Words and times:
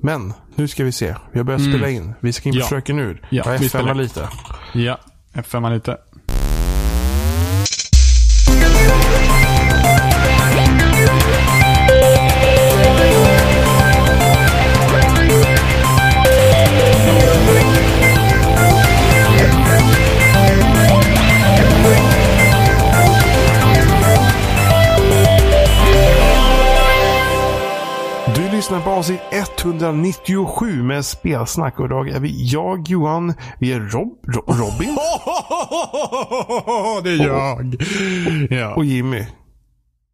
Men, 0.00 0.32
nu 0.54 0.68
ska 0.68 0.84
vi 0.84 0.92
se. 0.92 1.14
Vi 1.32 1.38
har 1.38 1.44
börjat 1.44 1.60
Mm. 1.60 1.72
spela 1.72 1.88
in. 1.90 2.14
Vi 2.20 2.32
ska 2.32 2.48
in 2.48 2.54
på 2.54 2.60
Ja. 2.60 2.66
Fröken 2.66 2.98
Ur. 2.98 3.20
Ja, 3.30 3.42
Jag 3.46 3.54
in. 3.90 3.96
lite. 3.96 4.28
Ja, 4.74 4.98
F5 5.34 5.70
lite. 5.70 5.96
Lyssnar 28.68 28.84
på 28.84 28.90
avsnitt 28.90 29.20
197 29.30 30.82
med 30.82 31.04
spelsnack 31.04 31.80
och 31.80 31.86
idag 31.86 32.08
är 32.08 32.20
vi 32.20 32.44
jag, 32.44 32.88
Johan, 32.88 33.34
vi 33.58 33.72
är 33.72 33.80
Rob, 33.80 34.18
Ro, 34.26 34.42
Robin 34.46 34.88
det 37.02 37.10
är 37.10 37.26
jag. 37.26 37.76
Ja. 38.50 38.74
och 38.74 38.84
Jimmy. 38.84 39.26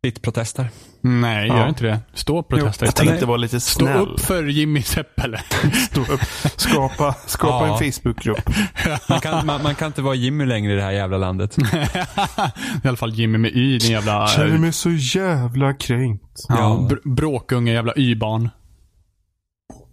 Ditt 0.04 0.22
protester. 0.22 0.68
Nej, 1.00 1.48
Ja. 1.48 1.56
gör 1.58 1.68
inte 1.68 1.84
det. 1.84 2.00
Stå 2.14 2.38
och 2.38 2.48
protesta 2.48 2.84
Jag 2.84 2.96
tänkte 2.96 3.26
vara 3.26 3.36
lite 3.36 3.60
Stå 3.60 3.84
snäll. 3.86 3.96
upp 4.08 4.20
för 4.20 4.45
Jimmy 4.45 4.82
Seppele. 4.82 5.40
Stå 5.90 6.00
upp. 6.00 6.20
Skapa, 6.56 7.14
skapa 7.26 7.66
Ja. 7.66 7.78
en 7.84 7.92
Facebookgrupp. 7.92 8.50
Man 9.09 9.20
kan, 9.20 9.46
man, 9.46 9.62
man 9.62 9.74
kan 9.74 9.86
inte 9.86 10.02
vara 10.02 10.14
Jimmy 10.14 10.45
längre 10.46 10.72
i 10.72 10.76
det 10.76 10.82
här 10.82 10.90
jävla 10.92 11.16
landet. 11.18 11.56
I 12.84 12.88
alla 12.88 12.96
fall 12.96 13.14
Jimmy 13.14 13.38
med 13.38 13.50
Y, 13.56 13.78
din 13.78 13.90
jävla... 13.90 14.26
Känner 14.26 14.59
mig 14.59 14.72
så 14.72 14.90
jävla 14.90 15.72
kränkt. 15.74 16.40
ja, 16.48 16.56
Ja. 16.59 16.88
br- 16.90 17.14
bråkunge 17.14 17.73
jävla 17.73 17.92
Y-barn. 17.96 18.48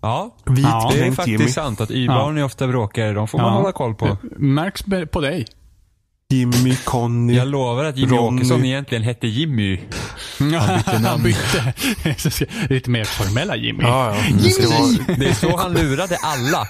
Ja, 0.02 0.36
Ja. 0.46 0.52
Vit 0.54 0.66
det 0.66 1.08
är 1.08 1.12
faktiskt 1.12 1.28
Jimmy. 1.28 1.48
sant 1.52 1.82
att 1.82 1.92
Y-barn 1.92 2.38
är 2.38 2.44
ofta 2.44 2.68
bråkare. 2.68 3.14
De 3.14 3.28
får 3.28 3.38
man 3.38 3.48
Ja. 3.48 3.54
hålla 3.60 3.72
koll 3.72 3.96
på. 3.96 4.18
Märks 4.38 4.84
på 5.12 5.22
dig. 5.22 5.46
Jimmy, 6.32 6.76
Conny. 6.86 7.34
Jag 7.36 7.48
lovar 7.48 7.84
att 7.84 7.98
Jimmy 7.98 8.18
Ronny. 8.18 8.38
Åkesson 8.38 8.66
egentligen 8.66 9.04
hette 9.04 9.28
Jimmy. 9.28 9.80
Han 10.94 11.02
namn. 11.02 11.24
bytte. 11.24 11.74
Lite 12.74 12.90
mer 12.90 13.04
formella 13.04 13.56
Jimmy. 13.56 13.84
Ja, 13.84 14.16
ja. 14.16 14.22
Det 14.44 14.50
ska 14.50 14.70
vara, 14.70 15.18
Det 15.18 15.26
är 15.30 15.34
så 15.34 15.58
han 15.58 15.74
lurade 15.74 16.18
alla 16.24 16.68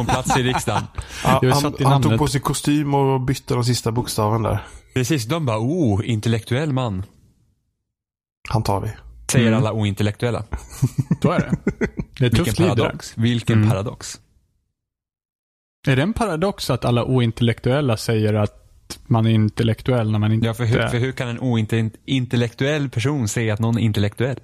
en 0.00 0.06
plats 0.06 0.36
i 0.36 0.42
riksdagen. 0.42 0.82
ja, 1.24 1.40
är 1.42 1.50
han, 1.50 1.60
satt 1.60 1.80
i 1.80 1.84
han 1.84 2.02
tog 2.02 2.10
namnet. 2.10 2.18
på 2.18 2.26
sig 2.26 2.40
kostym 2.40 2.94
och 2.94 3.20
bytte 3.20 3.54
de 3.54 3.64
sista 3.64 3.92
bokstaven 3.92 4.42
där. 4.42 4.66
Precis, 4.94 5.24
de 5.24 5.46
bara 5.46 5.58
oh, 5.58 6.00
intellektuell 6.10 6.72
man. 6.72 7.04
Han 8.48 8.62
tar 8.62 8.80
vi. 8.80 8.88
Säger 9.32 9.46
Mm. 9.48 9.58
alla 9.58 9.72
ointellektuella. 9.72 10.44
Så 11.22 11.30
är 11.30 11.38
det. 11.40 11.56
Det 12.18 12.24
är 12.24 12.28
ett 12.28 12.32
Vilken 12.38 12.44
tufft 12.44 12.58
liv 12.58 12.68
det 12.68 12.74
där. 12.74 12.82
paradox. 12.82 13.12
Vilken 13.16 13.56
Mm. 13.58 13.70
paradox. 13.70 14.20
Är 15.88 15.96
det 15.96 16.02
en 16.02 16.12
paradox 16.12 16.70
att 16.70 16.84
alla 16.84 17.04
ointellektuella 17.04 17.96
säger 17.96 18.34
att 18.34 18.59
man 19.06 19.26
är 19.26 19.30
intellektuell 19.30 20.10
när 20.10 20.18
man 20.18 20.32
inte 20.32 20.46
Ja, 20.46 20.54
för 20.54 20.64
hur, 20.64 20.88
för 20.88 20.98
hur 20.98 21.12
kan 21.12 21.28
en 21.28 21.40
ointellektuell 21.40 22.88
person 22.88 23.28
säga 23.28 23.54
att 23.54 23.60
någon 23.60 23.78
är 23.78 23.82
intellektuell? 23.82 24.40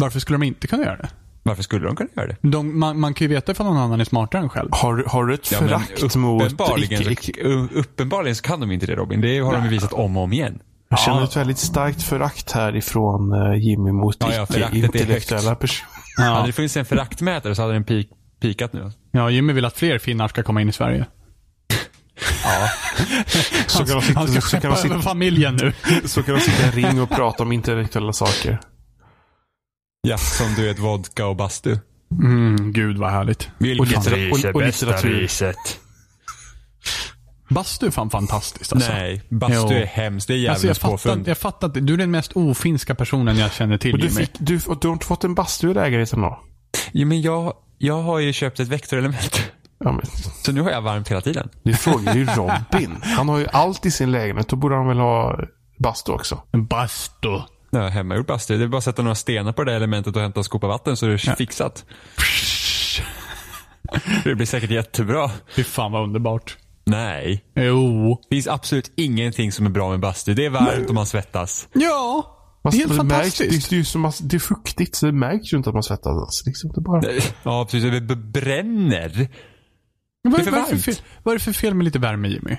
Varför 0.00 0.20
skulle 0.20 0.38
de 0.38 0.42
inte 0.46 0.66
kunna 0.66 0.82
göra 0.82 0.96
det? 0.96 1.08
Varför 1.42 1.62
skulle 1.62 1.86
de 1.86 1.96
kunna 1.96 2.10
göra 2.16 2.26
det? 2.26 2.36
De, 2.42 2.78
man, 2.78 3.00
man 3.00 3.14
kan 3.14 3.24
ju 3.24 3.34
veta 3.34 3.52
ifall 3.52 3.66
någon 3.66 3.76
annan 3.76 4.00
är 4.00 4.04
smartare 4.04 4.42
än 4.42 4.48
själv. 4.48 4.68
Har, 4.72 4.96
du- 4.96 5.04
har 5.06 5.24
du 5.26 5.34
ett 5.34 5.52
Ja, 5.52 5.58
förakt 5.58 6.16
mot 6.16 6.42
uppenbarligen, 6.42 7.12
icke, 7.12 7.32
uppenbarligen 7.74 8.36
så 8.36 8.42
kan 8.42 8.60
de 8.60 8.72
inte 8.72 8.86
det 8.86 8.94
Robin. 8.96 9.20
Det 9.20 9.38
har 9.38 9.52
de 9.52 9.64
ju 9.64 9.70
visat 9.70 9.92
om 9.92 10.16
och 10.16 10.22
om 10.22 10.32
igen. 10.32 10.58
Jag 10.88 10.98
känner 10.98 11.18
Ja. 11.18 11.24
ett 11.24 11.36
väldigt 11.36 11.58
starkt 11.58 12.02
förakt 12.02 12.52
härifrån 12.52 13.32
uh, 13.32 13.56
Jimmy 13.58 13.92
mot 13.92 14.16
Ja, 14.20 14.32
ja, 14.34 14.42
icke-intellektuella 14.50 15.54
personer. 15.54 15.88
Hade 16.16 16.40
Ja. 16.40 16.46
det 16.46 16.52
funnits 16.52 16.76
en 16.76 16.84
föraktmätare 16.84 17.54
så 17.54 17.62
hade 17.62 17.72
den 17.74 17.84
peak, 17.84 18.06
pikat 18.40 18.72
nu. 18.72 18.90
ja, 19.10 19.30
Jimmy 19.30 19.52
vill 19.52 19.64
att 19.64 19.76
fler 19.76 19.98
finnar 19.98 20.28
ska 20.28 20.42
komma 20.42 20.60
in 20.60 20.68
i 20.68 20.72
Sverige. 20.72 21.06
Ja. 22.44 22.68
Så 23.66 23.78
kan 23.84 23.94
de 23.96 24.02
sitta, 24.02 24.18
Han 24.18 24.28
ska 24.28 24.40
så 24.40 24.60
kan 24.60 24.70
de 24.70 24.76
sitta, 24.76 24.94
över 24.94 25.02
familjen 25.02 25.56
nu. 25.56 25.72
så 26.08 26.22
kan 26.22 26.34
de 26.34 26.40
sitta 26.40 26.62
i 26.62 26.66
en 26.66 26.72
ring 26.72 27.00
och 27.00 27.10
prata 27.10 27.42
om 27.42 27.52
intellektuella 27.52 28.12
saker. 28.12 28.60
ja, 30.02 30.18
som 30.18 30.54
du 30.54 30.62
vet 30.66 30.78
vodka 30.78 31.26
och 31.26 31.36
bastu. 31.36 31.78
Mm, 32.22 32.72
gud 32.72 32.98
vad 32.98 33.10
härligt. 33.10 33.48
Och, 33.58 33.86
littera, 33.86 34.48
och, 34.50 34.54
och 34.54 34.62
litteratur. 34.66 35.10
riset? 35.20 35.80
Bastu 37.50 37.86
är 37.86 37.90
fan 37.90 38.10
fantastiskt 38.10 38.72
alltså. 38.72 38.92
Nej, 38.92 39.22
bastu 39.28 39.56
Jo. 39.56 39.70
är 39.70 39.86
hemskt. 39.86 40.28
Det 40.28 40.34
är 40.34 40.48
Alltså 40.50 40.66
djävulens 40.66 40.78
fattar, 40.78 40.92
påfund. 40.92 41.28
jag 41.28 41.38
fattar 41.38 41.66
inte. 41.66 41.80
Du 41.80 41.92
är 41.92 41.96
den 41.96 42.10
mest 42.10 42.32
ofinska 42.36 42.94
personen 42.94 43.38
jag 43.38 43.52
känner 43.52 43.78
till 43.78 43.92
Och 43.92 43.98
du, 43.98 44.10
fick, 44.10 44.30
du, 44.38 44.60
och 44.66 44.78
du 44.80 44.88
har 44.88 44.92
inte 44.92 45.06
fått 45.06 45.24
en 45.24 45.34
bastu 45.34 45.70
i 45.70 45.74
lägenheten 45.74 46.20
då? 46.20 46.40
Jo, 46.92 47.06
men 47.08 47.22
jag, 47.22 47.52
jag 47.78 48.02
har 48.02 48.18
ju 48.18 48.32
köpt 48.32 48.60
ett 48.60 48.68
vektorelement. 48.68 49.42
Ja, 49.84 49.92
men, 49.92 50.06
Så 50.44 50.52
nu 50.52 50.60
har 50.60 50.70
jag 50.70 50.82
varmt 50.82 51.08
hela 51.08 51.20
tiden. 51.20 51.48
du 51.62 51.74
frågar 51.74 52.14
ju 52.14 52.24
Robin. 52.24 52.96
Han 53.02 53.28
har 53.28 53.38
ju 53.38 53.46
allt 53.52 53.86
i 53.86 53.90
sin 53.90 54.10
lägenhet. 54.12 54.48
Då 54.48 54.56
borde 54.56 54.74
han 54.76 54.88
väl 54.88 54.98
ha 54.98 55.38
bastu 55.78 56.12
också. 56.12 56.42
En 56.52 56.66
bastu. 56.66 57.28
Jag 57.70 57.80
har 57.80 57.88
hemmagjort 57.88 58.26
bastu. 58.26 58.58
Det 58.58 58.64
är 58.64 58.68
bara 58.68 58.78
att 58.78 58.84
sätta 58.84 59.02
några 59.02 59.14
stenar 59.14 59.52
på 59.52 59.64
det 59.64 59.70
där 59.72 59.76
elementet 59.76 60.16
och 60.16 60.22
hämta 60.22 60.40
en 60.40 60.44
skopa 60.44 60.66
vatten 60.66 60.96
så 60.96 61.06
är 61.06 61.10
det 61.10 61.18
fixat. 61.18 61.84
Det 64.24 64.34
blir 64.34 64.46
säkert 64.46 64.70
jättebra. 64.70 65.30
Fy 65.56 65.64
fan 65.64 65.92
vad 65.92 66.02
underbart. 66.02 66.56
Nej. 66.84 67.44
Jo. 67.54 68.20
Det 68.30 68.36
finns 68.36 68.48
absolut 68.48 68.92
ingenting 68.96 69.52
som 69.52 69.66
är 69.66 69.70
bra 69.70 69.90
med 69.90 70.00
bastu. 70.00 70.34
Det 70.34 70.44
är 70.46 70.50
varmt 70.50 70.88
och 70.88 70.94
man 70.94 71.06
svettas. 71.06 71.68
Ja. 71.72 72.34
Det 72.62 72.68
är 72.68 72.72
helt 72.78 72.88
det, 72.96 72.96
märks, 73.04 73.10
fantastiskt. 73.12 73.70
det, 73.70 73.76
är 73.76 73.78
ju 73.78 73.84
som, 73.84 74.04
att- 74.04 74.20
det 74.30 74.36
är 74.36 74.40
fuktigt 74.40 74.94
så 74.96 75.06
det 75.06 75.12
märks 75.12 75.52
ju 75.52 75.56
inte 75.56 75.70
att 75.70 75.74
man 75.74 75.82
svettas. 75.82 76.06
Alltså, 76.06 76.42
liksom, 76.46 76.70
det 76.74 76.80
bara... 76.80 77.02
Ja, 77.42 77.64
precis. 77.70 77.82
Det 78.08 78.16
bränner. 78.16 79.28
Vad, 80.30 80.40
det 80.40 80.42
är 80.42 80.44
för 80.44 80.50
vad, 80.50 80.60
är 80.60 80.62
det 80.62 80.66
för 80.68 80.74
varmt. 80.76 80.84
fel, 80.84 81.04
vad 81.22 81.32
är 81.34 81.38
det 81.38 81.44
för 81.44 81.52
fel 81.52 81.74
med 81.74 81.84
lite 81.84 81.98
värme 81.98 82.28
Jimmy? 82.28 82.56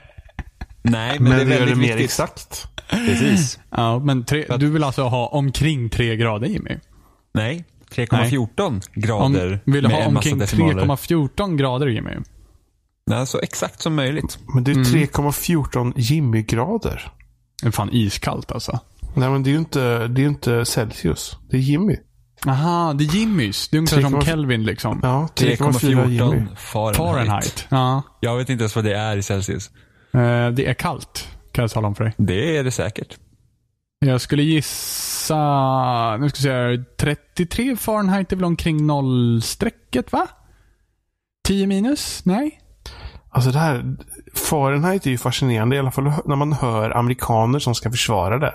Nej, 0.81 1.19
men, 1.19 1.29
Men 1.29 1.39
det 1.39 1.45
det 1.45 1.55
är 1.55 1.59
gör 1.59 1.59
det 1.59 1.59
väldigt 1.59 1.77
mer 1.77 1.87
viktigt. 1.87 2.05
exakt. 2.05 2.67
Precis. 2.89 3.59
Ja, 3.69 3.99
men 3.99 4.25
tre, 4.25 4.45
du 4.57 4.69
vill 4.69 4.83
alltså 4.83 5.03
ha 5.03 5.27
omkring 5.27 5.89
3 5.89 6.15
grader 6.15 6.47
Jimmy? 6.47 6.77
Nej, 7.33 7.65
3,14 7.91 8.67
Om, 8.67 8.81
grader 8.93 9.59
vill 9.65 9.83
du 9.83 9.89
ha 9.89 10.05
omkring 10.05 10.37
decimaler. 10.37 10.83
3,14 10.85 11.55
grader 11.55 11.87
Jimmy? 11.87 12.11
Nej, 13.07 13.27
så 13.27 13.39
exakt 13.39 13.81
som 13.81 13.95
möjligt. 13.95 14.37
Men 14.53 14.63
det 14.63 14.71
är 14.71 14.75
Mm. 14.75 14.85
3,14 14.85 15.93
Jimmy-grader. 15.95 17.11
Det 17.61 17.67
är 17.67 17.71
fan 17.71 17.89
iskallt 17.93 18.51
alltså. 18.51 18.79
Nej, 19.15 19.29
men 19.29 19.43
det 19.43 19.49
är 19.49 19.51
ju 19.51 19.57
inte, 19.57 20.07
det 20.07 20.21
är 20.21 20.27
inte 20.27 20.65
Celsius. 20.65 21.37
Det 21.49 21.57
är 21.57 21.61
Jimmy. 21.61 21.95
Aha, 22.47 22.93
det 22.93 23.03
är 23.03 23.15
Jimmys. 23.15 23.67
Det 23.69 23.77
är 23.77 23.79
ungefär 23.79 24.01
som 24.01 24.15
3,4 24.15 24.25
Kelvin 24.25 24.63
liksom. 24.63 24.99
Ja, 25.03 25.27
3,4 25.35 25.85
Jimmy. 26.09 26.19
3,14 26.19 26.55
Fahrenheit. 26.55 26.97
Fahrenheit. 26.97 27.65
Ja. 27.69 28.03
Jag 28.19 28.37
vet 28.37 28.49
inte 28.49 28.61
ens 28.61 28.75
vad 28.75 28.85
det 28.85 28.95
är 28.95 29.17
i 29.17 29.23
Celsius. 29.23 29.69
Eh, 30.13 30.49
Det 30.49 30.65
är 30.69 30.73
kallt, 30.73 31.27
kan 31.51 31.61
jag 31.63 31.71
tala 31.71 31.87
om 31.87 31.95
för 31.95 32.03
dig. 32.03 32.13
Det 32.17 32.57
är 32.57 32.63
det 32.63 32.71
säkert. 32.71 33.17
Jag 34.05 34.21
skulle 34.21 34.43
gissa, 34.43 35.37
nu 36.17 36.29
ska 36.29 36.47
jag 36.47 36.75
säga 36.77 36.83
33 36.99 37.75
Fahrenheit 37.75 38.31
är 38.31 38.35
väl 38.35 38.45
omkring 38.45 38.87
nollstrecket 38.87 40.11
va? 40.11 40.27
10 41.47 41.67
minus? 41.67 42.25
Nej? 42.25 42.59
Alltså 43.29 43.51
det 43.51 43.59
här, 43.59 43.95
Fahrenheit 44.35 45.05
är 45.05 45.09
ju 45.11 45.17
fascinerande, 45.17 45.75
i 45.75 45.79
alla 45.79 45.91
fall 45.91 46.11
när 46.25 46.35
man 46.35 46.53
hör 46.53 46.97
amerikaner 46.97 47.59
som 47.59 47.75
ska 47.75 47.91
försvara 47.91 48.39
det. 48.39 48.53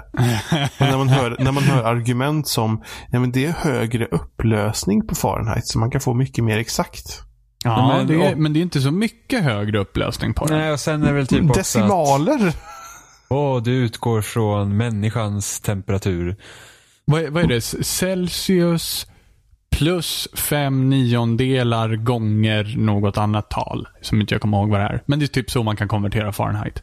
Och 0.81 0.87
när 0.87 0.97
man 0.99 1.09
hör, 1.09 1.37
när 1.41 1.53
man 1.53 1.63
hör 1.63 1.83
argument 1.85 2.49
som, 2.49 2.83
ja 3.11 3.21
men 3.21 3.33
det 3.33 3.47
är 3.47 3.53
högre 3.53 4.07
upplösning 4.07 5.07
på 5.07 5.15
Fahrenheit, 5.15 5.67
så 5.69 5.79
man 5.79 5.91
kan 5.91 6.01
få 6.01 6.15
mycket 6.15 6.45
mer 6.45 6.59
exakt. 6.59 7.23
Ja, 7.65 7.89
men- 7.89 8.07
det 8.07 8.15
är, 8.27 8.37
men 8.37 8.53
det 8.53 8.59
är 8.59 8.63
inte 8.63 8.81
så 8.81 8.91
mycket 8.91 9.43
högre 9.45 9.79
upplösning 9.79 10.35
på 10.35 10.47
den. 10.47 10.59
Nej, 10.59 10.73
och 10.73 10.81
sen 10.81 11.03
är 11.03 11.07
det 11.07 11.13
väl 11.13 11.27
typ 11.27 11.55
Decimaler. 11.55 12.53
åh, 13.29 13.63
du 13.63 13.73
utgår 13.73 14.21
från 14.23 14.77
människans 14.77 15.61
temperatur. 15.61 16.37
Vad, 17.05 17.23
är- 17.23 17.31
vad 17.31 17.43
är 17.43 17.47
det? 17.49 17.61
Celsius 17.85 19.07
plus 19.79 20.29
fem 20.35 20.91
niondelar 20.91 21.97
gånger 21.97 22.75
något 22.77 23.19
annat 23.19 23.51
tal. 23.51 23.89
Som 24.03 24.21
inte 24.21 24.35
jag 24.35 24.43
kommer 24.43 24.59
ihåg 24.59 24.71
vad 24.71 24.81
det 24.81 24.85
är. 24.87 25.03
Men 25.07 25.19
det 25.19 25.25
är 25.25 25.27
typ 25.27 25.51
så 25.51 25.63
man 25.63 25.77
kan 25.77 25.89
konvertera 25.89 26.33
Fahrenheit. 26.33 26.83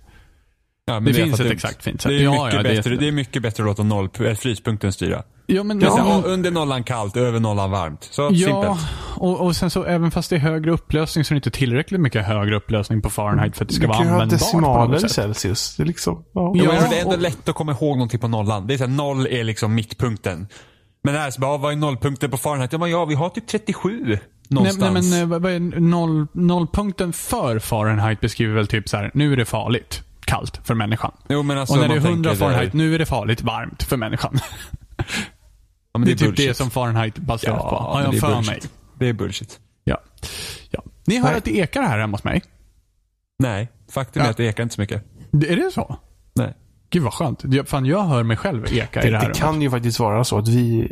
Ja, 0.85 0.93
men 0.93 1.03
Det 1.13 1.19
är 1.19 1.23
finns 1.25 1.39
ett 1.39 1.51
exakt 1.51 1.83
fint 1.83 2.01
sätt. 2.01 2.09
Det 2.09 2.15
är, 2.15 2.21
Ja, 2.23 2.31
mycket 2.31 2.53
ja, 2.53 2.63
det 2.63 2.75
bättre, 2.75 2.95
det 2.95 3.07
är 3.07 3.11
mycket 3.11 3.41
bättre 3.41 3.63
att 3.63 3.67
låta 3.67 3.83
noll, 3.83 4.09
fryspunkten 4.35 4.93
styra. 4.93 5.23
Ja, 5.45 5.63
men, 5.63 5.79
Det 5.79 5.85
är 5.85 5.89
så 5.89 5.97
ja, 5.97 6.03
här, 6.03 6.25
under 6.27 6.51
nollan 6.51 6.83
kallt, 6.83 7.17
över 7.17 7.39
nollan 7.39 7.71
varmt. 7.71 8.03
Så 8.11 8.21
ja 8.21 8.45
simpelt. 8.47 8.79
och, 9.15 9.41
och 9.41 9.55
sen 9.55 9.69
så 9.69 9.83
även 9.83 10.11
fast 10.11 10.29
det 10.29 10.35
är 10.35 10.39
högre 10.39 10.71
upplösning 10.71 11.25
så 11.25 11.33
är 11.33 11.35
det 11.35 11.37
inte 11.37 11.51
tillräckligt 11.51 11.99
mycket 12.01 12.25
högre 12.25 12.55
upplösning 12.55 13.01
på 13.01 13.09
Fahrenheit 13.09 13.57
för 13.57 13.65
att 13.65 13.69
det 13.69 13.75
ska 13.75 13.81
Du 13.81 13.87
vara 13.87 13.97
kan 13.97 14.05
ju 14.05 14.11
ha 14.11 14.21
användbart 14.21 14.39
decimaler 14.39 15.05
i. 15.05 15.09
Celsius. 15.09 15.75
Det 15.75 15.83
är 15.83 15.87
liksom... 15.87 16.23
Ja. 16.33 16.53
Ja, 16.55 16.63
men 16.81 16.89
det 16.89 16.95
är 16.97 17.01
ändå 17.01 17.15
och- 17.15 17.21
lätt 17.21 17.49
att 17.49 17.55
komma 17.55 17.71
ihåg 17.71 17.97
någonting 17.97 18.19
på 18.19 18.27
nollan. 18.27 18.67
Det 18.67 18.73
är 18.73 18.77
så 18.77 18.83
här, 18.83 18.91
noll 18.91 19.27
är 19.27 19.43
liksom 19.43 19.75
mittpunkten. 19.75 20.47
Men 21.03 21.13
det 21.13 21.19
här, 21.19 21.31
så 21.31 21.41
bara, 21.41 21.57
vad 21.57 21.71
är 21.71 21.75
nollpunkten 21.75 22.31
på 22.31 22.37
Fahrenheit? 22.37 22.71
Ja, 22.73 22.77
men 22.79 22.89
ja, 22.91 23.05
vi 23.05 23.15
har 23.15 23.29
typ 23.29 23.47
37 23.47 24.01
Nej, 24.05 24.19
någonstans. 24.49 25.11
nej, 25.11 25.25
men 25.25 25.31
eh, 25.33 25.39
vad 25.41 25.51
är 25.51 25.59
noll, 25.79 26.27
nollpunkten 26.33 27.13
för 27.13 27.59
Fahrenheit 27.59 28.21
beskriver 28.21 28.55
väl 28.55 28.67
typ 28.67 28.89
så 28.89 28.97
här, 28.97 29.11
nu 29.13 29.33
är 29.33 29.37
det 29.37 29.45
farligt 29.45 30.03
kallt 30.25 30.59
för 30.63 30.73
människan. 30.75 31.11
jo, 31.29 31.43
men 31.43 31.57
alltså, 31.57 31.73
och 31.75 31.81
när 31.81 31.87
det 31.87 31.95
är 31.95 31.99
man 31.99 32.11
100 32.11 32.29
tänker 32.29 32.45
där- 32.45 32.51
Fahrenheit, 32.53 32.73
nu 32.73 32.95
är 32.95 32.99
det 32.99 33.05
farligt 33.05 33.41
varmt 33.41 33.83
för 33.83 33.97
människan. 33.97 34.39
Ja, 35.93 35.99
men 35.99 36.05
det 36.05 36.11
är 36.11 36.15
typ 36.15 36.27
bullshit. 36.27 36.47
det 36.47 36.53
som 36.53 36.69
Fahrenheit 36.71 37.17
baseras 37.17 37.61
på. 37.61 37.67
Ja, 37.71 37.79
Har 37.81 37.93
men 37.95 38.03
jag 38.03 38.13
det 38.13 38.17
är 38.17 38.21
för 38.21 38.51
mig. 38.51 38.61
Det 38.99 39.07
är 39.09 39.13
bullshit. 39.13 39.59
Ja. 39.83 39.97
ja. 40.69 40.83
Ni 41.07 41.17
hör 41.17 41.27
Nej. 41.29 41.37
att 41.37 41.43
det 41.45 41.57
ekar 41.57 41.81
här 41.83 41.99
hemma 41.99 42.17
hos 42.17 42.23
mig. 42.23 42.43
Nej, 43.39 43.69
faktum 43.91 44.19
Ja. 44.21 44.25
är 44.27 44.31
att 44.31 44.37
det 44.37 44.43
ekar 44.45 44.63
inte 44.63 44.75
så 44.75 44.81
mycket. 44.81 45.03
Det- 45.31 45.51
Är 45.51 45.55
det 45.55 45.71
så? 45.73 45.95
Nej. 46.35 46.53
Gud 46.91 47.03
vad 47.03 47.13
skönt. 47.13 47.39
Jag- 47.43 47.67
Fan, 47.67 47.85
jag 47.85 48.03
hör 48.03 48.23
mig 48.23 48.37
själv 48.37 48.65
eka 48.71 48.99
i 49.01 49.05
Det, 49.05 49.11
det 49.11 49.17
här 49.17 49.27
det 49.27 49.33
kan 49.33 49.61
ju 49.61 49.69
faktiskt 49.69 49.99
vara 49.99 50.23
så 50.23 50.37
att 50.37 50.47
vi, 50.47 50.91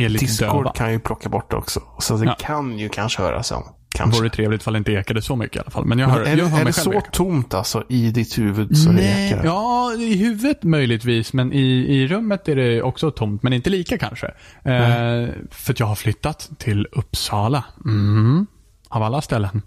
är 0.00 0.08
lite 0.08 0.24
Discord 0.24 0.64
döva. 0.64 0.72
kan 0.72 0.92
ju 0.92 0.98
plocka 1.00 1.28
bort 1.28 1.50
det 1.50 1.56
också. 1.56 1.80
Så 1.98 2.16
det 2.16 2.24
Ja. 2.24 2.36
kan 2.40 2.78
ju 2.78 2.88
kanske 2.88 3.22
höras. 3.22 3.48
Det 3.48 3.54
Kanske. 3.98 4.20
vore 4.20 4.30
trevligt 4.30 4.60
ifall 4.60 4.72
det 4.72 4.78
inte 4.78 4.92
ekade 4.92 5.22
så 5.22 5.36
mycket 5.36 5.56
i 5.56 5.60
alla 5.60 5.70
fall. 5.70 5.84
Men 5.84 5.98
jag 5.98 6.08
hör, 6.08 6.20
är 6.22 6.28
jag 6.28 6.38
det, 6.38 6.42
hör 6.44 6.50
är 6.60 6.64
mig 6.64 6.64
det 6.64 6.72
själv 6.72 6.84
så 6.84 6.98
eka. 6.98 7.10
tomt 7.10 7.54
alltså 7.54 7.84
i 7.88 8.10
ditt 8.10 8.38
huvud 8.38 8.76
så 8.78 8.88
det 8.88 8.94
Nej, 8.94 9.28
ekar? 9.32 9.44
ja, 9.44 9.92
i 9.94 10.16
huvudet 10.16 10.62
möjligtvis, 10.62 11.32
men 11.32 11.52
i, 11.52 11.62
i 11.96 12.06
rummet 12.08 12.48
är 12.48 12.56
det 12.56 12.82
också 12.82 13.10
tomt, 13.10 13.42
men 13.42 13.52
inte 13.52 13.70
lika 13.70 13.98
kanske. 13.98 14.26
Eh, 14.26 15.28
för 15.50 15.72
att 15.72 15.80
jag 15.80 15.86
har 15.86 15.94
flyttat 15.94 16.50
till 16.58 16.86
Uppsala. 16.92 17.64
Mm. 17.84 18.46
Av 18.88 19.02
alla 19.02 19.20
ställen. 19.20 19.62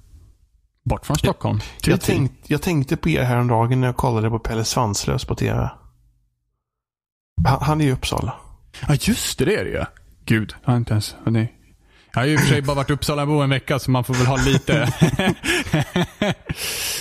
Bort 0.83 1.06
från 1.06 1.18
Stockholm. 1.18 1.60
Till 1.81 1.92
Jag, 1.92 2.01
tänkt, 2.01 2.50
jag 2.50 2.62
tänkte 2.62 2.98
på 2.98 3.10
er 3.10 3.24
häromdagen 3.24 3.81
när 3.81 3.88
jag 3.88 3.98
kollade 3.98 4.30
på 4.30 4.39
Pelle 4.39 4.63
Svanslös 4.63 5.25
på 5.25 5.36
tv. 5.36 5.69
Han, 7.48 7.62
han 7.62 7.81
är 7.81 7.86
i 7.86 7.92
Uppsala. 7.92 8.33
Ja, 8.88 8.95
just 9.01 9.39
det, 9.39 9.45
det 9.45 9.56
är 9.56 9.63
det 9.63 9.69
ju. 9.69 9.83
Gud, 10.25 10.54
jag 10.63 10.72
har 10.72 10.78
inte 10.78 10.92
ens 10.92 11.16
hunnit. 11.24 11.50
Jag 12.13 12.22
har 12.22 12.28
ju 12.28 12.33
i 12.33 12.36
och 12.36 12.39
för 12.39 12.48
sig 12.48 12.62
bara 12.62 12.75
varit 12.75 12.89
Uppsalabo 12.89 13.33
en 13.33 13.50
vecka, 13.50 13.80
så 13.80 13.92
man 13.92 14.04
får 14.04 14.13
väl 14.13 14.25
ha 14.25 14.38
lite... 14.38 14.94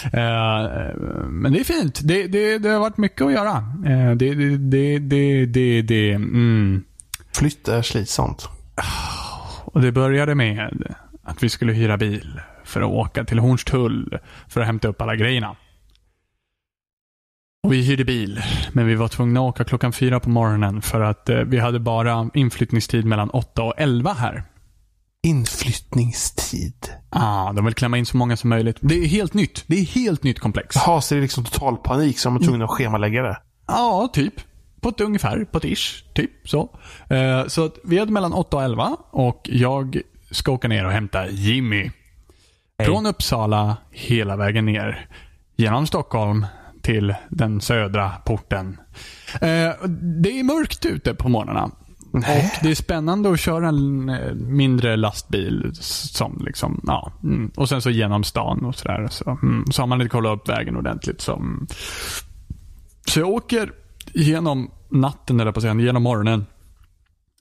Eh, 0.04 0.96
men 1.28 1.52
det 1.52 1.60
är 1.60 1.64
fint. 1.64 2.00
Det, 2.02 2.26
det, 2.26 2.58
det 2.58 2.68
har 2.68 2.80
varit 2.80 2.96
mycket 2.96 3.22
att 3.22 3.32
göra. 3.32 3.56
Eh, 3.86 4.14
det, 4.16 4.34
det, 4.34 4.56
det, 4.56 4.98
det, 4.98 5.46
det, 5.46 5.82
det 5.82 6.12
mm. 6.12 6.84
Flytt 7.32 7.68
är 7.68 7.82
slitsamt. 7.82 8.48
Och 9.64 9.80
det 9.80 9.92
började 9.92 10.34
med 10.34 10.94
att 11.22 11.42
vi 11.42 11.48
skulle 11.48 11.72
hyra 11.72 11.96
bil 11.96 12.40
för 12.70 12.80
att 12.80 12.90
åka 12.90 13.24
till 13.24 13.38
Hornstull 13.38 14.18
för 14.48 14.60
att 14.60 14.66
hämta 14.66 14.88
upp 14.88 15.00
alla 15.00 15.16
grejerna. 15.16 15.56
Och 17.62 17.72
vi 17.72 17.82
hyrde 17.82 18.04
bil, 18.04 18.42
men 18.72 18.86
vi 18.86 18.94
var 18.94 19.08
tvungna 19.08 19.40
att 19.40 19.48
åka 19.48 19.64
klockan 19.64 19.92
fyra 19.92 20.20
på 20.20 20.30
morgonen 20.30 20.82
för 20.82 21.00
att 21.00 21.28
eh, 21.28 21.38
vi 21.38 21.58
hade 21.58 21.80
bara 21.80 22.30
inflyttningstid 22.34 23.04
mellan 23.04 23.30
8 23.30 23.62
och 23.62 23.74
11 23.76 24.12
här. 24.12 24.44
Inflyttningstid. 25.22 26.88
Ah, 27.10 27.52
de 27.52 27.64
vill 27.64 27.74
klämma 27.74 27.98
in 27.98 28.06
så 28.06 28.16
många 28.16 28.36
som 28.36 28.50
möjligt. 28.50 28.76
Det 28.80 28.94
är 28.94 29.06
helt 29.06 29.34
nytt. 29.34 29.64
Det 29.66 29.76
är 29.76 29.84
helt 29.84 30.22
nytt 30.22 30.40
komplex. 30.40 30.76
Jaha, 30.76 31.00
så 31.00 31.14
det 31.14 31.18
är 31.18 31.22
liksom 31.22 31.44
total 31.44 31.76
panik 31.76 32.22
de 32.22 32.36
är 32.36 32.40
tvungna 32.40 32.64
att 32.64 32.70
schemalägga 32.70 33.22
det. 33.22 33.36
Ja, 33.66 34.10
typ. 34.12 34.34
På 34.80 34.88
ett 34.88 35.00
ungefär, 35.00 35.44
på 35.44 35.58
ett 35.58 35.64
ish. 35.64 36.04
Typ 36.14 36.30
så. 36.44 36.78
Eh, 37.10 37.46
så 37.46 37.64
att 37.64 37.74
vi 37.84 37.98
hade 37.98 38.12
mellan 38.12 38.32
8 38.32 38.56
och 38.56 38.62
11 38.62 38.96
och 39.10 39.48
jag 39.52 40.00
ska 40.30 40.52
åka 40.52 40.68
ner 40.68 40.86
och 40.86 40.92
hämta 40.92 41.28
Jimmy. 41.30 41.90
Från 42.84 43.06
Uppsala 43.06 43.76
hela 43.90 44.36
vägen 44.36 44.66
ner. 44.66 45.06
Genom 45.56 45.86
Stockholm 45.86 46.46
till 46.82 47.14
den 47.28 47.60
södra 47.60 48.10
porten. 48.10 48.80
Eh, 49.34 49.88
det 50.22 50.40
är 50.40 50.44
mörkt 50.44 50.86
ute 50.86 51.14
på 51.14 51.28
morgnarna. 51.28 51.70
Och 52.12 52.22
det 52.62 52.70
är 52.70 52.74
spännande 52.74 53.32
att 53.32 53.40
köra 53.40 53.68
en 53.68 54.08
eh, 54.08 54.34
mindre 54.34 54.96
lastbil 54.96 55.70
som 55.80 56.42
liksom, 56.44 56.80
ja. 56.86 57.12
Mm. 57.22 57.50
Och 57.56 57.68
sen 57.68 57.82
så 57.82 57.90
genom 57.90 58.24
stan 58.24 58.64
och 58.64 58.74
sådär. 58.74 59.08
Så, 59.10 59.30
mm. 59.42 59.64
så 59.70 59.82
har 59.82 59.86
man 59.86 60.00
inte 60.00 60.10
kollat 60.10 60.40
upp 60.40 60.48
vägen 60.48 60.76
ordentligt. 60.76 61.20
Så, 61.20 61.36
mm. 61.36 61.66
Så 63.06 63.20
jag 63.20 63.28
åker 63.28 63.72
genom 64.12 64.70
natten, 64.90 65.40
eller 65.40 65.52
på 65.52 65.60
säga, 65.60 65.74
genom 65.74 66.02
morgonen. 66.02 66.46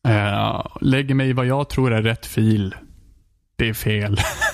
Eh, 0.08 0.66
lägger 0.82 1.16
mig 1.16 1.30
i 1.30 1.34
vad 1.34 1.46
jag 1.46 1.70
tror 1.70 1.94
är 1.94 2.02
rätt 2.02 2.26
fil. 2.26 2.76
Det 3.56 3.70
är 3.70 3.74
fel. 3.74 4.20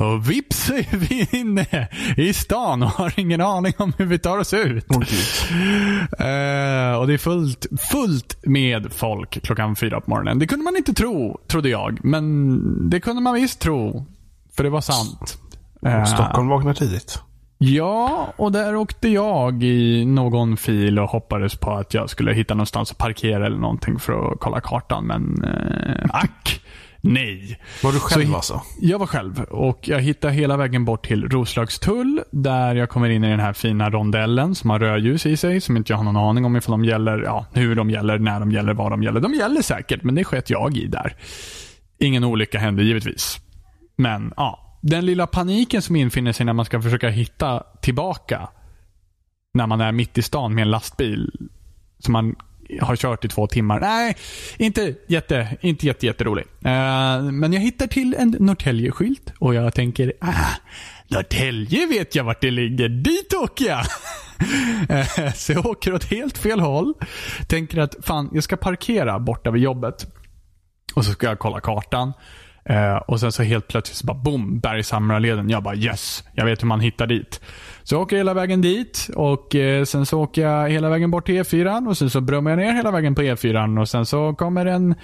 och 0.00 0.30
vips 0.30 0.70
är 0.70 0.96
vi 0.96 1.38
inne 1.38 1.88
i 2.16 2.32
stan 2.32 2.82
och 2.82 2.88
har 2.88 3.14
ingen 3.16 3.40
aning 3.40 3.72
om 3.78 3.92
hur 3.98 4.06
vi 4.06 4.18
tar 4.18 4.38
oss 4.38 4.54
ut. 4.54 4.86
Gud. 4.88 5.00
Eh, 6.18 6.98
och 6.98 7.06
det 7.06 7.14
är 7.14 7.18
fullt, 7.18 7.66
fullt 7.92 8.36
med 8.42 8.92
folk 8.92 9.42
klockan 9.42 9.76
fyra 9.76 10.00
på 10.00 10.10
morgonen. 10.10 10.38
Det 10.38 10.46
kunde 10.46 10.64
man 10.64 10.76
inte 10.76 10.94
tro, 10.94 11.40
trodde 11.46 11.68
jag. 11.68 12.04
Men 12.04 12.90
det 12.90 13.00
kunde 13.00 13.22
man 13.22 13.34
visst 13.34 13.60
tro. 13.60 14.06
För 14.56 14.64
det 14.64 14.70
var 14.70 14.80
sant. 14.80 15.38
Eh, 15.86 16.04
Stockholm 16.04 16.48
vaknar 16.48 16.74
tidigt. 16.74 17.22
Ja, 17.58 18.32
och 18.36 18.52
där 18.52 18.76
åkte 18.76 19.08
jag 19.08 19.62
i 19.62 20.04
någon 20.04 20.56
fil 20.56 20.98
och 20.98 21.10
hoppades 21.10 21.56
på 21.56 21.70
att 21.70 21.94
jag 21.94 22.10
skulle 22.10 22.32
hitta 22.32 22.54
någonstans 22.54 22.90
att 22.90 22.98
parkera 22.98 23.46
eller 23.46 23.58
någonting 23.58 23.98
för 23.98 24.32
att 24.32 24.40
kolla 24.40 24.60
kartan. 24.60 25.06
Men 25.06 25.44
eh, 25.44 26.04
ack, 26.10 26.60
nej. 27.12 27.60
Var 27.82 27.92
du 27.92 27.98
själv 27.98 28.26
Så- 28.26 28.34
alltså? 28.36 28.62
Jag 28.80 28.98
var 28.98 29.06
själv 29.06 29.40
och 29.42 29.88
jag 29.88 30.00
hittade 30.00 30.32
hela 30.34 30.56
vägen 30.56 30.84
bort 30.84 31.06
till 31.06 31.28
Roslagstull 31.28 32.22
där 32.30 32.74
jag 32.74 32.88
kommer 32.88 33.08
in 33.08 33.24
i 33.24 33.30
den 33.30 33.40
här 33.40 33.52
fina 33.52 33.90
rondellen 33.90 34.54
som 34.54 34.70
har 34.70 34.78
rödljus 34.78 35.26
i 35.26 35.36
sig 35.36 35.60
som 35.60 35.76
inte 35.76 35.92
jag 35.92 35.96
har 35.96 36.04
någon 36.04 36.16
aning 36.16 36.44
om 36.44 36.56
ifall 36.56 36.70
de 36.70 36.84
gäller, 36.84 37.18
ja, 37.18 37.46
hur 37.52 37.74
de 37.74 37.90
gäller, 37.90 38.18
när 38.18 38.40
de 38.40 38.52
gäller, 38.52 38.74
vad 38.74 38.92
de 38.92 39.02
gäller. 39.02 39.20
De 39.20 39.34
gäller 39.34 39.62
säkert, 39.62 40.02
men 40.02 40.14
det 40.14 40.24
sket 40.24 40.50
jag 40.50 40.76
i 40.76 40.86
där. 40.86 41.16
Ingen 41.98 42.24
olycka 42.24 42.58
hände 42.58 42.82
givetvis. 42.84 43.38
Men 43.96 44.32
ja, 44.36 44.78
den 44.82 45.06
lilla 45.06 45.26
paniken 45.26 45.82
som 45.82 45.96
infinner 45.96 46.32
sig 46.32 46.46
när 46.46 46.52
man 46.52 46.64
ska 46.64 46.82
försöka 46.82 47.08
hitta 47.08 47.62
tillbaka 47.82 48.48
när 49.54 49.66
man 49.66 49.80
är 49.80 49.92
mitt 49.92 50.18
i 50.18 50.22
stan 50.22 50.54
med 50.54 50.62
en 50.62 50.70
lastbil 50.70 51.30
som 51.98 52.12
man 52.12 52.36
har 52.80 52.96
kört 52.96 53.24
i 53.24 53.28
två 53.28 53.46
timmar. 53.46 53.80
Nej, 53.80 54.16
inte 54.56 54.94
jätte, 55.08 55.56
inte 55.60 55.86
jätte, 55.86 56.06
jätterolig. 56.06 56.44
Eh, 56.64 57.22
men 57.22 57.52
jag 57.52 57.60
hittar 57.60 57.86
till 57.86 58.14
en 58.18 58.36
Norrtälje-skylt 58.38 59.32
och 59.38 59.54
jag 59.54 59.74
tänker, 59.74 60.12
ah, 60.20 60.50
Norrtälje 61.08 61.86
vet 61.86 62.14
jag 62.14 62.24
vart 62.24 62.40
det 62.40 62.50
ligger. 62.50 62.88
Dit 62.88 63.34
åker 63.34 63.64
jag. 63.64 63.84
Eh, 64.88 65.32
så 65.32 65.52
jag 65.52 65.66
åker 65.66 65.94
åt 65.94 66.04
helt 66.04 66.38
fel 66.38 66.60
håll. 66.60 66.94
Tänker 67.48 67.78
att 67.78 67.96
fan, 68.02 68.30
jag 68.32 68.44
ska 68.44 68.56
parkera 68.56 69.18
borta 69.18 69.50
vid 69.50 69.62
jobbet. 69.62 70.06
Och 70.94 71.04
så 71.04 71.12
ska 71.12 71.26
jag 71.26 71.38
kolla 71.38 71.60
kartan. 71.60 72.12
Eh, 72.64 72.96
och 72.96 73.20
sen 73.20 73.32
så 73.32 73.42
helt 73.42 73.68
plötsligt 73.68 73.96
så 73.96 74.06
bara 74.06 74.18
boom, 74.18 74.60
Bergshamraleden. 74.60 75.50
Jag 75.50 75.62
bara 75.62 75.74
yes, 75.74 76.24
jag 76.32 76.44
vet 76.44 76.62
hur 76.62 76.66
man 76.66 76.80
hittar 76.80 77.06
dit. 77.06 77.40
Så 77.88 77.94
jag 77.94 78.02
åker 78.02 78.16
hela 78.16 78.34
vägen 78.34 78.60
dit 78.60 79.10
och 79.14 79.54
eh, 79.54 79.84
sen 79.84 80.06
så 80.06 80.20
åker 80.20 80.42
jag 80.42 80.70
hela 80.70 80.88
vägen 80.88 81.10
bort 81.10 81.26
till 81.26 81.42
E4 81.42 81.88
och 81.88 81.98
sen 81.98 82.10
så 82.10 82.20
brummar 82.20 82.50
jag 82.50 82.58
ner 82.58 82.72
hela 82.72 82.90
vägen 82.90 83.14
på 83.14 83.22
E4 83.22 83.80
och 83.80 83.88
sen 83.88 84.06
så 84.06 84.34
kommer 84.34 84.66
en 84.66 84.94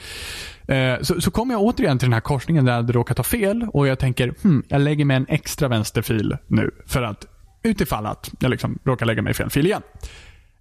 eh, 0.68 1.02
så, 1.02 1.20
så 1.20 1.30
kommer 1.30 1.54
jag 1.54 1.62
återigen 1.62 1.98
till 1.98 2.06
den 2.06 2.12
här 2.12 2.20
korsningen 2.20 2.64
där 2.64 2.72
jag 2.72 2.94
råkat 2.94 3.16
ha 3.16 3.24
fel 3.24 3.66
och 3.72 3.86
jag 3.86 3.98
tänker, 3.98 4.34
hmm, 4.42 4.64
jag 4.68 4.80
lägger 4.80 5.04
mig 5.04 5.16
en 5.16 5.26
extra 5.28 5.68
vänsterfil 5.68 6.36
nu 6.46 6.70
för 6.86 7.02
att 7.02 7.26
utifall 7.62 8.06
att 8.06 8.30
jag 8.40 8.50
liksom 8.50 8.78
råkar 8.84 9.06
lägga 9.06 9.22
mig 9.22 9.30
i 9.30 9.34
fel 9.34 9.50
fil 9.50 9.66
igen. 9.66 9.82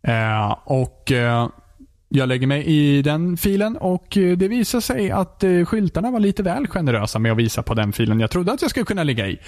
Eh, 0.08 0.58
och 0.66 1.12
eh, 1.12 1.48
jag 2.10 2.30
lägger 2.30 2.48
mig 2.48 2.66
i 2.66 3.02
den 3.02 3.38
filen 3.38 3.78
och 3.78 4.18
eh, 4.18 4.38
det 4.38 4.48
visar 4.48 4.80
sig 4.80 5.12
att 5.12 5.44
eh, 5.44 5.66
skyltarna 5.66 6.12
var 6.12 6.20
lite 6.20 6.44
väl 6.44 6.68
generösa 6.68 7.20
med 7.20 7.32
att 7.32 7.38
visa 7.38 7.64
på 7.64 7.74
den 7.74 7.94
filen 7.94 8.20
jag 8.20 8.32
trodde 8.32 8.52
att 8.52 8.62
jag 8.62 8.72
skulle 8.72 8.86
kunna 8.86 9.04
ligga 9.04 9.28
i. 9.28 9.40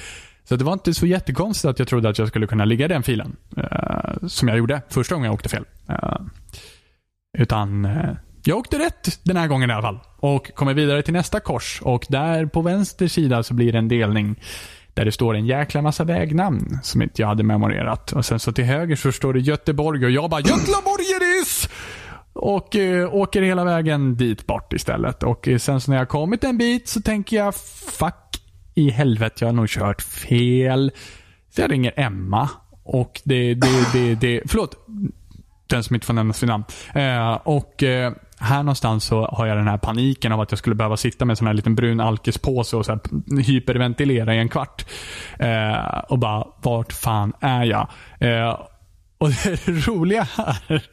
Så 0.49 0.55
det 0.55 0.63
var 0.63 0.73
inte 0.73 0.93
så 0.93 1.05
jättekonstigt 1.05 1.69
att 1.69 1.79
jag 1.79 1.87
trodde 1.87 2.09
att 2.09 2.17
jag 2.17 2.27
skulle 2.27 2.47
kunna 2.47 2.65
ligga 2.65 2.85
i 2.85 2.87
den 2.87 3.03
filen. 3.03 3.35
eh, 3.57 4.27
som 4.27 4.47
jag 4.47 4.57
gjorde 4.57 4.81
första 4.89 5.15
gången 5.15 5.25
jag 5.25 5.33
åkte 5.33 5.49
fel. 5.49 5.65
Eh, 5.89 6.17
utan 7.37 7.85
eh, 7.85 8.09
jag 8.43 8.57
åkte 8.57 8.79
rätt 8.79 9.19
den 9.23 9.37
här 9.37 9.47
gången 9.47 9.69
i 9.69 9.73
alla 9.73 9.81
fall. 9.81 9.99
Och 10.17 10.51
kommer 10.55 10.73
vidare 10.73 11.01
till 11.01 11.13
nästa 11.13 11.39
kors. 11.39 11.81
Och 11.83 12.05
där 12.09 12.45
på 12.45 12.61
vänster 12.61 13.07
sida 13.07 13.43
så 13.43 13.53
blir 13.53 13.71
det 13.71 13.77
en 13.77 13.87
delning. 13.87 14.35
Där 14.93 15.05
det 15.05 15.11
står 15.11 15.35
en 15.35 15.45
jäkla 15.45 15.81
massa 15.81 16.03
vägnamn 16.03 16.79
som 16.83 17.01
inte 17.01 17.21
jag 17.21 17.27
hade 17.27 17.43
memorerat. 17.43 18.11
Och 18.11 18.25
sen 18.25 18.39
så 18.39 18.51
till 18.51 18.65
höger 18.65 18.95
så 18.95 19.11
står 19.11 19.33
det 19.33 19.39
Göteborg 19.39 20.05
och 20.05 20.11
jag 20.11 20.29
bara 20.29 20.41
Götlaborgeris! 20.41 21.69
Och 22.33 22.75
eh, 22.75 23.13
åker 23.15 23.41
hela 23.41 23.63
vägen 23.63 24.15
dit 24.15 24.47
bort 24.47 24.73
istället. 24.73 25.23
Och 25.23 25.47
eh, 25.47 25.57
sen 25.57 25.81
så 25.81 25.91
när 25.91 25.97
jag 25.97 26.09
kommit 26.09 26.43
en 26.43 26.57
bit 26.57 26.87
så 26.87 27.01
tänker 27.01 27.37
jag 27.37 27.55
fuck 27.99 28.41
i 28.75 28.89
helvete, 28.89 29.35
jag 29.39 29.47
har 29.47 29.53
nog 29.53 29.69
kört 29.69 30.01
fel. 30.01 30.91
Så 31.49 31.61
jag 31.61 31.71
ringer 31.71 31.93
Emma. 31.95 32.49
Och 32.83 33.21
det, 33.23 33.53
det, 33.53 33.93
det, 33.93 34.15
det, 34.15 34.41
förlåt. 34.45 34.87
Den 35.67 35.83
som 35.83 35.95
inte 35.95 36.07
får 36.07 36.13
nämna 36.13 36.33
sitt 36.33 36.49
namn. 36.49 36.63
Eh, 36.95 37.33
och 37.33 37.83
eh, 37.83 38.13
här 38.39 38.63
någonstans 38.63 39.03
så 39.03 39.25
har 39.25 39.45
jag 39.45 39.57
den 39.57 39.67
här 39.67 39.77
paniken 39.77 40.31
av 40.31 40.41
att 40.41 40.51
jag 40.51 40.59
skulle 40.59 40.75
behöva 40.75 40.97
sitta 40.97 41.25
med 41.25 41.31
en 41.31 41.37
sån 41.37 41.47
här 41.47 41.53
liten 41.53 41.75
brun 41.75 41.99
alkispåse 41.99 42.77
och 42.77 42.85
så 42.85 42.91
här 42.91 43.41
hyperventilera 43.41 44.35
i 44.35 44.37
en 44.37 44.49
kvart. 44.49 44.85
Eh, 45.39 45.99
och 46.09 46.19
bara, 46.19 46.47
vart 46.61 46.93
fan 46.93 47.33
är 47.39 47.63
jag? 47.63 47.87
Eh, 48.19 48.59
och 49.17 49.29
det 49.43 49.67
roliga 49.67 50.27
här, 50.35 50.83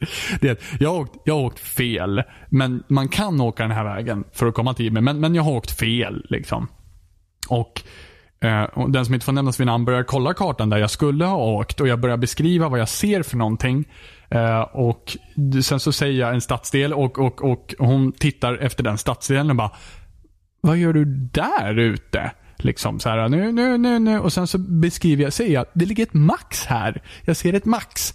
det 0.41 0.47
är 0.47 0.51
att 0.51 0.63
jag 0.79 0.89
har, 0.89 0.99
åkt, 0.99 1.15
jag 1.25 1.35
har 1.35 1.41
åkt 1.41 1.59
fel. 1.59 2.23
Men 2.49 2.83
man 2.87 3.07
kan 3.07 3.41
åka 3.41 3.63
den 3.63 3.71
här 3.71 3.83
vägen 3.83 4.23
för 4.33 4.45
att 4.45 4.53
komma 4.53 4.73
till 4.73 4.85
Jimmy. 4.85 5.01
Men, 5.01 5.19
men 5.19 5.35
jag 5.35 5.43
har 5.43 5.51
åkt 5.51 5.79
fel 5.79 6.25
liksom. 6.29 6.67
Och, 7.49 7.81
eh, 8.41 8.87
den 8.87 9.05
som 9.05 9.13
inte 9.13 9.25
får 9.25 9.33
nämnas 9.33 9.59
vid 9.59 9.67
namn 9.67 9.85
börjar 9.85 10.03
kolla 10.03 10.33
kartan 10.33 10.69
där 10.69 10.77
jag 10.77 10.89
skulle 10.89 11.25
ha 11.25 11.37
åkt 11.37 11.81
och 11.81 11.87
jag 11.87 11.99
börjar 11.99 12.17
beskriva 12.17 12.69
vad 12.69 12.79
jag 12.79 12.89
ser 12.89 13.23
för 13.23 13.37
någonting. 13.37 13.85
Eh, 14.29 14.61
och 14.61 15.17
Sen 15.63 15.79
så 15.79 15.91
säger 15.91 16.19
jag 16.19 16.33
en 16.33 16.41
stadsdel 16.41 16.93
och, 16.93 17.19
och, 17.19 17.43
och 17.43 17.75
hon 17.79 18.11
tittar 18.11 18.57
efter 18.57 18.83
den 18.83 18.97
stadsdelen 18.97 19.49
och 19.49 19.55
bara 19.55 19.71
Vad 20.61 20.77
gör 20.77 20.93
du 20.93 21.05
där 21.33 21.79
ute? 21.79 22.31
Liksom 22.57 22.99
så 22.99 23.09
här, 23.09 23.29
nu, 23.29 23.51
nu, 23.51 23.77
nu, 23.77 23.99
nu. 23.99 24.19
Och 24.19 24.33
sen 24.33 24.47
så 24.47 24.57
beskriver 24.57 25.23
jag, 25.23 25.33
säger 25.33 25.53
jag, 25.53 25.65
det 25.73 25.85
ligger 25.85 26.03
ett 26.03 26.13
max 26.13 26.65
här. 26.65 27.01
Jag 27.25 27.37
ser 27.37 27.53
ett 27.53 27.65
max. 27.65 28.13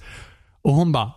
Och 0.63 0.75
hon 0.75 0.93
bara, 0.93 1.13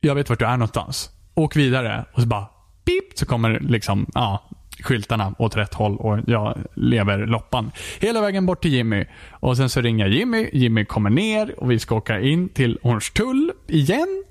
jag 0.00 0.14
vet 0.14 0.28
vart 0.28 0.38
du 0.38 0.44
är 0.44 0.56
någonstans. 0.56 1.10
Åk 1.34 1.56
vidare. 1.56 2.04
Och 2.12 2.20
så 2.20 2.28
bara, 2.28 2.46
pip, 2.84 3.18
så 3.18 3.26
kommer 3.26 3.60
liksom, 3.60 4.06
ja, 4.14 4.50
skyltarna 4.82 5.34
åt 5.38 5.56
rätt 5.56 5.74
håll 5.74 5.96
och 5.96 6.18
jag 6.26 6.58
lever 6.74 7.26
loppan. 7.26 7.70
Hela 8.00 8.20
vägen 8.20 8.46
bort 8.46 8.62
till 8.62 8.72
Jimmy. 8.72 9.04
Och 9.30 9.56
sen 9.56 9.68
så 9.68 9.80
ringer 9.80 10.06
jag 10.06 10.14
Jimmy. 10.14 10.50
Jimmy 10.52 10.84
kommer 10.84 11.10
ner 11.10 11.60
och 11.60 11.70
vi 11.70 11.78
ska 11.78 11.94
åka 11.94 12.20
in 12.20 12.48
till 12.48 12.78
Hornstull 12.82 13.52
igen. 13.68 14.24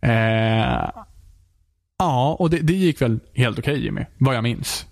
Eh, 0.00 0.90
ja, 1.98 2.36
och 2.38 2.50
det, 2.50 2.58
det 2.58 2.72
gick 2.72 3.02
väl 3.02 3.20
helt 3.34 3.58
okej 3.58 3.72
okay, 3.72 3.84
Jimmy, 3.84 4.04
vad 4.18 4.36
jag 4.36 4.42
minns. 4.42 4.86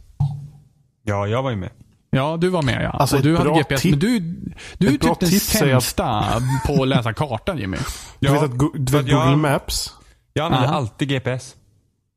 Ja, 1.04 1.26
jag 1.26 1.42
var 1.42 1.50
ju 1.50 1.56
med. 1.56 1.70
Ja, 2.10 2.36
du 2.40 2.48
var 2.48 2.62
med 2.62 2.84
ja. 2.84 2.90
Alltså, 2.90 3.16
och 3.16 3.22
du 3.22 3.36
hade 3.36 3.50
GPS. 3.50 3.84
Men 3.84 3.98
du, 3.98 4.20
du 4.78 4.86
är 4.86 4.90
typ 4.90 5.20
den 5.20 5.30
sämsta 5.30 6.24
på 6.66 6.82
att 6.82 6.88
läsa 6.88 7.12
kartan 7.12 7.58
Jimmy. 7.58 7.76
Du 8.20 8.32
vet 8.32 8.42
att, 8.42 8.50
du 8.74 8.92
vet 8.92 9.10
Google 9.10 9.36
Maps? 9.36 9.92
Jag 10.32 10.46
använder 10.46 10.68
alltid 10.68 11.08
GPS. 11.08 11.56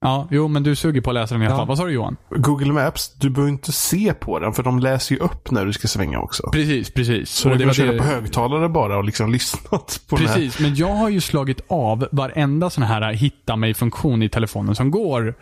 Ja, 0.06 0.28
jo 0.32 0.48
men 0.48 0.64
du 0.64 0.76
suger 0.76 1.02
på 1.02 1.10
att 1.10 1.14
läsa 1.14 1.36
dem 1.36 1.42
i 1.42 1.46
alla 1.46 1.56
fall. 1.56 1.68
Vad 1.68 1.78
sa 1.78 1.86
du 1.86 1.92
Johan? 1.92 2.18
Google 2.30 2.74
Maps, 2.74 3.14
du 3.14 3.30
behöver 3.30 3.52
inte 3.52 3.72
se 3.72 4.14
på 4.14 4.40
den 4.40 4.54
för 4.54 4.64
de 4.64 4.80
läser 4.80 5.16
ju 5.16 5.22
upp 5.22 5.52
när 5.52 5.66
du 5.66 5.74
ska 5.74 5.88
svänga 5.88 6.20
också. 6.20 6.50
Precis, 6.52 6.94
precis. 6.94 7.30
Så 7.30 7.52
och 7.52 7.58
du 7.58 7.64
kan 7.64 7.74
köra 7.74 7.92
det... 7.92 7.98
på 7.98 8.04
högtalare 8.04 8.70
bara 8.70 8.98
och 8.98 9.04
liksom 9.04 9.32
lyssnat 9.32 10.02
på 10.10 10.18
Precis, 10.18 10.60
men 10.60 10.76
jag 10.76 10.96
har 10.96 11.10
ju 11.10 11.22
slagit 11.22 11.62
av 11.68 12.08
varenda 12.12 12.70
sån 12.70 12.84
här 12.84 13.14
hitta 13.14 13.56
mig-funktion 13.56 14.24
i 14.24 14.30
telefonen 14.30 14.76
som 14.76 14.92
går. 14.92 15.36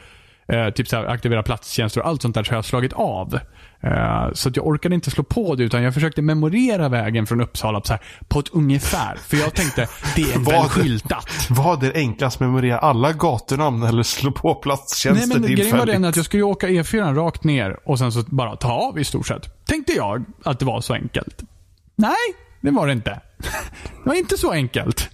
Eh, 0.48 0.70
typ 0.70 0.88
så 0.88 0.96
här, 0.96 1.06
aktivera 1.06 1.44
platstjänster 1.44 2.02
och 2.02 2.08
allt 2.08 2.22
sånt 2.22 2.36
där 2.36 2.44
så 2.44 2.52
har 2.52 2.58
jag 2.58 2.66
slagit 2.66 2.94
av. 2.94 3.40
Uh, 3.84 4.34
så 4.34 4.50
att 4.50 4.56
jag 4.56 4.68
orkade 4.68 4.96
inte 4.96 5.12
slå 5.12 5.24
på 5.24 5.56
det 5.56 5.64
utan 5.64 5.84
jag 5.84 5.94
försökte 5.94 6.22
memorera 6.22 6.90
vägen 6.90 7.28
från 7.28 7.42
Uppsala 7.42 7.80
på, 7.80 7.88
så 7.88 7.94
här, 7.94 8.02
på 8.28 8.40
ett 8.40 8.50
ungefär. 8.50 9.16
För 9.16 9.38
jag 9.38 9.54
tänkte, 9.54 9.88
det 10.16 10.22
är 10.22 10.40
väl 10.52 10.70
skyltat. 10.70 11.30
Vad 11.50 11.84
är 11.84 11.92
enklast? 11.96 12.40
Memorera 12.40 12.80
alla 12.80 13.14
gatunamn 13.14 13.84
eller 13.84 14.04
slå 14.04 14.32
på 14.32 14.56
platstjänster 14.56 15.28
Nej 15.28 15.40
men 15.40 15.56
grejen 15.56 15.78
var 15.78 15.86
den 15.86 16.06
att 16.06 16.16
jag 16.16 16.26
skulle 16.26 16.44
åka 16.44 16.68
E4 16.68 17.16
rakt 17.16 17.44
ner 17.44 17.90
och 17.90 18.00
sen 18.00 18.12
så 18.12 18.24
bara 18.28 18.56
ta 18.56 18.72
av 18.72 19.00
i 19.00 19.04
stort 19.04 19.28
sett. 19.28 19.66
Tänkte 19.66 19.94
jag 19.94 20.26
att 20.44 20.60
det 20.60 20.66
var 20.66 20.82
så 20.82 20.94
enkelt. 20.94 21.44
Nej, 21.96 22.16
det 22.62 22.72
var 22.72 22.88
det 22.88 22.94
inte. 22.94 23.22
Det 24.04 24.10
var 24.10 24.16
inte 24.16 24.38
så 24.38 24.52
enkelt. 24.52 25.10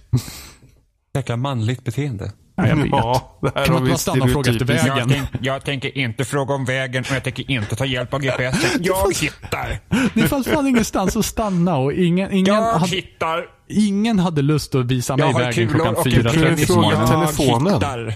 Jäkla 1.14 1.36
manligt 1.36 1.84
beteende. 1.84 2.32
Ja, 2.62 2.68
jag 2.68 2.76
vet. 2.76 2.90
Ja, 2.90 3.38
det 3.40 3.52
här 3.54 3.64
kan 3.64 3.74
man 3.74 3.82
inte 3.82 3.90
bara 3.90 3.98
stanna 3.98 4.24
och 4.24 4.30
fråga 4.30 4.52
efter 4.52 4.64
vägen? 4.64 4.96
Jag, 4.96 5.08
tänk, 5.08 5.28
jag, 5.40 5.64
tänker 5.64 5.98
inte 5.98 6.24
fråga 6.24 6.54
om 6.54 6.64
vägen 6.64 7.04
och 7.10 7.16
jag 7.16 7.24
tänker 7.24 7.50
inte 7.50 7.76
ta 7.76 7.84
hjälp 7.84 8.14
av 8.14 8.20
GPS. 8.20 8.64
Jag 8.80 9.14
hittar. 9.20 9.80
Det 10.14 10.28
fanns 10.28 10.46
fan 10.46 10.66
ingenstans 10.66 11.16
att 11.16 11.24
stanna 11.24 11.76
och 11.76 11.92
ingen, 11.92 12.32
ingen 12.32 12.54
jag 12.54 12.72
hade, 12.72 12.86
hittar. 12.86 13.44
Ingen 13.68 14.18
hade 14.18 14.42
lust 14.42 14.74
att 14.74 14.86
visa 14.86 15.16
mig 15.16 15.34
vägen 15.34 15.68
klockan 15.68 15.96
fyra. 16.04 16.30
Du 16.32 16.42
kunde 16.42 16.56
fråga 16.56 17.06
telefonen. 17.06 18.12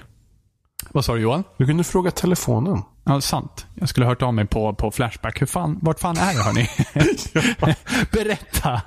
Vad 0.91 1.05
sa 1.05 1.15
du 1.15 1.21
Johan? 1.21 1.45
Du 1.59 1.67
kunde 1.67 1.85
fråga 1.85 2.11
telefonen. 2.11 2.83
Ja, 3.05 3.21
sant. 3.21 3.67
Jag 3.75 3.89
skulle 3.89 4.07
ha 4.07 4.11
hört 4.13 4.23
av 4.23 4.35
mig 4.35 4.47
på, 4.47 4.75
på 4.75 4.91
Flashback. 4.91 5.43
Hur 5.43 5.47
fan, 5.47 5.79
vart 5.83 6.01
fan 6.01 6.17
är 6.17 6.33
jag 6.33 6.43
hörni? 6.43 6.69
Berätta. 8.13 8.83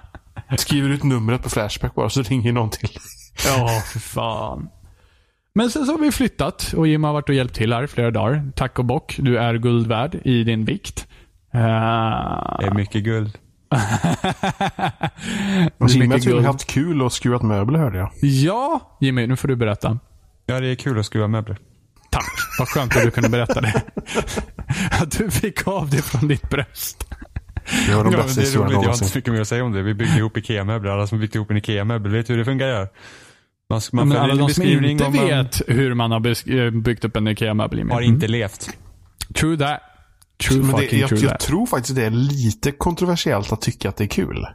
Skriver 0.57 0.89
ut 0.89 1.03
numret 1.03 1.43
på 1.43 1.49
Flashback 1.49 1.95
bara 1.95 2.09
så 2.09 2.21
ringer 2.21 2.51
någon 2.51 2.69
till. 2.69 2.89
Ja, 3.45 3.81
för 3.93 3.99
fan. 3.99 4.69
Men 5.57 5.71
sen 5.71 5.85
så 5.85 5.91
har 5.91 5.99
vi 5.99 6.11
flyttat 6.11 6.73
och 6.73 6.87
Jim 6.87 7.03
har 7.03 7.13
varit 7.13 7.29
och 7.29 7.35
hjälpt 7.35 7.55
till 7.55 7.73
här 7.73 7.87
flera 7.87 8.11
dagar. 8.11 8.51
Tack 8.55 8.79
och 8.79 8.85
bock. 8.85 9.15
Du 9.19 9.37
är 9.37 9.53
guld 9.53 9.87
värd 9.87 10.15
i 10.23 10.43
din 10.43 10.65
vikt. 10.65 11.07
Uh... 11.55 11.61
Det 12.59 12.65
är 12.65 12.73
mycket 12.73 13.03
guld. 13.03 13.29
Jimmy 15.89 16.07
har 16.07 16.19
tydligen 16.19 16.45
haft 16.45 16.67
kul 16.67 17.01
och 17.01 17.13
skruvat 17.13 17.41
möbler 17.41 17.79
hörde 17.79 17.97
jag. 17.97 18.11
Ja, 18.21 18.97
Jimmy, 19.01 19.27
nu 19.27 19.35
får 19.35 19.47
du 19.47 19.55
berätta. 19.55 19.99
Ja, 20.45 20.59
det 20.59 20.67
är 20.67 20.75
kul 20.75 20.99
att 20.99 21.05
skruva 21.05 21.27
möbler. 21.27 21.57
Tack. 22.09 22.31
Vad 22.59 22.67
skönt 22.67 22.95
att 22.95 23.03
du 23.03 23.11
kunde 23.11 23.29
berätta 23.29 23.61
det. 23.61 23.81
att 25.01 25.17
du 25.17 25.31
fick 25.31 25.67
av 25.67 25.89
det 25.89 26.01
från 26.01 26.27
ditt 26.27 26.49
bröst. 26.49 27.07
Det 27.87 27.95
var 27.95 28.03
de 28.03 28.13
ja, 28.13 28.21
bästa 28.23 28.41
historierna 28.41 28.73
Jag 28.73 28.79
har 28.79 28.93
inte 28.93 29.05
så 29.05 29.17
mycket 29.17 29.33
mer 29.33 29.41
att 29.41 29.47
säga 29.47 29.63
om 29.63 29.71
det. 29.71 29.81
Vi 29.81 29.93
byggde 29.93 30.17
ihop 30.17 30.37
IKEA-möbler. 30.37 30.91
Alla 30.91 31.07
som 31.07 31.19
byggt 31.19 31.35
ihop 31.35 31.51
en 31.51 31.57
IKEA-möbel 31.57 32.11
vet 32.11 32.29
hur 32.29 32.37
det 32.37 32.45
fungerar. 32.45 32.89
Man, 33.69 33.81
man 33.91 34.07
men 34.07 34.17
alla 34.17 34.35
de 34.35 34.49
som 34.49 34.63
inte 34.63 35.09
vet 35.09 35.61
hur 35.67 35.93
man 35.93 36.11
har 36.11 36.51
eh, 36.51 36.71
byggt 36.71 37.05
upp 37.05 37.15
en 37.15 37.27
IKEA-möbel. 37.27 37.91
Har 37.91 38.01
inte 38.01 38.27
levt. 38.27 38.69
True 39.33 39.57
that. 39.57 39.81
True 40.47 40.57
men 40.57 40.71
fucking 40.71 40.89
det, 40.89 40.97
jag, 40.97 41.09
true 41.09 41.21
jag 41.21 41.39
tror 41.39 41.65
faktiskt 41.65 41.95
det 41.95 42.05
är 42.05 42.09
lite 42.09 42.71
kontroversiellt 42.71 43.51
att 43.51 43.61
tycka 43.61 43.89
att 43.89 43.97
det 43.97 44.03
är 44.03 44.07
kul. 44.07 44.47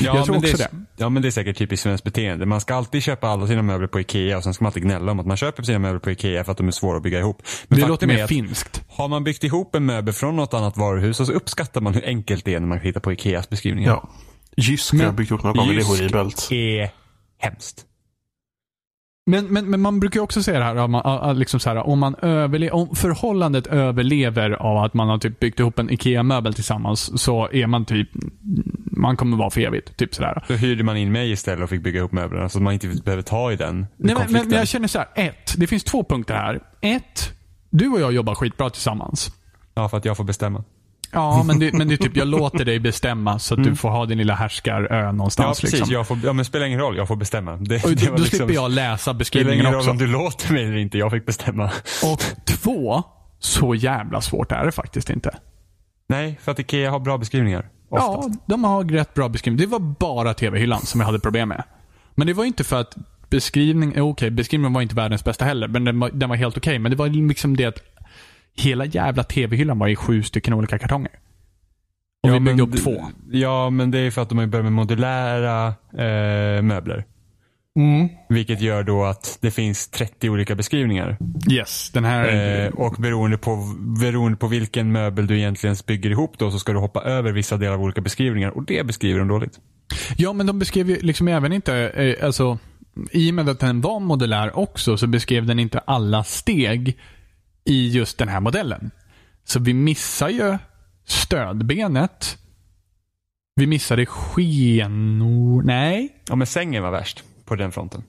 Ja, 0.00 0.16
jag 0.16 0.24
tror 0.24 0.36
också 0.36 0.56
det, 0.56 0.62
är, 0.62 0.68
det. 0.68 0.84
Ja, 0.96 1.08
men 1.08 1.22
det 1.22 1.28
är 1.28 1.30
säkert 1.30 1.58
typiskt 1.58 1.82
svenskt 1.82 2.04
beteende. 2.04 2.46
Man 2.46 2.60
ska 2.60 2.74
alltid 2.74 3.02
köpa 3.02 3.28
alla 3.28 3.46
sina 3.46 3.62
möbler 3.62 3.86
på 3.86 4.00
Ikea 4.00 4.36
och 4.36 4.44
sen 4.44 4.54
ska 4.54 4.64
man 4.64 4.68
alltid 4.68 4.82
gnälla 4.82 5.12
om 5.12 5.20
att 5.20 5.26
man 5.26 5.36
köper 5.36 5.62
sina 5.62 5.78
möbler 5.78 6.00
på 6.00 6.10
Ikea 6.10 6.44
för 6.44 6.52
att 6.52 6.58
de 6.58 6.68
är 6.68 6.72
svåra 6.72 6.96
att 6.96 7.02
bygga 7.02 7.18
ihop. 7.18 7.42
Men 7.68 7.80
det 7.80 7.86
låter 7.86 8.06
mer 8.06 8.26
finskt. 8.26 8.84
Har 8.88 9.08
man 9.08 9.24
byggt 9.24 9.44
ihop 9.44 9.74
en 9.74 9.86
möbel 9.86 10.14
från 10.14 10.36
något 10.36 10.54
annat 10.54 10.76
varuhus 10.76 11.16
så 11.16 11.32
uppskattar 11.32 11.80
man 11.80 11.94
hur 11.94 12.04
enkelt 12.04 12.44
det 12.44 12.54
är 12.54 12.60
när 12.60 12.66
man 12.66 12.80
hittar 12.80 13.00
på 13.00 13.12
Ikeas 13.12 13.50
beskrivningar. 13.50 13.90
Ja. 13.90 14.08
Jysk 14.56 14.92
har 14.92 15.02
jag 15.02 15.14
byggt 15.14 15.30
ihop 15.30 15.42
några 15.42 15.56
gånger. 15.56 15.74
Det 15.74 15.80
är 15.80 15.84
horribelt. 15.84 16.48
är 16.52 16.90
hemskt. 17.38 17.86
Men, 19.26 19.46
men, 19.46 19.70
men 19.70 19.80
man 19.80 20.00
brukar 20.00 20.20
också 20.20 20.42
säga 20.42 20.58
det 20.58 20.64
här, 20.64 20.88
man, 20.88 21.38
liksom 21.38 21.60
så 21.60 21.70
här 21.70 21.76
om, 21.76 21.98
man 21.98 22.14
överle 22.14 22.70
om 22.70 22.94
förhållandet 22.96 23.66
överlever 23.66 24.50
av 24.50 24.84
att 24.84 24.94
man 24.94 25.08
har 25.08 25.18
typ 25.18 25.40
byggt 25.40 25.60
ihop 25.60 25.78
en 25.78 25.90
IKEA-möbel 25.90 26.54
tillsammans 26.54 27.22
så 27.22 27.48
är 27.52 27.66
man 27.66 27.84
typ, 27.84 28.08
man 28.84 29.16
kommer 29.16 29.36
vara 29.36 29.50
för 29.50 29.60
evigt. 29.60 29.96
Typ 29.96 30.14
sådär. 30.14 30.44
Så 30.46 30.54
hyrde 30.54 30.84
man 30.84 30.96
in 30.96 31.12
mig 31.12 31.30
istället 31.30 31.64
och 31.64 31.70
fick 31.70 31.82
bygga 31.82 31.98
ihop 31.98 32.12
möblerna 32.12 32.48
så 32.48 32.58
att 32.58 32.62
man 32.62 32.72
inte 32.72 32.88
behöver 33.04 33.22
ta 33.22 33.52
i 33.52 33.56
den 33.56 33.86
Nej. 33.96 34.16
Men, 34.28 34.48
men 34.48 34.58
jag 34.58 34.68
känner 34.68 34.88
så 34.88 34.98
här, 34.98 35.08
ett, 35.14 35.54
det 35.56 35.66
finns 35.66 35.84
två 35.84 36.04
punkter 36.04 36.34
här. 36.34 36.60
Ett, 36.80 37.32
du 37.70 37.88
och 37.88 38.00
jag 38.00 38.12
jobbar 38.12 38.34
skitbra 38.34 38.70
tillsammans. 38.70 39.32
Ja, 39.74 39.88
för 39.88 39.96
att 39.96 40.04
jag 40.04 40.16
får 40.16 40.24
bestämma. 40.24 40.64
Ja, 41.12 41.42
men 41.42 41.58
det, 41.58 41.72
men 41.72 41.88
det 41.88 41.94
är 41.94 41.96
typ, 41.96 42.16
jag 42.16 42.28
låter 42.28 42.64
dig 42.64 42.78
bestämma 42.78 43.38
så 43.38 43.54
att 43.54 43.58
mm. 43.58 43.70
du 43.70 43.76
får 43.76 43.90
ha 43.90 44.06
din 44.06 44.18
lilla 44.18 44.34
härskarö 44.34 45.12
någonstans. 45.12 45.58
Ja, 45.58 45.60
precis. 45.60 45.80
Liksom. 45.80 45.94
Jag 45.94 46.08
får, 46.08 46.18
ja, 46.24 46.32
men 46.32 46.44
spelar 46.44 46.66
ingen 46.66 46.78
roll. 46.78 46.96
Jag 46.96 47.08
får 47.08 47.16
bestämma. 47.16 47.56
Det, 47.56 47.84
och, 47.84 47.90
det 47.90 48.06
då 48.06 48.16
liksom, 48.16 48.18
slipper 48.18 48.54
jag 48.54 48.70
läsa 48.70 49.14
beskrivningen 49.14 49.66
också. 49.66 49.76
Det 49.76 49.82
spelar 49.82 49.94
ingen 49.94 50.12
roll 50.12 50.20
om 50.20 50.22
du 50.22 50.24
låter 50.24 50.52
mig 50.52 50.64
eller 50.64 50.76
inte. 50.76 50.98
Jag 50.98 51.10
fick 51.10 51.26
bestämma. 51.26 51.70
Och 52.04 52.20
två, 52.44 53.02
så 53.38 53.74
jävla 53.74 54.20
svårt 54.20 54.52
är 54.52 54.64
det 54.64 54.72
faktiskt 54.72 55.10
inte. 55.10 55.38
Nej, 56.08 56.38
för 56.42 56.52
att 56.52 56.58
Ikea 56.58 56.90
har 56.90 57.00
bra 57.00 57.18
beskrivningar. 57.18 57.68
Oftast. 57.88 58.28
Ja, 58.32 58.44
de 58.46 58.64
har 58.64 58.84
rätt 58.84 59.14
bra 59.14 59.28
beskrivningar. 59.28 59.66
Det 59.66 59.70
var 59.70 59.78
bara 59.78 60.34
tv-hyllan 60.34 60.80
som 60.80 61.00
jag 61.00 61.06
hade 61.06 61.20
problem 61.20 61.48
med. 61.48 61.64
Men 62.14 62.26
det 62.26 62.32
var 62.32 62.44
inte 62.44 62.64
för 62.64 62.80
att 62.80 62.96
beskrivning, 63.30 63.90
okej, 63.90 64.02
okay, 64.02 64.30
beskrivningen 64.30 64.72
var 64.72 64.82
inte 64.82 64.94
världens 64.94 65.24
bästa 65.24 65.44
heller, 65.44 65.68
men 65.68 65.84
den 65.84 66.00
var, 66.00 66.10
den 66.10 66.28
var 66.28 66.36
helt 66.36 66.56
okej. 66.56 66.70
Okay. 66.70 66.78
Men 66.78 66.90
det 66.90 66.96
var 66.96 67.08
liksom 67.08 67.56
det 67.56 67.64
att 67.64 67.78
hela 68.56 68.84
jävla 68.84 69.24
tv-hyllan 69.24 69.78
var 69.78 69.88
i 69.88 69.96
sju 69.96 70.22
stycken 70.22 70.54
olika 70.54 70.78
kartonger. 70.78 71.12
Och 72.22 72.28
ja, 72.28 72.32
vi 72.32 72.40
byggde 72.40 72.62
upp 72.62 72.76
två. 72.76 73.04
Ja, 73.30 73.70
men 73.70 73.90
det 73.90 73.98
är 73.98 74.10
för 74.10 74.22
att 74.22 74.28
de 74.28 74.38
har 74.38 74.46
börjat 74.46 74.64
med 74.64 74.72
modulära 74.72 75.66
eh, 75.92 76.62
möbler. 76.62 77.04
Mm. 77.76 78.08
Vilket 78.28 78.60
gör 78.60 78.82
då 78.82 79.04
att 79.04 79.38
det 79.40 79.50
finns 79.50 79.88
30 79.88 80.30
olika 80.30 80.54
beskrivningar. 80.54 81.16
Yes, 81.50 81.90
den 81.90 82.04
här... 82.04 82.64
Eh, 82.64 82.68
och 82.68 82.94
beroende 82.98 83.38
på, 83.38 83.74
beroende 84.00 84.38
på 84.38 84.46
vilken 84.46 84.92
möbel 84.92 85.26
du 85.26 85.38
egentligen 85.38 85.76
bygger 85.86 86.10
ihop 86.10 86.38
då 86.38 86.50
så 86.50 86.58
ska 86.58 86.72
du 86.72 86.78
hoppa 86.78 87.02
över 87.02 87.32
vissa 87.32 87.56
delar 87.56 87.74
av 87.74 87.82
olika 87.82 88.00
beskrivningar 88.00 88.50
och 88.50 88.64
det 88.64 88.86
beskriver 88.86 89.18
de 89.18 89.28
dåligt. 89.28 89.60
Ja, 90.16 90.32
men 90.32 90.46
de 90.46 90.58
beskrev 90.58 90.90
ju 90.90 90.98
liksom 91.00 91.28
även 91.28 91.52
inte, 91.52 91.74
eh, 91.74 92.26
alltså, 92.26 92.58
i 93.10 93.30
och 93.30 93.34
med 93.34 93.48
att 93.48 93.60
den 93.60 93.80
var 93.80 94.00
modulär 94.00 94.58
också, 94.58 94.96
så 94.96 95.06
beskrev 95.06 95.46
den 95.46 95.58
inte 95.58 95.78
alla 95.78 96.24
steg 96.24 96.98
i 97.64 97.88
just 97.88 98.18
den 98.18 98.28
här 98.28 98.40
modellen. 98.40 98.90
Så 99.44 99.60
vi 99.60 99.74
missar 99.74 100.28
ju 100.28 100.58
stödbenet. 101.04 102.38
Vi 103.54 103.66
missade 103.66 104.06
skenor... 104.06 105.62
Nej. 105.62 106.16
Ja 106.28 106.36
men 106.36 106.46
sängen 106.46 106.82
var 106.82 106.90
värst 106.90 107.24
på 107.44 107.56
den 107.56 107.72
fronten. 107.72 108.02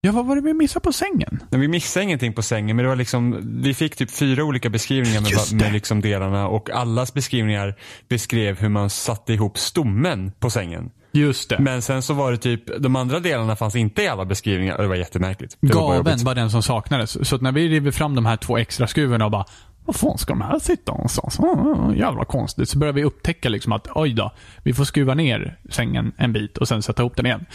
Ja, 0.00 0.12
vad 0.12 0.26
var 0.26 0.36
det 0.36 0.42
vi 0.42 0.54
missade 0.54 0.84
på 0.84 0.92
sängen? 0.92 1.42
Men 1.50 1.60
vi 1.60 1.68
missade 1.68 2.04
ingenting 2.04 2.32
på 2.32 2.42
sängen 2.42 2.76
men 2.76 2.82
det 2.82 2.88
var 2.88 2.96
liksom, 2.96 3.40
vi 3.62 3.74
fick 3.74 3.96
typ 3.96 4.10
fyra 4.10 4.44
olika 4.44 4.70
beskrivningar 4.70 5.20
med, 5.20 5.60
med 5.62 5.72
liksom 5.72 6.00
delarna 6.00 6.48
och 6.48 6.70
allas 6.70 7.14
beskrivningar 7.14 7.74
beskrev 8.08 8.58
hur 8.58 8.68
man 8.68 8.90
satte 8.90 9.32
ihop 9.32 9.58
stommen 9.58 10.32
på 10.38 10.50
sängen. 10.50 10.90
Just 11.14 11.48
det. 11.48 11.58
Men 11.58 11.82
sen 11.82 12.02
så 12.02 12.14
var 12.14 12.30
det 12.30 12.38
typ, 12.38 12.82
de 12.82 12.96
andra 12.96 13.20
delarna 13.20 13.56
fanns 13.56 13.76
inte 13.76 14.02
i 14.02 14.08
alla 14.08 14.24
beskrivningar 14.24 14.76
och 14.76 14.82
det 14.82 14.88
var 14.88 14.96
jättemärkligt. 14.96 15.56
Det 15.60 15.74
var 15.74 15.82
Gaven 15.82 15.96
jobbigt. 15.96 16.22
var 16.22 16.34
den 16.34 16.50
som 16.50 16.62
saknades. 16.62 17.28
Så 17.28 17.38
när 17.38 17.52
vi 17.52 17.68
river 17.68 17.90
fram 17.90 18.14
de 18.14 18.26
här 18.26 18.36
två 18.36 18.58
extra 18.58 18.86
skruvarna 18.86 19.24
och 19.24 19.30
bara 19.30 19.44
vad 19.84 19.96
fan 19.96 20.18
ska 20.18 20.32
de 20.32 20.40
här 20.40 20.58
sitta 20.58 20.92
någonstans? 20.92 21.38
Oh, 21.38 21.96
jävla 21.96 22.24
konstigt. 22.24 22.68
Så 22.68 22.78
börjar 22.78 22.92
vi 22.92 23.04
upptäcka 23.04 23.48
liksom 23.48 23.72
att 23.72 23.88
oj 23.94 24.12
då, 24.12 24.32
vi 24.62 24.74
får 24.74 24.84
skruva 24.84 25.14
ner 25.14 25.58
sängen 25.70 26.12
en 26.16 26.32
bit 26.32 26.58
och 26.58 26.68
sen 26.68 26.82
sätta 26.82 27.02
ihop 27.02 27.16
den 27.16 27.26
igen. 27.26 27.46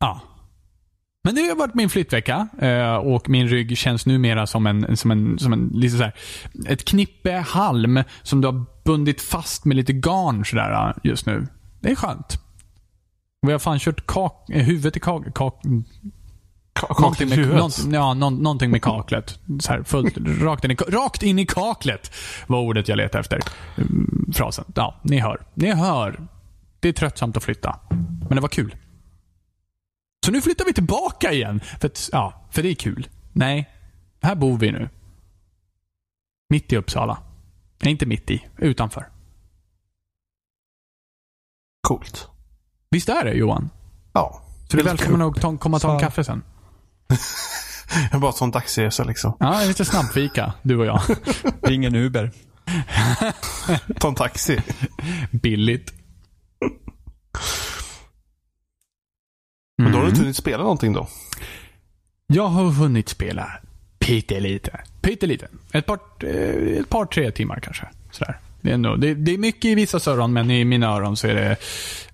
Ja. 0.00 0.20
Men 1.24 1.34
det 1.34 1.40
har 1.40 1.56
varit 1.56 1.74
min 1.74 1.90
flyttvecka 1.90 2.48
eh, 2.60 2.94
och 2.94 3.28
min 3.28 3.48
rygg 3.48 3.78
känns 3.78 4.06
numera 4.06 4.46
som 4.46 4.66
en, 4.66 4.96
som 4.96 5.10
en, 5.10 5.38
som 5.38 5.52
en 5.52 5.70
lite 5.74 5.96
så 5.96 6.02
här, 6.02 6.14
ett 6.66 6.84
knippe 6.84 7.32
halm 7.32 8.02
som 8.22 8.40
du 8.40 8.48
har 8.48 8.64
bundit 8.84 9.22
fast 9.22 9.64
med 9.64 9.76
lite 9.76 9.92
garn 9.92 10.44
sådär 10.44 10.94
just 11.02 11.26
nu. 11.26 11.46
Det 11.80 11.90
är 11.90 11.94
skönt. 11.94 12.38
Vi 13.46 13.52
har 13.52 13.58
fan 13.58 13.78
kört 13.78 14.06
kak, 14.06 14.50
eh, 14.50 14.64
huvudet 14.64 14.96
i 14.96 15.00
kak, 15.00 15.34
kak, 15.34 15.62
Kaklet 16.72 17.28
med, 17.28 17.48
någonting, 17.48 17.92
ja, 17.92 18.14
någon, 18.14 18.42
någonting 18.42 18.70
med 18.70 18.82
kaklet. 18.82 19.38
Så 19.60 19.72
här, 19.72 19.82
fullt, 19.82 20.18
rakt, 20.18 20.64
in 20.64 20.70
i, 20.70 20.74
rakt 20.74 21.22
in 21.22 21.38
i 21.38 21.46
kaklet 21.46 22.12
var 22.46 22.60
ordet 22.60 22.88
jag 22.88 22.96
letade 22.96 23.20
efter. 23.20 23.40
Mm, 23.76 24.32
Frasen. 24.34 24.64
Ja, 24.74 25.00
ni 25.02 25.18
hör. 25.18 25.46
Ni 25.54 25.72
hör. 25.72 26.26
Det 26.80 26.88
är 26.88 26.92
tröttsamt 26.92 27.36
att 27.36 27.42
flytta. 27.44 27.80
Men 28.28 28.34
det 28.34 28.40
var 28.40 28.48
kul. 28.48 28.76
Så 30.26 30.32
nu 30.32 30.40
flyttar 30.40 30.64
vi 30.64 30.72
tillbaka 30.72 31.32
igen. 31.32 31.60
För, 31.80 31.86
att, 31.86 32.08
ja, 32.12 32.46
för 32.50 32.62
det 32.62 32.68
är 32.68 32.74
kul. 32.74 33.08
Nej, 33.32 33.70
här 34.22 34.34
bor 34.34 34.58
vi 34.58 34.72
nu. 34.72 34.88
Mitt 36.48 36.72
i 36.72 36.76
Uppsala. 36.76 37.18
Nej, 37.82 37.92
inte 37.92 38.06
mitt 38.06 38.30
i. 38.30 38.46
Utanför. 38.58 39.08
Coolt. 41.88 42.28
Visst 42.90 43.08
är 43.08 43.24
det, 43.24 43.32
Johan? 43.34 43.70
Ja. 44.12 44.42
Så 44.68 44.76
du 44.76 44.80
är 44.82 44.84
välkommen 44.86 45.22
att 45.22 45.40
ta, 45.40 45.56
komma 45.56 45.76
och 45.76 45.82
ta 45.82 45.94
en 45.94 46.00
kaffe 46.00 46.24
sen. 46.24 46.42
Jag 48.12 48.20
bara 48.20 48.32
sån 48.32 48.50
dagsresa 48.50 49.04
liksom. 49.04 49.36
Ja, 49.40 49.64
lite 49.64 49.84
snabbfika, 49.84 50.52
du 50.62 50.76
och 50.76 50.86
jag. 50.86 51.00
Ring 51.62 51.84
en 51.84 51.94
Uber. 51.94 52.30
Ta 53.98 54.08
en 54.08 54.14
taxi. 54.14 54.58
Billigt. 55.30 55.92
Men 59.78 59.92
då 59.92 59.98
har 59.98 60.04
du 60.04 60.08
Mm. 60.08 60.08
inte 60.08 60.20
hunnit 60.20 60.36
spela 60.36 60.62
någonting 60.62 60.92
då? 60.92 61.08
Jag 62.26 62.46
har 62.46 62.70
hunnit 62.70 63.08
spela 63.08 63.52
pyttelite. 63.98 64.80
Pyttelite. 65.00 65.48
Ett 65.72 65.86
par, 65.86 65.98
eh, 66.24 66.78
ett 66.80 66.88
par, 66.88 67.04
tre 67.04 67.30
timmar 67.30 67.60
kanske. 67.60 67.88
Sådär. 68.10 68.38
Det 68.62 68.70
är, 68.70 68.74
ändå, 68.74 68.96
det, 68.96 69.14
det 69.14 69.34
är 69.34 69.38
mycket 69.38 69.64
i 69.64 69.74
vissa 69.74 70.10
öron, 70.10 70.32
men 70.32 70.50
i 70.50 70.64
mina 70.64 70.86
öron 70.86 71.16
så 71.16 71.26
är 71.26 71.34
det 71.34 71.56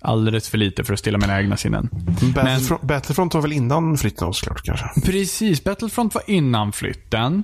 alldeles 0.01 0.49
för 0.49 0.57
lite 0.57 0.83
för 0.83 0.93
att 0.93 0.99
stilla 0.99 1.17
mina 1.17 1.39
egna 1.41 1.57
sinnen. 1.57 1.89
Battlefront, 2.35 2.81
Battlefront 2.81 3.33
var 3.33 3.41
väl 3.41 3.53
innan 3.53 3.97
flytten 3.97 4.33
såklart 4.33 4.61
kanske? 4.63 5.01
Precis. 5.05 5.63
Battlefront 5.63 6.15
var 6.15 6.23
innan 6.27 6.71
flytten. 6.71 7.43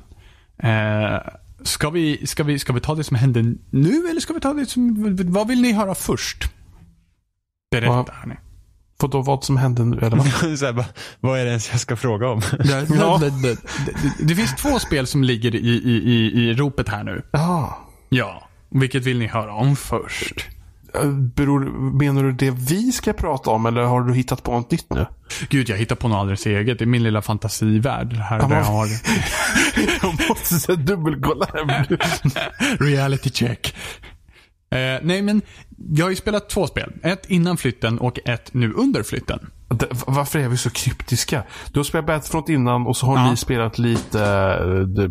Eh, 0.63 1.17
ska, 1.63 1.89
vi, 1.89 2.27
ska, 2.27 2.43
vi, 2.43 2.59
ska 2.59 2.73
vi 2.73 2.79
ta 2.79 2.95
det 2.95 3.03
som 3.03 3.15
hände 3.17 3.55
nu, 3.69 4.07
eller 4.09 4.19
ska 4.21 4.33
vi 4.33 4.39
ta 4.39 4.53
det 4.53 4.65
som... 4.65 5.15
Vad 5.19 5.47
vill 5.47 5.61
ni 5.61 5.71
höra 5.73 5.95
först? 5.95 6.43
Berätta, 7.71 7.91
Vad- 7.93 8.09
hörni. 8.09 8.35
För 9.01 9.07
då 9.07 9.21
vad 9.21 9.43
som 9.43 9.57
hände 9.57 9.85
nu, 9.85 9.97
eller 9.97 10.17
vad? 10.17 10.27
så 10.59 10.65
här, 10.65 10.73
bara, 10.73 10.85
vad 11.19 11.39
är 11.39 11.43
det 11.43 11.49
ens 11.49 11.71
jag 11.71 11.79
ska 11.79 11.95
fråga 11.95 12.27
om? 12.29 12.39
Det, 12.59 12.87
Ja. 12.95 13.17
det, 13.21 13.29
det, 13.29 13.57
det, 13.85 14.23
det 14.27 14.35
finns 14.35 14.55
två 14.55 14.79
spel 14.79 15.07
som 15.07 15.23
ligger 15.23 15.55
i, 15.55 15.67
i, 15.67 15.91
i, 16.13 16.43
i 16.49 16.53
ropet 16.53 16.89
här 16.89 17.03
nu. 17.03 17.21
Ja. 17.31 17.77
Ja. 18.09 18.47
Vilket 18.73 19.03
vill 19.03 19.19
ni 19.19 19.27
höra 19.27 19.53
om 19.53 19.75
först? 19.75 20.47
Eh, 20.95 21.09
Beror, 21.11 21.59
menar 21.99 22.23
du 22.23 22.31
det 22.31 22.51
vi 22.51 22.91
ska 22.91 23.13
prata 23.13 23.49
om 23.49 23.65
eller 23.65 23.81
har 23.81 24.01
du 24.01 24.13
hittat 24.13 24.43
på 24.43 24.51
något 24.51 24.71
nytt 24.71 24.85
nu? 24.93 25.05
Gud, 25.49 25.69
jag 25.69 25.77
hittar 25.77 25.95
på 25.95 26.07
något 26.07 26.15
alldeles 26.17 26.45
eget. 26.45 26.79
Det 26.79 26.85
är 26.85 26.87
min 26.87 27.03
lilla 27.03 27.21
fantasivärld. 27.21 28.13
Här 28.13 28.39
Ja, 28.39 28.47
där 28.47 28.55
jag 28.57 28.63
har 28.63 28.87
Jag 30.01 30.29
måste 30.29 30.55
säga 30.55 30.75
dubbelkolla 30.75 31.47
här. 31.53 31.97
reality 32.83 33.29
check. 33.29 33.75
Eh, 34.71 34.99
nej, 35.03 35.21
men 35.21 35.41
jag 35.91 36.05
har 36.05 36.09
ju 36.09 36.15
spelat 36.15 36.49
två 36.49 36.67
spel. 36.67 36.93
Ett 37.03 37.25
innan 37.29 37.57
flytten 37.57 37.99
och 37.99 38.19
ett 38.25 38.53
nu 38.53 38.73
under 38.73 39.03
flytten. 39.03 39.39
Det- 39.69 39.87
Varför 40.07 40.39
är 40.39 40.47
vi 40.49 40.57
så 40.57 40.69
kryptiska? 40.69 41.43
Du 41.71 41.79
har 41.79 41.83
spelat 41.83 42.05
Battlefront 42.07 42.49
innan 42.49 42.87
och 42.87 42.97
så 42.97 43.05
har 43.05 43.17
Ja. 43.17 43.29
ni 43.31 43.37
spelat 43.37 43.77
lite 43.79 44.17
uh, 44.63 44.95
the 44.95 45.09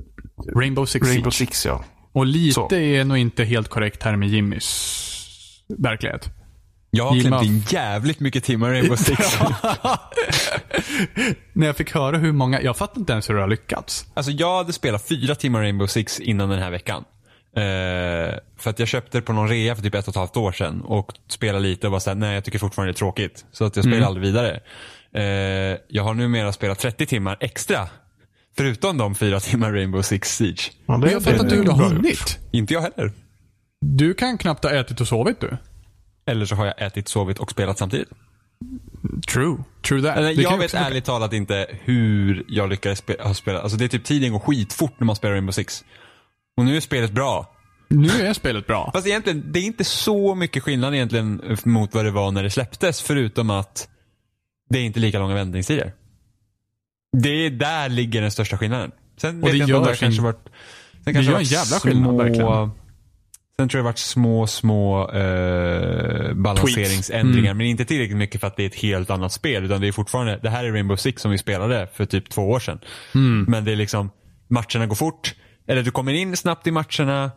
Rainbow 0.61 0.85
Six 0.87 1.07
Rainbow 1.09 1.31
Siege. 1.31 1.49
Six 1.49 1.67
ja. 1.67 1.85
Och 2.13 2.27
lite 2.27 2.55
Så. 2.55 2.75
är 2.75 3.05
nog 3.05 3.19
inte 3.19 3.45
helt 3.45 3.69
korrekt 3.69 4.03
här 4.03 4.17
med 4.17 4.29
Jimmys 4.29 4.99
verklighet. 5.79 6.31
Jag 6.91 7.05
har 7.05 7.21
klämt 7.21 7.45
in 7.45 7.63
jävligt 7.69 8.21
mycket 8.21 8.45
timmar 8.45 8.75
i 8.75 8.81
Rainbow 8.81 8.97
Six. 9.05 9.39
När 11.53 11.67
jag 11.67 11.77
fick 11.77 11.95
höra 11.95 12.19
hur 12.19 12.33
många, 12.33 12.63
jag 12.63 12.77
fattar 12.77 13.01
inte 13.01 13.13
ens 13.13 13.31
hur 13.31 13.35
det 13.35 13.41
har 13.41 13.49
lyckats. 13.49 14.07
Alltså 14.15 14.33
jag 14.33 14.57
hade 14.57 14.73
spelat 14.73 15.09
fyra 15.09 15.35
timmar 15.35 15.61
Rainbow 15.61 15.87
Six 15.87 16.21
innan 16.21 16.49
den 16.49 16.59
här 16.59 16.71
veckan. 16.71 17.05
Eh, 17.57 18.39
för 18.57 18.71
att 18.71 18.79
jag 18.79 18.89
köpte 18.89 19.19
det 19.19 19.23
på 19.23 19.33
någon 19.33 19.49
rea 19.49 19.75
för 19.77 19.83
typ 19.83 19.95
ett 19.95 20.09
och 20.09 20.13
ett 20.13 20.17
halvt 20.17 20.37
år 20.37 20.53
sedan 20.53 20.81
och 20.81 21.13
spelade 21.29 21.61
lite 21.65 21.87
och 21.87 21.93
var 21.93 22.01
såhär, 22.01 22.15
nej 22.15 22.35
jag 22.35 22.45
tycker 22.45 22.59
fortfarande 22.59 22.93
det 22.93 22.95
är 22.95 22.99
tråkigt. 22.99 23.45
Så 23.53 23.65
att 23.65 23.77
jag 23.77 23.85
spelade 23.85 24.07
aldrig 24.07 24.27
vidare. 24.27 24.61
Eh, 25.15 25.79
jag 25.89 26.03
har 26.03 26.15
numera 26.15 26.53
spelat 26.53 26.79
30 26.79 27.07
timmar 27.07 27.37
extra. 27.41 27.89
Förutom 28.57 28.99
de 28.99 29.15
fyra 29.15 29.41
timmar 29.41 29.73
Rainbow 29.73 30.03
Six 30.03 30.37
Siege. 30.37 30.71
ja 30.87 30.97
det, 30.97 31.13
jag 31.13 31.23
fattar 31.23 31.45
inte 31.45 31.57
hur 31.57 31.65
du 31.65 31.71
har 31.71 31.89
hunnit. 31.89 32.39
Inte 32.53 32.75
jag 32.75 32.81
heller. 32.81 33.13
Du 33.81 34.15
kan 34.15 34.39
knappt 34.39 34.65
ha 34.65 34.71
ätit 34.71 35.01
och 35.01 35.09
sovit 35.09 35.41
du. 35.41 35.57
Eller 36.27 36.47
så 36.47 36.55
har 36.55 36.67
jag 36.67 36.83
ätit, 36.83 37.09
sovit 37.09 37.39
och 37.39 37.51
spelat 37.51 37.79
samtidigt. 37.79 38.09
True. 39.33 39.59
True 39.83 40.03
that. 40.03 40.17
Eller, 40.17 40.43
jag 40.43 40.59
vet 40.59 40.75
ärligt 40.75 41.05
talat 41.05 41.33
inte 41.33 41.67
hur 41.85 42.45
jag 42.49 42.71
lyckades 42.71 43.03
spe- 43.03 43.23
ha 43.23 43.35
spelat. 43.35 43.63
Alltså 43.63 43.79
det 43.79 43.85
är 43.85 43.89
typ 43.89 44.05
tiden 44.05 44.33
går 44.33 44.39
skitfort 44.39 44.93
när 44.99 45.05
man 45.05 45.17
spelar 45.17 45.33
Rainbow 45.35 45.53
Six. 45.53 45.85
Och 46.57 46.65
nu 46.65 46.77
är 46.77 46.81
spelet 46.81 47.13
bra. 47.13 47.57
Nu 47.89 48.09
är 48.09 48.33
spelet 48.33 48.67
bra. 48.67 48.91
Fast 48.95 49.07
egentligen, 49.07 49.53
det 49.53 49.59
är 49.59 49.65
inte 49.65 49.85
så 49.85 50.35
mycket 50.35 50.63
skillnad 50.63 50.95
egentligen 50.95 51.43
mot 51.65 51.95
vad 51.95 52.05
det 52.05 52.11
var 52.11 52.31
när 52.31 52.43
det 52.43 52.51
släpptes. 52.51 53.03
Förutom 53.03 53.51
att 53.51 53.89
det 54.71 54.79
är 54.79 54.83
inte 54.83 55.01
lika 55.01 55.19
långa 55.19 55.35
vändningstider. 55.35 55.93
Det 57.13 57.47
är 57.47 57.51
där 57.51 57.89
ligger 57.89 58.21
den 58.21 58.31
största 58.31 58.59
skillnaden. 58.59 58.91
Sen 59.21 59.43
Och 59.43 59.49
vet 59.49 59.53
det 59.53 59.59
jag 59.59 59.69
inte 59.69 59.77
om 59.77 59.85
det 59.85 59.97
kanske 59.97 60.23
varit... 60.23 60.49
Sen 60.93 61.01
det 61.05 61.13
kanske 61.13 61.31
gör 61.31 61.33
har 61.33 61.41
en 61.41 61.45
varit 61.45 61.53
jävla 61.53 61.81
skillnad, 61.81 62.17
verkligen. 62.17 62.71
Sen 63.57 63.69
tror 63.69 63.79
jag 63.79 63.85
det 63.85 63.89
varit 63.89 63.99
små, 63.99 64.47
små 64.47 65.11
eh, 65.11 66.35
balanseringsändringar. 66.35 67.51
Mm. 67.51 67.57
Men 67.57 67.67
inte 67.67 67.85
tillräckligt 67.85 68.17
mycket 68.17 68.41
för 68.41 68.47
att 68.47 68.57
det 68.57 68.63
är 68.63 68.67
ett 68.67 68.75
helt 68.75 69.11
annat 69.11 69.33
spel. 69.33 69.65
Utan 69.65 69.81
det 69.81 69.89
är 69.89 69.93
fortfarande, 69.93 70.39
det 70.43 70.51
här 70.51 70.65
är 70.65 70.73
Rainbow 70.73 70.97
Six 70.97 71.23
som 71.23 71.31
vi 71.31 71.39
spelade 71.39 71.89
för 71.95 72.05
typ 72.05 72.31
två 72.31 72.51
år 72.51 72.61
sedan. 72.61 72.79
Mm. 73.15 73.45
Men 73.49 73.65
det 73.65 73.73
är 73.73 73.77
liksom, 73.77 74.11
matcherna 74.49 74.87
går 74.87 74.95
fort. 74.95 75.35
Eller 75.67 75.83
du 75.83 75.91
kommer 75.91 76.13
in 76.13 76.37
snabbt 76.37 76.67
i 76.67 76.71
matcherna. 76.71 77.31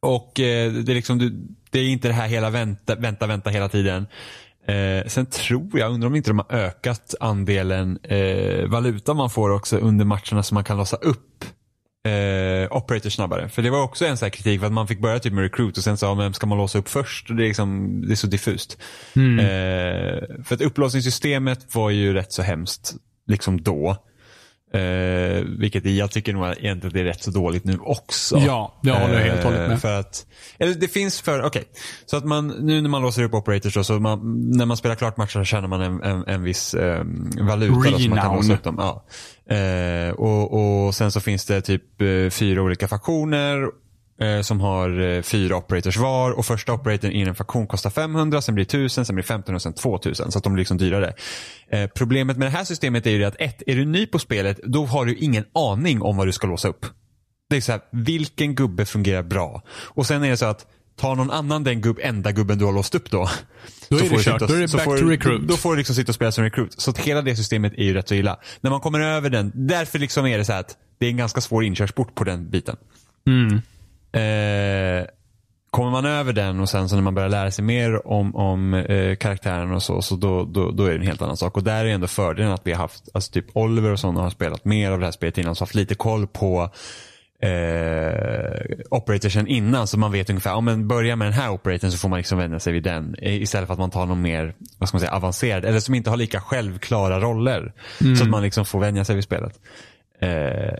Och 0.00 0.40
eh, 0.40 0.72
det 0.72 0.92
är 0.92 0.94
liksom, 0.94 1.18
du, 1.18 1.30
det 1.70 1.78
är 1.78 1.84
inte 1.84 2.08
det 2.08 2.14
här 2.14 2.28
hela 2.28 2.50
vänta, 2.50 2.94
vänta, 2.94 3.26
vänta 3.26 3.50
hela 3.50 3.68
tiden. 3.68 4.06
Eh, 4.66 5.06
sen 5.06 5.26
tror 5.26 5.78
jag, 5.78 5.92
undrar 5.92 6.06
om 6.06 6.16
inte 6.16 6.30
de 6.30 6.38
har 6.38 6.56
ökat 6.56 7.14
andelen 7.20 7.98
eh, 8.02 8.66
valuta 8.68 9.14
man 9.14 9.30
får 9.30 9.50
också 9.50 9.76
under 9.76 10.04
matcherna 10.04 10.42
så 10.42 10.54
man 10.54 10.64
kan 10.64 10.76
låsa 10.76 10.96
upp 10.96 11.44
eh, 12.08 12.76
operator 12.76 13.10
snabbare. 13.10 13.48
För 13.48 13.62
det 13.62 13.70
var 13.70 13.82
också 13.82 14.06
en 14.06 14.16
sån 14.16 14.26
här 14.26 14.30
kritik 14.30 14.60
för 14.60 14.66
att 14.66 14.72
man 14.72 14.88
fick 14.88 15.00
börja 15.00 15.18
typ 15.18 15.32
med 15.32 15.42
recruit 15.42 15.78
och 15.78 15.84
sen 15.84 15.96
sa 15.96 16.14
vem 16.14 16.32
ska 16.32 16.46
man 16.46 16.58
låsa 16.58 16.78
upp 16.78 16.88
först? 16.88 17.30
Och 17.30 17.36
det, 17.36 17.44
är 17.44 17.46
liksom, 17.46 18.00
det 18.06 18.14
är 18.14 18.16
så 18.16 18.26
diffust. 18.26 18.78
Eh, 19.16 20.44
för 20.44 20.54
att 20.54 20.60
upplåsningssystemet 20.60 21.74
var 21.74 21.90
ju 21.90 22.12
rätt 22.12 22.32
så 22.32 22.42
hemskt 22.42 22.94
liksom 23.26 23.62
då. 23.62 23.96
Eh, 24.74 25.42
vilket 25.58 25.84
jag 25.84 26.10
tycker 26.10 26.32
nog 26.32 26.46
egentligen 26.46 26.96
är 26.96 27.04
rätt 27.04 27.22
så 27.22 27.30
dåligt 27.30 27.64
nu 27.64 27.78
också. 27.80 28.38
Ja, 28.38 28.74
det 28.82 28.90
håller 28.90 29.14
jag 29.14 29.20
helt 29.20 29.38
och 29.38 29.44
hållet 29.44 29.60
Eh, 29.60 29.68
med. 29.68 29.80
För 29.80 30.00
att, 30.00 30.26
eller 30.58 30.74
det 30.74 30.88
finns 30.88 31.20
för, 31.20 31.42
okej. 31.42 31.64
Så 32.06 32.16
att 32.16 32.24
man, 32.24 32.48
nu 32.48 32.80
när 32.80 32.88
man 32.88 33.02
låser 33.02 33.22
upp 33.22 33.34
operators 33.34 33.74
då, 33.74 33.84
så 33.84 33.92
man, 33.92 34.50
när 34.50 34.66
man 34.66 34.76
spelar 34.76 34.94
klart 34.94 35.16
matcher 35.16 35.30
så 35.30 35.44
tjänar 35.44 35.68
man 35.68 35.80
en, 35.80 36.02
en, 36.02 36.24
en 36.26 36.42
viss 36.42 36.74
eh, 36.74 37.04
valuta 37.40 37.74
då, 37.90 37.98
så 37.98 38.08
man 38.10 38.18
kan 38.18 38.26
Renown. 38.26 38.36
låsa 38.36 38.52
upp 38.54 38.64
dem. 38.64 38.76
Ja. 38.78 39.04
Eh, 39.56 40.10
och, 40.10 40.84
och 40.86 40.94
sen 40.94 41.12
så 41.12 41.20
finns 41.20 41.44
det 41.46 41.60
typ 41.60 42.00
eh, 42.02 42.30
fyra 42.30 42.62
olika 42.62 42.88
faktioner 42.88 43.62
eh, 43.62 43.68
som 44.42 44.60
har 44.60 45.00
eh, 45.00 45.22
fyra 45.22 45.56
operators 45.56 45.96
var 45.96 46.30
och 46.30 46.46
första 46.46 46.72
operatorn 46.72 47.12
i 47.12 47.20
en 47.20 47.34
faktion 47.34 47.66
kostar 47.66 47.90
500, 47.90 48.42
sen 48.42 48.54
blir 48.54 48.64
det 48.64 48.76
1000, 48.76 49.04
sen 49.04 49.14
blir 49.14 49.22
det 49.22 49.34
1500 49.34 49.56
och 49.56 49.62
sen 49.62 49.72
2000. 49.72 50.32
Så 50.32 50.38
att 50.38 50.44
de 50.44 50.52
blir 50.52 50.60
liksom 50.60 50.78
dyrare. 50.78 51.14
Eh, 51.68 51.86
problemet 51.86 52.36
med 52.36 52.46
det 52.46 52.50
här 52.56 52.64
systemet 52.64 53.06
är 53.06 53.10
ju 53.10 53.24
att 53.24 53.36
ett, 53.38 53.62
är 53.66 53.76
du 53.76 53.84
ny 53.84 54.06
på 54.06 54.18
spelet 54.18 54.60
då 54.64 54.86
har 54.86 55.06
du 55.06 55.14
ingen 55.14 55.44
aning 55.54 56.02
om 56.02 56.16
vad 56.16 56.28
du 56.28 56.32
ska 56.32 56.46
låsa 56.46 56.68
upp. 56.68 56.86
Det 57.50 57.56
är 57.56 57.60
så 57.60 57.72
här, 57.72 57.80
vilken 57.90 58.54
gubbe 58.54 58.84
fungerar 58.84 59.22
bra? 59.22 59.62
Och 59.68 60.06
sen 60.06 60.24
är 60.24 60.30
det 60.30 60.36
så 60.36 60.46
att 60.46 60.66
tar 60.96 61.14
någon 61.14 61.30
annan 61.30 61.64
den 61.64 61.80
gubb, 61.80 61.98
enda 62.02 62.32
gubben 62.32 62.58
du 62.58 62.64
har 62.64 62.72
låst 62.72 62.94
upp 62.94 63.10
då. 63.10 63.30
Då 63.88 63.96
är 63.96 64.00
får 64.00 64.16
det 64.16 64.22
kört. 64.22 64.40
Då 64.40 64.54
är 64.54 64.60
det 64.60 64.72
back 64.72 64.84
får 64.84 64.98
to 64.98 65.04
recruit. 65.04 65.48
Då 65.48 65.56
får 65.56 65.70
du 65.70 65.76
liksom 65.76 65.94
sitta 65.94 66.10
och 66.10 66.14
spela 66.14 66.32
som 66.32 66.44
recruit. 66.44 66.80
Så 66.80 66.90
att 66.90 66.98
hela 66.98 67.22
det 67.22 67.36
systemet 67.36 67.72
är 67.72 67.84
ju 67.84 67.94
rätt 67.94 68.08
så 68.08 68.14
illa. 68.14 68.40
När 68.60 68.70
man 68.70 68.80
kommer 68.80 69.00
över 69.00 69.30
den, 69.30 69.52
därför 69.54 69.98
liksom 69.98 70.26
är 70.26 70.38
det 70.38 70.44
så 70.44 70.52
att 70.52 70.76
det 70.98 71.06
är 71.06 71.10
en 71.10 71.16
ganska 71.16 71.40
svår 71.40 71.64
inkörsport 71.64 72.14
på 72.14 72.24
den 72.24 72.50
biten. 72.50 72.76
Mm. 73.26 73.62
Eh, 74.14 75.06
kommer 75.70 75.90
man 75.90 76.04
över 76.04 76.32
den 76.32 76.60
och 76.60 76.68
sen 76.68 76.88
så 76.88 76.94
när 76.94 77.02
man 77.02 77.14
börjar 77.14 77.28
lära 77.28 77.50
sig 77.50 77.64
mer 77.64 78.06
om, 78.06 78.36
om 78.36 78.74
eh, 78.74 79.16
karaktären 79.16 79.72
och 79.72 79.82
så, 79.82 80.02
så 80.02 80.16
då, 80.16 80.44
då, 80.44 80.70
då 80.70 80.84
är 80.84 80.90
det 80.90 80.96
en 80.96 81.06
helt 81.06 81.22
annan 81.22 81.36
sak. 81.36 81.56
Och 81.56 81.64
där 81.64 81.84
är 81.84 81.88
ändå 81.88 82.06
fördelen 82.06 82.52
att 82.52 82.66
vi 82.66 82.72
har 82.72 82.78
haft, 82.78 83.08
alltså 83.14 83.32
typ 83.32 83.46
Oliver 83.56 83.92
och 83.92 84.00
sådana 84.00 84.20
har 84.20 84.30
spelat 84.30 84.64
mer 84.64 84.90
av 84.90 84.98
det 84.98 85.04
här 85.04 85.12
spelet 85.12 85.38
innan, 85.38 85.54
så 85.54 85.62
haft 85.62 85.74
lite 85.74 85.94
koll 85.94 86.26
på 86.26 86.70
eh, 87.42 88.76
operatorsen 88.90 89.46
innan 89.46 89.86
så 89.86 89.98
man 89.98 90.12
vet 90.12 90.30
ungefär, 90.30 90.54
om 90.54 90.64
man 90.64 90.88
börjar 90.88 91.16
med 91.16 91.26
den 91.26 91.34
här 91.34 91.50
operatorn 91.50 91.90
så 91.90 91.98
får 91.98 92.08
man 92.08 92.16
liksom 92.16 92.38
vänja 92.38 92.60
sig 92.60 92.72
vid 92.72 92.82
den 92.82 93.16
istället 93.20 93.66
för 93.66 93.72
att 93.72 93.80
man 93.80 93.90
tar 93.90 94.06
någon 94.06 94.22
mer, 94.22 94.54
vad 94.78 94.88
ska 94.88 94.96
man 94.96 95.00
säga, 95.00 95.12
avancerad 95.12 95.64
eller 95.64 95.80
som 95.80 95.94
inte 95.94 96.10
har 96.10 96.16
lika 96.16 96.40
självklara 96.40 97.20
roller. 97.20 97.72
Så 98.16 98.22
att 98.22 98.30
man 98.30 98.42
liksom 98.42 98.64
får 98.64 98.80
vänja 98.80 99.04
sig 99.04 99.14
vid 99.14 99.24
spelet. 99.24 99.60
Eh, 100.20 100.74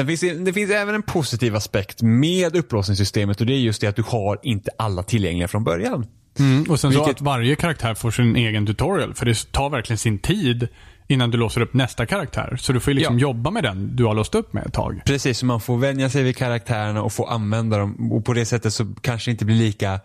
Sen 0.00 0.06
finns 0.06 0.20
det, 0.20 0.34
det 0.34 0.52
finns 0.52 0.70
även 0.70 0.94
en 0.94 1.02
positiv 1.02 1.56
aspekt 1.56 2.02
med 2.02 2.56
upplåsningssystemet 2.56 3.40
och 3.40 3.46
det 3.46 3.52
är 3.52 3.58
just 3.58 3.80
det 3.80 3.86
att 3.86 3.96
du 3.96 4.02
har 4.02 4.38
inte 4.42 4.70
alla 4.78 5.02
tillgängliga 5.02 5.48
från 5.48 5.64
början. 5.64 6.06
Mm. 6.38 6.62
Och 6.70 6.80
sen 6.80 6.92
så 6.92 6.98
Vilket- 6.98 7.14
att 7.16 7.20
varje 7.20 7.56
karaktär 7.56 7.94
får 7.94 8.10
sin 8.10 8.36
egen 8.36 8.66
tutorial. 8.66 9.14
För 9.14 9.26
det 9.26 9.52
tar 9.52 9.70
verkligen 9.70 9.98
sin 9.98 10.18
tid 10.18 10.68
innan 11.08 11.30
du 11.30 11.38
låser 11.38 11.60
upp 11.60 11.74
nästa 11.74 12.06
karaktär. 12.06 12.56
Så 12.60 12.72
du 12.72 12.80
får 12.80 12.92
ju 12.92 12.98
liksom 12.98 13.18
Ja. 13.18 13.22
jobba 13.22 13.50
med 13.50 13.62
den 13.62 13.96
du 13.96 14.04
har 14.04 14.14
låst 14.14 14.34
upp 14.34 14.52
med 14.52 14.66
ett 14.66 14.72
tag. 14.72 15.00
Precis, 15.04 15.38
så 15.38 15.46
man 15.46 15.60
får 15.60 15.76
vänja 15.76 16.10
sig 16.10 16.22
vid 16.22 16.36
karaktärerna 16.36 17.02
och 17.02 17.12
få 17.12 17.24
använda 17.26 17.78
dem 17.78 18.12
och 18.12 18.24
på 18.24 18.32
det 18.32 18.44
sättet 18.44 18.72
så 18.72 18.94
kanske 19.00 19.30
det 19.30 19.32
inte 19.32 19.44
blir 19.44 19.56
lika 19.56 20.00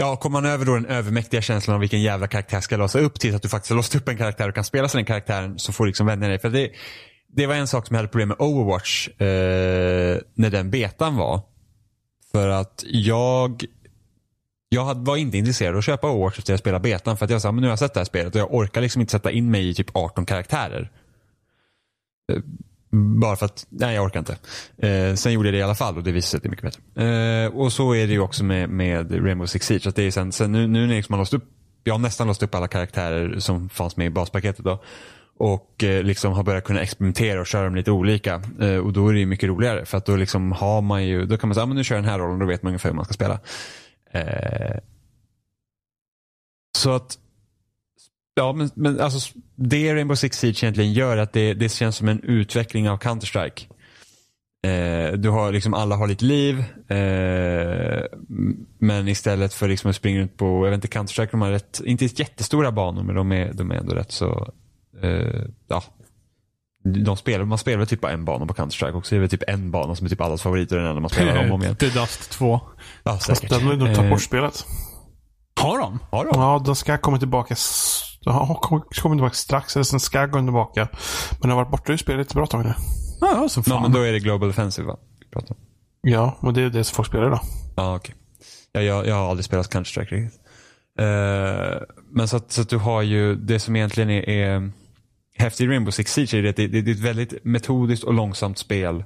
Ja, 0.00 0.16
kommer 0.16 0.40
man 0.40 0.50
över 0.50 0.64
då 0.64 0.74
den 0.74 0.86
övermäktiga 0.86 1.42
känslan 1.42 1.74
av 1.74 1.80
vilken 1.80 2.02
jävla 2.02 2.26
karaktär 2.26 2.60
ska 2.60 2.74
jag 2.74 2.78
låsa 2.80 2.98
upp 2.98 3.20
till 3.20 3.30
så 3.30 3.36
att 3.36 3.42
du 3.42 3.48
faktiskt 3.48 3.70
har 3.70 3.76
låst 3.76 3.94
upp 3.94 4.08
en 4.08 4.16
karaktär 4.16 4.48
och 4.48 4.54
kan 4.54 4.64
spela 4.64 4.88
som 4.88 4.98
den 4.98 5.04
karaktären 5.04 5.58
så 5.58 5.72
får 5.72 5.84
du 5.84 5.88
liksom 5.88 6.06
vänja 6.06 6.28
dig. 6.28 6.38
För 6.38 6.50
det, 6.50 6.70
det 7.32 7.46
var 7.46 7.54
en 7.54 7.66
sak 7.66 7.86
som 7.86 7.94
jag 7.94 7.98
hade 7.98 8.08
problem 8.08 8.28
med 8.28 8.36
Overwatch 8.40 9.08
eh, 9.08 10.18
när 10.34 10.50
den 10.50 10.70
betan 10.70 11.16
var. 11.16 11.40
För 12.32 12.48
att 12.48 12.84
jag 12.86 13.64
jag 14.68 14.94
var 14.94 15.16
inte 15.16 15.38
intresserad 15.38 15.72
av 15.74 15.78
att 15.78 15.84
köpa 15.84 16.10
Overwatch 16.10 16.38
efter 16.38 16.52
jag 16.52 16.60
spelade 16.60 16.82
betan 16.82 17.16
för 17.16 17.24
att 17.24 17.30
jag 17.30 17.42
sa 17.42 17.52
men 17.52 17.60
nu 17.60 17.66
har 17.66 17.72
jag 17.72 17.78
sett 17.78 17.94
det 17.94 18.00
här 18.00 18.04
spelet 18.04 18.34
och 18.34 18.40
jag 18.40 18.54
orkar 18.54 18.80
liksom 18.80 19.00
inte 19.00 19.10
sätta 19.10 19.30
in 19.30 19.50
mig 19.50 19.68
i 19.68 19.74
typ 19.74 19.96
18 19.96 20.26
karaktärer. 20.26 20.90
Eh, 22.32 22.40
bara 22.90 23.36
för 23.36 23.46
att, 23.46 23.66
nej 23.68 23.94
jag 23.94 24.04
orkar 24.04 24.18
inte. 24.18 24.36
Eh, 24.76 25.14
sen 25.14 25.32
gjorde 25.32 25.48
jag 25.48 25.54
det 25.54 25.58
i 25.58 25.62
alla 25.62 25.74
fall 25.74 25.96
och 25.96 26.02
det 26.02 26.12
visade 26.12 26.30
sig 26.30 26.36
att 26.36 26.42
det 26.42 26.46
är 26.46 26.50
mycket 26.50 26.64
bättre. 26.94 27.44
Eh, 27.44 27.56
och 27.56 27.72
så 27.72 27.94
är 27.94 28.06
det 28.06 28.12
ju 28.12 28.20
också 28.20 28.44
med, 28.44 28.68
med 28.68 29.24
Rainbow 29.24 29.46
Six 29.46 29.66
Siege. 29.66 29.88
Att 29.88 29.96
det 29.96 30.02
är 30.02 30.10
sen, 30.10 30.32
sen 30.32 30.52
nu, 30.52 30.66
nu 30.66 30.86
när 30.86 30.94
liksom 30.94 31.12
man 31.12 31.18
låst 31.18 31.34
upp, 31.34 31.44
jag 31.84 31.94
har 31.94 31.98
nästan 31.98 32.26
låst 32.26 32.42
upp 32.42 32.54
alla 32.54 32.68
karaktärer 32.68 33.38
som 33.38 33.68
fanns 33.68 33.96
med 33.96 34.06
i 34.06 34.10
baspaketet 34.10 34.64
då. 34.64 34.82
Och 35.38 35.84
eh, 35.84 36.02
liksom 36.02 36.32
har 36.32 36.42
börjat 36.42 36.64
kunna 36.64 36.80
experimentera 36.80 37.40
och 37.40 37.46
köra 37.46 37.64
dem 37.64 37.74
lite 37.74 37.90
olika. 37.90 38.42
Eh, 38.60 38.76
och 38.76 38.92
då 38.92 39.08
är 39.08 39.12
det 39.12 39.20
ju 39.20 39.26
mycket 39.26 39.48
roligare. 39.48 39.84
För 39.84 39.98
att 39.98 40.06
då 40.06 40.16
liksom 40.16 40.52
har 40.52 40.80
man 40.80 41.04
ju, 41.04 41.26
då 41.26 41.38
kan 41.38 41.48
man 41.48 41.54
säga, 41.54 41.62
ah, 41.62 41.66
men 41.66 41.76
nu 41.76 41.84
kör 41.84 41.96
jag 41.96 42.04
den 42.04 42.10
här 42.10 42.18
rollen, 42.18 42.38
då 42.38 42.46
vet 42.46 42.62
man 42.62 42.70
ungefär 42.70 42.88
hur 42.88 42.96
man 42.96 43.04
ska 43.04 43.14
spela. 43.14 43.40
Eh, 44.12 44.78
så 46.78 46.90
att 46.90 47.18
Ja, 48.34 48.52
men, 48.52 48.70
men 48.74 49.00
alltså 49.00 49.38
det 49.54 49.94
Rainbow 49.94 50.14
Six 50.14 50.38
Siege 50.38 50.64
egentligen 50.64 50.92
gör 50.92 51.16
att 51.16 51.32
det, 51.32 51.54
det 51.54 51.68
känns 51.68 51.96
som 51.96 52.08
en 52.08 52.20
utveckling 52.22 52.88
av 52.88 52.98
Counter-Strike. 52.98 53.66
Eh, 54.62 55.12
du 55.12 55.28
har 55.28 55.52
liksom, 55.52 55.74
alla 55.74 55.96
har 55.96 56.08
lite 56.08 56.24
liv. 56.24 56.58
Eh, 56.88 58.04
men 58.78 59.08
istället 59.08 59.54
för 59.54 59.68
liksom 59.68 59.90
att 59.90 59.96
springa 59.96 60.20
runt 60.20 60.36
på, 60.36 60.66
jag 60.66 60.70
vet 60.70 60.84
inte, 60.84 60.98
Counter-Strike 60.98 61.30
de 61.30 61.42
har 61.42 61.50
rätt, 61.50 61.80
inte 61.84 62.04
jättestora 62.04 62.72
banor 62.72 63.02
men 63.02 63.14
de 63.14 63.32
är, 63.32 63.52
de 63.52 63.70
är 63.70 63.74
ändå 63.74 63.94
rätt 63.94 64.12
så, 64.12 64.52
eh, 65.02 65.42
ja. 65.68 65.82
De 67.04 67.16
spelar, 67.16 67.44
man 67.44 67.58
spelar 67.58 67.78
väl 67.78 67.86
typ 67.86 68.00
bara 68.00 68.12
en 68.12 68.24
bana 68.24 68.46
på 68.46 68.54
Counter-Strike 68.54 68.92
också. 68.92 69.14
Det 69.14 69.18
är 69.18 69.20
väl 69.20 69.30
typ 69.30 69.42
en 69.46 69.70
bana 69.70 69.94
som 69.94 70.04
är 70.06 70.10
typ 70.10 70.20
allas 70.20 70.42
favorit 70.42 70.72
och 70.72 70.78
den 70.78 70.86
enda 70.86 71.00
man 71.00 71.10
spelar 71.10 71.38
om 71.38 71.48
och 71.48 71.54
om 71.54 71.62
igen. 71.62 71.76
The 71.80 71.88
Dust 71.88 72.30
2. 72.30 72.60
Ja, 73.02 73.18
säkert. 73.18 73.50
Den 73.50 73.62
har 73.62 73.72
ju 73.72 73.78
nog 73.78 73.88
tagit 73.88 73.98
Eh, 73.98 74.10
bort 74.10 74.22
spelet. 74.22 74.66
Har 75.60 75.78
de? 75.78 75.98
Har 76.10 76.24
de? 76.24 76.40
Ja, 76.40 76.62
den 76.64 76.76
ska 76.76 76.98
komma 76.98 77.18
tillbaka. 77.18 77.54
Ja, 78.20 78.58
kommer 78.62 78.84
kommer 79.02 79.16
tillbaka 79.16 79.34
strax. 79.34 79.76
Eller 79.76 79.84
sen 79.84 80.00
ska 80.00 80.26
gå 80.26 80.38
tillbaka. 80.38 80.88
Men 81.30 81.40
den 81.40 81.50
har 81.50 81.56
varit 81.56 81.70
borta 81.70 81.92
ur 81.92 81.96
spelet 81.96 82.26
ett 82.26 82.34
bra 82.34 82.46
tag 82.46 82.64
nu. 82.64 82.74
Ja, 83.20 83.32
ja 83.42 83.48
så 83.48 83.62
fan. 83.62 83.74
Ja, 83.76 83.82
men 83.82 83.92
då 83.92 84.00
är 84.00 84.12
det 84.12 84.18
Global 84.18 84.48
Offensive 84.48 84.86
va? 84.86 84.96
Pratar. 85.32 85.56
Ja, 86.02 86.36
och 86.40 86.52
det 86.52 86.62
är 86.62 86.70
det 86.70 86.84
som 86.84 86.94
folk 86.94 87.08
spelar 87.08 87.26
idag. 87.26 87.40
Ja, 87.76 87.96
okej. 87.96 88.14
Ja, 88.72 88.80
jag, 88.80 89.06
jag 89.06 89.14
har 89.14 89.30
aldrig 89.30 89.44
spelat 89.44 89.74
Counter-Strike 89.74 90.10
riktigt. 90.10 90.40
Eh, 90.98 91.78
men 92.10 92.28
så 92.28 92.36
att, 92.36 92.52
så 92.52 92.62
att 92.62 92.68
du 92.68 92.76
har 92.78 93.02
ju 93.02 93.34
det 93.34 93.60
som 93.60 93.76
egentligen 93.76 94.10
är, 94.10 94.28
är 94.28 94.70
häftigt 95.38 95.60
i 95.60 95.66
Rainbow 95.66 95.90
Six 95.90 96.12
Siege 96.12 96.34
är 96.34 96.42
det 96.42 96.56
det, 96.56 96.66
det, 96.66 96.82
det 96.82 96.90
är 96.90 96.94
ett 96.94 97.00
väldigt 97.00 97.44
metodiskt 97.44 98.04
och 98.04 98.14
långsamt 98.14 98.58
spel. 98.58 99.04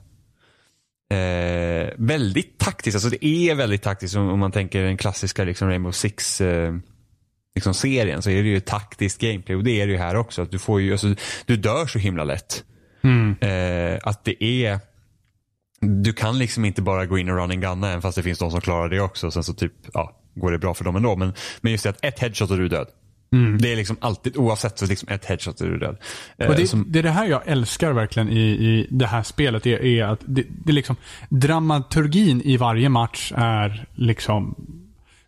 Eh, 1.13 1.91
väldigt 1.97 2.59
taktiskt, 2.59 2.95
alltså 2.95 3.09
det 3.09 3.27
är 3.27 3.55
väldigt 3.55 3.83
taktiskt 3.83 4.17
om, 4.17 4.29
om 4.29 4.39
man 4.39 4.53
tänker 4.53 4.83
den 4.83 4.97
klassiska 4.97 5.45
liksom 5.45 5.69
Rainbow 5.69 5.93
Six 5.93 6.41
eh, 6.41 6.75
liksom 7.55 7.75
serien 7.75 8.23
så 8.23 8.31
är 8.31 8.43
det 8.43 8.49
ju 8.49 8.61
taktiskt 8.61 9.21
gameplay 9.21 9.57
och 9.57 9.65
det 9.65 9.81
är 9.81 9.87
det 9.87 9.93
ju 9.93 9.99
här 9.99 10.17
också. 10.17 10.43
Att 10.43 10.51
du, 10.51 10.59
får 10.59 10.81
ju, 10.81 10.93
alltså, 10.93 11.15
du 11.47 11.57
dör 11.57 11.87
så 11.87 11.99
himla 11.99 12.25
lätt. 12.25 12.65
Mm. 13.03 13.37
Eh, 13.41 14.01
att 14.03 14.25
det 14.25 14.45
är 14.45 14.81
du 15.81 16.13
kan 16.13 16.39
liksom 16.39 16.65
inte 16.65 16.83
bara 16.83 17.07
gå 17.07 17.19
in 17.19 17.29
och 17.29 17.37
run 17.37 17.51
and 17.51 17.63
gunna 17.63 17.89
även 17.89 18.03
fast 18.03 18.17
det 18.17 18.23
finns 18.23 18.39
de 18.39 18.51
som 18.51 18.61
klarar 18.61 18.89
det 18.89 19.01
också. 19.01 19.31
Sen 19.31 19.45
så 19.45 19.55
typ, 19.55 19.73
ja, 19.93 20.21
går 20.35 20.53
det 20.53 20.59
bra 20.59 20.75
för 20.75 20.85
dem 20.85 20.97
ändå. 20.97 21.17
Men, 21.17 21.35
men 21.61 21.73
just 21.73 21.85
det 21.85 21.91
att 21.91 22.05
ett 22.05 22.19
headshot 22.19 22.51
och 22.51 22.57
du 22.57 22.65
är 22.65 22.69
död. 22.69 22.89
Det 23.59 23.73
är 23.73 23.77
liksom 23.77 23.97
alltid, 24.01 24.37
oavsett, 24.37 24.79
så 24.79 24.87
liksom 24.87 25.09
ett 25.09 25.25
headshot 25.25 25.61
och 25.61 25.69
du 25.69 25.75
är 25.75 25.79
död. 25.79 25.97
Eh, 26.39 26.49
Och 26.49 26.57
det, 26.57 26.67
som, 26.67 26.85
det 26.89 26.99
är 26.99 27.03
det 27.03 27.11
här 27.11 27.27
jag 27.27 27.43
älskar 27.47 27.93
verkligen 27.93 28.29
i, 28.29 28.41
i 28.41 28.87
det 28.91 29.07
här 29.07 29.23
spelet. 29.23 29.67
Är, 29.67 29.85
är 29.85 30.05
att 30.05 30.21
det, 30.27 30.45
det 30.65 30.71
är 30.71 30.75
liksom, 30.75 30.97
dramaturgin 31.29 32.43
i 32.45 32.57
varje 32.57 32.89
match 32.89 33.33
är 33.37 33.87
liksom 33.95 34.55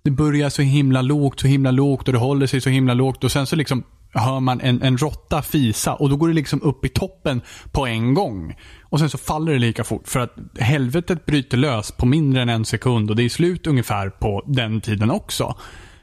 det 0.02 0.10
börjar 0.10 0.50
så 0.50 0.62
himla 0.62 1.02
lågt, 1.02 1.40
så 1.40 1.46
himla 1.46 1.70
lågt 1.70 2.08
och 2.08 2.12
det 2.12 2.18
håller 2.18 2.46
sig 2.46 2.60
så 2.60 2.70
himla 2.70 2.94
lågt 2.94 3.24
och 3.24 3.32
sen 3.32 3.46
så 3.46 3.56
liksom 3.56 3.84
hör 4.14 4.40
man 4.40 4.60
en, 4.60 4.82
en 4.82 4.98
råtta 4.98 5.42
fisa 5.42 5.94
och 5.94 6.10
då 6.10 6.16
går 6.16 6.28
det 6.28 6.34
liksom 6.34 6.62
upp 6.62 6.84
i 6.84 6.88
toppen 6.88 7.40
på 7.72 7.86
en 7.86 8.14
gång. 8.14 8.54
Och 8.82 8.98
sen 8.98 9.10
så 9.10 9.18
faller 9.18 9.52
det 9.52 9.58
lika 9.58 9.84
fort 9.84 10.08
för 10.08 10.20
att 10.20 10.36
helvetet 10.58 11.26
bryter 11.26 11.56
lös 11.56 11.92
på 11.92 12.06
mindre 12.06 12.42
än 12.42 12.48
en 12.48 12.64
sekund 12.64 13.10
och 13.10 13.16
det 13.16 13.22
är 13.22 13.28
slut 13.28 13.66
ungefär 13.66 14.10
på 14.10 14.42
den 14.46 14.80
tiden 14.80 15.10
också. 15.10 15.56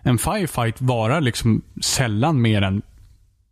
En 0.04 0.18
firefight 0.18 0.82
varar 0.82 1.22
liksom 1.22 1.62
sällan 1.82 2.42
mer 2.42 2.62
än 2.62 2.82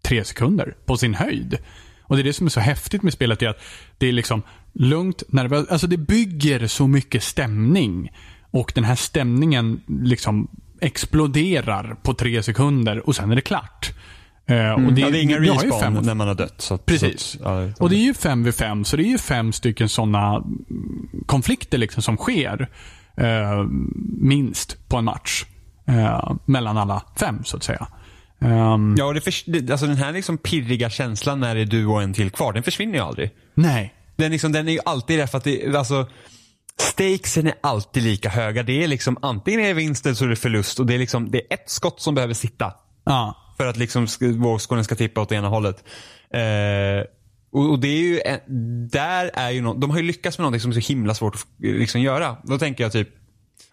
tre 0.02 0.24
sekunder 0.24 0.76
på 0.86 0.98
sin 0.98 1.14
höjd. 1.14 1.58
Och 2.02 2.16
det 2.16 2.22
är 2.22 2.24
det 2.24 2.34
som 2.34 2.46
är 2.46 2.52
så 2.52 2.60
häftigt 2.60 3.04
med 3.04 3.14
spelet. 3.14 3.42
Är 3.42 3.48
att 3.48 3.62
det 3.98 4.08
är 4.08 4.12
liksom 4.12 4.42
lugnt, 4.74 5.24
nervöst. 5.28 5.72
Alltså 5.72 5.88
det 5.88 5.98
bygger 5.98 6.68
så 6.68 6.88
mycket 6.88 7.24
stämning. 7.24 8.10
Och 8.52 8.72
den 8.76 8.84
här 8.84 8.96
stämningen 8.96 9.82
liksom 9.88 10.48
exploderar 10.82 11.96
på 12.04 12.14
tre 12.14 12.44
sekunder 12.44 13.08
och 13.08 13.16
sen 13.16 13.32
är 13.32 13.36
det 13.36 13.42
klart. 13.42 13.92
Eh, 14.46 14.72
och 14.72 14.94
det, 14.94 15.02
ja, 15.02 15.10
det 15.10 15.20
är 15.20 15.22
inga 15.24 15.40
respawn 15.40 15.80
fem- 15.82 15.94
när 15.94 16.14
man 16.16 16.28
har 16.28 16.36
dött. 16.36 16.62
Så 16.62 16.78
Precis. 16.78 17.22
Så 17.22 17.38
ja, 17.44 17.68
Och 17.80 17.90
det 17.90 17.96
är 17.96 18.04
ju 18.04 18.14
5v5, 18.14 18.84
så 18.84 18.98
det 18.98 19.04
är 19.04 19.12
ju 19.12 19.18
fem 19.18 19.54
stycken 19.54 19.90
sådana 19.90 20.44
konflikter 21.26 21.78
liksom 21.78 22.04
som 22.04 22.18
sker. 22.18 22.70
Eh, 23.18 23.64
minst 24.18 24.90
på 24.90 24.98
en 24.98 25.06
match. 25.06 25.46
Eh, 25.90 26.32
mellan 26.46 26.78
alla 26.78 27.04
fem, 27.20 27.44
så 27.44 27.58
att 27.58 27.64
säga. 27.64 27.88
Ehm, 28.42 28.96
ja, 28.98 29.06
och 29.06 29.14
det 29.14 29.22
det, 29.48 29.72
alltså 29.72 29.86
den 29.88 29.98
här 29.98 30.12
liksom 30.12 30.38
pirriga 30.38 30.90
känslan 30.90 31.40
när 31.40 31.56
det 31.56 31.62
är 31.62 31.66
du 31.66 31.86
och 31.86 32.02
en 32.04 32.14
till 32.14 32.30
kvar, 32.32 32.54
den 32.54 32.64
försvinner 32.64 32.94
ju 32.96 33.00
aldrig. 33.00 33.30
Nej. 33.54 33.94
Den, 34.16 34.32
liksom, 34.32 34.52
den 34.52 34.68
är 34.68 34.72
ju 34.72 34.80
alltid 34.86 35.20
där 35.20 35.28
för 35.28 35.38
att 35.38 35.44
det, 35.44 35.76
alltså 35.76 36.08
Stakesen 36.80 37.48
är 37.48 37.54
alltid 37.62 38.04
lika 38.04 38.30
höga. 38.30 38.64
Det 38.64 38.84
är 38.84 38.88
liksom 38.88 39.18
antingen 39.22 39.60
är 39.62 39.68
det 39.68 39.74
vinst 39.74 40.06
eller 40.06 40.16
så 40.16 40.26
är 40.26 40.30
det 40.30 40.36
förlust. 40.36 40.80
Och 40.80 40.86
det 40.86 40.94
är 40.94 40.98
liksom, 41.00 41.32
det 41.32 41.38
är 41.38 41.54
ett 41.54 41.70
skott 41.70 42.02
som 42.02 42.16
behöver 42.16 42.34
sitta. 42.34 42.74
Ja. 43.06 43.36
För 43.58 43.68
att 43.68 43.78
liksom 43.78 44.06
sk- 44.06 44.42
vågskålen 44.42 44.84
ska 44.84 44.96
tippa 44.96 45.22
åt 45.22 45.32
ena 45.32 45.48
hållet. 45.48 45.84
Eh, 46.34 47.06
Och, 47.52 47.70
och 47.72 47.80
det 47.80 47.88
är 47.88 47.98
ju, 48.02 48.20
där 48.92 49.32
är 49.34 49.50
ju 49.50 49.62
något, 49.62 49.82
de 49.82 49.90
har 49.90 49.98
ju 49.98 50.04
lyckats 50.04 50.38
med 50.38 50.44
någonting 50.44 50.62
som 50.62 50.72
är 50.72 50.76
så 50.82 50.94
himla 50.94 51.14
svårt 51.14 51.36
att 51.36 51.46
liksom 51.60 52.02
göra. 52.02 52.38
Då 52.44 52.58
tänker 52.58 52.84
jag 52.84 52.92
typ, 52.92 53.10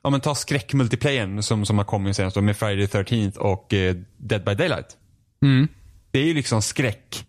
ja 0.06 0.10
men 0.10 0.20
ta 0.20 0.34
skräckmultiplayern 0.34 1.42
som, 1.42 1.66
som 1.66 1.78
har 1.78 1.84
kommit 1.84 2.16
senast 2.16 2.36
med 2.36 2.56
Friday 2.56 2.86
the 2.86 2.98
13th 2.98 3.36
och 3.36 3.74
eh, 3.74 3.96
Dead 4.16 4.44
by 4.44 4.54
Daylight. 4.54 4.96
Mm. 5.42 5.68
Det 6.10 6.18
är 6.18 6.24
ju 6.24 6.34
liksom 6.34 6.62
skräck 6.62 7.26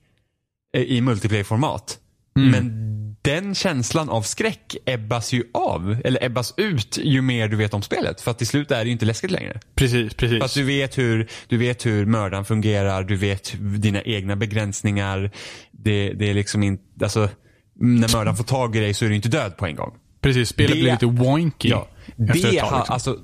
eh, 0.76 0.82
i 0.82 1.02
multiplayer-format. 1.02 2.00
Mm. 2.40 2.52
Men 2.52 3.16
den 3.22 3.56
känslan 3.56 4.10
av 4.10 4.22
skräck 4.22 4.76
ebbas 4.86 5.34
ju 5.34 5.44
av, 5.54 6.02
eller 6.04 6.24
ebbas 6.24 6.54
ut 6.58 6.98
ju 7.04 7.22
mer 7.22 7.48
du 7.48 7.58
vet 7.58 7.74
om 7.74 7.82
spelet. 7.82 8.22
För 8.22 8.32
att 8.32 8.38
till 8.38 8.48
slut 8.48 8.72
är 8.72 8.78
det 8.78 8.86
ju 8.86 8.92
inte 8.92 9.06
läskigt 9.06 9.32
längre. 9.32 9.60
Precis, 9.76 10.14
precis. 10.14 10.38
För 10.38 10.46
att 10.46 10.54
du 10.54 10.64
vet 10.64 10.98
hur, 10.98 11.28
du 11.48 11.58
vet 11.58 11.86
hur 11.86 12.06
mördaren 12.06 12.46
fungerar, 12.46 13.04
du 13.04 13.16
vet 13.16 13.54
dina 13.60 14.02
egna 14.02 14.36
begränsningar. 14.36 15.32
Det, 15.72 16.14
det 16.14 16.30
är 16.30 16.34
liksom 16.34 16.64
inte, 16.64 17.06
alltså 17.06 17.30
när 17.76 18.18
mördaren 18.18 18.36
får 18.36 18.44
tag 18.44 18.76
i 18.76 18.80
dig 18.80 18.94
så 18.94 19.06
är 19.06 19.10
du 19.10 19.16
inte 19.16 19.30
död 19.30 19.58
på 19.58 19.66
en 19.66 19.76
gång. 19.76 19.94
Precis, 20.28 20.50
spelet 20.50 20.72
det- 20.72 20.80
blir 20.82 20.92
lite 20.92 21.06
wonky. 21.06 21.70
Ja, 21.70 21.88
efter 22.08 22.34
ett 22.36 22.42
tag, 22.42 22.78
liksom. 22.78 22.94
alltså, 22.94 23.18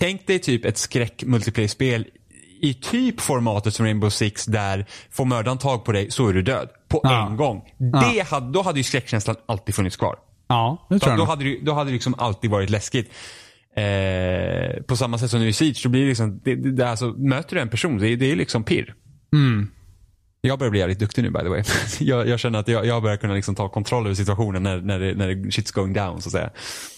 tänk 0.00 0.26
dig 0.26 0.38
typ 0.38 0.64
ett 0.64 0.78
skräck 0.78 1.24
multiplayer-spel 1.26 2.04
i 2.60 2.74
typ 2.74 3.20
formatet 3.20 3.74
som 3.74 3.86
Rainbow 3.86 4.10
Six 4.10 4.44
där 4.46 4.86
får 5.10 5.24
mördaren 5.24 5.58
tag 5.58 5.84
på 5.84 5.92
dig 5.92 6.10
så 6.10 6.28
är 6.28 6.32
du 6.32 6.42
död. 6.42 6.68
På 6.88 7.00
Ja. 7.02 7.26
en 7.26 7.36
gång. 7.36 7.62
Det 7.78 8.26
hade, 8.30 8.52
då 8.52 8.62
hade 8.62 8.78
ju 8.78 8.84
skräckkänslan 8.84 9.36
alltid 9.46 9.74
funnits 9.74 9.96
kvar. 9.96 10.16
Ja, 10.48 10.86
det 10.90 10.98
tror 10.98 11.12
jag 11.12 11.18
då, 11.18 11.24
hade 11.24 11.44
det, 11.44 11.58
då 11.62 11.72
hade 11.72 11.90
det 11.90 11.92
liksom 11.94 12.14
alltid 12.18 12.50
varit 12.50 12.70
läskigt. 12.70 13.10
Eh, 13.76 14.82
på 14.82 14.96
samma 14.96 15.18
sätt 15.18 15.30
som 15.30 15.40
nu 15.40 15.48
i 15.48 15.52
Siege, 15.52 15.80
då 15.82 15.88
blir 15.88 16.00
det 16.02 16.08
liksom, 16.08 16.40
det, 16.44 16.54
det, 16.54 16.90
alltså, 16.90 17.06
möter 17.06 17.56
du 17.56 17.62
en 17.62 17.68
person, 17.68 17.98
det, 17.98 18.16
det 18.16 18.32
är 18.32 18.36
liksom 18.36 18.64
pirr. 18.64 18.94
Mm. 19.32 19.70
Jag 20.40 20.58
börjar 20.58 20.70
bli 20.70 20.80
jävligt 20.80 20.98
duktig 20.98 21.22
nu 21.22 21.30
by 21.30 21.38
the 21.38 21.48
way. 21.48 21.62
jag, 22.00 22.28
jag 22.28 22.38
känner 22.38 22.58
att 22.58 22.68
jag, 22.68 22.86
jag 22.86 23.02
börjar 23.02 23.16
kunna 23.16 23.34
liksom 23.34 23.54
ta 23.54 23.68
kontroll 23.68 24.04
över 24.06 24.14
situationen 24.14 24.62
när, 24.62 24.80
när, 24.80 24.98
det, 24.98 25.14
när 25.14 25.28
det, 25.28 25.34
shit's 25.34 25.74
going 25.74 25.92
down 25.92 26.20
så 26.22 26.28
att 26.28 26.32
säga. 26.32 26.50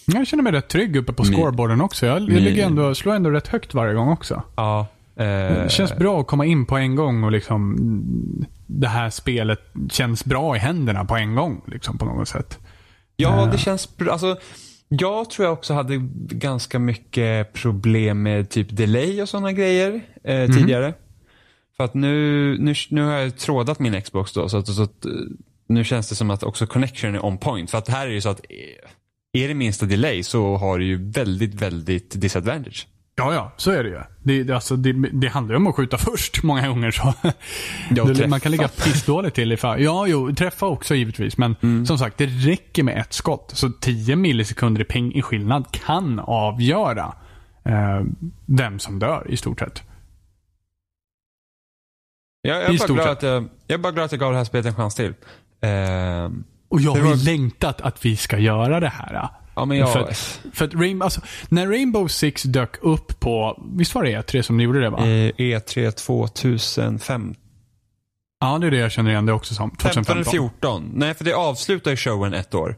Jag 0.06 0.26
känner 0.26 0.42
mig 0.42 0.52
rätt 0.52 0.68
trygg 0.68 0.96
uppe 0.96 1.12
på 1.12 1.24
scoreboarden 1.24 1.80
också. 1.80 2.06
Jag, 2.06 2.20
jag 2.20 2.28
ligger 2.28 2.66
ändå, 2.66 2.94
slår 2.94 3.14
ändå 3.14 3.30
rätt 3.30 3.48
högt 3.48 3.74
varje 3.74 3.94
gång 3.94 4.08
också. 4.08 4.42
Ja. 4.56 4.86
Eh, 5.16 5.24
Det 5.26 5.70
känns 5.70 5.96
bra 5.96 6.20
att 6.20 6.26
komma 6.26 6.44
in 6.46 6.66
på 6.66 6.76
en 6.76 6.96
gång 6.96 7.24
och 7.24 7.32
liksom 7.32 7.74
mm, 7.74 8.44
det 8.66 8.88
här 8.88 9.10
spelet 9.10 9.60
känns 9.90 10.24
bra 10.24 10.56
i 10.56 10.58
händerna 10.58 11.04
på 11.04 11.16
en 11.16 11.34
gång. 11.34 11.62
Liksom 11.66 11.98
på 11.98 12.04
något 12.04 12.28
sätt. 12.28 12.58
Ja, 13.16 13.48
det 13.52 13.58
känns 13.58 13.96
bra. 13.96 14.12
Alltså, 14.12 14.36
jag 14.88 15.30
tror 15.30 15.46
jag 15.46 15.52
också 15.52 15.74
hade 15.74 15.96
ganska 16.30 16.78
mycket 16.78 17.52
problem 17.52 18.22
med 18.22 18.50
typ 18.50 18.76
delay 18.76 19.22
och 19.22 19.28
sådana 19.28 19.52
grejer 19.52 20.00
eh, 20.24 20.46
tidigare. 20.46 20.94
För 21.80 21.84
att 21.84 21.94
nu, 21.94 22.56
nu, 22.58 22.74
nu 22.90 23.02
har 23.02 23.12
jag 23.12 23.36
trådat 23.36 23.78
min 23.78 24.02
Xbox 24.02 24.32
då, 24.32 24.48
så 24.48 24.56
att, 24.56 24.66
så 24.66 24.82
att 24.82 25.04
eh, 25.04 25.12
nu 25.68 25.84
känns 25.84 26.08
det 26.08 26.14
som 26.14 26.30
att 26.30 26.42
också 26.42 26.66
connection 26.66 27.14
är 27.14 27.24
on 27.24 27.38
point. 27.38 27.70
För 27.70 27.78
att 27.78 27.88
här 27.88 28.06
är 28.06 28.10
det 28.10 28.20
så 28.20 28.28
att 28.28 28.40
eh, 28.48 29.42
är 29.42 29.48
det 29.48 29.54
minsta 29.54 29.86
delay 29.86 30.22
så 30.22 30.56
har 30.56 30.78
du 30.78 30.84
ju 30.84 31.10
väldigt, 31.10 31.54
väldigt 31.54 32.20
disadvantage. 32.20 32.88
Ja, 33.16 33.34
ja, 33.34 33.52
så 33.56 33.70
är 33.70 33.84
det 33.84 33.88
ju. 33.88 34.00
Det, 34.22 34.42
det, 34.42 34.54
alltså, 34.54 34.76
det, 34.76 34.92
det 34.92 35.28
handlar 35.28 35.54
ju 35.54 35.56
om 35.56 35.66
att 35.66 35.74
skjuta 35.74 35.98
först 35.98 36.42
många 36.42 36.68
gånger. 36.68 36.90
Så. 36.90 37.14
Träffa. 37.94 38.26
man 38.26 38.40
kan 38.40 38.52
ligga 38.52 38.68
pissdåligt 38.68 39.34
till 39.34 39.52
ifall. 39.52 39.82
Ja, 39.82 40.06
jo, 40.06 40.34
träffa 40.34 40.66
också 40.66 40.94
givetvis. 40.94 41.36
Men 41.38 41.56
Mm. 41.62 41.86
som 41.86 41.98
sagt, 41.98 42.18
det 42.18 42.26
räcker 42.26 42.82
med 42.82 42.98
ett 42.98 43.12
skott. 43.12 43.52
Så 43.54 43.70
10 43.70 44.16
millisekunder 44.16 44.80
i 44.80 44.84
ping 44.84 45.14
i 45.14 45.22
skillnad 45.22 45.70
kan 45.72 46.18
avgöra 46.18 47.14
eh, 47.64 48.00
vem 48.46 48.78
som 48.78 48.98
dör 48.98 49.26
i 49.28 49.36
stort 49.36 49.58
sett. 49.58 49.82
Jag, 52.42 52.62
jag, 52.62 52.74
är 52.74 52.78
bara 52.78 52.94
glad 52.94 53.08
att 53.08 53.22
jag, 53.22 53.48
jag 53.66 53.74
är 53.74 53.78
bara 53.78 53.92
glad 53.92 54.04
att 54.04 54.12
jag 54.12 54.20
gav 54.20 54.32
det 54.32 54.38
här 54.38 54.44
spelet 54.44 54.66
en 54.66 54.74
chans 54.74 54.94
till. 54.94 55.14
Eh, 55.62 56.30
Och 56.68 56.80
jag 56.80 56.90
har 56.90 56.98
ju 56.98 57.04
var- 57.04 57.24
längtat 57.24 57.80
att 57.80 58.04
vi 58.04 58.16
ska 58.16 58.38
göra 58.38 58.80
det 58.80 58.88
här. 58.88 59.28
ja, 59.56 59.64
men 59.64 59.76
jag, 59.78 59.92
För, 59.92 60.00
att- 60.00 60.40
för 60.52 60.64
att 60.64 60.74
Rainbow, 60.74 61.04
alltså, 61.04 61.20
när 61.48 61.66
Rainbow 61.66 62.08
Six 62.08 62.42
dök 62.42 62.76
upp 62.82 63.20
på, 63.20 63.62
visst 63.74 63.94
var 63.94 64.02
det 64.04 64.10
E3 64.10 64.42
som 64.42 64.56
ni 64.56 64.62
gjorde 64.64 64.80
det 64.80 64.90
va? 64.90 64.98
eh, 64.98 65.32
E3 65.36 65.90
2005 65.90 67.34
Ja, 68.42 68.58
det 68.58 68.66
är 68.66 68.70
det 68.70 68.76
jag 68.76 68.92
känner 68.92 69.10
igen 69.10 69.26
det 69.26 69.32
också 69.32 69.54
som. 69.54 69.70
15 69.70 69.86
eller 69.90 69.94
2015. 70.24 70.32
14. 70.32 70.90
Nej, 70.94 71.14
för 71.14 71.24
det 71.24 71.32
avslutar 71.34 71.90
ju 71.90 71.96
showen 71.96 72.34
ett 72.34 72.54
år. 72.54 72.76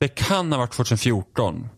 Det 0.00 0.08
kan 0.08 0.52
ha 0.52 0.58
varit 0.58 0.72
2014. 0.72 1.68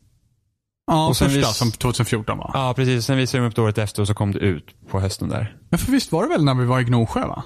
Ja, 0.86 1.08
Och 1.08 1.16
sen 1.16 1.28
första 1.30 1.48
vis- 1.48 1.56
som 1.56 1.70
2014 1.72 2.38
va? 2.38 2.50
Ja, 2.54 2.74
precis. 2.76 3.04
Sen 3.04 3.16
visade 3.16 3.42
de 3.42 3.48
upp 3.48 3.56
det 3.56 3.62
året 3.62 3.78
efter 3.78 4.02
och 4.02 4.08
så 4.08 4.14
kom 4.14 4.32
det 4.32 4.38
ut 4.38 4.74
på 4.90 5.00
hösten 5.00 5.28
där. 5.28 5.56
Ja, 5.70 5.78
för 5.78 5.92
visst 5.92 6.12
var 6.12 6.22
det 6.22 6.28
väl 6.28 6.44
när 6.44 6.54
vi 6.54 6.64
var 6.64 6.80
i 6.80 6.84
Gnosjö 6.84 7.26
va? 7.26 7.44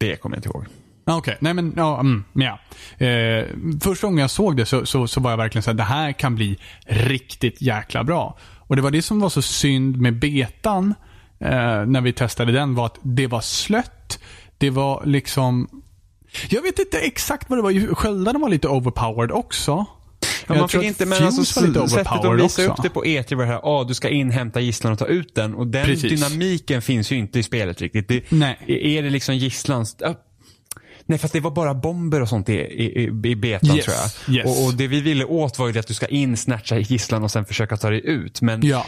Det 0.00 0.16
kommer 0.16 0.36
jag 0.36 0.38
inte 0.38 0.48
ihåg. 0.48 0.66
Okej, 1.06 1.36
nej 1.40 1.54
men 1.54 1.72
ja, 1.76 2.00
mm, 2.00 2.24
ja. 2.32 2.58
Eh, 3.06 3.44
första 3.82 4.06
gången 4.06 4.18
jag 4.18 4.30
såg 4.30 4.56
det 4.56 4.66
så, 4.66 4.86
så, 4.86 5.06
så 5.08 5.20
var 5.20 5.30
jag 5.30 5.36
verkligen 5.38 5.62
såhär, 5.62 5.76
det 5.76 5.82
här 5.82 6.12
kan 6.12 6.34
bli 6.34 6.58
riktigt 6.86 7.62
jäkla 7.62 8.04
bra. 8.04 8.38
Och 8.58 8.76
det 8.76 8.82
var 8.82 8.90
det 8.90 9.02
som 9.02 9.20
var 9.20 9.28
så 9.28 9.42
synd 9.42 9.96
med 9.96 10.18
betan 10.18 10.94
eh, 11.40 11.48
när 11.86 12.00
vi 12.00 12.12
testade 12.12 12.52
den 12.52 12.74
var 12.74 12.86
att 12.86 12.98
det 13.02 13.26
var 13.26 13.40
slött. 13.40 14.18
Det 14.58 14.70
var 14.70 15.02
liksom... 15.04 15.82
Jag 16.50 16.62
vet 16.62 16.78
inte 16.78 16.98
exakt 16.98 17.50
vad 17.50 17.58
det 17.58 17.62
var. 17.62 17.94
Sköldarna 17.94 18.38
var 18.38 18.48
lite 18.48 18.68
overpowered 18.68 19.30
också. 19.32 19.86
Ja, 20.48 20.54
man 20.54 20.68
fick 20.68 20.78
att 20.78 20.84
inte, 20.84 21.06
men 21.06 21.24
alltså 21.24 21.44
sättet 21.44 21.76
overpowered 21.76 22.42
visade 22.42 22.68
också. 22.68 22.82
upp 22.82 22.82
det 22.82 22.90
på 22.90 23.04
E3 23.04 23.34
var 23.34 23.44
det 23.44 23.50
här, 23.52 23.60
ah, 23.62 23.84
du 23.84 23.94
ska 23.94 24.08
inhämta 24.08 24.60
gisslan 24.60 24.92
och 24.92 24.98
ta 24.98 25.06
ut 25.06 25.34
den. 25.34 25.54
Och 25.54 25.66
den 25.66 25.86
Precis. 25.86 26.10
dynamiken 26.20 26.82
finns 26.82 27.12
ju 27.12 27.16
inte 27.16 27.38
i 27.38 27.42
spelet 27.42 27.80
riktigt. 27.80 28.08
Det, 28.08 28.22
Nej. 28.30 28.58
Är 28.66 29.02
det 29.02 29.10
liksom 29.10 29.36
gisslans... 29.36 29.96
ja. 29.98 30.14
Nej, 31.06 31.18
fast 31.18 31.32
det 31.32 31.40
var 31.40 31.50
bara 31.50 31.74
bomber 31.74 32.20
och 32.20 32.28
sånt 32.28 32.48
i, 32.48 32.52
i, 32.52 33.02
i- 33.24 33.36
betan 33.36 33.76
Yes, 33.76 33.84
tror 33.84 33.96
jag. 34.26 34.34
yes. 34.36 34.46
Och, 34.46 34.66
och 34.66 34.74
det 34.74 34.86
vi 34.86 35.00
ville 35.00 35.24
åt 35.24 35.58
var 35.58 35.68
ju 35.68 35.78
att 35.78 35.86
du 35.86 35.94
ska 35.94 36.06
in, 36.06 36.36
snatcha 36.36 36.78
gisslan 36.78 37.22
och 37.24 37.30
sen 37.30 37.44
försöka 37.44 37.76
ta 37.76 37.90
dig 37.90 38.00
ut. 38.04 38.40
Men 38.42 38.66
Ja. 38.66 38.86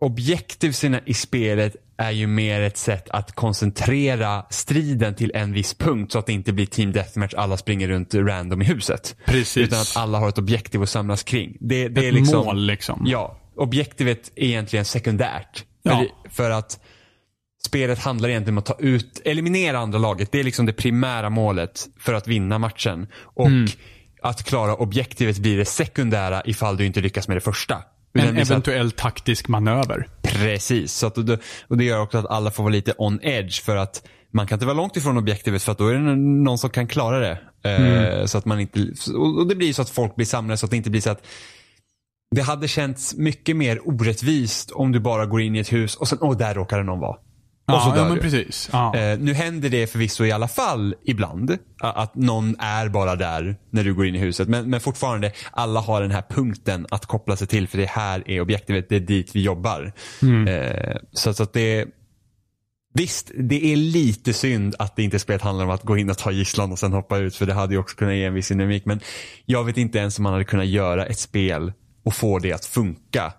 Objektivsna 0.00 1.00
i 1.06 1.14
spelet 1.14 1.76
är 1.98 2.10
ju 2.10 2.26
mer 2.26 2.60
ett 2.60 2.76
sätt 2.76 3.10
att 3.10 3.34
koncentrera 3.34 4.46
striden 4.50 5.14
till 5.14 5.32
en 5.34 5.52
viss 5.52 5.74
punkt 5.74 6.12
så 6.12 6.18
att 6.18 6.26
det 6.26 6.32
inte 6.32 6.52
blir 6.52 6.66
team 6.66 6.92
deathmatch, 6.92 7.34
alla 7.34 7.56
springer 7.56 7.88
runt 7.88 8.14
random 8.14 8.62
i 8.62 8.64
huset. 8.64 9.16
Precis. 9.24 9.56
Utan 9.56 9.80
att 9.80 9.96
alla 9.96 10.18
har 10.18 10.28
ett 10.28 10.38
objektiv 10.38 10.82
att 10.82 10.88
samlas 10.88 11.22
kring. 11.22 11.56
Det, 11.60 11.88
det 11.88 12.00
är 12.04 12.08
Ett 12.08 12.14
liksom, 12.14 12.46
mål 12.46 12.66
liksom. 12.66 13.02
Ja, 13.06 13.40
objektivet 13.56 14.32
är 14.36 14.44
egentligen 14.44 14.84
sekundärt. 14.84 15.64
För, 15.82 15.90
Ja. 15.90 15.98
det, 16.24 16.30
för 16.30 16.50
att 16.50 16.80
spelet 17.66 17.98
handlar 17.98 18.28
egentligen 18.28 18.54
om 18.54 18.58
att 18.58 18.66
ta 18.66 18.76
ut, 18.78 19.20
eliminera 19.24 19.78
andra 19.78 19.98
laget. 19.98 20.32
Det 20.32 20.40
är 20.40 20.44
liksom 20.44 20.66
det 20.66 20.72
primära 20.72 21.30
målet 21.30 21.86
för 22.00 22.14
att 22.14 22.28
vinna 22.28 22.58
matchen. 22.58 23.06
Och 23.16 23.46
Mm. 23.46 23.66
att 24.22 24.42
klara 24.44 24.74
objektivet 24.74 25.38
blir 25.38 25.56
det 25.58 25.64
sekundära 25.64 26.42
ifall 26.44 26.76
du 26.76 26.86
inte 26.86 27.00
lyckas 27.00 27.28
med 27.28 27.36
det 27.36 27.40
första. 27.40 27.82
En 28.20 28.34
så 28.36 28.42
att- 28.42 28.50
eventuell 28.50 28.90
taktisk 28.90 29.48
manöver. 29.48 30.08
Precis, 30.22 30.92
så 30.92 31.06
att 31.06 31.18
och 31.68 31.76
det 31.76 31.84
gör 31.84 32.00
också 32.00 32.18
att 32.18 32.26
alla 32.26 32.50
får 32.50 32.62
vara 32.62 32.72
lite 32.72 32.94
on 32.98 33.18
edge 33.22 33.62
för 33.62 33.76
att 33.76 34.02
man 34.32 34.46
kan 34.46 34.56
inte 34.56 34.66
vara 34.66 34.76
långt 34.76 34.96
ifrån 34.96 35.16
objektivet 35.18 35.62
för 35.62 35.72
att 35.72 35.78
då 35.78 35.88
är 35.88 35.94
det 35.94 36.16
någon 36.16 36.58
som 36.58 36.70
kan 36.70 36.86
klara 36.86 37.18
det. 37.18 37.38
Eh, 37.70 38.24
så 38.26 38.38
att 38.38 38.44
man 38.44 38.60
inte, 38.60 38.86
och 39.16 39.46
det 39.46 39.54
blir 39.54 39.72
så 39.72 39.82
att 39.82 39.90
folk 39.90 40.16
blir 40.16 40.26
samlade 40.26 40.56
så 40.56 40.66
att 40.66 40.70
det 40.70 40.76
inte 40.76 40.90
blir 40.90 41.00
så 41.00 41.10
att 41.10 41.26
det 42.36 42.42
hade 42.42 42.68
känts 42.68 43.14
mycket 43.16 43.56
mer 43.56 43.88
orättvist 43.88 44.70
om 44.70 44.92
du 44.92 45.00
bara 45.00 45.26
går 45.26 45.40
in 45.40 45.56
i 45.56 45.58
ett 45.58 45.72
hus 45.72 45.96
och 45.96 46.08
sen, 46.08 46.18
åh 46.20 46.36
där 46.36 46.54
råkade 46.54 46.82
någon 46.82 47.00
vara. 47.00 47.16
Och 47.72 47.82
så 47.82 47.90
dör 47.90 47.96
ja 47.96 48.08
men 48.08 48.18
precis. 48.18 48.68
Ja. 48.72 48.96
Eh, 48.96 49.18
nu 49.18 49.34
händer 49.34 49.68
det 49.68 49.86
förvisso 49.86 50.24
i 50.24 50.32
alla 50.32 50.48
fall 50.48 50.94
ibland. 51.04 51.58
Att 51.80 52.14
någon 52.14 52.56
är 52.58 52.88
bara 52.88 53.16
där 53.16 53.56
när 53.70 53.84
du 53.84 53.94
går 53.94 54.06
in 54.06 54.14
i 54.14 54.18
huset. 54.18 54.48
Men, 54.48 54.70
men 54.70 54.80
fortfarande, 54.80 55.32
alla 55.50 55.80
har 55.80 56.00
den 56.02 56.10
här 56.10 56.24
punkten 56.30 56.86
att 56.90 57.06
koppla 57.06 57.36
sig 57.36 57.46
till 57.46 57.68
för 57.68 57.78
det 57.78 57.88
här 57.88 58.22
är 58.26 58.40
objektivet. 58.40 58.88
Det 58.88 58.96
är 58.96 59.00
dit 59.00 59.30
vi 59.34 59.42
jobbar. 59.42 59.92
Eh, 60.48 60.96
så, 61.12 61.34
så 61.34 61.42
att 61.42 61.52
det 61.52 61.86
Visst, 62.96 63.30
det 63.38 63.72
är 63.72 63.76
lite 63.76 64.32
synd 64.32 64.74
att 64.78 64.96
det 64.96 65.02
inte 65.02 65.18
spelet 65.18 65.42
handlar 65.42 65.64
om 65.64 65.70
att 65.70 65.82
gå 65.82 65.96
in 65.96 66.10
och 66.10 66.18
ta 66.18 66.30
gisslan 66.30 66.72
och 66.72 66.78
sen 66.78 66.92
hoppa 66.92 67.18
ut. 67.18 67.36
För 67.36 67.46
det 67.46 67.54
hade 67.54 67.74
ju 67.74 67.80
också 67.80 67.96
kunnat 67.96 68.14
ge 68.14 68.24
en 68.24 68.34
viss 68.34 68.48
dynamik. 68.48 68.84
Men 68.84 69.00
jag 69.46 69.64
vet 69.64 69.76
inte 69.76 69.98
ens 69.98 70.18
om 70.18 70.22
man 70.22 70.32
hade 70.32 70.44
kunnat 70.44 70.66
göra 70.66 71.06
ett 71.06 71.18
spel 71.18 71.72
och 72.04 72.14
få 72.14 72.38
det 72.38 72.52
att 72.52 72.64
funka. 72.64 73.32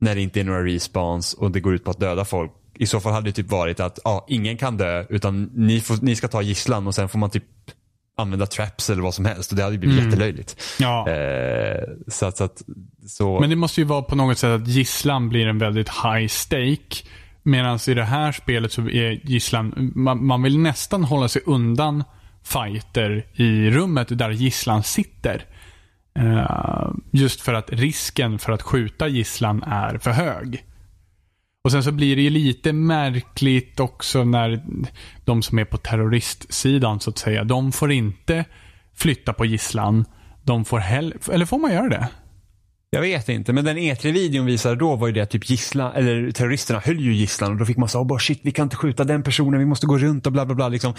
När 0.00 0.14
det 0.14 0.20
inte 0.20 0.40
är 0.40 0.44
några 0.44 0.64
respawns 0.64 1.34
och 1.34 1.50
det 1.50 1.60
går 1.60 1.74
ut 1.74 1.84
på 1.84 1.90
att 1.90 2.00
döda 2.00 2.24
folk. 2.24 2.52
I 2.74 2.86
så 2.86 3.00
fall 3.00 3.12
hade 3.12 3.28
det 3.28 3.32
typ 3.32 3.50
varit 3.50 3.80
att 3.80 3.98
ja, 4.04 4.26
ingen 4.28 4.56
kan 4.56 4.76
dö 4.76 5.04
utan 5.08 5.50
ni, 5.54 5.80
får, 5.80 5.98
ni 6.02 6.16
ska 6.16 6.28
ta 6.28 6.42
gisslan 6.42 6.86
och 6.86 6.94
sen 6.94 7.08
får 7.08 7.18
man 7.18 7.30
typ 7.30 7.44
använda 8.16 8.46
traps 8.46 8.90
eller 8.90 9.02
vad 9.02 9.14
som 9.14 9.24
helst. 9.24 9.50
Och 9.50 9.56
det 9.56 9.62
hade 9.62 9.78
blivit 9.78 10.04
jättelöjligt. 10.04 10.62
ja. 10.78 11.08
Eh, 11.08 11.82
så 12.08 12.26
att, 12.26 12.36
så 12.36 12.44
att 12.44 12.62
så, 13.06 13.40
Men 13.40 13.50
det 13.50 13.56
måste 13.56 13.80
ju 13.80 13.84
vara 13.84 14.02
på 14.02 14.16
något 14.16 14.38
sätt 14.38 14.60
att 14.60 14.68
gisslan 14.68 15.28
blir 15.28 15.46
en 15.46 15.58
väldigt 15.58 15.88
high 15.88 16.26
stake. 16.26 17.06
Medan 17.42 17.78
i 17.88 17.94
det 17.94 18.04
här 18.04 18.32
spelet 18.32 18.72
så 18.72 18.82
är 18.82 19.20
gisslan, 19.24 19.92
man, 19.94 20.26
man 20.26 20.42
vill 20.42 20.58
nästan 20.58 21.04
hålla 21.04 21.28
sig 21.28 21.42
undan 21.46 22.04
fighter 22.44 23.26
i 23.34 23.70
rummet 23.70 24.18
där 24.18 24.30
gisslan 24.30 24.82
sitter. 24.82 25.44
Eh, 26.18 26.90
just 27.10 27.40
för 27.40 27.54
att 27.54 27.70
risken 27.70 28.38
för 28.38 28.52
att 28.52 28.62
skjuta 28.62 29.08
gisslan 29.08 29.62
är 29.62 29.98
för 29.98 30.10
hög. 30.10 30.64
Och 31.64 31.72
sen 31.72 31.82
så 31.82 31.92
blir 31.92 32.16
det 32.16 32.22
ju 32.22 32.30
lite 32.30 32.72
märkligt 32.72 33.80
också 33.80 34.24
när 34.24 34.62
de 35.24 35.42
som 35.42 35.58
är 35.58 35.64
på 35.64 35.78
terroristsidan 35.78 37.00
så 37.00 37.10
att 37.10 37.18
säga, 37.18 37.44
de 37.44 37.72
får 37.72 37.92
inte 37.92 38.44
flytta 38.94 39.32
på 39.32 39.44
gisslan. 39.44 40.04
De 40.42 40.64
får 40.64 40.78
heller, 40.78 41.18
eller 41.32 41.46
får 41.46 41.58
man 41.58 41.72
göra 41.72 41.88
det? 41.88 42.08
Jag 42.90 43.00
vet 43.00 43.28
inte, 43.28 43.52
men 43.52 43.64
den 43.64 43.78
E3-videon 43.78 44.46
visade 44.46 44.76
då 44.76 44.96
var 44.96 45.06
ju 45.06 45.12
det 45.12 45.20
att 45.20 45.30
typ 45.30 45.50
gisslan, 45.50 45.92
eller 45.92 46.30
terroristerna 46.30 46.80
höll 46.80 47.00
ju 47.00 47.14
gisslan 47.14 47.52
och 47.52 47.58
då 47.58 47.64
fick 47.64 47.76
man 47.76 47.88
säga 47.88 48.02
oh, 48.02 48.06
bara 48.06 48.18
shit 48.18 48.40
vi 48.42 48.50
kan 48.50 48.62
inte 48.62 48.76
skjuta 48.76 49.04
den 49.04 49.22
personen, 49.22 49.60
vi 49.60 49.66
måste 49.66 49.86
gå 49.86 49.98
runt 49.98 50.26
och 50.26 50.32
bla 50.32 50.46
bla 50.46 50.54
bla 50.54 50.68
liksom. 50.68 50.94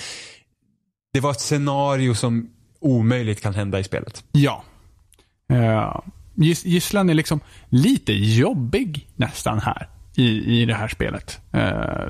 Det 1.14 1.20
var 1.20 1.32
ett 1.32 1.42
scenario 1.42 2.16
som 2.16 2.50
omöjligt 2.80 3.42
kan 3.42 3.54
hända 3.54 3.80
i 3.80 3.84
spelet. 3.84 4.24
Ja. 4.32 4.64
Uh, 5.52 6.02
giss, 6.36 6.66
gisslan 6.66 7.10
är 7.10 7.14
liksom 7.14 7.40
lite 7.70 8.14
jobbig 8.14 9.08
nästan 9.16 9.60
här 9.60 9.88
i, 10.16 10.62
i 10.62 10.66
det 10.66 10.74
här 10.74 10.88
spelet. 10.88 11.42
Eh, 11.52 12.10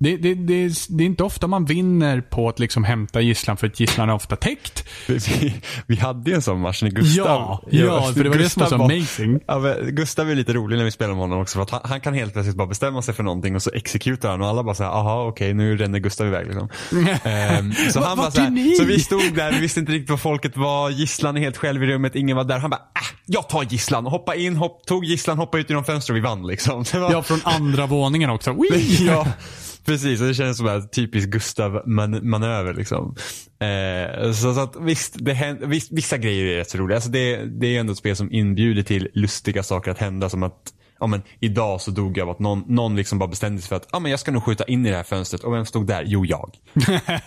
det, 0.00 0.16
det, 0.16 0.34
det, 0.34 0.72
det, 0.88 1.04
är 1.04 1.06
inte 1.06 1.24
ofta 1.24 1.46
man 1.46 1.64
vinner 1.64 2.20
på 2.20 2.48
att 2.48 2.58
liksom 2.58 2.84
hämta 2.84 3.20
gisslan 3.20 3.56
för 3.56 3.66
att 3.66 3.80
gisslan 3.80 4.08
är 4.08 4.14
ofta 4.14 4.36
täckt. 4.36 4.84
Vi, 5.06 5.54
vi 5.86 5.96
hade 5.96 6.30
ju 6.30 6.34
en 6.34 6.42
sån 6.42 6.60
match 6.60 6.82
när 6.82 6.90
Gustav... 6.90 7.24
Ja, 7.26 7.62
ja 7.70 8.12
för 8.12 8.24
det 8.24 8.30
var 8.30 8.36
det 8.36 8.48
som 8.48 8.60
var 8.60 8.68
så 8.68 8.74
amazing. 8.74 9.40
Ja, 9.46 9.74
Gustav 9.82 10.30
är 10.30 10.34
lite 10.34 10.52
rolig 10.52 10.76
när 10.76 10.84
vi 10.84 10.90
spelar 10.90 11.14
med 11.14 11.20
honom 11.20 11.40
också 11.40 11.56
för 11.56 11.62
att 11.62 11.70
han, 11.70 11.80
han, 11.84 12.00
kan 12.00 12.14
helt 12.14 12.32
plötsligt 12.32 12.56
bara 12.56 12.68
bestämma 12.68 13.02
sig 13.02 13.14
för 13.14 13.22
någonting 13.22 13.54
och 13.54 13.62
så 13.62 13.70
exekutar 13.74 14.30
han 14.30 14.42
och 14.42 14.48
alla 14.48 14.62
bara 14.62 14.74
säger 14.74 14.90
aha 14.90 15.22
okej 15.22 15.30
okay, 15.30 15.54
nu 15.54 15.76
ränner 15.76 15.98
Gustav 15.98 16.26
iväg 16.26 16.46
liksom. 16.46 16.68
um, 16.90 17.72
så 17.92 18.00
han 18.00 18.18
bara 18.18 18.30
såhär, 18.30 18.76
så 18.76 18.84
vi 18.84 19.00
stod 19.00 19.34
där, 19.34 19.52
vi 19.52 19.60
visste 19.60 19.80
inte 19.80 19.92
riktigt 19.92 20.10
vad 20.10 20.20
folket 20.20 20.56
var, 20.56 20.90
gisslan 20.90 21.36
är 21.36 21.40
helt 21.40 21.56
själv 21.56 21.82
i 21.82 21.86
rummet, 21.86 22.16
ingen 22.16 22.36
var 22.36 22.44
där. 22.44 22.58
Han 22.58 22.70
bara 22.70 22.80
äh, 22.80 23.16
jag 23.26 23.48
tar 23.48 23.62
gisslan, 23.62 24.06
hoppa 24.06 24.34
in, 24.34 24.56
hopp, 24.56 24.86
tog 24.86 25.04
gisslan, 25.04 25.38
hoppa 25.38 25.58
ut 25.58 25.70
genom 25.70 25.84
fönstret 25.84 26.10
och 26.10 26.16
vi 26.16 26.20
vann 26.20 26.46
liksom. 26.46 26.84
Var... 26.94 27.12
Ja, 27.12 27.22
från 27.22 27.40
andra 27.44 27.86
våningen 27.86 28.30
också. 28.30 28.56
ja. 29.00 29.26
Precis, 29.88 30.20
det 30.20 30.34
känns 30.34 30.56
som 30.56 30.66
en 30.66 30.88
typisk 30.88 31.28
Gustav-manöver. 31.28 32.74
Liksom. 32.74 33.16
Eh, 33.60 34.32
så, 34.32 34.54
så, 34.54 34.60
att 34.60 34.76
visst, 34.80 35.16
det 35.18 35.32
händer, 35.32 35.66
visst, 35.66 35.92
vissa 35.92 36.16
grejer 36.18 36.46
är 36.46 36.56
rätt 36.56 36.70
så 36.70 36.78
roliga. 36.78 36.96
Alltså 36.96 37.10
det, 37.10 37.44
det 37.44 37.76
är 37.76 37.80
ändå 37.80 37.92
ett 37.92 37.98
spel 37.98 38.16
som 38.16 38.32
inbjuder 38.32 38.82
till 38.82 39.08
lustiga 39.14 39.62
saker 39.62 39.90
att 39.90 39.98
hända. 39.98 40.28
Som 40.28 40.42
att 40.42 40.72
ja, 41.00 41.06
men, 41.06 41.22
idag 41.40 41.80
så 41.80 41.90
dog 41.90 42.18
jag 42.18 42.28
av 42.28 42.30
att 42.30 42.38
någon, 42.38 42.64
någon 42.66 42.96
liksom 42.96 43.18
bara 43.18 43.28
bestämde 43.28 43.62
sig 43.62 43.68
för 43.68 43.76
att 43.76 43.88
ja, 43.92 43.98
men 43.98 44.10
jag 44.10 44.20
ska 44.20 44.30
nog 44.30 44.42
skjuta 44.42 44.64
in 44.64 44.86
i 44.86 44.90
det 44.90 44.96
här 44.96 45.02
fönstret. 45.02 45.44
Och 45.44 45.54
vem 45.54 45.66
stod 45.66 45.86
där? 45.86 46.04
Jo, 46.06 46.24
jag. 46.24 46.56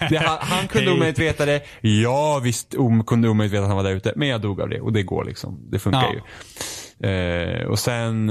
det, 0.10 0.18
han, 0.18 0.38
han 0.42 0.68
kunde 0.68 0.88
hey. 0.88 0.98
omöjligt 0.98 1.20
veta 1.20 1.46
det. 1.46 1.62
Jag 1.82 2.42
visst 2.42 2.74
om, 2.74 3.04
kunde 3.04 3.30
omöjligt 3.30 3.54
veta 3.54 3.64
att 3.64 3.68
han 3.68 3.78
var 3.78 3.84
där 3.84 3.96
ute. 3.96 4.14
Men 4.16 4.28
jag 4.28 4.42
dog 4.42 4.62
av 4.62 4.70
det 4.70 4.82
och 4.82 4.94
det 4.94 5.04
går 5.04 5.26
liksom. 5.26 5.70
Det 5.72 5.80
funkar 5.80 6.02
ja. 6.02 6.14
ju. 6.14 7.10
Eh, 7.10 7.68
och 7.68 7.80
sen 7.80 8.30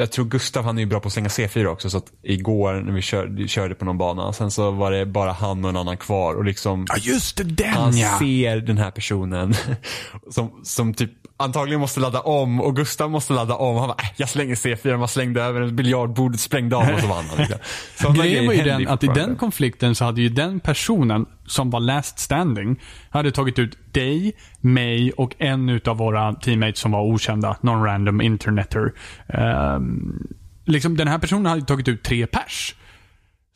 jag 0.00 0.12
tror 0.12 0.24
Gustav 0.24 0.64
han 0.64 0.78
är 0.78 0.82
ju 0.82 0.86
bra 0.86 1.00
på 1.00 1.06
att 1.06 1.12
slänga 1.12 1.28
C4 1.28 1.66
också. 1.66 1.90
Så 1.90 1.98
att 1.98 2.12
igår 2.22 2.74
när 2.74 2.92
vi 2.92 3.02
körde, 3.02 3.48
körde 3.48 3.74
på 3.74 3.84
någon 3.84 3.98
bana. 3.98 4.32
Sen 4.32 4.50
så 4.50 4.70
var 4.70 4.90
det 4.90 5.06
bara 5.06 5.32
han 5.32 5.64
och 5.64 5.70
en 5.70 5.76
annan 5.76 5.96
kvar. 5.96 6.34
Och 6.34 6.44
liksom, 6.44 6.86
ja 6.88 6.96
just 6.98 7.36
det, 7.36 7.44
den 7.44 7.72
Han 7.72 7.96
ja. 7.96 8.18
ser 8.18 8.56
den 8.56 8.78
här 8.78 8.90
personen 8.90 9.54
som, 10.30 10.60
som 10.62 10.94
typ 10.94 11.10
antagligen 11.38 11.80
måste 11.80 12.00
ladda 12.00 12.20
om 12.20 12.60
och 12.60 12.76
Gustav 12.76 13.10
måste 13.10 13.32
ladda 13.32 13.54
om. 13.54 13.76
Han 13.76 13.88
bara, 13.88 14.02
äh, 14.02 14.10
jag 14.16 14.28
slänger 14.28 14.54
C4, 14.54 14.96
man 14.96 15.08
slängde 15.08 15.42
över 15.42 15.60
en 15.60 15.76
biljardbordet, 15.76 16.40
sprängde 16.40 16.76
av 16.76 16.88
och 16.94 17.00
så 17.00 17.06
vann 17.06 17.24
han. 17.36 17.38
Liksom. 17.38 18.14
Grejen 18.14 18.46
var 18.46 18.52
ju 18.52 18.62
den 18.62 18.88
att 18.88 19.04
i 19.04 19.06
den 19.06 19.36
konflikten 19.36 19.94
så 19.94 20.04
hade 20.04 20.20
ju 20.20 20.28
den 20.28 20.60
personen 20.60 21.26
som 21.46 21.70
var 21.70 21.80
last 21.80 22.18
standing 22.18 22.80
hade 23.10 23.30
tagit 23.30 23.58
ut 23.58 23.78
dig, 23.92 24.36
mig 24.60 25.12
och 25.12 25.34
en 25.38 25.68
utav 25.68 25.96
våra 25.96 26.32
teammates 26.34 26.78
som 26.78 26.92
var 26.92 27.02
okända, 27.02 27.56
non-random 27.60 28.22
interneter. 28.22 28.92
Um, 29.26 30.28
liksom 30.64 30.96
den 30.96 31.08
här 31.08 31.18
personen 31.18 31.46
hade 31.46 31.62
tagit 31.62 31.88
ut 31.88 32.02
tre 32.02 32.26
pers. 32.26 32.74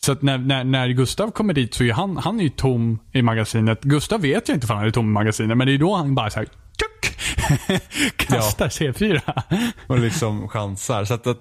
Så 0.04 0.16
när, 0.20 0.38
när, 0.38 0.64
när 0.64 0.88
Gustav 0.88 1.30
kommer 1.30 1.54
dit 1.54 1.74
så 1.74 1.84
är 1.84 1.92
han, 1.92 2.16
han 2.16 2.40
är 2.40 2.44
ju 2.44 2.48
tom 2.48 2.98
i 3.12 3.22
magasinet. 3.22 3.82
Gustav 3.82 4.20
vet 4.20 4.48
ju 4.48 4.52
inte 4.52 4.72
om 4.72 4.78
han 4.78 4.86
är 4.86 4.90
tom 4.90 5.06
i 5.06 5.12
magasinet, 5.12 5.56
men 5.56 5.66
det 5.66 5.74
är 5.74 5.78
då 5.78 5.94
han 5.94 6.14
bara 6.14 6.30
såhär 6.30 6.48
Kastar 8.16 8.64
ja. 8.64 8.92
C4. 8.92 9.20
och 9.86 9.98
liksom 9.98 10.48
chansar. 10.48 11.04
Så 11.04 11.14
att, 11.14 11.26
att 11.26 11.40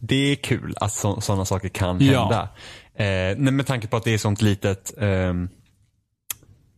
det 0.00 0.32
är 0.32 0.34
kul 0.34 0.74
att 0.80 0.92
sådana 0.92 1.44
saker 1.44 1.68
kan 1.68 2.00
hända. 2.00 2.48
Ja. 2.96 3.04
Eh, 3.04 3.36
med 3.36 3.66
tanke 3.66 3.86
på 3.86 3.96
att 3.96 4.04
det 4.04 4.14
är 4.14 4.18
sånt 4.18 4.42
litet 4.42 4.92
eh, 4.98 5.34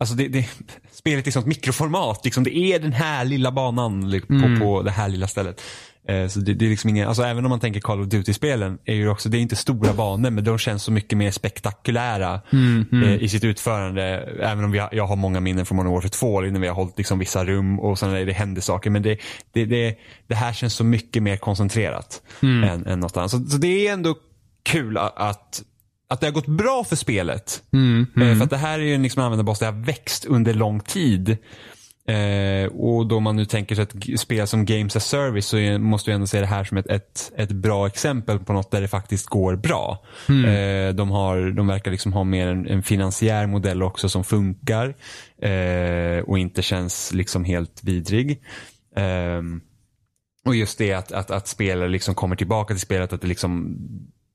Alltså 0.02 0.14
det, 0.14 0.28
det, 0.28 0.48
spelet 0.92 1.26
är 1.26 1.30
sånt 1.30 1.46
mikroformat. 1.46 2.24
Liksom 2.24 2.44
det 2.44 2.56
är 2.56 2.78
den 2.78 2.92
här 2.92 3.24
lilla 3.24 3.52
banan 3.52 4.20
på, 4.28 4.34
mm. 4.34 4.60
på 4.60 4.82
det 4.82 4.90
här 4.90 5.08
lilla 5.08 5.26
stället. 5.26 5.62
Eh, 6.08 6.28
så 6.28 6.40
det, 6.40 6.54
det, 6.54 6.64
är 6.64 6.70
liksom 6.70 6.90
ingen, 6.90 7.08
alltså 7.08 7.22
även 7.22 7.44
om 7.44 7.50
man 7.50 7.60
tänker 7.60 7.80
Call 7.80 8.00
of 8.00 8.06
Duty-spelen, 8.06 8.78
är 8.84 8.94
ju 8.94 9.08
också, 9.08 9.28
det 9.28 9.38
är 9.38 9.40
inte 9.40 9.56
stora 9.56 9.92
banor 9.92 10.30
men 10.30 10.44
de 10.44 10.58
känns 10.58 10.82
så 10.82 10.92
mycket 10.92 11.18
mer 11.18 11.30
spektakulära 11.30 12.40
mm, 12.52 12.84
mm. 12.92 13.08
Eh, 13.08 13.22
i 13.22 13.28
sitt 13.28 13.44
utförande. 13.44 14.02
Även 14.40 14.64
om 14.64 14.70
vi 14.70 14.78
har, 14.78 14.88
jag 14.92 15.06
har 15.06 15.16
många 15.16 15.40
minnen 15.40 15.66
från 15.66 15.76
Modern 15.76 15.92
Warfare 15.92 16.10
2 16.10 16.40
när 16.40 16.60
vi 16.60 16.68
har 16.68 16.74
hållit 16.74 16.98
liksom 16.98 17.18
vissa 17.18 17.44
rum 17.44 17.80
och 17.80 17.98
sen 17.98 18.10
är 18.10 18.26
det 18.26 18.32
händer 18.32 18.62
saker. 18.62 18.90
Men 18.90 19.02
det, 19.02 19.18
det, 19.52 19.64
det, 19.64 19.98
det 20.26 20.34
här 20.34 20.52
känns 20.52 20.74
så 20.74 20.84
mycket 20.84 21.22
mer 21.22 21.36
koncentrerat 21.36 22.22
mm. 22.42 22.70
än, 22.70 22.86
än 22.86 23.00
något 23.00 23.16
annat. 23.16 23.30
Så, 23.30 23.44
så 23.44 23.56
det 23.56 23.86
är 23.88 23.92
ändå 23.92 24.14
kul 24.62 24.98
att 24.98 25.62
att 26.12 26.20
det 26.20 26.26
har 26.26 26.32
gått 26.32 26.46
bra 26.46 26.84
för 26.84 26.96
spelet. 26.96 27.62
Mm, 27.72 28.06
mm. 28.16 28.36
För 28.36 28.44
att 28.44 28.50
det 28.50 28.56
här 28.56 28.78
är 28.78 28.82
ju 28.82 28.94
en 28.94 29.02
liksom 29.02 29.22
användarbas 29.22 29.58
det 29.58 29.66
har 29.66 29.72
växt 29.72 30.24
under 30.24 30.54
lång 30.54 30.80
tid. 30.80 31.36
Eh, 32.08 32.66
och 32.66 33.06
då 33.06 33.20
man 33.20 33.36
nu 33.36 33.44
tänker 33.44 33.74
sig 33.74 33.82
ett 33.82 34.20
spel 34.20 34.46
som 34.46 34.64
Games 34.64 34.96
as 34.96 35.06
Service 35.06 35.46
så 35.46 35.78
måste 35.78 36.10
vi 36.10 36.14
ändå 36.14 36.26
se 36.26 36.40
det 36.40 36.46
här 36.46 36.64
som 36.64 36.76
ett, 36.76 36.86
ett, 36.86 37.32
ett 37.36 37.52
bra 37.52 37.86
exempel 37.86 38.38
på 38.38 38.52
något 38.52 38.70
där 38.70 38.80
det 38.80 38.88
faktiskt 38.88 39.26
går 39.26 39.56
bra. 39.56 40.02
Mm. 40.28 40.44
Eh, 40.44 40.94
de, 40.94 41.10
har, 41.10 41.50
de 41.50 41.66
verkar 41.66 41.90
liksom 41.90 42.12
ha 42.12 42.24
mer 42.24 42.46
en, 42.46 42.66
en 42.66 42.82
finansiär 42.82 43.46
modell 43.46 43.82
också 43.82 44.08
som 44.08 44.24
funkar 44.24 44.94
eh, 45.42 46.24
och 46.26 46.38
inte 46.38 46.62
känns 46.62 47.12
liksom 47.12 47.44
helt 47.44 47.84
vidrig. 47.84 48.42
Ehm, 48.96 49.60
och 50.44 50.56
just 50.56 50.78
det 50.78 50.92
att, 50.92 51.12
att, 51.12 51.30
att 51.30 51.48
spelare 51.48 51.88
liksom 51.88 52.14
kommer 52.14 52.36
tillbaka 52.36 52.74
till 52.74 52.80
spelet, 52.80 53.12
att 53.12 53.20
det, 53.20 53.26
liksom, 53.26 53.78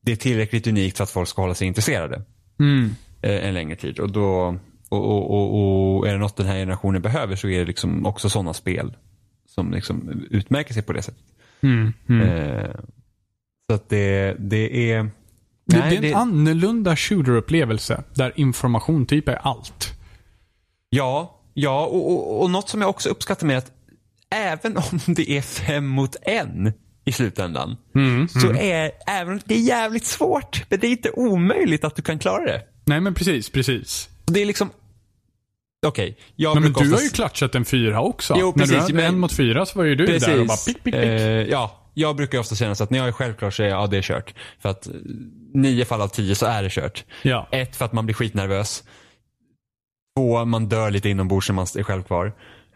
det 0.01 0.12
är 0.12 0.15
tillräckligt 0.15 0.67
unikt 0.67 0.97
för 0.97 1.03
att 1.03 1.10
folk 1.10 1.30
ska 1.30 1.41
hålla 1.41 1.56
sig 1.56 1.67
intresserade 1.67 2.21
mm. 2.60 2.95
Eh, 3.21 3.47
en 3.47 3.53
längre 3.53 3.75
tid. 3.75 3.99
Och 3.99 4.12
då 4.12 4.58
och, 4.89 5.04
och, 5.04 5.32
och, 5.32 5.97
och, 5.97 6.08
är 6.08 6.12
det 6.12 6.19
något 6.19 6.38
den 6.38 6.45
här 6.45 6.56
generationen 6.56 7.02
behöver 7.02 7.36
så 7.36 7.47
är 7.47 7.60
det 7.60 7.65
liksom 7.65 8.06
också 8.06 8.30
sådana 8.30 8.54
spel 8.54 8.97
som 9.47 9.71
liksom 9.71 10.26
utmärker 10.30 10.73
sig 10.73 10.84
på 10.84 10.93
det 10.93 11.02
sättet. 11.02 11.23
Mm, 11.62 11.93
mm. 12.10 12.30
Eh, 12.30 12.76
så 13.69 13.76
att 13.76 13.89
det, 13.89 14.36
det 14.39 14.91
är... 14.91 15.10
Det, 15.65 15.80
nej, 15.80 15.89
det 15.89 15.95
är 15.95 15.97
en 15.97 16.02
det, 16.02 16.13
annorlunda 16.13 16.95
shooter-upplevelse 16.95 18.04
där 18.13 18.34
information 18.36 19.06
typ 19.06 19.28
är 19.28 19.36
allt. 19.36 19.93
Ja, 20.89 21.41
ja 21.54 21.86
och, 21.86 22.12
och, 22.12 22.41
och 22.43 22.52
något 22.52 22.69
som 22.69 22.82
jag 22.82 22.89
också 22.89 23.10
uppskattar 23.10 23.47
med 23.47 23.58
att 23.58 23.71
även 24.30 24.78
om 24.78 25.00
det 25.13 25.32
är 25.32 25.41
fem 25.41 25.88
mot 25.88 26.15
en 26.21 26.73
i 27.06 27.12
slutändan. 27.12 27.78
Mm, 27.95 28.28
så 28.28 28.50
mm. 28.50 28.58
är, 28.58 28.91
även 29.08 29.34
om 29.34 29.39
det 29.45 29.56
är 29.56 29.60
jävligt 29.60 30.06
svårt, 30.06 30.63
men 30.69 30.80
det 30.80 30.88
är 30.88 30.91
inte 30.91 31.12
omöjligt 31.12 31.84
att 31.84 31.95
du 31.95 32.02
kan 32.02 32.19
klara 32.19 32.45
det. 32.45 32.62
Nej 32.86 33.00
men 33.00 33.13
precis, 33.13 33.50
precis. 33.50 34.10
Det 34.32 34.42
är 34.42 34.46
liksom 34.46 34.70
Okej, 35.86 36.18
okay, 36.38 36.54
men, 36.54 36.63
men 36.63 36.74
du 36.74 36.94
har 36.94 37.02
ju 37.02 37.10
klatchat 37.10 37.56
en 37.56 37.66
fyra 37.66 38.02
också. 38.02 38.36
Jo, 38.40 38.54
precis. 38.54 38.72
När 38.72 38.78
du 38.78 38.82
hade 38.82 38.94
men... 38.94 39.06
en 39.06 39.20
mot 39.20 39.34
fyra 39.34 39.66
så 39.66 39.78
var 39.78 39.86
ju 39.86 39.96
du 39.96 40.06
precis. 40.06 40.26
där 40.26 40.40
och 40.40 40.48
bara 40.48 40.58
pick, 40.58 40.84
pick, 40.84 40.94
pick. 40.94 40.96
Uh, 40.96 41.02
ja, 41.50 41.88
jag 41.94 42.16
brukar 42.16 42.40
ofta 42.40 42.56
känna 42.56 42.76
så 42.76 42.84
att 42.84 42.90
när 42.90 43.00
jag 43.00 43.08
är 43.08 43.12
självklar 43.12 43.50
så 43.50 43.63
är 43.63 43.68
jag, 43.68 43.82
ja 43.82 43.88
det 43.88 43.98
är 43.98 44.02
kört. 44.02 44.34
För 44.60 44.70
att 44.70 44.88
nio 45.54 45.86
fall 45.86 46.02
av 46.02 46.08
tio 46.08 46.36
så 46.36 46.46
är 46.46 46.63
det 46.63 46.70
kört. 46.70 47.06
Ja. 47.22 47.48
Ett, 47.52 47.76
för 47.76 47.86
att 47.86 47.94
man 47.94 48.06
blir 48.06 48.16
skitnervös. 48.16 48.84
Två, 50.18 50.46
man 50.46 50.70
dör 50.70 50.92
lite 50.92 51.10
inombords 51.10 51.50
när 51.50 51.56
man 51.56 51.68
är 51.78 51.84
själv 51.84 52.04
kvar. 52.04 52.26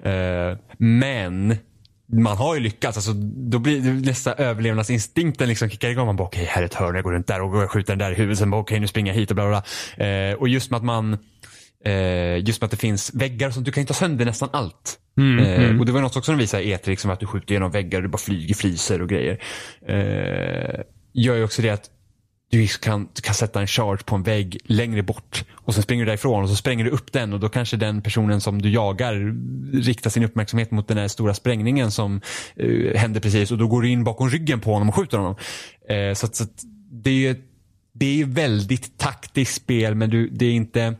Uh, 0.06 0.58
men 0.78 1.58
man 2.14 2.38
har 2.38 2.56
ju 2.56 2.62
lyckats. 2.62 2.98
Alltså, 2.98 3.14
då 3.52 3.60
blir 3.60 3.82
det 3.82 3.92
nästan 3.92 4.34
överlevnadsinstinkten 4.38 5.50
liksom 5.50 5.70
kickar 5.70 5.90
igång. 5.90 6.06
Man 6.06 6.16
bara 6.16 6.28
okej, 6.28 6.44
okay, 6.44 6.54
här 6.54 6.62
är 6.62 6.66
ett 6.66 6.74
hörn, 6.74 6.96
jag 6.96 7.04
går 7.04 7.12
runt 7.12 7.28
där 7.28 7.42
och 7.42 7.72
skjuter 7.72 7.92
den 7.92 8.00
där 8.00 8.12
i 8.12 8.16
huvudet. 8.16 8.40
Sen 8.40 8.50
bara 8.50 8.62
okej, 8.62 8.74
okay, 8.74 8.80
nu 8.80 8.88
springer 8.88 9.14
jag 9.14 9.20
hit 9.20 9.30
och 9.30 9.36
bla 9.36 9.50
bla. 9.50 9.64
bla. 9.96 10.08
Eh, 10.08 10.34
och 10.34 10.48
just 10.48 10.72
med 10.72 10.78
att 10.78 10.84
man 10.84 11.18
Eh, 11.86 12.38
just 12.46 12.62
med 12.62 12.65
att 12.65 12.72
det 12.72 12.78
finns 12.78 13.13
väggar 13.13 13.52
som 13.52 13.63
du 13.63 13.72
kan 13.72 13.86
ta 13.86 13.94
sönder 13.94 14.26
nästan 14.26 14.50
allt. 14.54 15.00
Mm, 15.17 15.39
eh, 15.39 15.63
mm. 15.63 15.80
Och 15.80 15.86
det 15.86 15.91
var 15.91 16.02
något 16.02 16.15
också 16.15 16.32
de 16.32 16.38
visade 16.38 16.63
i 16.63 16.76
E3, 16.76 16.89
liksom, 16.89 17.12
att 17.12 17.20
du 17.20 17.26
skjuter 17.26 17.54
genom 17.54 17.72
väggar 17.72 18.00
och 18.00 18.04
det 18.04 18.10
bara 18.10 18.17
flyger 18.17 18.56
fliser 18.56 19.02
och 19.02 19.10
grejer. 19.10 19.44
Eh, 19.88 20.82
gör 21.13 21.36
ju 21.36 21.44
också 21.44 21.62
det 21.62 21.70
att 21.70 21.89
du 22.52 22.67
kan, 22.67 23.10
du 23.13 23.22
kan 23.22 23.34
sätta 23.34 23.62
en 23.62 23.67
charge 23.67 24.04
på 24.06 24.15
en 24.15 24.24
vägg 24.24 24.58
längre 24.65 25.04
bort 25.04 25.46
och 25.56 25.74
sen 25.74 25.84
springer 25.84 26.06
du 26.06 26.10
därifrån 26.10 26.44
och 26.44 26.50
så 26.50 26.56
spränger 26.56 26.86
du 26.86 26.91
upp 26.91 27.12
den 27.12 27.34
och 27.34 27.39
då 27.39 27.50
kanske 27.50 27.78
den 27.78 28.02
personen 28.02 28.41
som 28.41 28.62
du 28.62 28.70
jagar 28.70 29.36
riktar 29.82 30.10
sin 30.10 30.24
uppmärksamhet 30.24 30.72
mot 30.72 30.88
den 30.88 30.97
här 30.97 31.08
stora 31.08 31.34
sprängningen 31.34 31.91
som 31.91 32.22
eh, 32.55 32.99
händer 32.99 33.22
precis 33.22 33.51
och 33.51 33.58
då 33.58 33.68
går 33.68 33.82
du 33.82 33.89
in 33.89 34.03
bakom 34.03 34.30
ryggen 34.30 34.60
på 34.60 34.74
honom 34.74 34.89
och 34.89 34.95
skjuter 34.95 35.18
honom. 35.18 35.36
Eh, 35.89 36.14
så, 36.14 36.28
så 36.28 36.45
det 36.91 37.10
är 37.10 37.14
ju 37.14 37.36
det 37.93 38.22
är 38.22 38.26
väldigt 38.26 38.97
taktiskt 38.97 39.55
spel 39.55 39.95
men 39.95 40.10
du, 40.10 40.30
det 40.30 40.45
är 40.45 40.51
inte 40.51 40.95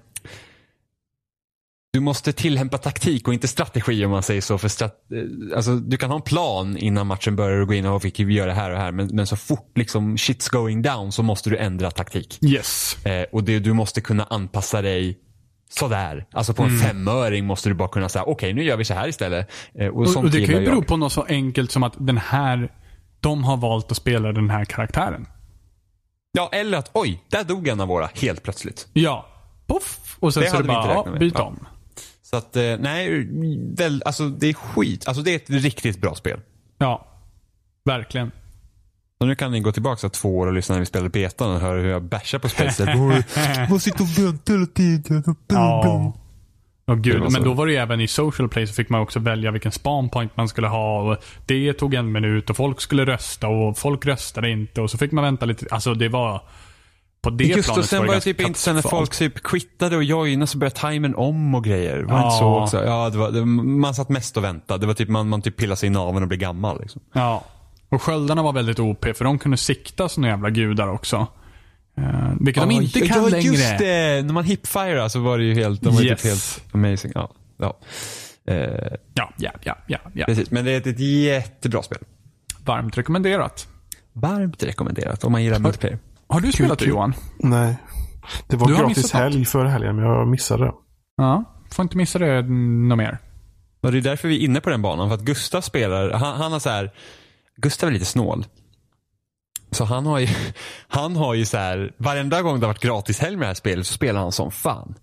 du 1.94 2.00
måste 2.00 2.34
tillämpa 2.34 2.78
taktik 2.78 3.28
och 3.28 3.34
inte 3.34 3.48
strategi 3.48 4.06
om 4.06 4.12
man 4.12 4.24
säger 4.24 4.42
så. 4.42 4.58
För 4.58 4.68
strat, 4.68 4.96
eh, 5.12 5.56
alltså, 5.56 5.76
du 5.76 5.98
kan 5.98 6.10
ha 6.10 6.16
en 6.18 6.22
plan 6.22 6.78
innan 6.78 7.08
matchen 7.08 7.36
börjar 7.36 7.58
och 7.62 7.68
gå 7.68 7.74
in 7.74 7.86
och 7.86 8.06
vi 8.06 8.34
gör 8.34 8.48
det 8.48 8.54
här 8.54 8.72
och 8.72 8.78
här. 8.78 8.92
Men, 8.92 9.08
men 9.08 9.28
så 9.28 9.36
fort 9.36 9.78
liksom 9.78 10.16
shit's 10.16 10.52
going 10.52 10.82
down 10.82 11.12
så 11.12 11.24
måste 11.24 11.50
du 11.50 11.58
ändra 11.58 11.92
taktik. 11.92 12.40
Yes. 12.42 13.06
Eh, 13.06 13.24
och 13.32 13.44
det, 13.44 13.60
du 13.60 13.74
måste 13.74 14.02
kunna 14.02 14.24
anpassa 14.24 14.82
dig 14.82 15.20
sådär. 15.70 16.26
Alltså 16.32 16.54
på 16.54 16.64
en 16.64 16.70
Mm. 16.70 16.82
femöring 16.82 17.46
måste 17.46 17.70
du 17.70 17.76
bara 17.76 17.88
kunna 17.90 18.10
säga 18.10 18.24
okej 18.24 18.54
nu 18.54 18.64
gör 18.64 18.78
vi 18.78 18.86
så 18.86 18.94
här 18.94 19.08
istället. 19.08 19.52
Eh, 19.80 19.88
och, 19.88 20.02
Och, 20.02 20.16
och 20.18 20.30
det 20.30 20.46
kan 20.46 20.56
ju 20.60 20.66
bero 20.66 20.76
jag. 20.76 20.88
på 20.88 20.98
något 20.98 21.14
så 21.14 21.24
enkelt 21.24 21.72
som 21.72 21.84
att 21.84 21.94
den 21.98 22.18
här, 22.18 22.72
de 23.20 23.44
har 23.44 23.58
valt 23.58 23.92
att 23.92 23.98
spela 23.98 24.32
den 24.32 24.50
här 24.50 24.66
karaktären. 24.66 25.26
Ja, 26.32 26.50
eller 26.54 26.78
att 26.78 26.90
oj, 26.94 27.24
där 27.30 27.44
dog 27.44 27.68
en 27.68 27.80
av 27.82 27.88
våra 27.88 28.10
helt 28.22 28.44
plötsligt. 28.44 28.88
Ja. 28.94 29.28
Poff! 29.68 30.18
Och 30.20 30.34
sen 30.34 30.44
Det 30.44 30.50
så 30.50 30.56
är 30.58 30.62
det 30.62 30.68
bara, 30.68 30.94
ja, 30.94 31.18
byt 31.20 31.34
Ja. 31.38 31.54
Så 32.32 32.38
att, 32.38 32.56
eh, 32.56 32.78
nej, 32.80 33.28
väl, 33.76 34.04
alltså 34.06 34.30
det 34.30 34.50
är 34.50 34.54
skit. 34.54 35.08
Alltså 35.08 35.24
det 35.24 35.32
är 35.32 35.36
ett 35.36 35.50
riktigt 35.50 36.02
bra 36.02 36.16
spel. 36.16 36.40
Ja. 36.78 37.08
Verkligen. 37.86 38.32
Så 39.22 39.26
nu 39.26 39.36
kan 39.36 39.52
ni 39.52 39.60
gå 39.60 39.72
tillbaka 39.72 40.10
två 40.10 40.38
år 40.38 40.48
och 40.48 40.54
lyssna 40.54 40.76
när 40.76 40.80
vi 40.80 40.86
spelade 40.86 41.10
betan 41.10 41.52
och 41.56 41.62
höra 41.62 41.80
hur 41.80 41.90
jag 41.90 42.04
bashar 42.04 42.40
på 42.40 42.50
spelet. 42.50 42.80
Man 43.70 43.80
sitter 43.80 44.02
och 44.02 44.26
väntar 44.26 44.54
hela 44.54 44.66
tiden. 44.66 45.36
Ja. 45.48 46.14
Det 46.86 46.96
gud. 46.96 47.32
Men 47.32 47.44
då 47.44 47.54
var 47.54 47.66
det 47.66 47.72
ju 47.72 47.78
även 47.78 48.02
i 48.02 48.08
social 48.08 48.50
play 48.50 48.68
så 48.68 48.74
fick 48.74 48.90
man 48.90 49.02
också 49.02 49.20
välja 49.20 49.52
vilken 49.52 49.72
spawn 49.72 50.10
point 50.10 50.38
man 50.38 50.48
skulle 50.48 50.68
ha. 50.68 51.02
Och 51.02 51.24
det 51.46 51.74
tog 51.74 51.94
en 51.94 52.12
minut 52.12 52.50
och 52.50 52.58
folk 52.58 52.82
skulle 52.82 53.06
rösta 53.06 53.48
och 53.48 53.78
folk 53.78 54.06
röstade 54.06 54.50
inte. 54.50 54.82
Och 54.82 54.92
så 54.92 54.98
fick 54.98 55.12
man 55.12 55.24
vänta 55.24 55.46
lite. 55.46 55.66
Alltså 55.72 55.94
det 55.94 56.10
var... 56.10 56.42
På 57.24 57.30
det 57.30 57.44
Just 57.44 57.60
och 57.60 57.66
planet 57.66 57.90
sen 57.90 58.00
var 58.00 58.06
det 58.08 58.12
ganska 58.12 58.30
typ 58.34 58.42
inte 58.48 58.60
sen 58.60 58.76
när 58.76 58.82
folk 58.82 59.16
typ 59.16 59.44
quittade 59.44 59.96
och 59.98 60.04
joinade 60.04 60.48
så 60.48 60.58
började 60.58 60.76
timern 60.76 61.16
om 61.16 61.56
och 61.56 61.64
grejer. 61.64 62.04
Var 62.04 62.18
Ja. 62.20 62.26
inte 62.26 62.38
så 62.38 62.60
också? 62.64 62.84
Ja, 62.86 63.10
det 63.10 63.18
var, 63.18 63.32
det, 63.32 63.46
man 63.46 63.96
satt 63.96 64.10
mest 64.10 64.38
och 64.38 64.44
väntade. 64.44 64.80
Det 64.80 64.88
var 64.88 64.94
typ 64.94 65.10
man, 65.10 65.30
man 65.30 65.42
typ 65.42 65.58
pillade 65.58 65.76
sig 65.78 65.88
i 65.88 65.90
naveln 65.90 66.22
och 66.24 66.28
blev 66.28 66.40
gammal. 66.40 66.82
Liksom. 66.82 67.02
Ja. 67.14 67.44
Och 67.90 68.02
sköldarna 68.02 68.44
var 68.44 68.54
väldigt 68.54 68.80
OP 68.80 69.06
för 69.18 69.24
de 69.26 69.40
kunde 69.40 69.58
sikta 69.58 70.10
såna 70.10 70.28
jävla 70.28 70.50
gudar 70.50 70.88
också. 70.88 71.28
Uh, 72.00 72.34
vilket 72.40 72.64
de 72.64 72.72
inte 72.72 73.00
kan 73.08 73.24
ja, 73.24 73.30
längre. 73.30 73.48
just 73.48 73.78
det! 73.78 74.26
När 74.26 74.34
man 74.34 74.44
hipfire 74.44 75.10
så 75.10 75.20
var 75.20 75.38
det 75.38 75.44
ju 75.44 75.54
helt, 75.54 75.82
de 75.82 75.96
var 75.96 76.02
ju 76.02 76.08
Yes. 76.08 76.22
typ 76.22 76.30
helt 76.32 76.64
amazing. 76.76 77.12
Ja, 77.16 77.32
ja. 77.58 77.78
Eh, 78.48 78.58
Ja, 79.14 79.32
ja, 79.38 79.52
ja, 79.64 79.76
ja, 79.88 79.98
ja. 80.14 80.26
precis, 80.26 80.52
men 80.52 80.66
det 80.66 80.72
är 80.72 80.78
ett, 80.78 80.88
ett 80.88 81.00
jättebra 81.00 81.84
spel. 81.84 81.98
Varmt 82.66 82.98
rekommenderat. 82.98 83.68
Varmt 84.14 84.64
rekommenderat 84.64 85.24
om 85.24 85.32
man 85.32 85.44
gillar 85.44 85.60
multiplayer. 85.60 85.98
Har 86.32 86.42
du 86.42 86.52
spelat 86.52 86.80
det. 86.80 86.86
Johan? 86.86 87.14
Nej. 87.38 87.76
Det 88.48 88.56
var 88.56 88.68
Du 88.68 88.78
gratis 88.78 89.12
helg 89.12 89.46
förra 89.46 89.70
helgen, 89.70 89.96
men 89.96 90.06
jag 90.06 90.28
missade 90.28 90.66
det. 90.66 90.74
Ja. 91.18 91.44
Får 91.72 91.84
inte 91.84 91.98
missa 91.98 92.20
det 92.20 92.42
något 92.42 92.98
mer. 92.98 93.18
Och 93.84 93.92
det 93.92 93.98
är 93.98 94.02
därför 94.02 94.28
vi 94.28 94.36
är 94.36 94.40
inne 94.46 94.62
på 94.62 94.70
den 94.70 94.82
banan. 94.82 95.10
För 95.10 95.16
att 95.16 95.22
Gustav 95.22 95.62
spelar, 95.62 96.12
han, 96.12 96.38
han 96.38 96.52
har 96.52 96.60
så 96.60 96.70
här, 96.70 96.92
Gustav 97.56 97.90
är 97.90 97.94
lite 97.94 98.06
snål. 98.06 98.46
Så 99.72 99.84
han 99.86 100.06
har 100.06 100.20
ju, 100.20 100.28
han 100.88 101.16
har 101.16 101.34
ju 101.34 101.46
så 101.46 101.58
här, 101.58 101.94
varenda 101.98 102.42
gång 102.42 102.60
det 102.60 102.66
har 102.66 102.74
varit 102.74 102.82
gratis 102.84 103.20
helg 103.20 103.36
med 103.36 103.44
det 103.44 103.48
här 103.48 103.54
spelet 103.54 103.88
så 103.88 103.94
spelar 103.94 104.20
han 104.22 104.32
som 104.32 104.52
fan. 104.52 104.96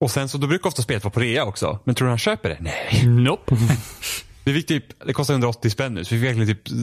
Och 0.00 0.10
sen 0.10 0.28
så, 0.28 0.38
då 0.38 0.46
brukar 0.46 0.68
ofta 0.68 0.82
spelet 0.82 1.04
vara 1.04 1.12
på 1.12 1.20
rea 1.20 1.44
också. 1.44 1.78
Men 1.84 1.94
tror 1.94 2.06
du 2.06 2.10
han 2.10 2.18
köper 2.18 2.48
det? 2.48 2.58
Nej. 2.60 3.06
Nope. 3.06 3.56
Vi 4.46 4.54
fick 4.54 4.66
typ, 4.66 5.06
det 5.06 5.12
kostar 5.12 5.34
180 5.34 5.70
spänn 5.70 5.94
nu, 5.94 6.04
så 6.04 6.14
vi 6.14 6.20
fick 6.20 6.28
verkligen 6.28 6.56
typ, 6.56 6.78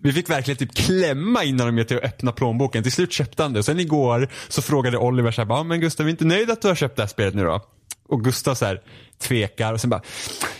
vi 0.00 0.12
fick 0.12 0.30
verkligen 0.30 0.58
typ 0.58 0.74
klämma 0.74 1.44
innan 1.44 1.66
de 1.66 1.74
med 1.74 1.88
till 1.88 1.96
att 1.96 2.04
öppna 2.04 2.32
plånboken. 2.32 2.82
Till 2.82 2.92
slut 2.92 3.12
köpte 3.12 3.42
han 3.42 3.52
det. 3.52 3.62
Sen 3.62 3.80
igår 3.80 4.28
så 4.48 4.62
frågade 4.62 4.98
Oliver 4.98 5.30
så 5.30 5.44
här, 5.44 5.64
men 5.64 5.80
Gustav, 5.80 6.06
är 6.06 6.10
inte 6.10 6.24
nöjd 6.24 6.50
att 6.50 6.62
du 6.62 6.68
har 6.68 6.74
köpt 6.74 6.96
det 6.96 7.02
här 7.02 7.08
spelet 7.08 7.34
nu 7.34 7.44
då? 7.44 7.64
Och 8.08 8.24
Gustav 8.24 8.54
så 8.54 8.64
här 8.64 8.82
tvekar 9.18 9.72
och 9.72 9.80
sen 9.80 9.90
bara, 9.90 10.02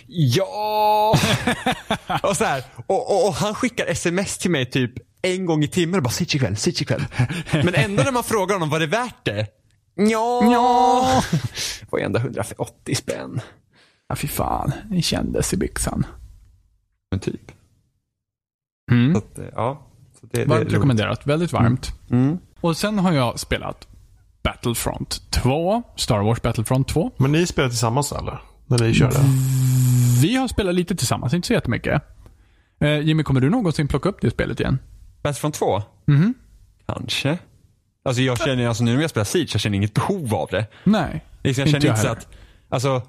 ja! 0.07 1.19
och 2.23 2.37
så 2.37 2.45
här, 2.45 2.65
och, 2.87 3.11
och, 3.11 3.29
och 3.29 3.35
han 3.35 3.55
skickar 3.55 3.87
sms 3.87 4.39
till 4.39 4.51
mig 4.51 4.71
typ 4.71 4.93
en 5.23 5.47
gång 5.47 5.65
i 5.65 5.69
timmen 5.69 5.97
och 5.97 6.03
bara, 6.03 6.11
sitt 6.11 6.35
ikväll, 6.35 6.57
sitt 6.57 6.81
ikväll. 6.81 7.05
Men 7.53 7.75
ändå 7.75 8.03
när 8.03 8.13
man 8.13 8.25
frågar 8.25 8.55
honom, 8.55 8.71
var 8.71 8.81
det 8.81 8.87
värt 8.87 9.25
det? 9.25 9.47
Ja. 9.95 10.53
Ja. 10.53 11.23
Det 11.81 11.87
var 11.91 11.99
ändå 11.99 12.19
180 12.19 12.95
spänn. 12.95 13.41
Ja, 14.09 14.17
fy 14.17 14.29
fan. 14.29 14.73
Det 14.91 15.03
kändes 15.03 15.53
i 15.53 15.57
byxan. 15.57 16.07
Men 17.11 17.21
typ. 17.21 17.53
Mm. 18.91 19.13
Så 19.13 19.19
att, 19.19 19.39
eh, 19.39 19.45
ja. 19.55 19.87
Så 20.21 20.27
det, 20.27 20.37
det 20.37 20.43
är 20.43 20.47
Varmt 20.47 20.61
roligt. 20.63 20.75
rekommenderat. 20.75 21.27
Väldigt 21.27 21.53
varmt. 21.53 21.93
Mm. 22.11 22.39
Och 22.61 22.77
sen 22.77 22.99
har 22.99 23.13
jag 23.13 23.39
spelat 23.41 23.89
Battlefront 24.43 25.31
2. 25.31 25.83
Star 25.97 26.19
Wars 26.23 26.43
Battlefront 26.43 26.89
2. 26.89 27.11
Men 27.17 27.33
ni 27.33 27.47
spelade 27.47 27.71
tillsammans 27.71 28.13
eller? 28.13 28.41
När 28.67 28.79
ni 28.79 28.95
körde? 28.95 29.17
Vi 30.23 30.37
har 30.37 30.49
spelat 30.49 30.75
lite 30.75 30.97
tillsammans, 30.97 31.35
inte 31.35 31.47
så 31.47 31.53
jättemycket. 31.53 32.03
Eh, 32.81 32.99
Jimmy, 32.99 33.23
kommer 33.23 33.41
du 33.41 33.51
någonsin 33.51 33.89
plocka 33.89 34.09
upp 34.09 34.21
det 34.21 34.31
spelet 34.31 34.61
igen? 34.61 34.79
Battlefront 35.23 35.55
2? 35.55 35.83
Mhm. 36.07 36.35
Kanske. 36.87 37.39
Alltså 38.05 38.23
jag 38.23 38.39
känner, 38.39 38.67
alltså 38.69 38.85
nu 38.85 38.95
när 38.95 39.01
jag 39.01 39.11
spelar 39.11 39.25
Siege, 39.25 39.49
jag 39.53 39.61
känner 39.61 39.77
inget 39.77 39.95
behov 39.95 40.35
av 40.35 40.49
det. 40.51 40.67
Nej. 40.85 41.25
Liksom, 41.43 41.61
jag 41.63 41.69
Inte 41.69 41.81
känner 41.81 41.87
jag 41.87 41.93
inte 41.93 42.03
så 42.03 42.09
att, 42.09 42.29
alltså, 42.69 43.03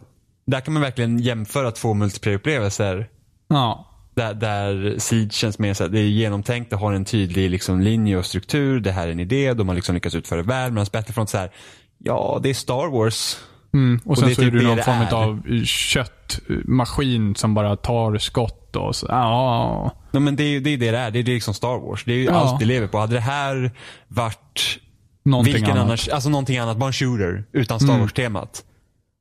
där 0.46 0.62
kan 0.62 0.74
man 0.74 0.82
verkligen 0.84 1.20
jämföra 1.20 1.72
två 1.72 1.94
multiplayer-upplevelser. 1.94 3.10
Ja. 3.48 3.86
Där, 4.20 4.34
där 4.34 4.96
Siege 5.00 5.32
känns 5.34 5.60
mer 5.60 5.74
så 5.74 5.84
här, 5.84 5.92
det 5.92 6.00
är 6.00 6.04
genomtänkt, 6.04 6.70
det 6.70 6.76
har 6.76 6.94
en 6.94 7.06
tydlig 7.06 7.50
liksom, 7.50 7.82
linje 7.82 8.18
och 8.18 8.26
struktur, 8.26 8.80
det 8.80 8.92
här 8.92 9.08
är 9.08 9.12
en 9.12 9.20
idé, 9.20 9.54
de 9.54 9.68
har 9.68 9.76
liksom 9.76 9.96
lyckats 9.96 10.16
utföra 10.16 10.42
det 10.42 10.48
väl. 10.48 10.72
Medan 10.72 10.86
Battlefront 10.94 11.30
så 11.30 11.38
här, 11.38 11.52
ja 11.98 12.40
det 12.44 12.50
är 12.50 12.54
Star 12.54 12.92
Wars. 12.92 13.38
Mm. 13.74 14.00
Och 14.06 14.18
sen 14.18 14.28
det 14.28 14.34
är 14.34 14.36
så 14.36 14.42
är 14.42 14.46
typ 14.46 14.54
du 14.54 14.60
det 14.60 14.66
någon 14.68 14.78
det 14.78 14.84
form 14.84 14.96
är. 15.02 15.14
av 15.14 15.64
köttmaskin 15.66 17.36
som 17.36 17.54
bara 17.54 17.76
tar 17.76 18.18
skott 18.18 18.76
och 18.76 18.96
så. 18.96 19.06
Ja. 19.10 19.92
Nej, 20.12 20.22
men 20.22 20.36
det 20.36 20.44
är 20.44 20.48
ju 20.50 20.60
det 20.60 20.70
är 20.70 20.78
det 20.78 20.92
det 20.92 20.98
är, 20.98 21.12
det 21.12 21.20
är 21.20 21.24
liksom 21.24 21.54
Star 21.54 21.80
Wars. 21.80 22.04
Det 22.06 22.12
är 22.14 22.18
ju 22.18 22.24
Ja. 22.24 22.32
allt 22.32 22.60
det 22.60 22.66
lever 22.66 22.88
på. 22.88 22.98
Hade 22.98 23.14
det 23.14 23.20
här 23.20 23.72
varit 24.08 24.80
Någonting 25.26 25.54
vilken 25.54 25.72
annat. 25.72 25.84
annars, 25.84 26.10
alltså 26.10 26.30
någonting 26.30 26.58
annat, 26.58 26.78
bara 26.78 26.88
en 26.88 26.94
shooter 26.94 27.44
utan 27.52 27.80
Star 27.80 27.90
Mm. 27.90 28.02
Wars-temat. 28.02 28.64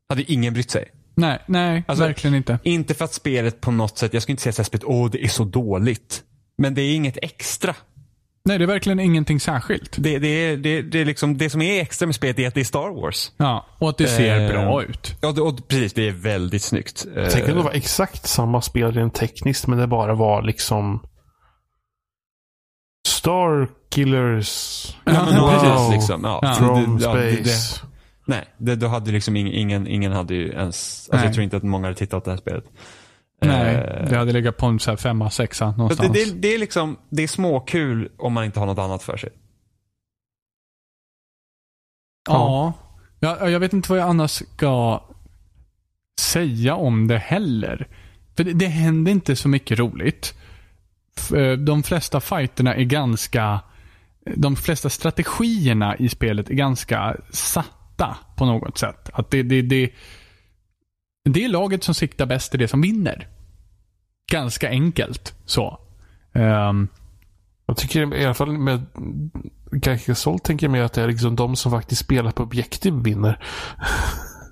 Hade 0.09 0.33
ingen 0.33 0.55
brytt 0.55 0.71
sig. 0.71 0.85
Nej, 1.19 1.39
nej 1.47 1.85
Alltså, 1.89 2.05
verkligen 2.05 2.35
inte. 2.37 2.59
Inte 2.63 2.95
för 2.95 3.05
att 3.05 3.13
spelet 3.15 3.61
på 3.61 3.71
något 3.71 3.99
sätt, 3.99 4.15
jag 4.15 4.23
ska 4.23 4.33
inte 4.33 4.43
säga 4.43 4.55
att 4.61 4.67
spelet, 4.67 4.85
åh 4.85 5.11
det 5.11 5.25
är 5.25 5.29
så 5.29 5.45
dåligt. 5.45 6.23
Men 6.59 6.75
det 6.75 6.83
är 6.83 6.95
inget 6.95 7.19
extra. 7.23 7.75
Nej, 8.45 8.59
det 8.59 8.65
är 8.65 8.67
verkligen 8.67 9.01
ingenting 9.01 9.41
särskilt. 9.41 9.97
Det, 9.99 10.19
det, 10.19 10.29
är, 10.29 10.57
det, 10.57 10.83
det, 10.83 11.01
är 11.01 11.05
liksom, 11.05 11.39
det 11.39 11.51
som 11.51 11.63
är 11.63 11.81
extra 11.83 12.07
med 12.07 12.15
spelet 12.15 12.39
är 12.39 12.49
att 12.49 12.55
det 12.55 12.61
är 12.61 12.65
Star 12.65 13.01
Wars. 13.03 13.33
Ja, 13.37 13.67
och 13.79 13.89
att 13.89 13.99
det 13.99 14.07
ser 14.07 14.41
Eh, 14.41 14.49
bra 14.51 14.83
ut. 14.83 15.17
Ja, 15.21 15.33
det, 15.33 15.41
och 15.41 15.69
precis. 15.69 15.93
Det 15.93 16.09
är 16.09 16.13
väldigt 16.13 16.63
snyggt. 16.63 17.07
Tänk 17.33 17.49
om 17.49 17.55
det 17.57 17.63
var 17.63 17.73
exakt 17.73 18.27
samma 18.29 18.63
spel 18.63 18.93
rent 18.93 19.15
tekniskt, 19.15 19.67
men 19.67 19.79
det 19.79 19.87
bara 19.87 20.15
var 20.15 20.43
liksom 20.43 21.01
Star 23.09 23.69
Killers. 23.91 24.87
Ja, 25.05 25.13
men 25.31 25.41
Wow. 25.41 25.51
precis. 25.51 25.93
Liksom. 25.93 26.21
Ja, 26.25 26.55
From 26.59 26.99
ja, 27.03 27.15
det- 27.15 27.35
space. 27.45 27.81
Nej, 28.29 28.45
det, 28.57 28.77
då 28.77 28.87
hade 28.87 29.11
liksom 29.13 29.37
ingen, 29.37 29.53
ingen, 29.53 29.87
ingen 29.87 30.13
hade 30.13 30.35
ju 30.35 30.49
ens, 30.49 31.09
alltså 31.13 31.27
jag 31.27 31.35
tror 31.35 31.45
inte 31.45 31.57
att 31.57 31.63
många 31.63 31.87
hade 31.87 31.99
tittat 31.99 32.25
på 32.25 32.31
det 32.31 32.35
här 32.37 32.41
spelet. 32.41 32.65
Nej, 33.43 33.75
Eh, 33.75 34.09
det 34.09 34.17
hade 34.17 34.33
legat 34.33 34.57
på 34.57 34.67
en 34.67 34.79
femma, 34.79 35.31
sexa 35.31 35.65
så 35.65 35.71
det, 35.71 35.79
någonstans. 35.79 36.13
det, 36.13 36.33
det 36.33 36.55
är 36.55 36.59
liksom, 36.59 36.97
det 37.09 37.23
är 37.23 37.29
småkul 37.29 38.13
om 38.19 38.33
man 38.33 38.45
inte 38.45 38.61
har 38.61 38.67
något 38.67 38.79
annat 38.79 39.03
för 39.03 39.17
sig. 39.17 39.31
Ja. 42.29 42.73
ja. 43.21 43.49
Jag 43.51 43.61
vet 43.61 43.73
inte 43.73 43.91
vad 43.91 43.99
jag 43.99 44.09
annars 44.09 44.31
ska 44.31 45.03
säga 46.21 46.75
om 46.75 47.07
det 47.09 47.19
heller. 47.19 47.89
För 48.37 48.45
det, 48.45 48.53
det 48.53 48.67
händer 48.67 49.13
inte 49.13 49.37
så 49.37 49.49
mycket 49.49 49.79
roligt. 49.79 50.35
Eh, 51.35 51.53
De 51.53 51.83
flesta 51.83 52.21
fighterna 52.21 52.75
är 52.75 52.85
ganska... 52.85 53.61
De 54.37 54.57
flesta 54.57 54.91
strategierna 54.91 55.97
i 55.97 56.09
spelet 56.09 56.51
är 56.51 56.55
ganska 56.55 57.17
satta 57.31 57.78
på 58.37 58.45
något 58.45 58.79
sätt. 58.79 59.11
Att 59.13 59.31
det, 59.31 59.43
det, 59.43 59.63
det, 59.63 59.91
det 61.25 61.45
är 61.45 61.49
laget 61.49 61.85
som 61.85 61.95
siktar 61.95 62.27
bäst 62.27 62.55
är 62.55 62.59
det 62.59 62.69
som 62.69 62.81
vinner. 62.81 63.29
Ganska 64.33 64.69
enkelt 64.69 65.35
så. 65.45 65.79
Ehm, 66.35 66.89
Jag 67.67 67.77
tycker 67.77 68.15
i 68.15 68.25
alla 68.25 68.35
fall 68.35 68.59
med 68.59 68.87
Carcassol 69.83 70.39
tänker 70.39 70.67
jag 70.67 70.73
mig 70.73 70.81
att 70.81 70.93
det 70.93 71.03
är 71.03 71.09
liksom 71.09 71.37
de 71.37 71.57
som 71.57 71.73
faktiskt 71.73 72.01
spelar 72.05 72.31
på 72.31 72.43
objektiv 72.43 72.95
vinner. 72.95 73.39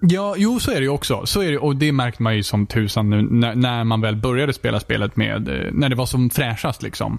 Ja, 0.00 0.34
jo 0.38 0.60
så 0.60 0.70
är 0.70 0.74
det 0.74 0.82
ju 0.82 0.88
också. 0.88 1.26
Så 1.26 1.42
är 1.42 1.50
det, 1.52 1.58
och 1.58 1.76
det 1.76 1.92
märkte 1.92 2.22
man 2.22 2.36
ju 2.36 2.42
som 2.42 2.66
tusan 2.66 3.10
nu 3.10 3.22
när, 3.22 3.54
när 3.54 3.84
man 3.84 4.00
väl 4.00 4.16
började 4.16 4.52
spela 4.52 4.80
spelet 4.80 5.16
med, 5.16 5.48
eh, 5.48 5.72
när 5.72 5.88
det 5.88 5.96
var 5.96 6.06
som 6.06 6.30
fräschast 6.30 6.82
liksom. 6.82 7.18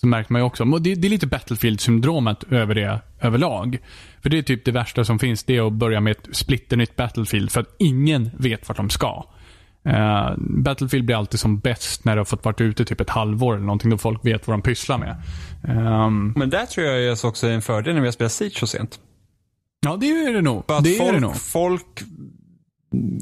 Så 0.00 0.06
märkte 0.06 0.32
man 0.32 0.40
ju 0.42 0.46
också, 0.46 0.64
det, 0.64 0.94
det 0.94 1.08
är 1.08 1.10
lite 1.10 1.26
Battlefield-syndromet 1.26 2.44
över 2.50 2.74
det 2.74 3.00
överlag. 3.20 3.78
För 4.22 4.30
det 4.30 4.38
är 4.38 4.42
typ 4.42 4.64
det 4.64 4.72
värsta 4.72 5.04
som 5.04 5.18
finns, 5.18 5.44
det 5.44 5.56
är 5.56 5.66
att 5.66 5.72
börja 5.72 6.00
med 6.00 6.10
ett 6.10 6.28
splitternytt 6.36 6.96
Battlefield 6.96 7.50
för 7.50 7.60
att 7.60 7.74
ingen 7.78 8.30
vet 8.38 8.68
vart 8.68 8.76
de 8.76 8.90
ska. 8.90 9.24
Eh, 9.84 10.30
Battlefield 10.38 11.04
blir 11.06 11.16
alltid 11.16 11.40
som 11.40 11.58
bäst 11.58 12.04
när 12.04 12.14
det 12.16 12.20
har 12.20 12.24
fått 12.24 12.44
varit 12.44 12.60
ute 12.60 12.84
typ 12.84 13.00
ett 13.00 13.10
halvår 13.10 13.54
eller 13.54 13.64
någonting 13.66 13.90
då 13.90 13.98
folk 13.98 14.24
vet 14.26 14.46
vad 14.46 14.54
de 14.54 14.62
pysslar 14.62 14.98
med. 14.98 15.16
Ehm, 15.68 16.32
Men 16.36 16.50
där 16.50 16.66
tror 16.66 16.86
jag 16.86 17.18
också 17.24 17.46
är 17.46 17.52
en 17.52 17.62
fördel 17.62 17.94
när 17.94 18.00
vi 18.00 18.06
har 18.06 18.12
spelat 18.12 18.32
Siege 18.32 18.58
så 18.58 18.66
sent. 18.66 19.00
ja, 19.86 19.96
det 19.96 20.06
är 20.06 20.32
det 20.34 20.42
nog. 20.42 20.64
För 20.66 20.76
att 20.78 20.84
Det 20.84 20.94
är 20.96 20.98
folk, 20.98 21.12
det 21.14 21.20
nog. 21.20 21.36
folk 21.36 21.84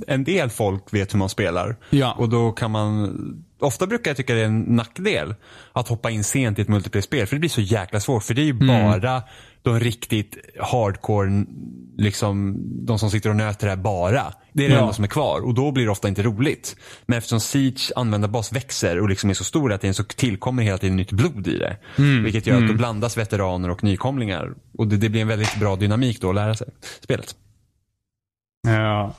en 0.07 0.25
del 0.25 0.51
folk 0.51 0.95
vet 0.95 1.15
hur 1.15 1.19
man 1.19 1.29
spelar. 1.29 1.77
Ja. 1.91 2.13
Och 2.13 2.29
då 2.29 2.53
kan 2.53 2.71
man, 2.71 3.44
ofta 3.65 3.87
brukar 3.87 4.11
jag 4.11 4.17
tycka 4.17 4.35
det 4.35 4.41
är 4.41 4.45
en 4.45 4.61
nackdel 4.61 5.35
att 5.73 5.89
hoppa 5.89 6.11
in 6.11 6.25
sent 6.25 6.59
i 6.59 6.63
ett 6.63 6.69
multiplayer-spel. 6.69 7.27
För 7.27 7.37
det 7.37 7.41
blir 7.41 7.51
så 7.51 7.61
jäkla 7.61 8.01
svårt. 8.01 8.23
För 8.23 8.35
det 8.35 8.43
är 8.43 8.45
ju 8.45 8.53
bara 8.53 9.23
de 9.63 9.81
riktigt 9.81 10.37
hardcore, 10.61 11.45
liksom 11.97 12.57
de 12.87 12.99
som 12.99 13.11
sitter 13.11 13.31
och 13.31 13.37
nöter 13.37 13.67
det 13.67 13.71
här 13.71 13.77
bara. 13.77 14.33
Det 14.53 14.65
är 14.65 14.69
det 14.69 14.75
Ja. 14.75 14.81
enda 14.81 14.93
som 14.93 15.05
är 15.05 15.09
kvar 15.09 15.41
och 15.41 15.55
då 15.55 15.73
blir 15.73 15.85
det 15.85 15.91
ofta 15.91 16.09
inte 16.09 16.23
roligt. 16.23 16.77
Men 17.07 17.19
eftersom 17.19 17.41
Siege 17.41 17.93
användarbas 17.97 18.53
växer 18.53 19.01
och 19.01 19.09
liksom 19.09 19.31
är 19.31 19.35
så 19.35 19.45
stor 19.45 19.73
att 19.73 19.81
tiden 19.81 19.95
så 19.95 20.05
tillkommer 20.05 20.63
hela 20.63 20.79
tiden 20.79 20.97
nytt 20.97 21.13
blod 21.13 21.47
i 21.49 21.59
det. 21.59 21.77
Vilket 21.97 22.47
gör 22.47 22.63
att 22.63 22.69
då 22.69 22.75
blandas 22.75 23.17
veteraner 23.17 23.71
och 23.71 23.85
nykomlingar. 23.85 24.55
Och 24.79 24.87
det, 24.89 24.97
det 24.97 25.09
blir 25.09 25.21
en 25.21 25.29
väldigt 25.29 25.61
bra 25.61 25.77
dynamik 25.77 26.21
då 26.21 26.29
att 26.29 26.35
lära 26.35 26.55
sig 26.55 26.69
spelet. 27.01 27.35
Ja. 28.67 29.15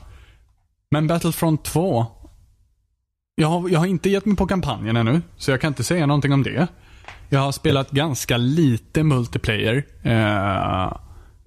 Men 0.90 1.06
Battlefront 1.06 1.64
2. 1.64 2.06
Jag 3.38 3.48
har, 3.48 3.68
jag 3.68 3.78
har 3.78 3.86
inte 3.86 4.10
gett 4.10 4.26
mig 4.26 4.36
på 4.36 4.46
kampanjen 4.46 4.96
ännu, 4.96 5.22
så 5.36 5.50
jag 5.50 5.60
kan 5.60 5.68
inte 5.68 5.84
säga 5.84 6.06
någonting 6.06 6.32
om 6.32 6.42
det. 6.42 6.68
Jag 7.28 7.40
har 7.40 7.52
spelat 7.52 7.90
ganska 7.90 8.36
lite 8.36 9.02
multiplayer. 9.02 9.84
Eh, 10.02 10.96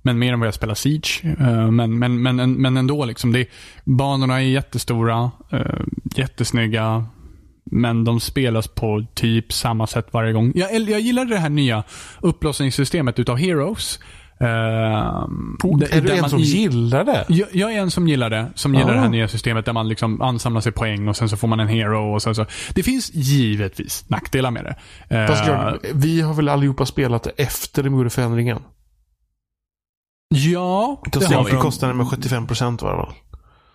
men 0.01 0.19
mer 0.19 0.33
än 0.33 0.39
vad 0.39 0.47
jag 0.47 0.53
spelar 0.53 0.73
Siege. 0.73 1.21
Eh, 1.39 1.71
men, 1.71 1.99
men, 1.99 2.21
men, 2.21 2.53
men 2.53 2.77
ändå, 2.77 3.05
liksom, 3.05 3.31
det, 3.31 3.47
banorna 3.83 4.41
är 4.41 4.45
jättestora, 4.45 5.31
eh, 5.51 5.81
jättesnygga. 6.15 7.05
Men 7.63 8.03
de 8.03 8.19
spelas 8.19 8.67
på 8.67 9.05
typ 9.13 9.53
samma 9.53 9.87
sätt 9.87 10.07
varje 10.11 10.33
gång. 10.33 10.51
Jag, 10.55 10.89
jag 10.89 10.99
gillade 10.99 11.29
det 11.29 11.39
här 11.39 11.49
nya 11.49 11.83
upplåsningssystemet 12.21 13.19
utav 13.19 13.37
Heroes. 13.37 13.99
Där- 14.39 15.97
är 15.97 16.01
du 16.01 16.11
en 16.11 16.29
som 16.29 16.39
gillar 16.39 17.03
det? 17.05 17.25
jag, 17.29 17.47
jag 17.51 17.73
är 17.73 17.77
en 17.81 17.91
som 17.91 18.07
gillar 18.07 18.29
det. 18.29 18.51
Som 18.55 18.75
gillar 18.75 18.89
Ah. 18.89 18.93
det 18.93 18.99
här 18.99 19.09
nya 19.09 19.27
systemet 19.27 19.65
där 19.65 19.73
man 19.73 19.87
liksom 19.87 20.21
ansamlar 20.21 20.61
sig 20.61 20.71
poäng 20.71 21.07
och 21.07 21.17
sen 21.17 21.29
så 21.29 21.37
får 21.37 21.47
man 21.47 21.59
en 21.59 21.67
hero 21.67 22.13
och 22.13 22.21
sen 22.21 22.35
så. 22.35 22.45
Det 22.73 22.83
finns 22.83 23.13
givetvis 23.13 24.09
nackdelar 24.09 24.51
med 24.51 24.63
det. 24.65 25.27
Fast 25.27 25.47
Jörgen, 25.47 25.79
vi 25.93 26.21
har 26.21 26.33
väl 26.33 26.49
allihopa 26.49 26.85
spelat 26.85 27.23
det 27.23 27.29
efter 27.37 27.83
de 27.83 27.93
gjorde 27.93 28.09
förändringen? 28.09 28.59
ja, 30.35 31.01
Det, 31.11 31.19
det 31.19 31.35
har 31.35 31.43
vi. 31.45 31.51
det 31.51 31.57
kostade 31.57 31.93
med 31.93 32.05
75% 32.05 32.81
var 32.83 32.91
det 32.91 32.97
väl? 32.97 33.15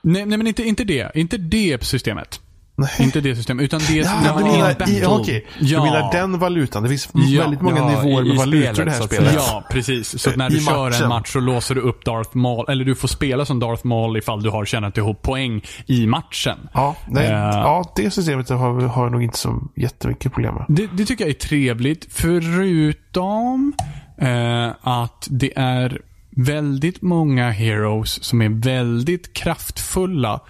Nej, 0.03 0.27
nej 0.27 0.39
men 0.39 0.47
inte, 0.47 0.63
inte 0.63 0.85
det. 0.85 1.11
Inte 1.15 1.37
det 1.37 1.85
systemet. 1.85 2.41
Nej. 2.77 2.91
Inte 3.01 3.21
det 3.21 3.37
systemet, 3.37 3.65
utan 3.65 3.81
det 3.81 3.95
Ja, 3.95 4.11
du 4.25 4.29
man 4.29 4.43
är 4.43 4.47
i 4.47 4.53
en 4.55 4.61
menar, 4.61 4.75
battle. 4.79 4.95
i, 4.95 5.05
okej. 5.07 5.47
Ja. 5.61 5.79
du 5.79 5.85
menar 5.91 6.13
den 6.13 6.39
valutan. 6.39 6.83
Det 6.83 6.89
finns 6.89 7.09
Ja. 7.15 7.41
väldigt 7.43 7.61
många 7.61 7.77
Ja, 7.77 7.89
nivåer 8.03 8.23
i- 8.23 8.25
med 8.29 8.35
i 8.35 8.39
valutor 8.39 8.81
i 8.83 8.85
det 8.85 8.91
här 8.91 9.03
spelet. 9.03 9.35
Ja, 9.35 9.65
precis. 9.71 10.19
Så 10.23 10.31
när 10.37 10.51
I 10.51 10.55
du 10.55 10.61
kör 10.61 10.85
matchen. 10.91 11.03
en 11.03 11.09
match 11.09 11.33
så 11.33 11.41
låser 11.41 11.75
du 11.75 11.81
upp 11.81 12.05
Darth 12.05 12.37
Maul, 12.37 12.65
eller 12.69 12.85
du 12.85 12.95
får 12.95 13.09
spela 13.09 13.45
som 13.45 13.59
Darth 13.61 13.87
Maul 13.87 14.17
ifall 14.17 14.43
du 14.43 14.51
har 14.51 14.65
tjänat 14.65 14.97
ihop 14.99 15.23
poäng 15.23 15.63
i 15.87 16.07
matchen. 16.07 16.59
Ja, 16.75 16.97
nej, 17.09 17.27
Eh. 17.27 17.33
ja, 17.33 17.93
det 17.97 18.11
systemet 18.11 18.49
har, 18.49 18.81
har 18.81 19.03
jag 19.03 19.13
nog 19.13 19.23
inte 19.23 19.39
så 19.39 19.63
jättemycket 19.77 20.33
problem 20.33 20.55
med. 20.55 20.65
Det, 20.69 20.87
det 20.93 21.05
tycker 21.05 21.25
jag 21.25 21.31
är 21.31 21.35
trevligt. 21.39 22.07
Förutom 22.11 23.73
eh, 24.19 24.69
att 24.83 25.27
det 25.31 25.53
är 25.59 26.01
väldigt 26.37 27.03
många 27.03 27.51
heroes 27.51 28.25
som 28.25 28.43
är 28.43 28.49
väldigt 28.49 29.33
kraftfulla 29.33 30.41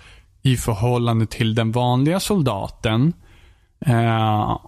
i 0.45 0.57
förhållande 0.57 1.27
till 1.27 1.55
den 1.55 1.73
vanliga 1.73 2.21
soldaten. 2.21 3.13
Eh, 3.87 4.59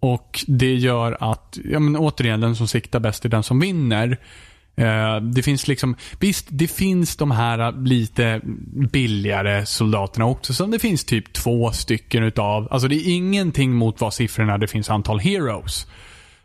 och 0.00 0.44
det 0.46 0.74
gör 0.74 1.16
att, 1.20 1.58
ja 1.64 1.78
men 1.78 1.96
återigen, 1.96 2.40
den 2.40 2.56
som 2.56 2.68
siktar 2.68 3.00
bäst 3.00 3.24
är 3.24 3.28
den 3.28 3.42
som 3.42 3.60
vinner. 3.60 4.18
Eh, 4.76 5.16
det 5.16 5.42
finns 5.42 5.68
liksom, 5.68 5.96
visst 6.20 6.46
det 6.50 6.68
finns 6.68 7.16
de 7.16 7.30
här 7.30 7.72
lite 7.72 8.40
billigare 8.92 9.66
soldaterna 9.66 10.26
också 10.26 10.54
som 10.54 10.70
det 10.70 10.78
finns 10.78 11.04
typ 11.04 11.32
två 11.32 11.72
stycken 11.72 12.22
utav. 12.22 12.68
Alltså 12.70 12.88
det 12.88 12.96
är 12.96 13.14
ingenting 13.14 13.74
mot 13.74 14.00
vad 14.00 14.14
siffrorna 14.14 14.58
det 14.58 14.68
finns 14.68 14.90
antal 14.90 15.18
heroes. 15.20 15.86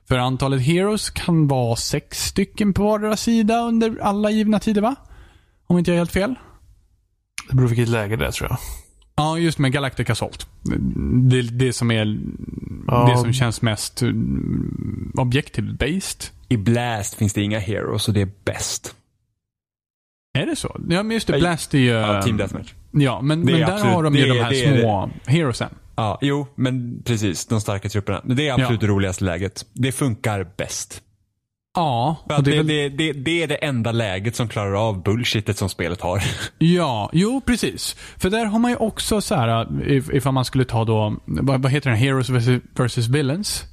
För 0.08 0.18
antalet 0.18 0.62
heroes 0.62 1.10
kan 1.10 1.48
vara 1.48 1.76
sex 1.76 2.26
stycken 2.26 2.74
på 2.74 2.84
vardera 2.84 3.18
sida 3.18 3.60
under 3.60 3.98
alla 4.02 4.30
givna 4.32 4.60
tider 4.60 4.82
va? 4.82 4.96
Om 5.68 5.78
inte 5.78 5.92
jag 5.92 5.96
är 5.96 6.00
helt 6.00 6.12
fel. 6.12 6.36
Det 7.50 7.56
beror 7.56 7.68
på 7.68 7.74
vilket 7.76 7.90
läge 7.90 8.16
det 8.16 8.26
är 8.28 8.32
tror 8.32 8.50
jag. 8.50 8.58
Ja, 9.16 9.38
just 9.40 9.58
med 9.60 9.72
Galactic 9.72 10.10
Assault. 10.10 10.48
Det, 11.30 11.42
det 11.42 11.74
som 11.74 11.92
är 11.92 12.18
Ja. 12.88 13.10
det 13.12 13.18
som 13.18 13.34
känns 13.34 13.62
mest 13.62 14.02
mm, 14.02 15.12
objective-based. 15.16 16.30
I 16.50 16.58
Blast 16.58 17.14
finns 17.16 17.34
det 17.34 17.42
inga 17.42 17.60
heroes 17.60 18.08
och 18.08 18.14
det 18.14 18.22
är 18.22 18.30
bäst. 18.46 18.96
Är 20.38 20.46
det 20.46 20.56
så? 20.56 20.82
Ja, 20.90 21.04
men 21.04 21.12
just 21.12 21.28
det. 21.28 21.34
Ja, 21.34 21.40
Blast 21.40 21.74
är 21.74 21.78
ju... 21.78 21.86
Ja, 21.90 22.22
Team 22.22 22.38
Deathmatch. 22.38 22.74
Ja, 22.92 23.22
men, 23.22 23.46
Det 23.46 23.52
men 23.52 23.62
där 23.62 23.74
absolut- 23.74 23.94
har 23.94 24.04
de 24.04 24.16
ju 24.16 24.22
det 24.26 24.34
de 24.34 24.40
här 24.40 24.50
det 24.50 24.80
små 24.82 25.10
heroesen. 25.26 25.70
Ja, 25.96 26.18
jo, 26.22 26.48
men 26.56 27.04
precis. 27.06 27.46
De 27.46 27.62
starka 27.62 27.90
trupperna. 27.90 28.22
Det 28.26 28.48
är 28.48 28.54
absolut 28.54 28.82
det 28.82 28.88
roligaste 28.88 29.24
läget. 29.24 29.66
Det 29.74 29.92
funkar 29.92 30.48
bäst. 30.58 31.02
Ja, 31.78 32.16
För 32.28 32.34
och 32.34 32.40
att 32.40 32.46
det 32.46 32.52
det, 32.52 32.58
är 32.58 32.64
väl, 32.64 32.68
det, 32.68 32.90
det, 32.90 33.14
det 33.14 33.44
är 33.44 33.48
det 33.48 33.56
enda 33.56 33.92
läget 33.92 34.36
som 34.36 34.48
klarar 34.48 34.88
av 34.88 35.04
bullshitet 35.04 35.58
som 35.58 35.70
spelet 35.70 36.02
har. 36.02 36.24
ja, 36.58 37.10
jo 37.14 37.42
precis. 37.46 37.96
För 38.18 38.30
där 38.30 38.46
har 38.46 38.60
man 38.60 38.72
ju 38.72 38.78
också 38.78 39.22
så 39.22 39.36
här, 39.36 39.82
if, 39.90 40.10
ifall 40.14 40.34
man 40.34 40.46
skulle 40.46 40.66
ta 40.66 40.86
då, 40.86 41.16
vad, 41.26 41.62
vad 41.62 41.72
heter 41.72 41.90
den? 41.90 42.00
Heroes 42.00 42.30
versus, 42.30 42.62
versus 42.76 43.08
Villains. 43.08 43.64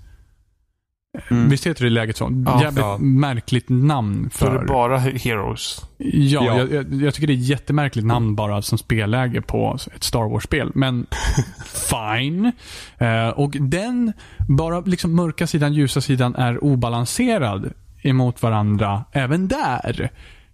Visst 1.29 1.67
heter 1.67 1.85
det 1.85 1.91
läget 1.91 2.17
så? 2.17 2.43
Ja, 2.47 2.63
Jävligt 2.63 2.85
ja. 2.85 2.99
märkligt 2.99 3.69
namn 3.69 4.31
För 4.31 4.47
för... 4.47 4.67
bara 4.67 4.99
Heroes. 4.99 5.81
Ja, 5.99 6.45
Ja. 6.45 6.59
Jag, 6.59 6.95
jag, 6.95 7.15
tycker 7.15 7.27
det 7.27 7.33
är 7.33 7.39
ett 7.39 7.49
jättemärkligt 7.49 8.07
namn 8.07 8.35
bara 8.35 8.63
som 8.63 8.79
spelläge 8.79 9.43
på 9.43 9.79
ett 9.97 10.05
Star 10.05 10.31
Wars-spel. 10.31 10.73
Men 10.75 11.07
fine. 11.91 12.53
Eh, 12.99 13.29
och 13.29 13.51
den, 13.51 14.13
bara 14.49 14.81
liksom 14.81 15.15
mörka 15.15 15.47
sidan, 15.47 15.75
ljusa 15.75 16.01
sidan 16.01 16.35
är 16.35 16.65
obalanserad 16.65 17.73
emot 18.05 18.43
varandra 18.43 19.05
även 19.13 19.49
där. 19.49 20.11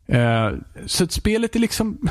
Eh, 0.06 0.50
så 0.86 1.04
att 1.04 1.12
spelet 1.12 1.56
är 1.56 1.60
liksom 1.60 2.08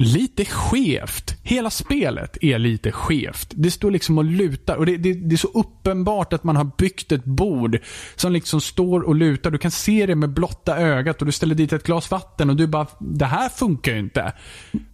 lite 0.00 0.44
skevt. 0.44 1.34
Hela 1.42 1.70
spelet 1.70 2.36
är 2.40 2.58
lite 2.58 2.92
skevt. 2.92 3.52
Det 3.56 3.70
står 3.70 3.90
liksom 3.90 4.18
och 4.18 4.24
lutar 4.24 4.76
och 4.76 4.86
det, 4.86 4.96
det, 4.96 5.14
det 5.14 5.34
är 5.34 5.36
så 5.36 5.48
uppenbart 5.54 6.32
att 6.32 6.44
man 6.44 6.56
har 6.56 6.70
byggt 6.78 7.12
ett 7.12 7.24
bord 7.24 7.78
som 8.16 8.32
liksom 8.32 8.60
står 8.60 9.00
och 9.00 9.14
lutar. 9.14 9.50
Du 9.50 9.58
kan 9.58 9.70
se 9.70 10.06
det 10.06 10.14
med 10.14 10.30
blotta 10.30 10.78
ögat 10.78 11.20
och 11.20 11.26
du 11.26 11.32
ställer 11.32 11.54
dit 11.54 11.72
ett 11.72 11.82
glas 11.82 12.10
vatten 12.10 12.50
och 12.50 12.56
du 12.56 12.66
bara, 12.66 12.86
det 12.98 13.24
här 13.24 13.48
funkar 13.48 13.92
ju 13.92 13.98
inte. 13.98 14.32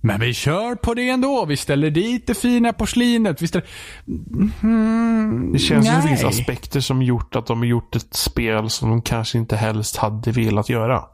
Men 0.01 0.21
vi 0.21 0.35
kör 0.35 0.75
på 0.75 0.95
det 0.95 1.09
ändå. 1.09 1.45
Vi 1.45 1.57
ställer 1.57 1.91
dit 1.91 2.27
det 2.27 2.35
fina 2.35 2.73
porslinet. 2.73 3.43
Vi 3.43 3.47
ställer... 3.47 3.69
Mm, 4.63 5.53
Det 5.53 5.59
känns 5.59 5.87
som 5.87 5.97
det 5.97 6.09
finns 6.09 6.25
aspekter 6.25 6.81
som 6.81 7.03
gjort 7.03 7.37
att 7.37 7.47
de 7.47 7.59
har 7.59 7.67
gjort 7.67 7.97
ett 7.97 8.15
spel 8.15 8.71
som 8.71 8.91
de 8.91 9.03
kanske 9.03 9.39
inte 9.39 9.57
helst 9.57 9.97
hade 9.97 10.33
velat 10.33 10.69
göra. 10.69 11.05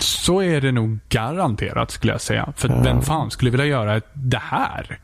Så 0.00 0.42
är 0.42 0.60
det 0.60 0.72
nog 0.72 0.98
garanterat 1.08 1.90
skulle 1.90 2.12
jag 2.12 2.20
säga. 2.20 2.52
För 2.56 2.68
vem 2.82 3.02
fan 3.02 3.30
skulle 3.30 3.50
vilja 3.50 3.66
göra 3.66 4.00
det 4.14 4.38
här? 4.42 5.00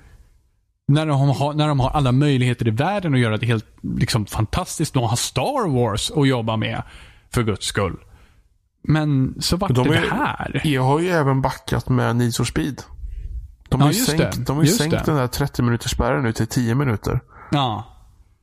När 0.89 1.07
de, 1.07 1.21
har, 1.29 1.55
när 1.55 1.69
de 1.69 1.81
har 1.81 1.91
alla 1.91 2.13
möjligheter 2.13 2.69
i 2.69 2.71
världen 2.71 3.15
att 3.15 3.21
göra 3.21 3.37
det 3.37 3.47
helt 3.47 3.67
liksom, 3.83 4.27
fantastiskt. 4.27 4.95
De 4.95 5.03
har 5.03 5.17
Star 5.17 5.69
Wars 5.69 6.11
att 6.11 6.29
jobba 6.29 6.57
med. 6.57 6.83
För 7.35 7.43
guds 7.43 7.67
skull. 7.67 7.97
Men 8.83 9.35
så 9.41 9.57
vart 9.57 9.75
De 9.75 9.89
det 9.89 9.97
är- 9.97 10.01
det 10.03 10.09
här. 10.11 10.61
Jag 10.65 10.83
har 10.83 11.01
ju 11.01 11.09
även 11.09 11.41
backat 11.43 11.89
med 11.89 12.17
Need 12.17 12.37
for 12.37 12.45
Speed. 12.45 12.83
De 13.69 13.81
Ja, 13.81 13.87
har 13.87 13.93
ju 13.93 13.99
just 13.99 14.11
sänkt, 14.11 14.37
det. 14.37 14.45
de 14.45 14.57
har 14.57 14.65
ju 14.65 14.71
sänkt 14.71 14.91
det. 14.91 15.03
den 15.07 15.17
där 15.17 15.27
30 15.27 15.63
minuters 15.63 15.91
spärren 15.93 16.23
nu 16.23 16.33
till 16.33 16.47
10 16.47 16.75
minuter. 16.75 17.21
Ja. 17.51 17.85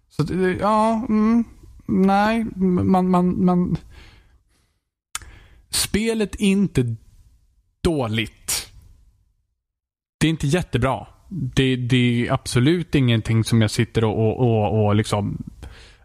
Så 0.09 0.23
ja, 0.59 1.05
mm, 1.09 1.43
nej, 1.85 2.45
man, 2.55 3.09
man, 3.09 3.45
man... 3.45 3.77
Spelet 5.77 6.35
är 6.35 6.45
inte 6.45 6.95
dåligt. 7.81 8.71
Det 10.19 10.27
är 10.27 10.29
inte 10.29 10.47
jättebra. 10.47 11.07
Det, 11.29 11.75
det 11.75 12.27
är 12.27 12.33
absolut 12.33 12.95
ingenting 12.95 13.43
som 13.43 13.61
jag 13.61 13.71
sitter 13.71 14.03
och, 14.03 14.19
och, 14.19 14.39
och, 14.39 14.85
och 14.85 14.95
liksom 14.95 15.43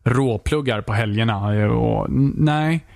råpluggar 0.05 0.83
på 0.83 0.93
helgerna. 0.93 1.67
Och, 1.71 2.07
nej. 2.37 2.87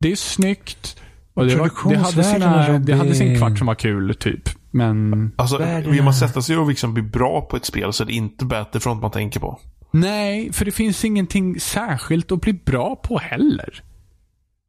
Det 0.00 0.12
är 0.12 0.16
snyggt. 0.16 1.00
Och 1.34 1.46
det, 1.46 1.56
var, 1.56 1.90
det, 1.90 1.96
hade 1.96 2.24
sina, 2.24 2.78
det 2.78 2.94
hade 2.94 3.14
sin 3.14 3.38
kvart 3.38 3.58
som 3.58 3.66
var 3.66 3.74
kul, 3.74 4.14
typ. 4.14 4.48
Men... 4.70 5.30
Alltså, 5.36 5.58
vill 5.86 6.02
man 6.02 6.14
sätta 6.14 6.42
sig 6.42 6.56
och 6.56 6.68
liksom 6.68 6.94
bli 6.94 7.02
bra 7.02 7.40
på 7.40 7.56
ett 7.56 7.64
spel 7.64 7.92
så 7.92 8.02
är 8.02 8.06
det 8.06 8.12
inte 8.12 8.44
Battlefront 8.44 9.02
man 9.02 9.10
tänker 9.10 9.40
på. 9.40 9.60
Nej, 9.90 10.52
för 10.52 10.64
det 10.64 10.70
finns 10.70 11.04
ingenting 11.04 11.60
särskilt 11.60 12.32
att 12.32 12.40
bli 12.40 12.52
bra 12.52 12.96
på 12.96 13.18
heller. 13.18 13.82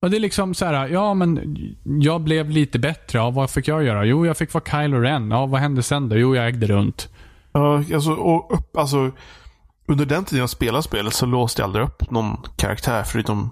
Och 0.01 0.09
det 0.09 0.17
är 0.17 0.19
liksom 0.19 0.53
så 0.53 0.65
här, 0.65 0.87
ja 0.87 1.13
men 1.13 1.55
jag 1.83 2.21
blev 2.21 2.49
lite 2.49 2.79
bättre. 2.79 3.19
Ja, 3.19 3.29
vad 3.29 3.49
fick 3.49 3.67
jag 3.67 3.83
göra? 3.83 4.05
Jo, 4.05 4.25
jag 4.25 4.37
fick 4.37 4.53
vara 4.53 4.63
Kylo 4.65 4.97
Ren. 4.97 5.31
Ja, 5.31 5.45
vad 5.45 5.61
hände 5.61 5.83
sen 5.83 6.09
då? 6.09 6.17
Jo, 6.17 6.35
jag 6.35 6.47
ägde 6.47 6.67
runt. 6.67 7.09
Ja, 7.51 7.83
alltså, 7.93 8.11
och 8.11 8.53
upp, 8.53 8.77
alltså, 8.77 9.11
under 9.87 10.05
den 10.05 10.25
tiden 10.25 10.39
jag 10.39 10.49
spelade 10.49 10.83
spelet 10.83 11.13
så 11.13 11.25
låste 11.25 11.61
jag 11.61 11.67
aldrig 11.67 11.85
upp 11.85 12.11
någon 12.11 12.37
karaktär 12.55 13.03
förutom 13.03 13.49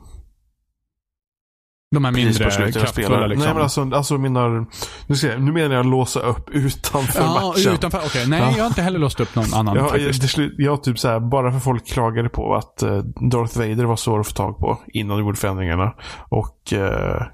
de 1.91 2.05
här 2.05 2.11
mindre 2.11 2.71
kraftfulla 2.71 3.27
liksom. 3.27 3.45
Nej 3.45 3.53
men 3.53 3.63
alltså, 3.63 3.89
alltså 3.93 4.17
menar, 4.17 4.65
nu, 5.07 5.15
ska 5.15 5.27
jag, 5.27 5.41
nu 5.41 5.51
menar 5.51 5.75
jag 5.75 5.85
låsa 5.85 6.19
upp 6.19 6.49
utanför 6.49 7.21
ja, 7.21 7.33
matchen. 7.33 7.73
utanför. 7.73 7.97
Okej, 8.05 8.27
nej 8.27 8.39
Ja. 8.39 8.51
jag 8.57 8.63
har 8.63 8.67
inte 8.67 8.81
heller 8.81 8.99
låst 8.99 9.19
upp 9.19 9.35
någon 9.35 9.53
annan 9.53 9.75
Jag, 9.75 9.89
faktiskt. 9.89 10.37
jag, 10.37 10.51
jag 10.57 10.83
typ 10.83 10.99
så 10.99 11.07
här, 11.07 11.19
bara 11.19 11.51
för 11.51 11.59
folk 11.59 11.87
klagade 11.87 12.29
på 12.29 12.55
att 12.55 12.83
uh, 12.83 12.97
Darth 13.31 13.57
Vader 13.57 13.85
var 13.85 13.95
svår 13.95 14.19
att 14.19 14.27
få 14.27 14.33
tag 14.33 14.57
på 14.57 14.79
innan 14.87 15.17
de 15.17 15.25
gjorde 15.25 15.37
förändringarna. 15.37 15.93
Och 16.29 16.73
uh, 16.73 16.79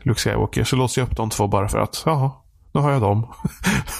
Luke 0.04 0.20
Skywalker. 0.20 0.64
Så 0.64 0.76
låste 0.76 1.00
jag 1.00 1.08
upp 1.10 1.18
de 1.18 1.30
två 1.30 1.48
bara 1.48 1.68
för 1.70 1.80
att, 1.80 2.04
jaha, 2.06 2.32
nu 2.74 2.82
har 2.82 2.92
jag 2.92 3.02
dem. 3.02 3.34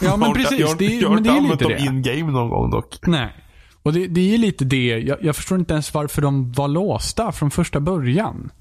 Ja, 0.02 0.18
men 0.18 0.34
precis. 0.34 0.60
Jag, 0.60 0.78
Det 0.78 0.86
jag 0.86 1.10
har 1.10 1.16
men 1.16 1.24
det 1.24 1.30
inte 1.30 1.38
är 1.38 1.42
använt 1.42 1.62
lite 1.62 1.74
dem 1.86 1.96
in-game 1.96 2.32
någon 2.32 2.50
gång 2.50 2.72
dock. 2.72 2.96
Nej. 3.08 3.36
Och 3.84 3.94
det, 3.94 4.08
det 4.08 4.34
är 4.34 4.38
lite 4.38 4.66
det. 4.66 4.88
Jag, 5.00 5.18
jag 5.22 5.36
förstår 5.36 5.60
inte 5.60 5.74
ens 5.74 5.94
varför 5.94 6.22
de 6.22 6.52
var 6.52 6.68
låsta 6.68 7.32
från 7.32 7.52
första 7.52 7.80
början. 7.80 8.52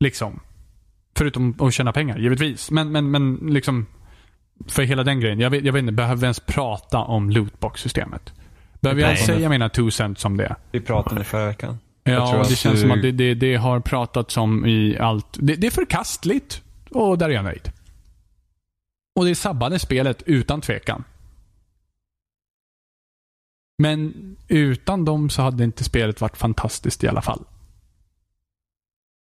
Liksom. 0.00 0.40
Förutom 1.16 1.54
att 1.60 1.74
tjäna 1.74 1.92
pengar, 1.92 2.18
givetvis. 2.18 2.70
Men, 2.70 2.92
men, 2.92 3.10
men 3.10 3.34
liksom. 3.36 3.86
För 4.68 4.82
hela 4.82 5.04
den 5.04 5.20
grejen. 5.20 5.40
Jag 5.40 5.50
vet, 5.50 5.64
jag 5.64 5.72
vet 5.72 5.80
inte, 5.80 5.92
behöver 5.92 6.16
vi 6.20 6.24
ens 6.24 6.40
prata 6.40 6.98
om 6.98 7.30
lootbox-systemet? 7.30 8.32
Behöver 8.80 9.02
jag 9.02 9.10
ens 9.10 9.26
säga 9.26 9.48
mina 9.48 9.68
two 9.68 9.90
cents 9.90 10.24
om 10.24 10.36
det? 10.36 10.56
Vi 10.70 10.80
pratade 10.80 11.20
i 11.20 11.24
förra 11.24 11.46
veckan. 11.46 11.78
Ja, 12.04 12.44
det 12.48 12.56
känns 12.56 12.74
du- 12.74 12.80
som 12.80 12.90
att 12.90 13.02
det, 13.02 13.12
det, 13.12 13.34
det 13.34 13.56
har 13.56 13.80
pratats 13.80 14.36
om 14.36 14.66
i 14.66 14.98
allt. 14.98 15.26
Det, 15.40 15.56
det 15.56 15.66
är 15.66 15.70
förkastligt. 15.70 16.62
Och 16.90 17.18
där 17.18 17.28
är 17.28 17.32
jag 17.34 17.44
nöjd. 17.44 17.72
Och 19.18 19.24
det 19.24 19.34
sabbade 19.34 19.78
spelet 19.78 20.22
utan 20.26 20.60
tvekan. 20.60 21.04
Men 23.78 24.14
utan 24.48 25.04
dem 25.04 25.30
så 25.30 25.42
hade 25.42 25.64
inte 25.64 25.84
spelet 25.84 26.20
varit 26.20 26.36
fantastiskt 26.36 27.04
i 27.04 27.08
alla 27.08 27.22
fall. 27.22 27.44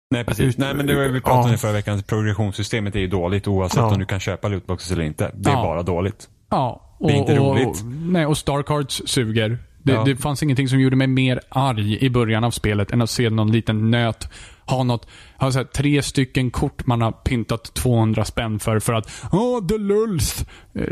Nej, 0.10 0.24
precis. 0.24 0.46
Ut- 0.46 0.58
Nej, 0.58 0.74
men 0.74 0.88
det 0.88 0.96
var 0.96 1.04
vi 1.04 1.22
pratade 1.22 1.44
om 1.44 1.50
ja. 1.50 1.56
i 1.56 1.58
förra 1.58 1.72
veckan. 1.72 2.00
att 2.00 2.08
Progressionssystemet 2.08 2.96
är 2.96 3.00
ju 3.00 3.08
dåligt 3.08 3.48
oavsett 3.48 3.78
Ja. 3.78 3.92
om 3.94 4.00
du 4.00 4.06
kan 4.06 4.20
köpa 4.20 4.48
lootboxes 4.48 4.92
eller 4.92 5.04
inte. 5.04 5.32
Det 5.36 5.50
är 5.50 5.54
Ja. 5.54 5.64
bara 5.64 5.84
dåligt. 5.84 6.30
Ja. 6.50 6.84
Och, 7.00 7.08
Det 7.08 7.14
är 7.14 7.18
inte 7.18 7.40
och, 7.40 7.56
roligt. 7.58 7.84
nej, 7.86 8.26
och 8.26 8.38
Starcards 8.38 9.02
suger. 9.06 9.58
Det, 9.84 9.94
Ja. 9.94 10.04
det 10.04 10.16
fanns 10.16 10.44
ingenting 10.44 10.68
som 10.68 10.80
gjorde 10.80 10.96
mig 10.96 11.08
mer 11.08 11.42
arg 11.50 12.06
i 12.06 12.10
början 12.10 12.44
av 12.44 12.52
spelet 12.52 12.92
än 12.92 13.02
att 13.02 13.10
se 13.10 13.30
någon 13.30 13.52
liten 13.52 13.92
nöt 13.92 14.30
ha 14.66 14.84
något, 14.84 15.08
ha 15.38 15.52
så 15.52 15.58
här, 15.60 15.66
tre 15.66 16.02
stycken 16.02 16.52
kort 16.52 16.86
man 16.86 17.02
har 17.02 17.12
pyntat 17.12 17.74
200 17.74 18.26
spänn 18.26 18.60
för, 18.60 18.80
för 18.80 18.94
att 18.94 19.10
Åh, 19.32 19.68
the 19.68 19.78
lulls. 19.78 20.46
Eh, 20.76 20.84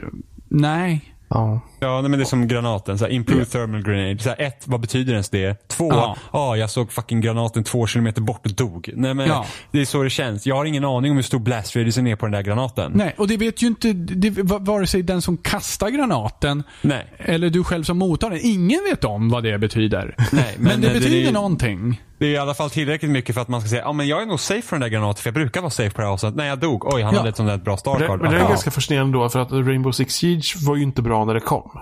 nej. 0.50 1.14
Ja. 1.30 1.60
Ja, 1.80 2.02
nej, 2.02 2.10
men 2.10 2.20
det 2.20 2.24
är 2.24 2.26
som 2.26 2.48
granaten. 2.48 2.98
Så 2.98 3.06
här, 3.06 3.12
improved 3.12 3.52
thermal 3.52 3.84
grenade. 3.84 4.20
Så 4.20 4.30
här, 4.30 4.42
ett, 4.42 4.62
vad 4.68 4.80
betyder 4.80 5.12
ens 5.14 5.30
det? 5.30 5.68
Två, 5.68 5.90
ja. 5.92 6.18
Ja. 6.34 6.58
jag 6.58 6.70
såg 6.70 6.92
fucking 6.92 7.22
granaten 7.22 7.64
två 7.64 7.88
kilometer 7.88 8.22
bort 8.22 8.46
och 8.46 8.52
dog. 8.54 8.90
Nej, 8.96 9.14
men 9.14 9.28
Ja. 9.28 9.46
Det 9.72 9.82
är 9.82 9.86
så 9.86 10.04
det 10.04 10.10
känns. 10.10 10.46
Jag 10.46 10.56
har 10.56 10.66
ingen 10.66 10.86
aning 10.86 11.12
om 11.12 11.18
hur 11.18 11.24
stor 11.24 11.40
blast 11.40 11.76
radiusen 11.76 12.08
är 12.08 12.16
på 12.16 12.26
den 12.26 12.32
där 12.34 12.42
granaten. 12.42 12.92
Nej, 12.96 13.16
och 13.18 13.28
det 13.28 13.38
vet 13.38 13.62
ju 13.62 13.68
inte 13.68 13.94
det, 13.94 14.30
va- 14.30 14.58
vare 14.60 14.88
sig 14.88 15.02
den 15.04 15.22
som 15.22 15.38
kastar 15.38 15.90
granaten 15.90 16.64
Nej. 16.82 17.06
eller 17.20 17.50
du 17.50 17.64
själv 17.64 17.84
som 17.84 17.98
mottar 17.98 18.30
den. 18.30 18.40
Ingen 18.42 18.80
vet 18.90 19.04
om 19.04 19.30
vad 19.30 19.44
det 19.44 19.58
betyder. 19.58 20.16
Nej, 20.32 20.56
men, 20.58 20.64
men 20.72 20.82
det 20.82 20.88
det- 20.88 20.94
betyder 20.94 21.26
det- 21.26 21.32
någonting. 21.32 22.02
Det 22.18 22.26
är 22.26 22.30
i 22.32 22.38
alla 22.38 22.54
fall 22.54 22.70
tillräckligt 22.70 23.12
mycket 23.12 23.36
för 23.36 23.42
att 23.42 23.48
man 23.48 23.62
ska 23.62 23.70
säga 23.70 23.82
ja 23.82 23.94
men 23.94 24.08
jag 24.08 24.22
är 24.22 24.26
nog 24.26 24.40
safe 24.40 24.62
för 24.62 24.76
den 24.76 24.82
där 24.82 24.88
granaten 24.90 25.22
för 25.24 25.28
jag 25.28 25.34
brukar 25.34 25.62
vara 25.62 25.70
safe 25.72 25.90
på 25.90 26.02
det 26.02 26.08
här 26.08 26.14
avsnittet. 26.14 26.36
Nej, 26.38 26.48
jag 26.48 26.60
dog. 26.60 26.94
Oj, 26.94 27.02
han 27.02 27.14
Ja. 27.14 27.18
hade 27.20 27.30
ett 27.30 27.38
sånt 27.38 27.50
där 27.50 27.58
bra 27.58 27.72
Men 27.72 27.76
det, 27.76 27.80
starcard. 27.80 28.22
men 28.22 28.32
det 28.32 28.38
är 28.38 28.42
Ja. 28.42 28.48
ganska 28.50 28.72
fascinerande 28.72 29.18
då 29.18 29.30
för 29.30 29.40
att 29.40 29.52
Rainbow 29.52 29.92
Six 29.92 30.14
Siege 30.16 30.56
var 30.68 30.76
ju 30.76 30.84
inte 30.84 31.02
bra 31.02 31.26
när 31.26 31.34
det 31.34 31.40
kom. 31.40 31.75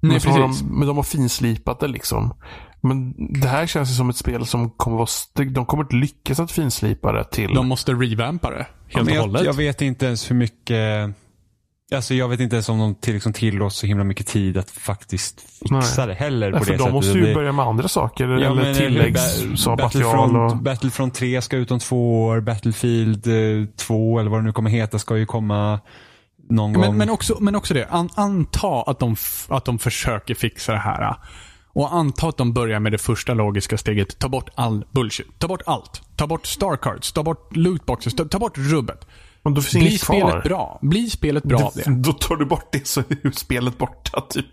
Nej, 0.00 0.20
men, 0.24 0.40
de, 0.40 0.54
men 0.78 0.88
de 0.88 0.96
har 0.96 1.04
finslipat 1.04 1.80
det 1.80 1.88
liksom. 1.88 2.34
Men 2.80 3.14
det 3.40 3.48
här 3.48 3.66
känns 3.66 3.90
ju 3.90 3.94
som 3.94 4.10
ett 4.10 4.16
spel 4.16 4.46
som 4.46 4.70
kommer 4.70 4.96
vara, 4.96 5.08
de 5.50 5.66
kommer 5.66 5.84
inte 5.84 5.96
lyckas 5.96 6.40
att 6.40 6.50
finslipa 6.52 7.12
det 7.12 7.24
till. 7.24 7.54
De 7.54 7.68
måste 7.68 7.92
revampa 7.92 8.50
det 8.50 8.66
Ja, 8.88 8.96
helt 8.98 9.06
men 9.06 9.12
och 9.12 9.16
jag, 9.16 9.20
hållet. 9.20 9.44
jag 9.44 9.52
vet 9.52 9.82
inte 9.82 10.06
ens 10.06 10.30
hur 10.30 10.36
mycket 10.36 11.10
Alltså 11.94 12.14
jag 12.14 12.28
vet 12.28 12.40
inte 12.40 12.56
ens 12.56 12.68
om 12.68 12.78
de 12.78 12.94
till, 12.94 13.14
liksom 13.14 13.32
tillåts 13.32 13.76
så 13.76 13.86
himla 13.86 14.04
mycket 14.04 14.26
tid 14.26 14.56
att 14.56 14.70
faktiskt 14.70 15.40
fixa 15.40 15.74
Nej. 15.98 16.06
det 16.06 16.14
heller. 16.14 16.50
Nej, 16.50 16.58
på 16.58 16.64
för 16.64 16.72
det 16.72 16.76
de 16.76 16.82
sättet. 16.82 16.94
måste 16.94 17.18
ju 17.18 17.26
Det- 17.26 17.34
börja 17.34 17.52
med 17.52 17.64
andra 17.66 17.88
saker. 17.88 18.28
Ja, 18.28 18.34
eller 18.50 18.62
men, 18.62 18.74
tilläggsmaterial. 18.74 19.76
Battlefront, 19.76 20.52
Och... 20.52 20.58
Battlefront 20.62 21.14
3 21.14 21.42
ska 21.42 21.56
ut 21.56 21.70
om 21.70 21.78
två 21.78 22.22
år. 22.24 22.40
Battlefield 22.40 23.26
eh, 23.26 23.66
2 23.76 24.18
eller 24.20 24.30
vad 24.30 24.40
det 24.40 24.44
nu 24.44 24.52
kommer 24.52 24.70
heta 24.70 24.98
ska 24.98 25.16
ju 25.16 25.26
komma 25.26 25.80
någon 26.50 26.72
gång. 26.72 26.82
Men, 26.82 26.96
men, 26.96 27.10
också, 27.10 27.36
men 27.40 27.56
också 27.56 27.74
det. 27.74 27.86
An, 27.90 28.08
anta 28.14 28.82
att 28.82 28.98
de, 28.98 29.16
att 29.48 29.64
de 29.64 29.78
försöker 29.78 30.34
fixa 30.34 30.72
det 30.72 30.78
här. 30.78 31.14
Och 31.72 31.94
anta 31.94 32.28
att 32.28 32.36
de 32.36 32.52
börjar 32.52 32.80
med 32.80 32.92
det 32.92 32.98
första 32.98 33.34
logiska 33.34 33.78
steget. 33.78 34.18
Ta 34.18 34.28
bort 34.28 34.50
all 34.54 34.84
bullshit. 34.90 35.38
Ta 35.38 35.48
bort 35.48 35.62
allt. 35.66 36.02
Ta 36.16 36.26
bort 36.26 36.46
starcards. 36.46 37.12
Ta 37.12 37.22
bort 37.22 37.56
lootboxes. 37.56 38.14
Ta, 38.14 38.24
ta 38.24 38.38
bort 38.38 38.58
rubbet. 38.58 39.06
Men 39.42 39.54
då 39.54 39.60
finns 39.60 39.74
Bli 39.82 39.88
inget 39.88 40.04
kvar. 40.04 40.16
spelet 40.16 40.44
bra. 40.44 40.78
Bli 40.82 41.10
spelet 41.10 41.42
bra 41.44 41.58
av 41.60 41.72
det. 41.74 41.84
Då 41.86 42.12
tar 42.12 42.36
du 42.36 42.44
bort 42.44 42.68
det 42.72 42.86
så 42.86 43.00
är 43.00 43.30
spelet 43.30 43.78
borta 43.78 44.20
typ. 44.20 44.46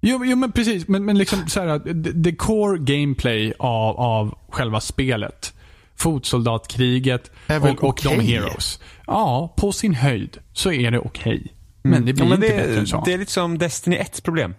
Jo, 0.00 0.24
jo 0.24 0.36
men 0.36 0.52
precis. 0.52 0.88
Men, 0.88 1.04
men 1.04 1.18
liksom 1.18 1.48
så 1.48 1.60
här, 1.60 2.22
the 2.24 2.36
core 2.36 2.78
gameplay 2.78 3.52
av, 3.58 3.96
av 3.96 4.34
själva 4.50 4.80
spelet. 4.80 5.53
Fotsoldatkriget 5.96 7.30
och, 7.62 7.84
och 7.84 8.00
de 8.02 8.08
okej? 8.08 8.26
heroes. 8.26 8.80
Ja, 9.06 9.54
på 9.56 9.72
sin 9.72 9.94
höjd 9.94 10.38
så 10.52 10.72
är 10.72 10.90
det 10.90 10.98
okej. 10.98 11.54
Men 11.82 12.06
det 12.06 12.12
blir 12.12 12.24
ja, 12.24 12.28
men 12.28 12.44
inte 12.44 12.56
det, 12.56 12.62
bättre 12.62 12.80
än 12.80 12.86
så. 12.86 13.02
det 13.06 13.12
är 13.12 13.18
lite 13.18 13.32
som 13.32 13.58
Destiny 13.58 13.96
1 13.96 14.22
problem. 14.22 14.54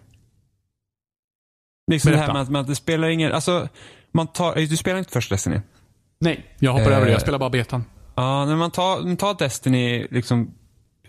Liksom 1.91 2.11
det 2.11 2.17
här 2.17 2.23
Berätta. 2.23 2.33
med 2.33 2.41
att, 2.41 2.49
med 2.49 2.61
att 2.61 2.67
det 2.67 2.75
spelar 2.75 3.07
ingen, 3.07 3.31
alltså, 3.31 3.67
man 4.11 4.27
tar, 4.27 4.55
du 4.55 4.77
spelar 4.77 4.99
inte 4.99 5.11
första 5.11 5.35
Destiny? 5.35 5.61
Nej, 6.19 6.55
jag 6.59 6.71
hoppar 6.71 6.91
Eh, 6.91 6.97
över 6.97 7.05
det. 7.05 7.11
Jag 7.11 7.21
spelar 7.21 7.39
bara 7.39 7.49
betan. 7.49 7.83
Ja, 8.15 8.45
när 8.45 8.55
man 8.55 8.71
tar, 8.71 9.01
man 9.01 9.17
tar 9.17 9.33
Destiny, 9.33 10.07
liksom 10.11 10.53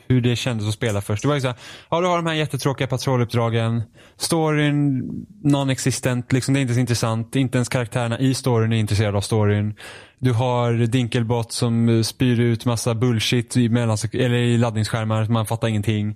hur 0.09 0.20
det 0.20 0.36
kändes 0.36 0.68
att 0.68 0.74
spela 0.74 1.00
först. 1.00 1.22
Det 1.22 1.28
var 1.28 1.34
ju 1.34 1.40
så 1.40 1.46
här, 1.46 1.57
ja 1.90 2.00
du 2.00 2.07
har 2.07 2.16
de 2.16 2.26
här 2.26 2.34
jättetråkiga 2.34 2.86
patrulluppdragen. 2.86 3.82
Storyn, 4.16 5.02
non-existent, 5.44 6.32
liksom 6.32 6.54
det 6.54 6.61
är 6.61 6.62
inte 6.62 6.74
så 6.74 6.80
intressant. 6.80 7.36
Inte 7.36 7.59
ens 7.59 7.68
karaktärerna 7.68 8.18
i 8.18 8.34
storyn 8.34 8.72
är 8.72 8.76
intresserade 8.76 9.16
av 9.16 9.20
storyn. 9.20 9.74
Du 10.18 10.32
har 10.32 10.72
Dinkelbot 10.72 11.52
som 11.52 12.04
spyr 12.04 12.40
ut 12.40 12.64
massa 12.64 12.94
bullshit 12.94 13.57
i, 13.57 13.68
mellan, 13.68 13.96
eller 14.12 14.36
i 14.36 14.59
laddningsskärmar, 14.59 15.24
man 15.24 15.46
fattar 15.46 15.68
ingenting. 15.68 16.09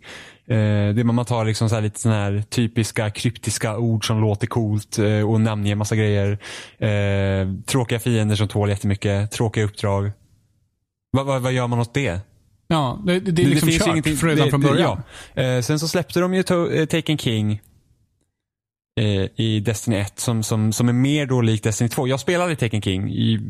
Eh, 0.47 0.95
det, 0.95 1.05
man 1.05 1.25
tar 1.25 1.45
liksom 1.45 1.69
så 1.69 1.75
här 1.75 1.83
lite 1.83 2.01
sån 2.01 2.13
här 2.13 2.45
typiska 2.49 3.11
kryptiska 3.11 3.79
ord 3.79 4.07
som 4.07 4.21
låter 4.21 4.47
coolt 4.47 4.99
eh, 4.99 5.31
och 5.31 5.41
namnger 5.41 5.75
massa 5.75 5.97
grejer. 5.97 6.39
Eh, 6.79 7.49
tråkiga 7.67 7.99
fiender 7.99 8.37
som 8.37 8.49
tål 8.49 8.69
jättemycket, 8.69 9.31
tråkiga 9.31 9.65
uppdrag. 9.65 10.13
Va, 11.13 11.23
va, 11.23 11.39
vad 11.39 11.53
gör 11.53 11.67
man 11.67 11.79
åt 11.79 11.95
det? 11.95 12.21
Ja, 12.71 13.03
det, 13.07 13.21
det 13.21 13.43
är 13.43 13.47
liksom 13.47 13.69
finns 13.69 13.79
kört 13.83 13.89
ingenting- 13.89 14.17
redan 14.29 14.45
det- 14.45 14.51
från 14.51 14.61
det- 14.61 14.69
början. 14.69 15.03
ja. 15.35 15.43
Eh, 15.43 15.61
sen 15.63 15.79
så 15.79 15.89
släppte 15.89 16.21
de 16.21 16.35
ju 16.35 16.43
to- 16.43 16.73
eh, 16.81 16.85
Taken 16.87 17.19
King 17.19 17.61
eh, 19.01 19.27
i 19.37 19.61
Destiny 19.61 19.97
1 19.97 20.21
som, 20.21 20.43
som, 20.43 20.73
som 20.73 20.89
är 20.89 20.93
mer 20.93 21.27
då 21.27 21.41
lik 21.41 21.63
Destiny 21.63 21.89
2. 21.91 22.09
Jag 22.09 22.21
spelade 22.21 22.57
Taken 22.57 22.83
King. 22.83 23.11
I, 23.11 23.41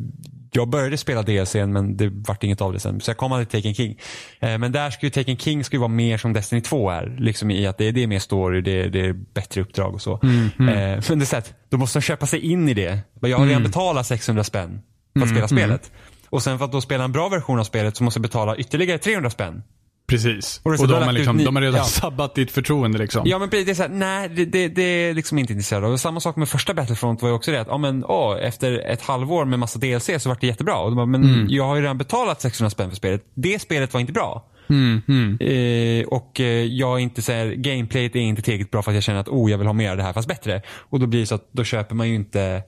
jag 0.53 0.69
började 0.69 0.97
spela 0.97 1.23
DLCn 1.23 1.73
men 1.73 1.97
det 1.97 2.09
vart 2.09 2.43
inget 2.45 2.61
av 2.61 2.73
det 2.73 2.81
sen. 2.81 3.01
Så 3.01 3.11
jag 3.11 3.17
kom 3.17 3.33
aldrig 3.33 3.49
till 3.49 3.59
Taken 3.63 3.75
King. 3.75 3.99
Eh, 4.41 4.59
men 4.59 4.73
där 4.73 4.91
ska 4.91 5.07
ju 5.07 5.11
Taken 5.11 5.37
King 5.37 5.65
ju 5.73 5.79
vara 5.79 5.89
mer 5.89 6.19
som 6.19 6.33
Destiny 6.33 6.61
2 6.61 6.91
är. 6.91 7.17
Liksom 7.19 7.51
i 7.51 7.67
att 7.67 7.79
det, 7.79 7.91
det 7.91 8.03
är 8.03 8.07
mer 8.07 8.19
story, 8.19 8.61
det, 8.61 8.89
det 8.89 9.01
är 9.07 9.13
bättre 9.13 9.61
uppdrag 9.61 9.95
och 9.95 10.03
så. 10.03 10.21
Mm, 10.23 10.45
Eh, 10.69 11.03
men 11.09 11.19
det 11.19 11.25
är 11.25 11.27
så 11.27 11.37
att, 11.37 11.55
då 11.69 11.77
måste 11.77 11.99
de 11.99 12.03
köpa 12.03 12.27
sig 12.27 12.41
in 12.41 12.69
i 12.69 12.75
det. 12.75 12.99
Jag 13.21 13.39
har 13.39 13.47
redan 13.47 13.63
betalat 13.63 14.07
600 14.07 14.45
spänn 14.45 14.81
för 15.13 15.21
att 15.21 15.31
Mm, 15.31 15.37
spela 15.37 15.49
spelet. 15.49 15.93
Och 16.31 16.43
sen 16.43 16.59
för 16.59 16.65
att 16.65 16.73
då 16.73 16.81
spela 16.81 17.05
en 17.05 17.13
bra 17.13 17.29
version 17.29 17.59
av 17.61 17.65
spelet 17.65 17.97
så 17.97 18.05
måste 18.05 18.19
jag 18.19 18.23
betala 18.23 18.57
ytterligare 18.57 18.99
300 18.99 19.31
spänn. 19.31 19.63
Precis. 20.09 20.61
Och 20.65 20.73
Och, 20.81 20.89
de, 20.89 21.03
har 21.03 21.13
liksom, 21.13 21.45
de 21.45 21.57
har 21.57 21.63
redan 21.63 21.79
ja. 21.79 21.85
sabbat 21.85 22.35
ditt 22.35 22.51
förtroende 22.51 22.99
liksom. 22.99 23.23
Ja 23.27 23.39
men 23.39 23.49
det 23.51 23.71
är 23.71 23.75
så 23.75 23.83
här, 23.83 23.89
nej 23.91 24.29
det, 24.29 24.45
det, 24.45 24.69
det 24.69 24.83
är 24.83 25.15
liksom 25.15 25.39
inte 25.39 25.53
intresserad 25.53 25.85
av. 25.85 25.93
Och 25.93 26.01
Samma 26.01 26.21
sak 26.21 26.37
med 26.37 26.49
första 26.49 26.75
Battlefront 26.75 27.23
var 27.23 27.29
ju 27.29 27.35
också 27.35 27.51
det 27.51 27.61
att, 27.61 27.67
ja 27.67 27.79
men 27.79 28.05
åh, 28.05 28.37
efter 28.43 28.79
ett 28.79 29.03
halvår 29.03 29.45
med 29.45 29.59
massa 29.59 29.79
DLC 29.79 30.11
så 30.19 30.29
vart 30.29 30.41
det 30.41 30.47
jättebra. 30.47 30.77
Och 30.79 30.91
de 30.91 30.97
bara, 30.97 31.07
men 31.07 31.25
Mm. 31.25 31.47
jag 31.49 31.65
har 31.65 31.77
ju 31.77 31.83
redan 31.83 31.99
betalat 31.99 32.41
600 32.41 32.71
spänn 32.71 32.89
för 32.91 32.97
spelet. 32.97 33.25
Det 33.35 33.59
spelet 33.59 33.93
var 33.93 34.01
inte 34.01 34.13
bra. 34.13 34.47
Mm, 34.69 35.03
mm. 35.09 35.39
Eh, 35.41 36.07
och 36.09 36.41
eh, 36.41 36.47
jag 36.65 36.99
är 36.99 37.03
inte 37.03 37.23
så 37.23 37.33
här, 37.33 37.47
gameplayet 37.47 38.17
är 38.17 38.21
inte 38.21 38.43
tillräckligt 38.43 38.71
bra 38.71 38.83
för 38.83 38.91
att 38.91 38.95
jag 38.95 39.05
känner 39.05 39.21
att 39.21 39.29
oh 39.29 39.51
jag 39.51 39.59
vill 39.59 39.67
ha 39.67 39.75
mer 39.75 39.91
av 39.91 39.97
det 39.97 40.03
här 40.03 40.13
fast 40.13 40.29
bättre. 40.29 40.63
Och 40.71 41.01
då 41.01 41.07
blir 41.07 41.21
det 41.21 41.27
så 41.27 41.35
att 41.35 41.49
då 41.53 41.65
köper 41.65 41.95
man 41.95 42.09
ju 42.09 42.15
inte 42.15 42.63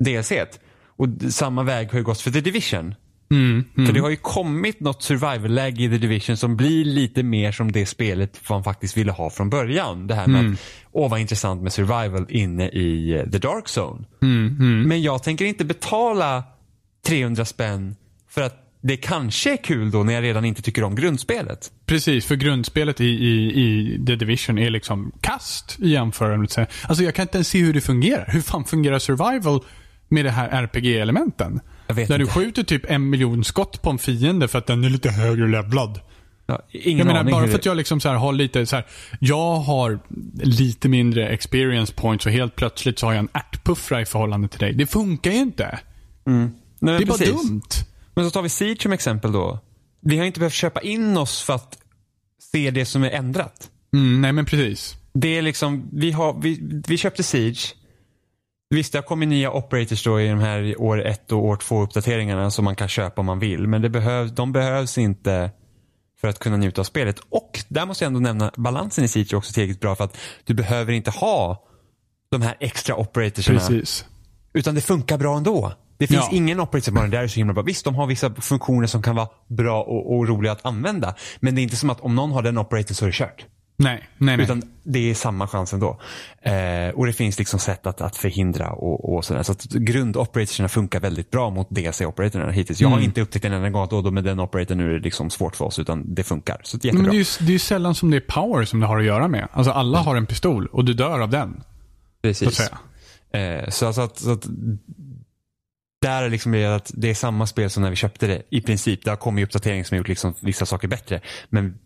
DLC. 0.00 0.32
Och 0.98 1.32
samma 1.32 1.62
väg 1.62 1.90
har 1.90 1.98
ju 1.98 2.04
gått 2.04 2.20
för 2.20 2.30
The 2.30 2.40
Division. 2.40 2.94
Mm, 3.30 3.64
För 3.74 3.80
mm. 3.82 3.94
det 3.94 4.00
har 4.00 4.10
ju 4.10 4.16
kommit 4.16 4.80
något 4.80 5.02
survival-läge 5.02 5.82
i 5.84 5.88
The 5.88 5.98
Division 5.98 6.36
som 6.36 6.56
blir 6.56 6.84
lite 6.84 7.22
mer 7.22 7.52
som 7.52 7.72
det 7.72 7.86
spelet 7.86 8.40
man 8.50 8.64
faktiskt 8.64 8.96
ville 8.96 9.12
ha 9.12 9.30
från 9.30 9.50
början. 9.50 10.06
Det 10.06 10.14
här 10.14 10.26
med 10.26 10.40
Mm. 10.40 10.52
att, 10.52 10.58
åh 10.92 11.10
vad 11.10 11.20
intressant 11.20 11.62
med 11.62 11.72
survival 11.72 12.26
inne 12.28 12.68
i 12.68 13.14
eh, 13.14 13.30
The 13.30 13.38
Dark 13.38 13.64
Zone. 13.78 14.04
Mm, 14.22 14.56
mm. 14.60 14.82
Men 14.88 15.02
jag 15.02 15.22
tänker 15.22 15.44
inte 15.44 15.64
betala 15.64 16.42
300 17.06 17.44
spänn 17.44 17.96
för 18.30 18.42
att 18.42 18.64
det 18.80 18.96
kanske 18.96 19.52
är 19.52 19.56
kul 19.56 19.90
då 19.90 20.02
när 20.02 20.12
jag 20.12 20.22
redan 20.22 20.44
inte 20.44 20.62
tycker 20.62 20.84
om 20.84 20.94
grundspelet. 20.94 21.70
Precis, 21.86 22.26
för 22.26 22.36
grundspelet 22.36 23.00
i, 23.00 23.04
i, 23.04 23.60
i 23.62 24.00
The 24.06 24.16
Division 24.16 24.58
är 24.58 24.70
liksom 24.70 25.12
kast 25.20 25.76
i 25.80 25.88
jämförelse. 25.90 26.66
Alltså 26.88 27.04
jag 27.04 27.14
kan 27.14 27.22
inte 27.22 27.36
ens 27.38 27.48
se 27.48 27.58
hur 27.58 27.72
det 27.74 27.80
fungerar. 27.80 28.26
Hur 28.28 28.40
fan 28.40 28.64
fungerar 28.64 28.98
survival 28.98 29.60
med 30.08 30.24
de 30.24 30.30
här 30.30 30.48
RPG-elementen? 30.48 31.60
Jag 31.86 31.96
Där 31.96 32.18
du 32.18 32.24
inte. 32.24 32.34
skjuter 32.34 32.62
typ 32.62 32.90
en 32.90 33.10
miljon 33.10 33.44
skott 33.44 33.82
på 33.82 33.90
en 33.90 33.98
fiende 33.98 34.48
för 34.48 34.58
att 34.58 34.66
den 34.66 34.84
är 34.84 34.90
lite 34.90 35.10
högre 35.10 35.48
levlad. 35.48 36.00
Ja, 36.46 36.62
ingen 36.70 36.98
Jag 36.98 37.06
menar, 37.06 37.20
aning 37.20 37.32
bara 37.32 37.42
för 37.44 37.48
det- 37.50 37.56
att 37.56 37.66
jag 37.66 37.76
liksom 37.76 38.00
så 38.00 38.08
här 38.08 38.16
har 38.16 38.32
lite 38.32 38.66
så 38.66 38.76
här, 38.76 38.86
jag 39.20 39.56
har 39.56 39.98
lite 40.42 40.88
mindre 40.88 41.28
experience 41.28 41.92
points 41.94 42.26
och 42.26 42.32
helt 42.32 42.56
plötsligt 42.56 42.98
så 42.98 43.06
har 43.06 43.12
jag 43.12 43.18
en 43.18 43.28
ärtpuffra 43.32 44.00
i 44.00 44.04
förhållande 44.04 44.48
till 44.48 44.58
dig. 44.58 44.72
Det 44.74 44.86
funkar 44.86 45.30
ju 45.30 45.36
inte. 45.38 45.78
Nej, 46.24 46.34
men 46.34 46.54
Det 46.80 46.92
är 47.02 47.06
bara 47.06 47.18
precis. 47.18 47.48
dumt. 47.48 47.62
Men 48.14 48.24
så 48.24 48.30
tar 48.30 48.42
vi 48.42 48.48
Siege 48.48 48.82
som 48.82 48.92
exempel 48.92 49.32
då. 49.32 49.58
Vi 50.00 50.18
har 50.18 50.24
inte 50.24 50.40
behövt 50.40 50.52
köpa 50.54 50.80
in 50.80 51.16
oss 51.16 51.42
för 51.42 51.54
att 51.54 51.78
se 52.52 52.70
det 52.70 52.84
som 52.84 53.04
är 53.04 53.10
ändrat. 53.10 53.70
Mm, 53.94 54.20
nej 54.20 54.32
men 54.32 54.44
precis. 54.44 54.96
Det 55.12 55.38
är 55.38 55.42
liksom, 55.42 55.88
vi, 55.92 56.10
har, 56.12 56.40
vi, 56.40 56.82
vi 56.88 56.96
köpte 56.96 57.22
Siege. 57.22 57.58
Visst, 58.70 58.92
det 58.92 58.98
har 58.98 59.02
kommit 59.02 59.28
nya 59.28 59.52
operators 59.52 60.04
då 60.04 60.20
i 60.20 60.28
de 60.28 60.38
här 60.38 60.80
år 60.80 61.06
ett 61.06 61.32
och 61.32 61.44
år 61.44 61.56
två 61.56 61.82
uppdateringarna 61.82 62.50
som 62.50 62.64
man 62.64 62.76
kan 62.76 62.88
köpa 62.88 63.20
om 63.20 63.26
man 63.26 63.38
vill. 63.38 63.66
Men 63.68 63.82
det 63.82 63.88
behövs, 63.88 64.30
de 64.32 64.52
behövs 64.52 64.98
inte 64.98 65.50
för 66.20 66.28
att 66.28 66.38
kunna 66.38 66.56
njuta 66.56 66.80
av 66.80 66.84
spelet. 66.84 67.18
Och 67.30 67.60
där 67.68 67.86
måste 67.86 68.04
jag 68.04 68.06
ändå 68.08 68.20
nämna 68.20 68.52
balansen 68.56 69.04
i 69.04 69.08
Siege 69.08 69.34
också 69.34 69.52
tillräckligt 69.52 69.80
bra 69.80 69.96
för 69.96 70.04
att 70.04 70.16
du 70.44 70.54
behöver 70.54 70.92
inte 70.92 71.10
ha 71.10 71.64
de 72.30 72.42
här 72.42 72.56
extra 72.60 72.96
operatorsarna. 72.96 73.58
Precis. 73.58 74.04
Utan 74.52 74.74
det 74.74 74.80
funkar 74.80 75.18
bra 75.18 75.36
ändå. 75.36 75.72
Det 75.98 76.06
finns 76.06 76.28
Ja. 76.30 76.36
ingen 76.36 76.60
operator 76.60 76.84
som 76.84 76.94
bara 76.94 77.06
där 77.06 77.22
är 77.22 77.28
så 77.28 77.36
himla 77.36 77.54
bra. 77.54 77.62
Visst, 77.62 77.84
de 77.84 77.94
har 77.94 78.06
vissa 78.06 78.34
funktioner 78.34 78.86
som 78.86 79.02
kan 79.02 79.16
vara 79.16 79.28
bra 79.48 79.82
och, 79.82 80.16
och 80.16 80.28
roliga 80.28 80.52
att 80.52 80.66
använda. 80.66 81.14
Men 81.40 81.54
det 81.54 81.60
är 81.60 81.62
inte 81.62 81.76
som 81.76 81.90
att 81.90 82.00
om 82.00 82.14
någon 82.14 82.32
har 82.32 82.42
den 82.42 82.58
operatorn 82.58 82.94
så 82.94 83.04
är 83.04 83.06
det 83.06 83.12
kört. 83.14 83.46
Nej, 83.80 84.08
nej, 84.18 84.36
nej. 84.36 84.44
Utan 84.44 84.62
det 84.82 85.10
är 85.10 85.14
samma 85.14 85.48
chans 85.48 85.72
ändå. 85.72 86.00
Eh, 86.42 86.88
och 86.94 87.06
det 87.06 87.12
finns 87.12 87.38
liksom 87.38 87.60
sätt 87.60 87.86
att, 87.86 88.00
att 88.00 88.16
förhindra 88.16 88.70
och, 88.70 89.14
och 89.14 89.24
sådär. 89.24 89.42
Så 89.42 89.52
att 89.52 89.64
grundoperatorerna 89.64 90.68
funkar 90.68 91.00
väldigt 91.00 91.30
bra 91.30 91.50
mot 91.50 91.70
DLC-operatorerna 91.70 92.50
hittills. 92.50 92.80
Jag 92.80 92.88
har 92.88 93.00
inte 93.00 93.20
upptäckt 93.20 93.44
en 93.44 93.52
enda 93.52 93.70
gång 93.70 93.84
att 93.84 93.90
då 93.90 94.10
med 94.10 94.24
den 94.24 94.40
operatorn 94.40 94.78
nu 94.78 94.90
är 94.90 94.94
det 94.94 95.04
liksom 95.04 95.30
svårt 95.30 95.56
för 95.56 95.64
oss. 95.64 95.78
Utan 95.78 96.14
det 96.14 96.24
funkar. 96.24 96.60
Så 96.62 96.76
jättebra. 96.76 97.02
men 97.02 97.10
det 97.10 97.16
är 97.16 97.18
ju 97.18 97.24
det 97.38 97.50
är 97.50 97.52
ju 97.52 97.58
sällan 97.58 97.94
som 97.94 98.10
det 98.10 98.16
är 98.16 98.20
power 98.20 98.64
som 98.64 98.80
det 98.80 98.86
har 98.86 98.98
att 98.98 99.04
göra 99.04 99.28
med. 99.28 99.48
Alltså 99.52 99.72
alla 99.72 99.98
har 99.98 100.16
en 100.16 100.26
pistol 100.26 100.66
och 100.66 100.84
du 100.84 100.94
dör 100.94 101.20
av 101.20 101.30
den. 101.30 101.62
Precis. 102.22 102.60
Eh, 103.32 103.68
så, 103.68 103.92
så, 103.92 104.00
att, 104.00 104.18
så 104.18 104.32
att 104.32 104.46
där 106.02 106.22
är 106.22 106.30
liksom 106.30 106.52
det 106.52 106.64
att 106.64 106.90
det 106.94 107.10
är 107.10 107.14
samma 107.14 107.46
spel 107.46 107.70
som 107.70 107.82
när 107.82 107.90
vi 107.90 107.96
köpte 107.96 108.26
det 108.26 108.42
i 108.50 108.60
princip. 108.60 109.04
Det 109.04 109.10
har 109.10 109.16
kommit 109.16 109.44
uppdateringar 109.44 109.84
som 109.84 109.94
har 109.94 109.98
gjort 109.98 110.08
liksom 110.08 110.34
vissa 110.40 110.66
saker 110.66 110.88
bättre. 110.88 111.20
Men 111.48 111.78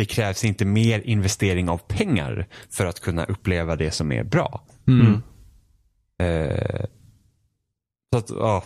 det 0.00 0.06
krävs 0.06 0.44
inte 0.44 0.64
mer 0.64 1.00
investering 1.00 1.68
av 1.68 1.78
pengar 1.78 2.48
för 2.70 2.86
att 2.86 3.00
kunna 3.00 3.24
uppleva 3.24 3.76
det 3.76 3.90
som 3.90 4.12
är 4.12 4.24
bra. 4.24 4.64
Mm. 4.88 5.22
Eh, 6.18 6.84
så 8.12 8.18
att, 8.18 8.30
ja. 8.30 8.64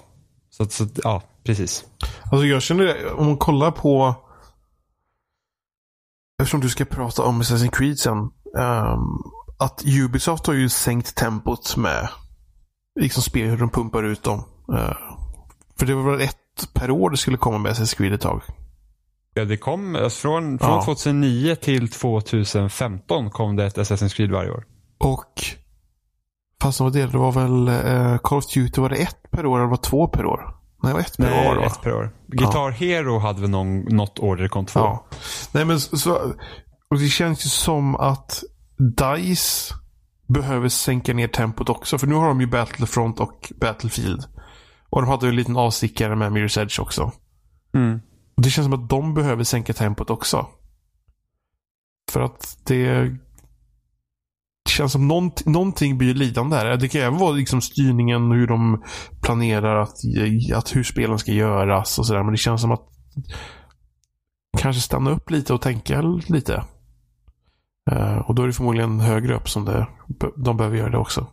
Så 0.51 0.63
att, 0.63 0.73
så 0.73 0.85
att, 0.85 0.91
ja, 1.05 1.23
precis. 1.45 1.85
Alltså 2.23 2.47
jag 2.47 2.63
känner 2.63 2.85
det, 2.85 3.11
om 3.11 3.27
man 3.27 3.37
kollar 3.37 3.71
på... 3.71 4.15
Eftersom 6.39 6.61
du 6.61 6.69
ska 6.69 6.85
prata 6.85 7.23
om 7.23 7.43
Assassin's 7.43 7.71
Creed 7.71 7.99
sen. 7.99 8.19
ehm, 8.59 9.01
att 9.59 9.83
Ubisoft 9.87 10.47
har 10.47 10.55
ju 10.55 10.69
sänkt 10.69 11.15
tempot 11.15 11.77
med 11.77 12.09
liksom 13.01 13.23
spel 13.23 13.49
hur 13.49 13.59
de 13.59 13.71
pumpar 13.71 14.03
ut 14.03 14.23
dem. 14.23 14.43
Eh, 14.73 14.97
för 15.79 15.87
det 15.87 15.95
var 15.95 16.11
väl 16.11 16.21
ett 16.21 16.69
per 16.75 16.91
år 16.91 17.11
det 17.11 17.17
skulle 17.17 17.37
komma 17.37 17.59
med 17.59 17.73
Assassin's 17.73 17.97
Creed 17.97 18.13
ett 18.13 18.21
tag. 18.21 18.43
Ja, 19.35 19.45
det 19.45 19.57
kom 19.57 19.97
alltså 19.97 20.21
från, 20.21 20.59
från 20.59 20.71
Ja. 20.71 20.83
2009 20.85 21.55
till 21.55 21.89
2015 21.91 23.31
kom 23.31 23.57
det 23.57 23.65
ett 23.67 23.79
Assassin's 23.79 24.17
Creed 24.17 24.31
varje 24.31 24.51
år. 24.51 24.65
Och 24.99 25.45
fast 26.63 26.79
det 26.79 26.85
var 26.85 26.91
det, 26.91 27.07
det 27.07 27.19
var 27.19 27.33
väl 27.33 27.69
uh, 27.69 28.19
Call 28.19 28.39
of 28.39 28.47
Duty, 28.55 28.81
var 28.81 28.89
det 28.89 28.97
ett 28.97 29.31
per 29.31 29.47
år 29.47 29.59
eller 29.59 29.67
var 29.69 29.77
det 29.77 29.83
två 29.83 30.09
per 30.09 30.27
år? 30.27 30.57
Nej, 30.83 30.91
det 30.91 30.95
var 30.95 31.01
ett 31.01 31.17
per 31.17 31.31
Nej, 31.31 31.49
år 31.51 31.57
va? 31.57 31.67
ett 31.67 31.81
per 31.83 31.95
år. 31.95 32.15
Guitar 32.27 32.71
Hero 32.71 33.19
hade 33.19 33.41
väl 33.41 33.51
någon, 33.51 33.81
något 33.81 34.19
år 34.19 34.37
där 34.37 34.43
det 34.43 34.49
kom 34.49 34.67
två. 34.67 34.81
Ja. 34.81 35.07
Nej 35.53 35.65
men 35.65 35.81
så- 35.81 36.33
och 36.91 36.99
det 36.99 37.09
känns 37.09 37.47
ju 37.47 37.49
som 37.51 37.97
att 37.97 38.43
DICE 38.97 39.75
behöver 40.29 40.69
sänka 40.69 41.15
ner 41.15 41.29
tempot 41.29 41.69
också. 41.69 41.99
För 41.99 42.07
nu 42.07 42.15
har 42.15 42.29
de 42.29 42.41
ju 42.41 42.47
Battlefront 42.47 43.21
och 43.21 43.53
Battlefield. 43.61 44.25
Och 44.91 45.03
de 45.03 45.11
hade 45.11 45.27
ju 45.27 45.31
en 45.31 45.37
liten 45.37 45.57
avstickare 45.57 46.17
med 46.17 46.33
Mirror's 46.33 46.61
Edge 46.63 46.81
också. 46.81 47.13
Mm. 47.75 48.01
Och 48.37 48.43
det 48.43 48.51
känns 48.51 48.65
som 48.65 48.73
att 48.73 48.89
de 48.89 49.15
behöver 49.15 49.45
sänka 49.45 49.73
tempot 49.73 50.11
också. 50.11 50.47
För 52.11 52.21
att 52.21 52.59
det 52.65 53.17
det 54.65 54.71
känns 54.71 54.93
som 54.93 55.09
nånt, 55.09 55.47
någonting 55.47 55.99
blir 55.99 56.15
lidande 56.15 56.57
här. 56.57 56.77
Det 56.77 56.89
kan 56.89 57.01
även 57.01 57.19
vara 57.19 57.33
liksom 57.33 57.61
styrningen, 57.61 58.31
hur 58.31 58.47
de 58.47 58.83
planerar 59.23 59.83
att, 59.83 59.97
att 60.55 60.77
hur 60.77 60.83
spelen 60.83 61.19
ska 61.19 61.33
göras 61.33 61.99
och 61.99 62.07
sådär. 62.07 62.23
Men 62.23 62.33
det 62.33 62.39
känns 62.39 62.61
som 62.61 62.73
att 62.73 62.89
kanske 64.59 64.83
stanna 64.83 65.11
upp 65.11 65.31
lite 65.31 65.55
och 65.55 65.61
tänka 65.61 66.03
lite. 66.29 66.65
Eh, 67.91 68.17
och 68.17 68.35
då 68.35 68.43
är 68.43 68.47
det 68.47 68.53
förmodligen 68.53 69.01
högre 69.01 69.37
upp 69.37 69.49
som 69.49 69.65
det, 69.65 69.87
de 70.37 70.57
behöver 70.57 70.77
göra 70.77 70.91
det 70.91 70.99
också. 70.99 71.27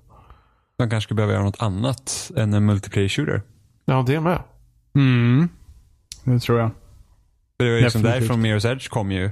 De 0.78 0.90
kanske 0.90 1.14
behöva 1.14 1.34
göra 1.34 1.44
något 1.44 1.62
annat 1.62 2.32
än 2.38 2.54
en 2.54 2.66
multiplayer 2.66 3.10
shooter. 3.10 3.42
Ja, 3.86 4.04
det 4.08 4.16
är 4.16 4.20
med. 4.20 4.44
Mm. 4.96 5.50
Det 6.24 6.40
tror 6.40 6.60
jag. 6.60 6.72
För 7.62 7.66
det 7.66 7.72
var 7.72 7.78
ju 7.78 7.84
liksom 7.84 8.02
därifrån 8.02 8.46
Mirror's 8.46 8.72
Edge 8.72 8.90
kom 8.90 9.12
ju. 9.12 9.32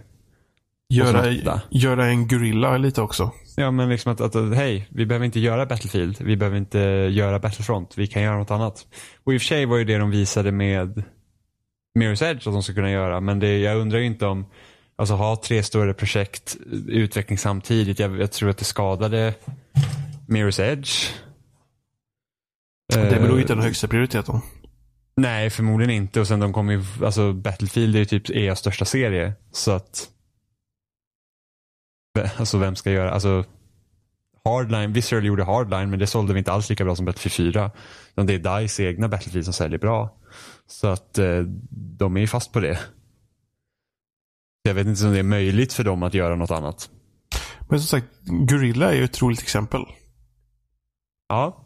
Göra, 0.94 1.62
göra 1.70 2.06
en 2.06 2.28
gorilla 2.28 2.78
lite 2.78 3.02
också. 3.02 3.32
Ja 3.56 3.72
men 3.72 3.90
liksom 3.90 4.14
att, 4.14 4.22
att, 4.22 4.56
hej, 4.56 4.88
vi 4.90 5.06
behöver 5.06 5.26
inte 5.26 5.40
göra 5.40 5.66
Battlefield. 5.66 6.22
Vi 6.22 6.38
behöver 6.38 6.58
inte 6.58 6.80
göra 7.12 7.40
Battlefront. 7.40 7.98
Vi 7.98 8.08
kan 8.08 8.22
göra 8.22 8.38
något 8.38 8.52
annat. 8.52 8.88
Och 9.24 9.34
i 9.34 9.38
och 9.38 9.42
för 9.42 9.46
sig 9.46 9.66
var 9.66 9.78
ju 9.78 9.84
det 9.84 9.98
de 9.98 10.12
visade 10.12 10.52
med 10.52 11.04
Mirror's 12.00 12.24
Edge 12.24 12.48
att 12.48 12.54
de 12.54 12.64
ska 12.64 12.74
kunna 12.74 12.92
göra. 12.92 13.20
Men 13.20 13.40
det, 13.40 13.58
jag 13.58 13.78
undrar 13.78 14.00
ju 14.00 14.06
inte 14.06 14.26
om, 14.26 14.46
alltså 14.96 15.14
ha 15.14 15.36
tre 15.36 15.64
större 15.64 15.94
projekt 15.94 16.58
i 16.90 16.98
utveckling 16.98 17.38
samtidigt. 17.38 18.00
Jag, 18.00 18.22
jag 18.22 18.32
tror 18.32 18.50
att 18.50 18.58
det 18.58 18.66
skadade 18.66 19.34
Mirror's 20.28 20.62
Edge. 20.62 20.92
Det 22.94 23.00
är 23.00 23.10
väl 23.10 23.24
Eh, 23.24 23.30
nog 23.30 23.40
inte 23.42 23.54
den 23.54 23.64
högsta 23.64 23.88
prioriteten. 23.88 24.42
Nej, 25.20 25.50
förmodligen 25.50 25.96
inte. 25.96 26.20
Och 26.20 26.28
sen 26.28 26.40
de 26.40 26.54
kommer 26.54 26.74
ju, 26.74 27.06
alltså 27.06 27.34
Battlefield 27.34 27.96
är 27.96 28.00
ju 28.00 28.06
typ 28.06 28.30
EAs 28.30 28.60
största 28.60 28.86
serie. 28.86 29.34
Så 29.52 29.72
att, 29.72 30.10
alltså 32.38 32.58
vem 32.58 32.76
ska 32.76 32.92
göra, 32.92 33.12
alltså 33.12 33.44
Hardline, 34.46 34.94
Visceral 34.94 35.26
gjorde 35.26 35.44
Hardline 35.44 35.90
men 35.90 36.00
det 36.00 36.08
sålde 36.08 36.34
vi 36.34 36.40
inte 36.40 36.52
alls 36.52 36.70
lika 36.70 36.84
bra 36.84 36.96
som 36.96 37.06
Battlefield 37.06 37.54
4. 37.54 37.72
Utan 38.12 38.26
det 38.26 38.34
är 38.34 38.62
DICE 38.62 38.84
egna 38.84 39.08
Battlefield 39.08 39.46
som 39.46 39.54
säljer 39.54 39.80
bra. 39.80 40.18
Så 40.68 40.88
att 40.88 41.18
eh, 41.18 41.42
de 41.72 42.18
är 42.18 42.22
ju 42.22 42.28
fast 42.28 42.54
på 42.54 42.60
det. 42.60 42.80
Jag 44.64 44.74
vet 44.74 44.88
inte 44.88 45.06
om 45.06 45.14
det 45.14 45.20
är 45.20 45.24
möjligt 45.24 45.74
för 45.74 45.84
dem 45.84 46.04
att 46.04 46.14
göra 46.14 46.36
något 46.36 46.52
annat. 46.52 46.90
Men 47.70 47.80
som 47.80 47.88
sagt, 47.88 48.08
Gorilla 48.22 48.92
är 48.92 48.96
ju 48.96 49.04
ett 49.04 49.22
roligt 49.22 49.42
exempel. 49.42 49.82
Ja, 51.30 51.66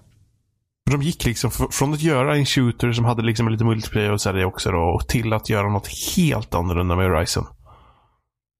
De 0.92 1.02
gick 1.02 1.26
liksom 1.26 1.50
fr- 1.52 1.72
från 1.72 1.94
att 1.94 2.02
göra 2.02 2.36
en 2.36 2.46
shooter 2.46 2.92
som 2.92 3.06
hade 3.06 3.22
liksom 3.22 3.50
lite 3.50 3.64
multiplayer 3.64 4.12
och 4.12 4.22
sälja 4.22 4.48
också 4.48 4.72
då, 4.72 4.78
och 4.80 5.08
till 5.08 5.34
att 5.34 5.50
göra 5.50 5.70
något 5.70 5.88
helt 6.18 6.54
annorlunda 6.56 6.96
med 6.96 7.10
Horizon. 7.10 7.46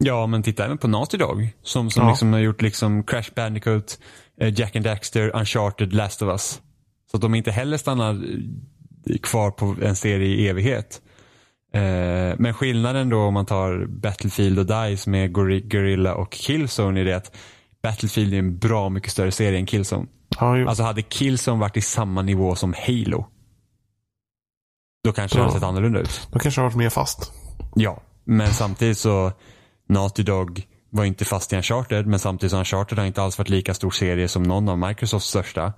Ja, 0.04 0.28
men 0.28 0.44
titta 0.44 0.66
även 0.66 0.78
på 0.78 0.88
Naughty 0.88 1.18
Dog. 1.18 1.50
Som, 1.64 1.90
som 1.90 2.04
Ja. 2.04 2.10
liksom 2.10 2.34
har 2.34 2.40
gjort 2.40 2.62
liksom 2.62 3.04
Crash 3.04 3.30
Bandicoot, 3.36 4.00
eh, 4.42 4.60
Jack 4.60 4.76
and 4.76 4.86
Daxter, 4.86 5.36
Uncharted, 5.36 5.94
Last 5.94 6.22
of 6.22 6.28
Us. 6.30 6.62
Så 7.12 7.18
att 7.18 7.22
de 7.22 7.36
inte 7.36 7.52
heller 7.52 7.78
stannar 7.78 8.14
eh, 8.14 9.18
kvar 9.22 9.52
på 9.52 9.76
en 9.82 9.96
serie 9.96 10.28
i 10.28 10.48
evighet. 10.48 11.02
Eh, 11.74 11.82
men 12.38 12.54
skillnaden 12.54 13.10
då 13.10 13.20
om 13.20 13.34
man 13.34 13.46
tar 13.46 13.86
Battlefield 13.86 14.60
och 14.60 14.66
DICE 14.66 15.10
med 15.10 15.32
Gor- 15.32 15.68
Guerrilla 15.68 16.16
och 16.16 16.32
Killzone 16.32 17.00
är 17.02 17.06
det 17.06 17.14
att 17.16 17.36
Battlefield 17.84 18.34
är 18.34 18.40
en 18.40 18.58
bra 18.58 18.90
mycket 18.90 19.12
större 19.12 19.32
serie 19.32 19.60
än 19.60 19.66
Killzone. 19.66 20.08
Ja. 20.40 20.70
Alltså 20.70 20.84
hade 20.84 21.02
Killzone 21.02 21.60
varit 21.60 21.78
i 21.78 21.82
samma 21.82 22.22
nivå 22.22 22.56
som 22.56 22.74
Halo. 22.88 23.26
Då 25.04 25.12
kanske 25.14 25.38
det 25.38 25.40
Ja. 25.40 25.44
hade 25.44 25.54
sett 25.60 25.64
annorlunda 25.64 26.00
ut. 26.00 26.28
De 26.32 26.40
kanske 26.40 26.62
har 26.62 26.66
varit 26.68 26.78
mer 26.78 26.90
fast. 26.90 27.32
Ja, 27.76 28.02
men 28.24 28.48
samtidigt 28.54 28.98
så 28.98 29.32
Naughty 29.90 30.24
Dog 30.24 30.68
var 30.90 31.06
inte 31.06 31.26
fast 31.26 31.54
i 31.54 31.56
Uncharted 31.56 32.08
men 32.08 32.20
samtidigt 32.20 32.52
så 32.52 32.58
Uncharted 32.58 32.98
har 32.98 33.06
inte 33.06 33.22
alls 33.24 33.38
varit 33.38 33.50
lika 33.50 33.74
stor 33.74 33.92
serie 33.92 34.28
som 34.28 34.44
någon 34.44 34.70
av 34.70 34.78
Microsofts 34.80 35.30
största. 35.30 35.74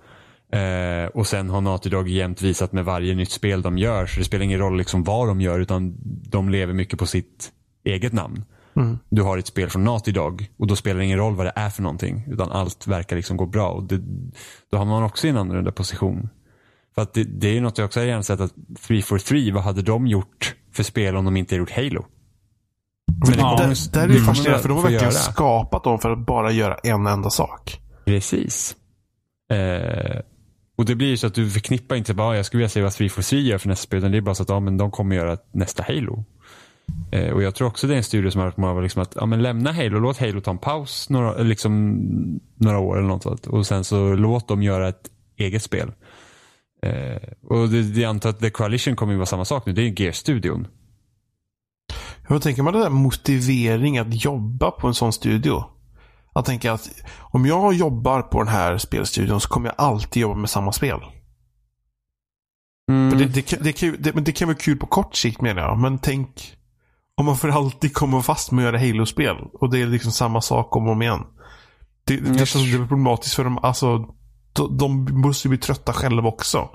Eh, 0.51 1.06
och 1.14 1.28
sen 1.28 1.49
har 1.49 1.62
Naughty 1.62 1.89
Dog 1.89 2.08
jämt 2.10 2.41
visat 2.41 2.72
med 2.72 2.86
varje 2.86 3.16
nytt 3.16 3.32
spel 3.32 3.62
de 3.62 3.78
gör 3.78 4.06
så 4.06 4.20
det 4.20 4.26
spelar 4.26 4.43
ingen 4.45 4.60
roll 4.60 4.78
liksom 4.78 5.03
vad 5.03 5.28
de 5.28 5.41
gör 5.41 5.60
utan 5.60 5.95
de 6.30 6.49
lever 6.49 6.74
mycket 6.74 6.99
på 6.99 7.06
sitt 7.06 7.51
eget 7.86 8.14
namn. 8.14 8.45
Mm. 8.76 8.97
Du 9.09 9.21
har 9.21 9.38
ett 9.38 9.47
spel 9.47 9.69
från 9.69 9.84
Naughty 9.84 10.11
Dog 10.11 10.47
och 10.57 10.67
då 10.67 10.76
spelar 10.76 10.99
det 10.99 11.05
ingen 11.05 11.17
roll 11.17 11.36
vad 11.36 11.45
det 11.45 11.53
är 11.55 11.69
för 11.69 11.82
någonting 11.84 12.26
utan 12.28 12.51
allt 12.51 12.88
verkar 12.88 13.15
liksom 13.15 13.38
gå 13.38 13.45
bra. 13.45 13.69
Och 13.69 13.84
det, 13.84 14.01
då 14.71 14.78
har 14.78 14.86
man 14.86 15.03
också 15.03 15.28
en 15.28 15.38
annorlunda 15.38 15.71
position. 15.71 16.30
För 16.95 17.01
att 17.01 17.13
det, 17.13 17.23
det 17.23 17.47
är 17.47 17.53
ju 17.53 17.61
något 17.61 17.78
jag 17.78 17.86
också 17.86 17.99
har 17.99 18.07
gärna 18.07 18.23
sett 18.23 18.39
att 18.39 18.53
343, 18.88 19.51
vad 19.51 19.63
hade 19.63 19.82
de 19.82 20.07
gjort 20.07 20.55
för 20.71 20.84
spel 20.84 21.15
om 21.15 21.26
de 21.26 21.38
inte 21.38 21.55
hade 21.55 21.59
gjort 21.59 21.71
Halo? 21.71 22.05
Men 23.28 23.32
det 23.32 23.38
Ja. 23.39 23.63
är 23.63 23.67
det 23.67 23.73
det 23.93 24.07
kommer 24.07 24.19
fascinerande 24.26 24.61
för 24.61 24.69
de 24.69 24.76
har 24.78 24.82
verkligen 24.84 25.03
göra. 25.03 25.11
skapat 25.11 25.84
dem 25.84 25.99
för 25.99 26.09
att 26.11 26.26
bara 26.26 26.51
göra 26.51 26.76
en 26.76 27.07
enda 27.07 27.30
sak. 27.30 27.80
Precis. 28.05 28.76
Eh, 29.51 30.19
Och 30.78 30.86
det 30.86 30.95
blir 30.95 31.07
ju 31.07 31.17
så 31.17 31.28
att 31.28 31.34
du 31.34 31.49
förknippar 31.49 31.95
inte 31.95 32.13
bara, 32.13 32.36
jag 32.36 32.45
skulle 32.45 32.59
vilja 32.59 32.69
se 32.69 32.82
vad 32.82 32.91
343 32.93 33.39
gör 33.39 33.57
för 33.57 33.67
nästa 33.67 33.84
spel, 33.84 33.99
utan 33.99 34.11
det 34.11 34.17
är 34.17 34.21
bara 34.21 34.36
så 34.36 34.43
att 34.43 34.49
ja, 34.49 34.59
men 34.59 34.78
de 34.78 34.91
kommer 34.91 35.15
göra 35.15 35.38
nästa 35.51 35.84
Halo. 35.84 36.26
Eh, 37.11 37.33
och 37.33 37.43
jag 37.43 37.55
tror 37.55 37.67
också 37.67 37.88
det 37.88 37.93
är 37.93 37.97
en 37.97 38.03
studie 38.03 38.31
som 38.31 38.41
har 38.41 38.47
varit 38.47 38.57
med 38.57 38.83
liksom 38.83 39.01
att 39.01 39.15
ja, 39.15 39.25
men 39.25 39.41
lämna 39.41 39.71
Halo, 39.71 39.99
låt 39.99 40.17
Halo 40.17 40.41
ta 40.41 40.51
en 40.51 40.57
paus 40.57 41.09
några, 41.09 41.38
liksom, 41.38 41.99
några 42.55 42.79
år 42.79 42.97
eller 42.97 43.07
något 43.07 43.23
sånt. 43.23 43.47
Och 43.47 43.67
sen 43.67 43.83
så 43.83 44.15
låt 44.15 44.47
dem 44.47 44.63
göra 44.63 44.89
ett 44.89 45.09
eget 45.38 45.63
spel. 45.63 45.91
Eh, 46.81 47.21
och 47.49 47.69
det, 47.69 47.81
det 47.81 48.05
antar 48.05 48.29
att 48.29 48.39
The 48.39 48.49
Coalition 48.49 48.95
kommer 48.95 49.13
ju 49.13 49.17
vara 49.17 49.25
samma 49.25 49.45
sak 49.45 49.65
nu, 49.65 49.73
det 49.73 49.81
är 49.81 49.86
ju 49.86 49.93
Gear-studion. 50.03 50.67
Hur 52.27 52.39
tänker 52.39 52.63
man 52.63 52.73
det 52.73 52.79
där 52.79 52.89
motivering 52.89 53.97
att 53.97 54.23
jobba 54.23 54.71
på 54.71 54.88
en 54.88 54.93
sån 54.93 55.13
studio? 55.13 55.63
Jag 56.33 56.45
tänker 56.45 56.71
att 56.71 56.89
om 57.19 57.45
jag 57.45 57.73
jobbar 57.73 58.21
på 58.21 58.39
den 58.39 58.47
här 58.47 58.77
spelstudion 58.77 59.41
så 59.41 59.49
kommer 59.49 59.67
jag 59.67 59.75
alltid 59.77 60.21
jobba 60.21 60.36
med 60.36 60.49
samma 60.49 60.71
spel. 60.71 60.99
Mm. 62.91 63.17
Det, 63.17 63.25
det, 63.25 63.97
det, 63.99 64.11
det 64.11 64.31
kan 64.31 64.47
vara 64.47 64.57
kul 64.57 64.77
på 64.77 64.86
kort 64.86 65.15
sikt 65.15 65.41
menar 65.41 65.61
jag. 65.61 65.77
Men 65.77 65.99
tänk 65.99 66.55
om 67.18 67.26
man 67.26 67.38
för 67.38 67.49
alltid 67.49 67.93
kommer 67.93 68.22
fast 68.22 68.51
med 68.51 68.68
att 68.68 68.74
göra 68.74 68.88
Halo-spel. 68.88 69.36
Och 69.53 69.72
det 69.72 69.82
är 69.82 69.86
liksom 69.88 70.11
samma 70.11 70.41
sak 70.41 70.76
om 70.76 70.86
och 70.86 70.91
om 70.91 71.01
igen. 71.01 71.20
Det, 72.07 72.18
det 72.18 72.45
som 72.45 72.61
det 72.61 72.72
är 72.72 72.88
problematiskt 72.88 73.36
för 73.36 73.43
dem. 73.43 73.57
Alltså, 73.57 74.05
de, 74.53 74.78
de 74.78 75.05
måste 75.22 75.47
ju 75.47 75.49
bli 75.49 75.57
trötta 75.57 75.93
själva 75.93 76.28
också. 76.28 76.70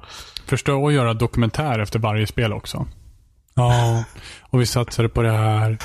Förstå 0.46 0.86
att 0.88 0.94
göra 0.94 1.14
dokumentär 1.14 1.78
efter 1.78 1.98
varje 1.98 2.26
spel 2.26 2.52
också. 2.52 2.86
Ja, 3.54 4.04
och 4.50 4.60
vi 4.60 4.66
satsade 4.66 5.08
på 5.08 5.22
det 5.22 5.32
här 5.32 5.78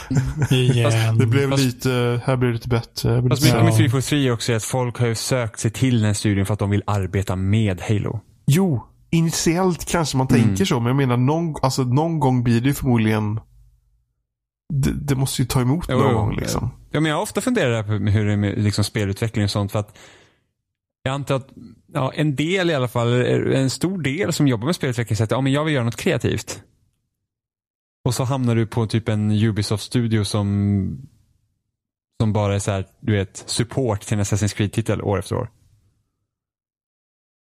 igen. 0.52 1.18
Det 1.18 1.26
blev 1.26 1.50
Fast- 1.50 1.64
lite, 1.64 2.22
här 2.26 2.36
blev 2.36 2.50
det 2.52 2.54
lite 2.56 2.70
bättre. 2.70 3.10
här 3.10 3.30
Fast 3.30 3.44
mycket 3.44 3.64
med 3.64 3.74
sämre. 3.74 3.78
343 3.78 4.32
också 4.32 4.52
är 4.52 4.56
att 4.56 4.64
folk 4.64 5.00
har 5.00 5.08
ju 5.08 5.16
sökt 5.16 5.60
sig 5.60 5.72
till 5.72 6.02
den 6.02 6.16
studien 6.16 6.46
för 6.46 6.54
att 6.54 6.60
de 6.60 6.70
vill 6.70 6.84
arbeta 6.88 7.36
med 7.36 7.82
Halo. 7.82 8.20
Jo, 8.48 8.84
initiellt 9.12 9.86
kanske 9.86 10.18
man 10.18 10.28
tänker 10.28 10.66
så. 10.66 10.80
Men 10.80 10.88
jag 10.88 10.96
menar 10.96 11.18
någon, 11.18 11.56
alltså, 11.62 11.84
någon 11.84 12.20
gång 12.20 12.44
blir 12.44 12.62
det 12.62 12.68
ju 12.68 12.74
förmodligen 12.74 13.40
det, 14.74 14.92
det 14.92 15.16
måste 15.16 15.42
ju 15.42 15.48
ta 15.48 15.62
emot 15.62 15.86
Jo, 15.90 15.98
någon 15.98 16.14
gång 16.14 16.36
liksom. 16.36 16.70
Ja, 16.92 17.00
men 17.00 17.10
jag 17.10 17.18
har 17.18 17.24
ofta 17.24 17.42
funderat 17.42 17.86
på 17.86 17.92
hur 17.92 18.26
det 18.26 18.34
är 18.34 18.38
med 18.38 18.64
liksom 18.64 18.84
spelutveckling 18.84 19.44
och 19.44 19.52
sånt. 19.52 19.72
För 19.72 19.80
att 19.80 19.98
jag 21.04 21.14
antar 21.14 21.36
att 21.36 21.50
ja, 21.94 22.14
en 22.14 22.36
del 22.36 22.70
i 22.70 22.74
alla 22.74 22.88
fall, 22.88 23.14
en 23.54 23.70
stor 23.70 24.02
del 24.02 24.34
som 24.34 24.48
jobbar 24.48 24.66
med 24.66 24.76
spelutveckling 24.76 25.18
säger 25.18 25.26
att 25.26 25.32
ja, 25.32 25.42
men 25.42 25.52
jag 25.52 25.66
vill 25.66 25.74
göra 25.74 25.84
något 25.84 25.96
kreativt. 25.96 26.64
Och 28.06 28.14
så 28.14 28.24
hamnar 28.24 28.56
du 28.56 28.68
på 28.68 28.88
typ 28.88 29.10
en 29.10 29.32
Ubisoft-studio 29.32 30.24
som 30.24 31.08
som 32.20 32.34
bara 32.34 32.56
är 32.56 32.60
så 32.60 32.72
här, 32.72 32.86
du 33.00 33.12
vet, 33.12 33.44
support 33.46 34.02
till 34.02 34.14
en 34.14 34.24
Assassin's 34.24 34.56
Creed-titel 34.56 35.02
år 35.02 35.20
efter 35.20 35.36
år. 35.36 35.52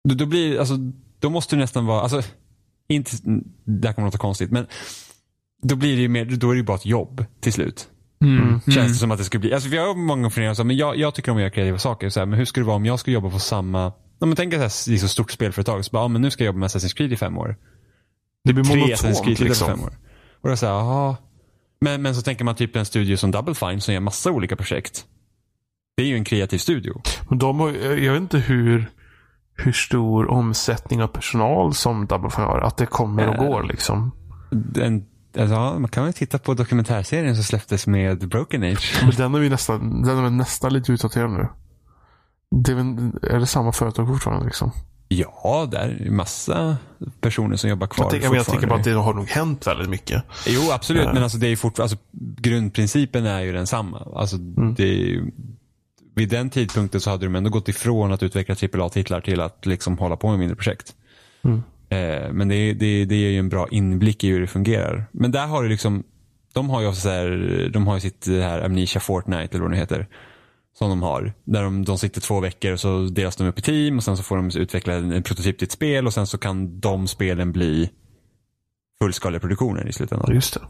Då, 0.08 0.14
då 0.14 0.26
blir 0.26 0.58
alltså, 0.58 0.76
då 1.18 1.30
måste 1.30 1.56
du 1.56 1.60
nästan 1.60 1.86
vara, 1.86 2.00
alltså, 2.00 2.22
inte, 2.88 3.10
det 3.64 3.88
här 3.88 3.94
kommer 3.94 4.06
låta 4.06 4.18
konstigt, 4.18 4.50
men 4.50 4.66
då 5.62 5.76
blir 5.76 5.96
det 5.96 6.02
ju 6.02 6.08
mer, 6.08 6.24
då 6.24 6.50
är 6.50 6.54
det 6.54 6.58
ju 6.58 6.64
bara 6.64 6.76
ett 6.76 6.86
jobb 6.86 7.24
till 7.40 7.52
slut. 7.52 7.88
Mm. 8.20 8.60
Känns 8.60 8.76
Mm. 8.76 8.88
det 8.88 8.94
som 8.94 9.10
att 9.10 9.18
det 9.18 9.24
skulle 9.24 9.40
bli. 9.40 9.54
Alltså, 9.54 9.68
jag 9.68 9.86
har 9.86 9.94
många 9.94 10.30
så 10.30 10.40
här, 10.40 10.64
men 10.64 10.76
jag, 10.76 10.96
jag 10.96 11.14
tycker 11.14 11.30
om 11.32 11.36
att 11.36 11.40
göra 11.40 11.50
kreativa 11.50 11.78
saker. 11.78 12.08
Så 12.08 12.20
här, 12.20 12.26
men 12.26 12.38
hur 12.38 12.44
skulle 12.44 12.64
det 12.64 12.66
vara 12.66 12.76
om 12.76 12.86
jag 12.86 13.00
ska 13.00 13.10
jobba 13.10 13.30
på 13.30 13.38
samma, 13.38 13.92
ja, 14.18 14.26
men 14.26 14.36
tänk 14.36 14.54
är 14.54 14.68
så 14.98 15.08
stort 15.08 15.30
spelföretag. 15.30 15.84
Så 15.84 15.90
bara, 15.92 16.02
ja, 16.04 16.08
men 16.08 16.22
nu 16.22 16.30
ska 16.30 16.44
jag 16.44 16.46
jobba 16.46 16.58
med 16.58 16.66
Assassin's 16.68 16.96
Creed 16.96 17.12
i 17.12 17.16
fem 17.16 17.38
år. 17.38 17.56
Det 18.44 18.52
blir 18.52 18.64
Tre 18.64 18.80
Assassin's 18.80 19.02
monotont 19.04 19.24
Creed 19.24 19.40
liksom. 19.40 19.68
fem 19.68 19.80
år. 19.82 19.92
Och 20.40 20.48
då 20.48 20.56
säger 20.56 20.72
jag, 20.72 20.82
jaha. 20.82 21.16
Men, 21.80 22.02
men 22.02 22.14
så 22.14 22.22
tänker 22.22 22.44
man 22.44 22.54
typ 22.54 22.76
en 22.76 22.84
studio 22.84 23.16
som 23.16 23.30
Double 23.30 23.54
Fine 23.54 23.80
som 23.80 23.94
gör 23.94 24.00
massa 24.00 24.30
olika 24.30 24.56
projekt. 24.56 25.04
Det 25.96 26.02
är 26.02 26.06
ju 26.06 26.14
en 26.16 26.24
kreativ 26.24 26.58
studio. 26.58 27.02
Men 27.28 27.38
de 27.38 27.60
har, 27.60 27.70
jag 27.72 28.12
vet 28.12 28.22
inte 28.22 28.38
hur, 28.38 28.90
hur 29.54 29.72
stor 29.72 30.30
omsättning 30.30 31.02
av 31.02 31.06
personal 31.08 31.74
som 31.74 32.06
Double 32.06 32.30
Fine 32.30 32.44
har. 32.44 32.58
Att 32.60 32.76
det 32.76 32.86
kommer 32.86 33.28
och 33.28 33.34
Äh. 33.34 33.46
går 33.46 33.62
liksom. 33.62 34.10
Den, 34.50 35.04
alltså, 35.38 35.54
ja, 35.54 35.78
man 35.78 35.90
kan 35.90 36.04
väl 36.04 36.12
titta 36.12 36.38
på 36.38 36.54
dokumentärserien 36.54 37.34
som 37.34 37.44
släpptes 37.44 37.86
med 37.86 38.28
Broken 38.28 38.62
Age. 38.62 38.98
Men 39.02 39.10
den 39.10 39.34
är 39.34 39.38
ju 39.40 39.48
nästan, 39.48 40.02
den 40.02 40.18
är 40.18 40.22
väl 40.22 40.32
nästan 40.32 40.72
lite 40.72 40.92
utdaterad 40.92 41.30
nu. 41.30 41.46
Det 42.64 42.72
är, 42.72 42.76
väl, 42.76 43.12
är 43.22 43.38
det 43.38 43.46
samma 43.46 43.72
företag 43.72 44.08
fortfarande 44.08 44.44
liksom? 44.46 44.72
Ja, 45.08 45.68
där 45.70 46.02
är 46.06 46.10
massa 46.10 46.76
personer 47.20 47.56
som 47.56 47.70
jobbar 47.70 47.86
kvar 47.86 48.04
Jag, 48.04 48.10
tänker, 48.10 48.36
jag 48.36 48.46
tänker 48.46 48.66
bara 48.66 48.78
att 48.78 48.84
det 48.84 48.92
har 48.92 49.14
nog 49.14 49.28
hänt 49.28 49.66
väldigt 49.66 49.88
mycket. 49.88 50.22
Jo, 50.46 50.60
absolut. 50.72 51.04
Ja. 51.04 51.12
Men 51.12 51.22
alltså, 51.22 51.38
det 51.38 51.46
är 51.48 51.56
fortfarande, 51.56 51.94
alltså, 51.94 52.06
grundprincipen 52.42 53.26
är 53.26 53.40
ju 53.40 53.52
densamma. 53.52 54.06
Alltså, 54.16 54.36
Mm. 54.36 54.74
det 54.74 55.20
vid 56.14 56.28
den 56.28 56.50
tidpunkten 56.50 57.00
så 57.00 57.10
hade 57.10 57.26
de 57.26 57.34
ändå 57.34 57.50
gått 57.50 57.68
ifrån 57.68 58.12
att 58.12 58.22
utveckla 58.22 58.54
AAA-titlar 58.54 59.20
till 59.20 59.40
att 59.40 59.66
liksom 59.66 59.98
hålla 59.98 60.16
på 60.16 60.30
med 60.30 60.38
mindre 60.38 60.56
projekt. 60.56 60.94
Mm. 61.44 61.62
Eh, 61.90 62.32
men 62.32 62.48
det, 62.48 62.72
det, 62.72 63.04
det 63.04 63.16
ger 63.16 63.30
ju 63.30 63.38
en 63.38 63.48
bra 63.48 63.68
inblick 63.70 64.24
i 64.24 64.28
hur 64.28 64.40
det 64.40 64.46
fungerar. 64.46 65.06
Men 65.12 65.32
där 65.32 65.46
har 65.46 65.62
du 65.62 65.68
liksom, 65.68 66.04
de 66.54 66.70
har 66.70 66.80
ju 66.80 66.86
också 66.86 67.00
så 67.00 67.08
här, 67.08 67.70
de 67.72 67.86
har 67.86 67.94
ju 67.94 68.00
sitt 68.00 68.24
det 68.24 68.42
här 68.42 68.62
Amnesia 68.64 69.00
Fortnite 69.00 69.48
eller 69.56 69.60
vad 69.60 69.70
det 69.70 69.74
nu 69.74 69.80
heter. 69.80 70.06
Som 70.78 70.88
de 70.90 71.02
har. 71.02 71.32
Där 71.44 71.62
de, 71.62 71.84
de 71.84 71.98
sitter 71.98 72.20
två 72.20 72.40
veckor 72.40 72.72
och 72.72 72.80
så 72.80 73.02
delas 73.04 73.36
de 73.36 73.46
upp 73.48 73.58
i 73.58 73.62
team 73.62 73.96
och 73.96 74.04
sen 74.04 74.16
så 74.16 74.22
får 74.22 74.36
de 74.36 74.50
utveckla 74.60 74.94
en, 74.94 75.12
en 75.12 75.22
prototyp 75.22 75.58
till 75.58 75.66
ett 75.66 75.72
spel 75.72 76.06
och 76.06 76.14
sen 76.14 76.26
så 76.26 76.38
kan 76.38 76.80
de 76.80 77.08
spelen 77.08 77.52
bli 77.52 77.90
fullskaliga 79.02 79.40
produktioner 79.40 79.88
i 79.88 79.92
slutändan. 79.92 80.34
Just 80.34 80.54
det. 80.54 80.60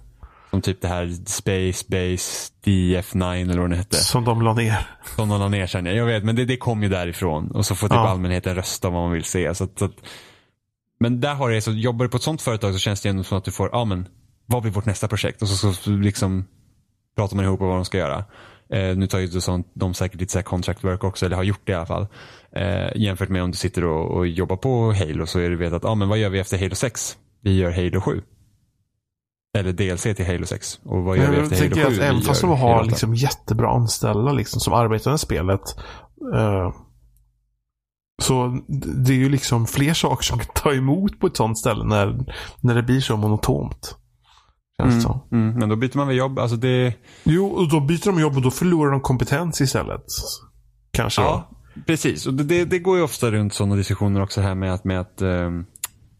Som 0.50 0.62
typ 0.62 0.80
det 0.80 0.88
här 0.88 1.06
Space 1.26 1.84
Base 1.88 2.52
DF9 2.64 3.50
eller 3.50 3.60
vad 3.60 3.70
det 3.70 3.76
hette. 3.76 3.96
Som 3.96 4.24
de 4.24 4.42
la 4.42 4.54
ner. 4.54 4.78
Som 5.16 5.28
de 5.28 5.40
la 5.40 5.48
ner 5.48 5.66
sen. 5.66 5.86
Jag 5.86 6.06
vet, 6.06 6.24
men 6.24 6.36
det, 6.36 6.44
det 6.44 6.56
kom 6.56 6.82
ju 6.82 6.88
därifrån. 6.88 7.50
Och 7.50 7.66
så 7.66 7.74
får 7.74 7.88
typ 7.88 7.94
Ja. 7.94 8.08
allmänheten 8.08 8.54
rösta 8.54 8.88
om 8.88 8.94
vad 8.94 9.02
man 9.02 9.12
vill 9.12 9.24
se. 9.24 9.54
Så 9.54 9.64
att, 9.64 9.78
så 9.78 9.84
att, 9.84 9.94
men 11.00 11.20
där 11.20 11.34
har 11.34 11.50
det, 11.50 11.60
så 11.60 11.70
jobbar 11.70 12.04
du 12.04 12.10
på 12.10 12.16
ett 12.16 12.22
sånt 12.22 12.42
företag 12.42 12.72
så 12.72 12.78
känns 12.78 13.00
det 13.00 13.08
ändå 13.08 13.22
som 13.22 13.38
att 13.38 13.44
du 13.44 13.50
får, 13.50 13.68
ja 13.72 13.84
men, 13.84 14.08
vad 14.46 14.62
blir 14.62 14.72
vårt 14.72 14.86
nästa 14.86 15.08
projekt? 15.08 15.42
Och 15.42 15.48
så, 15.48 15.72
så 15.72 15.90
liksom 15.90 16.44
pratar 17.16 17.36
man 17.36 17.44
ihop 17.44 17.60
om 17.60 17.68
vad 17.68 17.76
de 17.76 17.84
ska 17.84 17.98
göra. 17.98 18.24
Eh, 18.72 18.96
nu 18.96 19.06
tar 19.06 19.18
ju 19.18 19.40
sånt, 19.40 19.70
de 19.74 19.94
säkert 19.94 20.20
lite 20.20 20.32
så 20.32 20.38
här 20.38 20.42
contract 20.44 20.84
work 20.84 21.04
också, 21.04 21.26
eller 21.26 21.36
har 21.36 21.42
gjort 21.42 21.60
det 21.64 21.72
i 21.72 21.74
alla 21.74 21.86
fall. 21.86 22.06
Eh, 22.52 22.96
jämfört 22.96 23.28
med 23.28 23.42
om 23.42 23.50
du 23.50 23.56
sitter 23.56 23.84
och, 23.84 24.16
och 24.16 24.26
jobbar 24.26 24.56
på 24.56 24.92
Halo 24.92 25.26
så 25.26 25.38
är 25.38 25.50
det 25.50 25.56
vet 25.56 25.72
att, 25.72 25.84
ja 25.84 25.94
men 25.94 26.08
vad 26.08 26.18
gör 26.18 26.28
vi 26.30 26.38
efter 26.38 26.58
Halo 26.58 26.74
6? 26.74 27.16
Vi 27.40 27.56
gör 27.58 27.70
Halo 27.70 28.00
7. 28.00 28.22
Eller 29.58 29.72
DLC 29.72 30.02
till 30.02 30.26
Halo 30.26 30.46
6. 30.46 30.80
Och 30.84 31.02
vad 31.04 31.16
gör 31.16 31.24
Men 31.24 31.32
vi 31.32 31.36
jag 31.38 31.44
efter 31.44 31.56
Halo 31.56 31.74
7? 31.74 31.74
tänker 31.74 32.02
att 32.04 32.10
även 32.10 32.22
fast 32.22 32.40
de 32.40 32.50
har 32.50 32.74
8. 32.74 32.82
liksom 32.82 33.14
jättebra 33.14 33.70
anställda 33.70 34.32
liksom, 34.32 34.60
som 34.60 34.72
arbetar 34.72 35.10
med 35.10 35.20
spelet. 35.20 35.60
eh, 36.34 36.74
så 38.22 38.60
det 39.04 39.12
är 39.12 39.16
ju 39.16 39.28
liksom 39.28 39.66
fler 39.66 39.94
saker 39.94 40.24
som 40.24 40.38
kan 40.38 40.54
ta 40.54 40.74
emot 40.74 41.20
på 41.20 41.26
ett 41.26 41.36
sånt 41.36 41.58
ställe 41.58 41.84
när, 41.84 42.18
när 42.60 42.74
det 42.74 42.82
blir 42.82 43.00
så 43.00 43.16
monotont. 43.16 43.96
Känns 44.82 45.06
Mm, 45.06 45.20
mm, 45.32 45.58
men 45.58 45.68
då 45.68 45.76
byter 45.76 45.96
man 45.96 46.08
väl 46.08 46.16
jobb. 46.16 46.38
Alltså 46.38 46.56
det, 46.56 46.94
Jo, 47.24 47.46
och 47.46 47.68
då 47.68 47.80
byter 47.80 48.06
de 48.06 48.20
jobb 48.20 48.36
och 48.36 48.42
då 48.42 48.50
förlorar 48.50 48.90
de 48.90 49.00
kompetens 49.00 49.60
istället. 49.60 50.04
Kanske 50.90 51.22
ja, 51.22 51.50
precis. 51.86 52.26
Och 52.26 52.34
det, 52.34 52.64
det, 52.64 52.78
går 52.78 52.96
ju 52.96 53.02
ofta 53.02 53.30
runt 53.30 53.54
sådana 53.54 53.76
diskussioner 53.76 54.22
också 54.22 54.40
här 54.40 54.54
med 54.54 54.74
att, 54.74 54.84
med 54.84 55.00
att 55.00 55.22
ehm, 55.22 55.66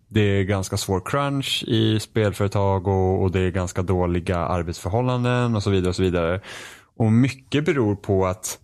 det 0.09 0.21
är 0.21 0.43
ganska 0.43 0.77
svår 0.77 1.03
crunch 1.05 1.65
i 1.67 2.01
spelföretag 2.01 2.89
och, 2.89 3.23
och 3.23 3.31
det 3.31 3.41
är 3.41 3.51
ganska 3.51 3.83
dåliga 3.83 4.39
arbetsförhållanden 4.39 5.57
och 5.57 5.63
så 5.63 5.71
vidare. 5.71 5.89
Och 5.89 5.97
så 5.97 6.03
vidare. 6.03 6.41
Och 6.97 7.13
mycket 7.13 7.65
beror 7.65 7.97
på 7.97 8.27
att 8.27 8.59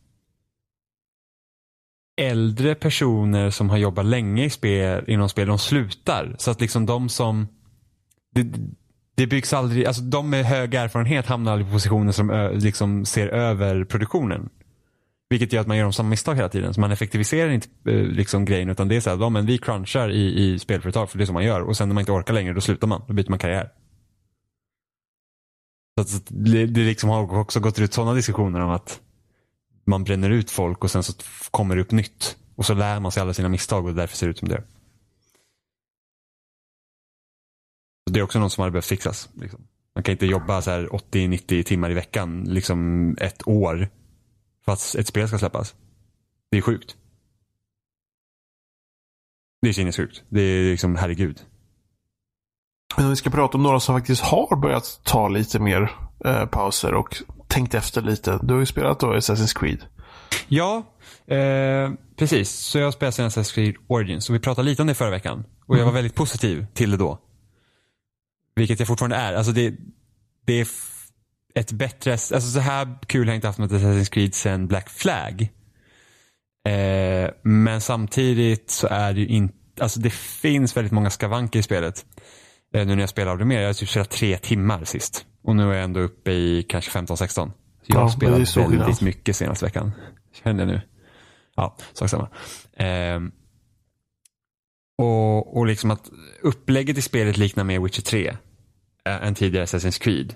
äldre 2.17 2.75
personer 2.75 3.51
som 3.51 3.71
har 3.71 3.77
jobbat 3.77 4.07
länge 4.07 4.45
i 4.45 4.51
spel, 4.51 5.05
inom 5.07 5.29
spel, 5.29 5.49
de 5.49 5.59
slutar. 5.59 6.35
Så 6.39 6.51
att 6.51 6.61
liksom 6.61 6.87
de 6.87 7.09
som 7.09 7.49
det, 8.35 8.47
det 9.15 9.27
byggs 9.27 9.53
aldrig, 9.53 9.87
alltså 9.87 10.03
de 10.03 10.31
med 10.31 10.45
hög 10.45 10.75
erfarenhet 10.75 11.27
hamnar 11.27 11.53
aldrig 11.53 11.69
på 11.69 11.73
positioner 11.73 12.13
som 12.13 12.31
ö, 12.31 12.53
liksom 12.53 13.05
ser 13.05 13.29
över 13.29 13.85
produktionen. 13.85 14.49
Vilket 15.29 15.53
gör 15.53 15.61
att 15.61 15.67
man 15.67 15.77
gör 15.77 15.85
om 15.85 15.93
samma 15.93 16.09
misstag 16.09 16.35
hela 16.35 16.49
tiden. 16.49 16.75
Så 16.75 16.81
man 16.81 16.93
effektiviserar 16.93 17.51
inte 17.51 17.69
eh, 17.89 17.97
liksom 17.97 18.45
grejen 18.45 18.71
utan 18.71 18.89
det 18.89 18.97
är 18.97 19.01
så 19.01 19.11
här, 19.11 19.17
ja, 19.17 19.29
men 19.29 19.47
vi 19.47 19.59
crunchar 19.59 20.11
i, 20.11 20.45
i 20.45 20.59
spelföretag 20.59 21.11
för 21.11 21.19
det 21.19 21.25
är 21.25 21.27
som 21.27 21.35
man 21.35 21.45
gör. 21.45 21.61
Och 21.61 21.77
sen 21.77 21.89
när 21.89 21.95
man 21.95 22.03
inte 22.03 22.13
orkar 22.13 22.35
längre 22.35 22.55
då 22.55 22.61
slutar 22.61 22.87
man. 22.87 23.03
Då 23.09 23.15
byter 23.15 23.31
man 23.31 23.39
karriär. 23.39 23.71
Så 25.97 26.01
att 26.01 26.25
det, 26.29 26.67
det 26.67 26.81
liksom 26.81 27.11
har 27.11 27.39
också 27.39 27.61
gått 27.61 27.79
ut 27.79 27.95
sådana 27.95 28.15
diskussioner 28.15 28.61
om 28.61 28.71
att 28.71 29.01
man 29.85 30.05
bränner 30.05 30.31
ut 30.31 30.51
folk 30.51 30.85
och 30.85 30.91
sen 30.91 31.03
så 31.03 31.13
kommer 31.51 31.77
det 31.77 31.83
upp 31.83 31.91
nytt. 31.91 32.37
Och 32.57 32.67
så 32.67 32.75
lär 32.75 33.01
man 33.01 33.13
sig 33.13 33.21
alla 33.21 33.35
sina 33.35 33.49
misstag 33.49 33.87
och 33.87 33.95
därför 33.95 34.17
ser 34.17 34.27
det 34.27 34.31
ut 34.31 34.39
som 34.39 34.49
det 34.49 34.63
Det 38.11 38.21
är 38.21 38.23
också 38.23 38.39
något 38.39 38.53
som 38.53 38.63
hade 38.63 38.73
behövt 38.73 38.87
fixas. 38.87 39.29
Liksom. 39.35 39.67
Man 39.95 40.05
kan 40.05 40.13
inte 40.13 40.27
jobba 40.27 40.63
så 40.63 40.71
här 40.71 40.87
80-90 40.87 41.63
timmar 41.63 41.91
i 41.91 41.95
veckan 41.95 42.45
liksom 42.45 43.11
ett 43.21 43.49
år 43.49 43.89
för 44.65 44.73
att 44.73 44.95
ett 44.95 45.07
spel 45.07 45.29
ska 45.29 45.39
släppas. 45.39 45.75
Det 46.51 46.57
är 46.57 46.63
sjukt. 46.63 46.97
Det 49.63 49.69
är 49.69 49.73
sinnessjukt. 49.73 50.23
Det 50.29 50.41
är 50.41 50.71
liksom, 50.71 50.97
herregud. 50.97 51.41
Men 52.97 53.11
vi 53.11 53.17
ska 53.17 53.31
prata 53.31 53.57
om 53.57 53.63
några 53.63 53.81
som 53.81 53.97
faktiskt 53.97 54.23
har 54.23 54.57
börjat 54.57 55.01
ta 55.05 55.29
lite 55.29 55.59
mer 55.59 55.91
eh, 56.25 56.47
pauser 56.47 56.95
och 56.95 57.23
tänkt 57.55 57.75
efter 57.75 58.03
lite. 58.03 58.39
Du 58.43 58.53
har 58.53 58.61
ju 58.61 58.67
spelat 58.67 59.01
då 59.01 59.15
Assassin's 59.15 59.59
Creed. 59.59 59.85
Ja, 60.49 60.83
eh, 61.27 61.93
precis. 62.17 62.51
Så 62.51 62.79
jag 62.79 62.93
spelade 62.95 63.13
senast 63.13 63.37
Assassin's 63.37 63.55
Creed 63.55 63.75
Origins 63.87 64.29
och 64.29 64.35
vi 64.35 64.41
pratade 64.41 64.69
lite 64.69 64.83
om 64.83 64.89
det 64.89 64.95
förra 64.95 65.11
veckan. 65.11 65.45
Och 65.67 65.79
jag 65.79 65.85
var 65.85 65.93
väldigt 65.93 66.15
positiv 66.15 66.67
till 66.75 66.91
det 66.91 66.97
då. 66.97 67.19
Vilket 68.57 68.79
jag 68.79 68.89
fortfarande 68.89 69.17
är. 69.17 69.35
Alltså 69.35 69.53
det, 69.53 69.75
det 70.47 70.61
är 70.61 70.69
ett 71.55 71.73
bättre, 71.73 72.13
alltså 72.13 72.41
så 72.41 72.61
här 72.61 72.99
kul 73.07 73.27
har 73.27 73.33
jag 73.33 73.37
inte 73.37 73.47
haft 73.47 73.59
med 73.59 73.73
Assassin's 73.73 74.11
Creed 74.11 74.35
sen 74.35 74.67
Black 74.67 74.91
Flag. 74.91 75.49
Eh, 76.69 77.31
men 77.43 77.81
samtidigt 77.81 78.71
så 78.71 78.87
är 78.87 79.13
det 79.13 79.21
ju 79.21 79.27
inte, 79.27 79.55
alltså 79.81 80.01
det 80.01 80.13
finns 80.13 80.77
väldigt 80.77 80.93
många 80.93 81.11
skavanker 81.11 81.59
i 81.59 81.63
spelet. 81.63 82.07
Eh, 82.75 82.87
nu 82.87 82.95
när 82.95 83.03
jag 83.03 83.09
spelar 83.09 83.33
av 83.33 83.39
det 83.39 83.45
mer, 83.45 83.61
jag 83.61 83.69
har 83.69 83.75
typ 83.75 83.89
spelat 83.89 84.11
tre 84.11 84.39
timmar 84.39 84.85
sist. 84.85 85.27
Och 85.45 85.57
nu 85.57 85.63
är 85.71 85.75
jag 85.75 85.85
ändå 85.85 86.01
uppe 86.01 86.33
i 86.33 86.63
kanske 86.69 86.91
15-16. 86.99 87.27
Så 87.27 87.51
jag 87.87 87.97
Ja, 87.97 88.01
har 88.01 88.09
spelat 88.09 88.33
väldigt 88.35 88.55
skillnad. 88.55 89.03
mycket 89.03 89.37
senaste 89.37 89.65
veckan. 89.65 89.93
Känner 90.43 90.61
jag 90.61 90.69
nu. 90.69 90.81
Ja, 91.57 91.77
sak 91.93 92.11
samma. 92.11 92.29
Ehm, 92.77 93.33
och, 94.99 95.57
och 95.57 95.67
liksom 95.67 95.91
att 95.91 96.11
upplägget 96.43 96.99
i 96.99 97.03
spelet 97.03 97.37
liknar 97.37 97.65
mer 97.65 97.81
Witcher 97.81 98.03
3 98.03 98.29
äh, 98.29 99.27
än 99.27 99.35
tidigare 99.35 99.65
Assassin's 99.65 100.03
Creed. 100.03 100.35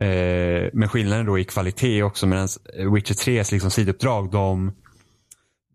Eh, 0.00 0.70
men 0.72 0.88
skillnaden 0.88 1.26
då 1.26 1.38
i 1.38 1.44
kvalitet 1.44 2.02
också 2.02 2.26
medan 2.26 2.48
Witcher 2.94 3.14
3s 3.14 3.52
liksom 3.52 3.70
sidouppdrag 3.70 4.30
de 4.30 4.72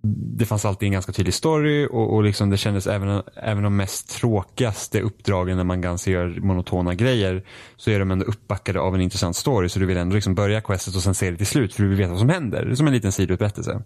det 0.01 0.45
fanns 0.45 0.65
alltid 0.65 0.87
en 0.87 0.93
ganska 0.93 1.11
tydlig 1.11 1.33
story 1.33 1.87
och, 1.91 2.13
och 2.13 2.23
liksom 2.23 2.49
det 2.49 2.57
kändes 2.57 2.87
även, 2.87 3.23
även 3.35 3.63
de 3.63 3.75
mest 3.75 4.09
tråkigaste 4.09 5.01
uppdragen 5.01 5.57
när 5.57 5.63
man 5.63 5.81
ganska 5.81 6.11
gör 6.11 6.39
monotona 6.41 6.95
grejer 6.95 7.45
så 7.75 7.91
är 7.91 7.99
de 7.99 8.11
ändå 8.11 8.25
uppbackade 8.25 8.79
av 8.79 8.95
en 8.95 9.01
intressant 9.01 9.35
story 9.35 9.69
så 9.69 9.79
du 9.79 9.85
vill 9.85 9.97
ändå 9.97 10.15
liksom 10.15 10.35
börja 10.35 10.61
questet 10.61 10.95
och 10.95 11.03
sen 11.03 11.15
se 11.15 11.31
det 11.31 11.37
till 11.37 11.47
slut 11.47 11.73
för 11.73 11.83
du 11.83 11.89
vill 11.89 11.97
veta 11.97 12.09
vad 12.09 12.19
som 12.19 12.29
händer. 12.29 12.65
Det 12.65 12.71
är 12.71 12.75
som 12.75 12.87
en 12.87 12.93
liten 12.93 13.11
sidoupprättelse. 13.11 13.81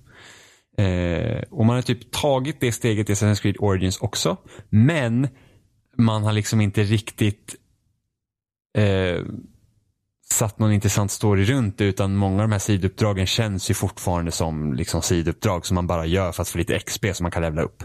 Eh, 0.77 1.43
och 1.49 1.65
man 1.65 1.75
har 1.75 1.81
typ 1.81 2.11
tagit 2.11 2.59
det 2.59 2.71
steget 2.71 3.09
i 3.09 3.13
Assassin's 3.13 3.41
Creed 3.41 3.55
Origins 3.59 3.97
också. 3.97 4.37
Men 4.69 5.27
man 5.97 6.23
har 6.23 6.31
liksom 6.31 6.61
inte 6.61 6.83
riktigt 6.83 7.55
eh, 8.77 9.21
satt 10.33 10.59
någon 10.59 10.71
intressant 10.71 11.11
story 11.11 11.45
runt 11.45 11.77
det 11.77 11.85
utan 11.85 12.15
många 12.15 12.43
av 12.43 12.49
de 12.49 12.51
här 12.51 12.59
sidouppdragen 12.59 13.27
känns 13.27 13.69
ju 13.69 13.73
fortfarande 13.73 14.31
som 14.31 14.73
liksom 14.73 15.01
sidouppdrag 15.01 15.65
som 15.65 15.75
man 15.75 15.87
bara 15.87 16.05
gör 16.05 16.31
för 16.31 16.41
att 16.41 16.49
få 16.49 16.57
lite 16.57 16.79
XP 16.79 17.05
som 17.13 17.23
man 17.23 17.31
kan 17.31 17.41
levla 17.41 17.61
upp. 17.61 17.83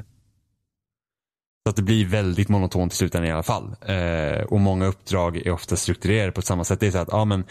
Så 1.66 1.70
att 1.70 1.76
det 1.76 1.82
blir 1.82 2.07
väldigt 2.07 2.49
monotont 2.49 2.92
i 2.92 2.96
slutändan 2.96 3.28
i 3.28 3.32
alla 3.32 3.42
fall. 3.42 3.76
Eh, 3.86 4.42
och 4.42 4.61
många 4.61 4.86
uppdrag 4.86 5.36
är 5.36 5.51
ofta 5.51 5.76
strukturerade 5.76 6.32
på 6.32 6.40
ett 6.40 6.46
samma 6.46 6.64
sätt. 6.64 6.80
Det 6.80 6.86
är 6.86 6.90
så 6.90 6.99
att, 6.99 7.09
ja 7.12 7.24
men 7.24 7.44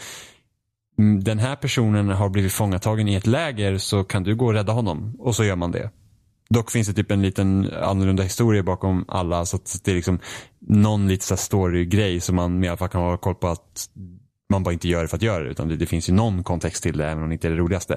mm, 0.98 1.24
den 1.24 1.38
här 1.38 1.56
personen 1.56 2.08
har 2.08 2.28
blivit 2.28 2.52
fångatagen 2.52 3.08
i 3.08 3.14
ett 3.14 3.26
läger 3.26 3.78
så 3.78 4.04
kan 4.04 4.22
du 4.22 4.36
gå 4.36 4.46
och 4.46 4.52
rädda 4.52 4.72
honom. 4.72 5.16
Och 5.18 5.36
så 5.36 5.44
gör 5.44 5.56
man 5.56 5.72
det. 5.72 5.90
Dock 6.50 6.70
finns 6.70 6.88
det 6.88 6.94
typ 6.94 7.10
en 7.10 7.22
liten 7.22 7.70
annorlunda 7.82 8.22
historia 8.22 8.62
bakom 8.62 9.04
alla 9.08 9.44
så 9.44 9.56
att 9.56 9.80
det 9.84 9.90
är 9.90 9.94
liksom 9.94 10.18
någon 10.60 11.08
liten 11.08 11.36
storygrej 11.36 11.38
story-grej 11.38 12.20
som 12.20 12.36
man 12.36 12.64
i 12.64 12.68
alla 12.68 12.76
fall 12.76 12.88
kan 12.88 13.00
ha 13.00 13.16
koll 13.16 13.34
på 13.34 13.48
att 13.48 13.88
man 14.48 14.62
bara 14.62 14.72
inte 14.72 14.88
gör 14.88 15.02
det 15.02 15.08
för 15.08 15.16
att 15.16 15.22
göra 15.22 15.44
det 15.44 15.50
utan 15.50 15.68
det, 15.68 15.76
det 15.76 15.86
finns 15.86 16.08
ju 16.08 16.12
någon 16.12 16.42
kontext 16.42 16.82
till 16.82 16.98
det 16.98 17.06
även 17.06 17.22
om 17.22 17.28
det 17.28 17.32
inte 17.32 17.48
är 17.48 17.50
det 17.50 17.56
roligaste. 17.56 17.94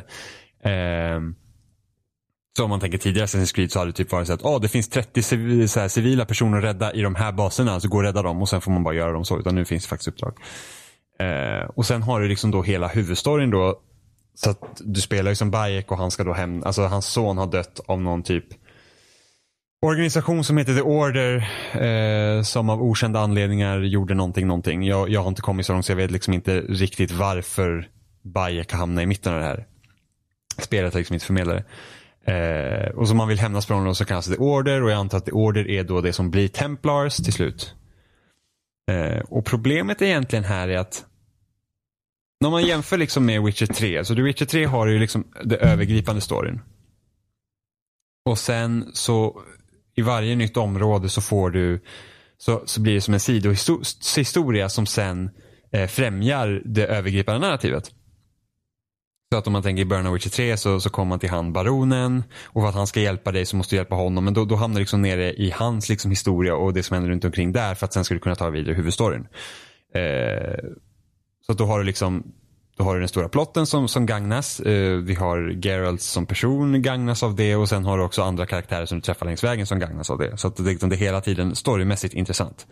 Eh, 0.64 1.20
så 2.58 2.64
om 2.64 2.70
man 2.70 2.80
tänker 2.80 2.98
tidigare 2.98 3.26
Assassin's 3.26 3.56
Creed 3.56 3.72
så 3.72 3.80
hade 3.80 3.92
det 3.92 3.96
typ 3.96 4.12
varit 4.12 4.28
så 4.28 4.34
att 4.34 4.42
oh, 4.42 4.62
det 4.62 4.70
finns 4.70 4.90
30 4.90 5.24
civ 5.24 5.68
så 5.68 5.80
här, 5.80 5.88
civila 5.88 6.26
personer 6.26 6.58
att 6.58 6.64
rädda 6.64 6.94
i 6.94 7.02
de 7.02 7.16
här 7.16 7.32
baserna 7.32 7.80
så 7.80 7.88
gå 7.88 7.98
och 7.98 8.04
rädda 8.04 8.22
dem 8.22 8.42
och 8.42 8.50
sen 8.50 8.62
får 8.62 8.72
man 8.72 8.84
bara 8.84 8.94
göra 8.94 9.12
dem 9.12 9.26
så 9.26 9.40
utan 9.40 9.56
nu 9.56 9.66
finns 9.66 9.84
det 9.84 9.90
faktiskt 9.90 10.08
uppdrag. 10.08 10.34
Eh, 11.20 11.70
och 11.76 11.86
sen 11.86 12.04
har 12.04 12.22
du 12.22 12.28
liksom 12.28 12.52
då 12.52 12.62
hela 12.62 12.88
huvudstoryn 12.88 13.50
då 13.50 13.80
så 14.36 14.50
att 14.50 14.78
du 14.80 15.02
spelar 15.02 15.32
ju 15.32 15.36
som 15.36 15.52
Bayek 15.52 15.92
och 15.92 15.98
han 15.98 16.12
ska 16.12 16.24
då 16.24 16.34
hem, 16.34 16.64
alltså 16.64 16.82
hans 16.82 17.06
son 17.06 17.38
har 17.38 17.48
dött 17.48 17.80
av 17.88 18.02
någon 18.02 18.24
typ 18.24 18.46
organisation 19.82 20.44
som 20.44 20.58
heter 20.58 20.76
The 20.76 20.82
Order 20.82 21.50
eh, 21.74 22.44
som 22.44 22.70
av 22.70 22.84
okända 22.84 23.20
anledningar 23.20 23.80
gjorde 23.80 24.14
någonting, 24.14 24.48
någonting. 24.48 24.84
Jag, 24.84 25.10
jag 25.10 25.22
har 25.22 25.28
inte 25.28 25.42
kommit 25.42 25.66
så 25.66 25.74
långt 25.74 25.86
så 25.86 25.92
jag 25.92 25.98
vet 25.98 26.12
liksom 26.12 26.34
inte 26.34 26.62
riktigt 26.62 27.12
varför 27.12 27.90
Bayek 28.22 28.72
hamnade 28.72 29.04
i 29.04 29.06
mitten 29.06 29.34
av 29.34 29.40
det 29.40 29.46
här. 29.46 29.68
Spelet 30.58 30.94
har 30.94 31.00
liksom 31.00 31.14
inte 31.14 31.26
förmedlat 31.26 31.56
det. 31.56 31.64
Eh, 32.26 32.90
och 32.90 33.08
som 33.08 33.18
man 33.18 33.28
vill 33.28 33.40
hämnas 33.40 33.66
på 33.66 33.74
honom 33.74 33.96
så 33.96 34.06
kallas 34.06 34.26
det 34.26 34.36
The 34.36 34.42
Order 34.42 34.84
och 34.84 34.92
jag 34.92 34.98
antar 34.98 35.18
att 35.18 35.26
The 35.26 35.32
Order 35.32 35.70
är 35.70 35.84
då 35.84 36.02
det 36.02 36.14
som 36.14 36.32
blir 36.32 36.48
Templars 36.48 37.16
till 37.16 37.34
slut. 37.34 37.76
Eh, 38.92 39.20
och 39.20 39.46
problemet 39.46 40.02
egentligen 40.02 40.46
här 40.46 40.68
är 40.68 40.78
att 40.78 41.06
när 42.42 42.50
man 42.50 42.66
jämför 42.66 42.98
liksom 42.98 43.26
med 43.26 43.44
Witcher 43.44 43.66
3, 43.66 44.06
så 44.06 44.16
The 44.16 44.22
Witcher 44.22 44.46
3 44.46 44.66
har 44.66 44.88
ju 44.88 45.00
liksom 45.00 45.28
det 45.44 45.56
övergripande 45.56 46.22
storyn. 46.22 46.62
Och 48.26 48.38
sen 48.38 48.90
så 48.94 49.42
i 49.96 50.02
varje 50.02 50.36
nytt 50.36 50.58
område 50.58 51.10
så 51.10 51.22
får 51.22 51.50
du 51.50 51.80
så, 52.38 52.64
så 52.66 52.82
blir 52.82 52.94
det 52.94 53.02
som 53.02 53.14
en 53.14 53.20
sidohistoria 53.20 54.70
som 54.70 54.86
sen 54.86 55.30
eh, 55.72 55.88
främjar 55.88 56.62
det 56.66 56.86
övergripande 56.86 57.48
narrativet. 57.48 57.92
Så 59.32 59.38
att 59.38 59.48
om 59.48 59.54
man 59.54 59.64
tänker 59.64 59.82
i 59.82 59.86
början 59.86 60.08
av 60.08 60.14
Witcher 60.14 60.30
3 60.30 60.58
så, 60.58 60.80
så 60.80 60.90
kommer 60.90 61.10
man 61.10 61.20
till 61.20 61.30
han 61.30 61.54
baronen 61.54 62.24
och 62.44 62.62
för 62.62 62.70
att 62.70 62.76
han 62.76 62.88
ska 62.88 63.00
hjälpa 63.00 63.32
dig 63.32 63.46
så 63.46 63.56
måste 63.56 63.76
du 63.76 63.78
hjälpa 63.78 63.96
honom. 63.96 64.26
Men 64.26 64.34
då, 64.34 64.46
då 64.46 64.56
hamnar 64.56 64.76
du 64.76 64.80
liksom 64.80 65.02
nere 65.02 65.34
i 65.34 65.52
hans 65.52 65.90
liksom 65.90 66.12
historia 66.12 66.56
och 66.56 66.74
det 66.74 66.84
som 66.84 66.94
händer 66.94 67.12
runt 67.12 67.26
omkring 67.26 67.52
där 67.52 67.76
för 67.76 67.86
att 67.86 67.94
sen 67.94 68.06
ska 68.06 68.14
du 68.14 68.20
kunna 68.20 68.36
ta 68.36 68.50
vidare 68.50 68.76
huvudstoryn. 68.76 69.28
Eh, 69.94 70.70
så 71.46 71.52
att 71.52 71.58
då 71.58 71.66
har 71.66 71.80
du 71.80 71.86
liksom 71.86 72.34
då 72.82 72.86
har 72.86 72.94
du 72.94 73.00
den 73.00 73.10
stora 73.10 73.30
plotten 73.30 73.66
som, 73.66 73.88
som 73.88 74.06
gagnas. 74.06 74.60
Eh, 74.60 74.98
vi 74.98 75.16
har 75.16 75.66
Geralt 75.66 76.02
som 76.02 76.26
person 76.26 76.82
gagnas 76.82 77.24
av 77.24 77.36
det 77.36 77.56
och 77.56 77.70
sen 77.70 77.86
har 77.86 77.98
du 77.98 78.04
också 78.04 78.22
andra 78.22 78.46
karaktärer 78.46 78.86
som 78.86 78.98
du 78.98 79.02
träffar 79.02 79.26
längs 79.26 79.44
vägen 79.44 79.66
som 79.68 79.80
gagnas 79.80 80.10
av 80.10 80.18
det. 80.18 80.38
Så 80.38 80.48
att 80.48 80.56
det, 80.56 80.64
liksom, 80.64 80.90
det 80.90 80.96
är 80.96 80.98
hela 80.98 81.22
tiden 81.22 81.56
storymässigt 81.56 82.14
intressant. 82.14 82.68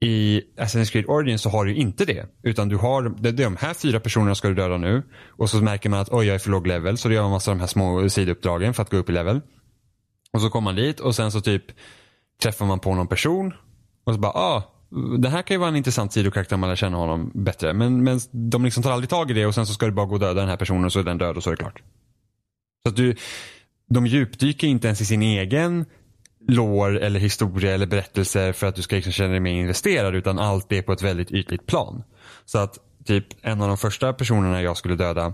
I 0.00 0.40
Assassin's 0.56 0.92
Creed 0.92 1.04
Origins 1.08 1.42
så 1.42 1.50
har 1.50 1.64
du 1.64 1.74
inte 1.74 2.04
det. 2.04 2.26
Utan 2.42 2.68
du 2.68 2.76
har, 2.76 3.02
det, 3.02 3.32
det 3.32 3.42
är 3.42 3.44
de 3.44 3.56
här 3.56 3.74
fyra 3.74 4.00
personerna 4.00 4.34
ska 4.34 4.48
du 4.48 4.54
döda 4.54 4.76
nu. 4.76 5.02
Och 5.38 5.50
så 5.50 5.56
märker 5.56 5.88
man 5.88 6.00
att 6.00 6.12
oj 6.12 6.26
jag 6.26 6.34
är 6.34 6.38
för 6.38 6.50
låg 6.50 6.66
level 6.66 6.98
så 6.98 7.08
då 7.08 7.14
gör 7.14 7.22
man 7.22 7.30
massa 7.30 7.50
av 7.50 7.56
de 7.56 7.60
här 7.60 7.68
små 7.68 8.08
sidouppdragen 8.08 8.74
för 8.74 8.82
att 8.82 8.90
gå 8.90 8.96
upp 8.96 9.08
i 9.08 9.12
level. 9.12 9.40
Och 10.32 10.40
så 10.40 10.50
kommer 10.50 10.64
man 10.64 10.76
dit 10.76 11.00
och 11.00 11.14
sen 11.14 11.32
så 11.32 11.40
typ 11.40 11.64
träffar 12.42 12.66
man 12.66 12.80
på 12.80 12.94
någon 12.94 13.06
person. 13.06 13.54
Och 14.06 14.14
så 14.14 14.20
bara 14.20 14.32
ah 14.32 14.77
det 15.18 15.28
här 15.28 15.42
kan 15.42 15.54
ju 15.54 15.58
vara 15.58 15.68
en 15.68 15.76
intressant 15.76 16.12
sidokaraktär 16.12 16.56
om 16.56 16.60
man 16.60 16.68
lär 16.68 16.76
känna 16.76 16.96
honom 16.96 17.30
bättre. 17.34 17.72
Men, 17.72 18.04
men 18.04 18.20
de 18.30 18.64
liksom 18.64 18.82
tar 18.82 18.92
aldrig 18.92 19.10
tag 19.10 19.30
i 19.30 19.34
det 19.34 19.46
och 19.46 19.54
sen 19.54 19.66
så 19.66 19.72
ska 19.72 19.86
du 19.86 19.92
bara 19.92 20.06
gå 20.06 20.14
och 20.14 20.20
döda 20.20 20.40
den 20.40 20.48
här 20.48 20.56
personen 20.56 20.84
och 20.84 20.92
så 20.92 20.98
är 20.98 21.04
den 21.04 21.18
död 21.18 21.36
och 21.36 21.42
så 21.42 21.50
är 21.50 21.56
det 21.56 21.62
klart. 21.62 21.82
Så 22.82 22.88
att 22.88 22.96
du, 22.96 23.16
de 23.90 24.06
djupdyker 24.06 24.66
inte 24.66 24.86
ens 24.88 25.00
i 25.00 25.04
sin 25.04 25.22
egen 25.22 25.86
lår 26.48 26.98
eller 26.98 27.20
historia 27.20 27.74
eller 27.74 27.86
berättelser 27.86 28.52
för 28.52 28.66
att 28.66 28.74
du 28.74 28.82
ska 28.82 28.96
liksom 28.96 29.12
känna 29.12 29.30
dig 29.30 29.40
mer 29.40 29.52
investerad 29.60 30.14
utan 30.14 30.38
allt 30.38 30.72
är 30.72 30.82
på 30.82 30.92
ett 30.92 31.02
väldigt 31.02 31.30
ytligt 31.30 31.66
plan. 31.66 32.02
Så 32.44 32.58
att 32.58 32.78
typ 33.04 33.26
en 33.42 33.62
av 33.62 33.68
de 33.68 33.78
första 33.78 34.12
personerna 34.12 34.62
jag 34.62 34.76
skulle 34.76 34.96
döda 34.96 35.32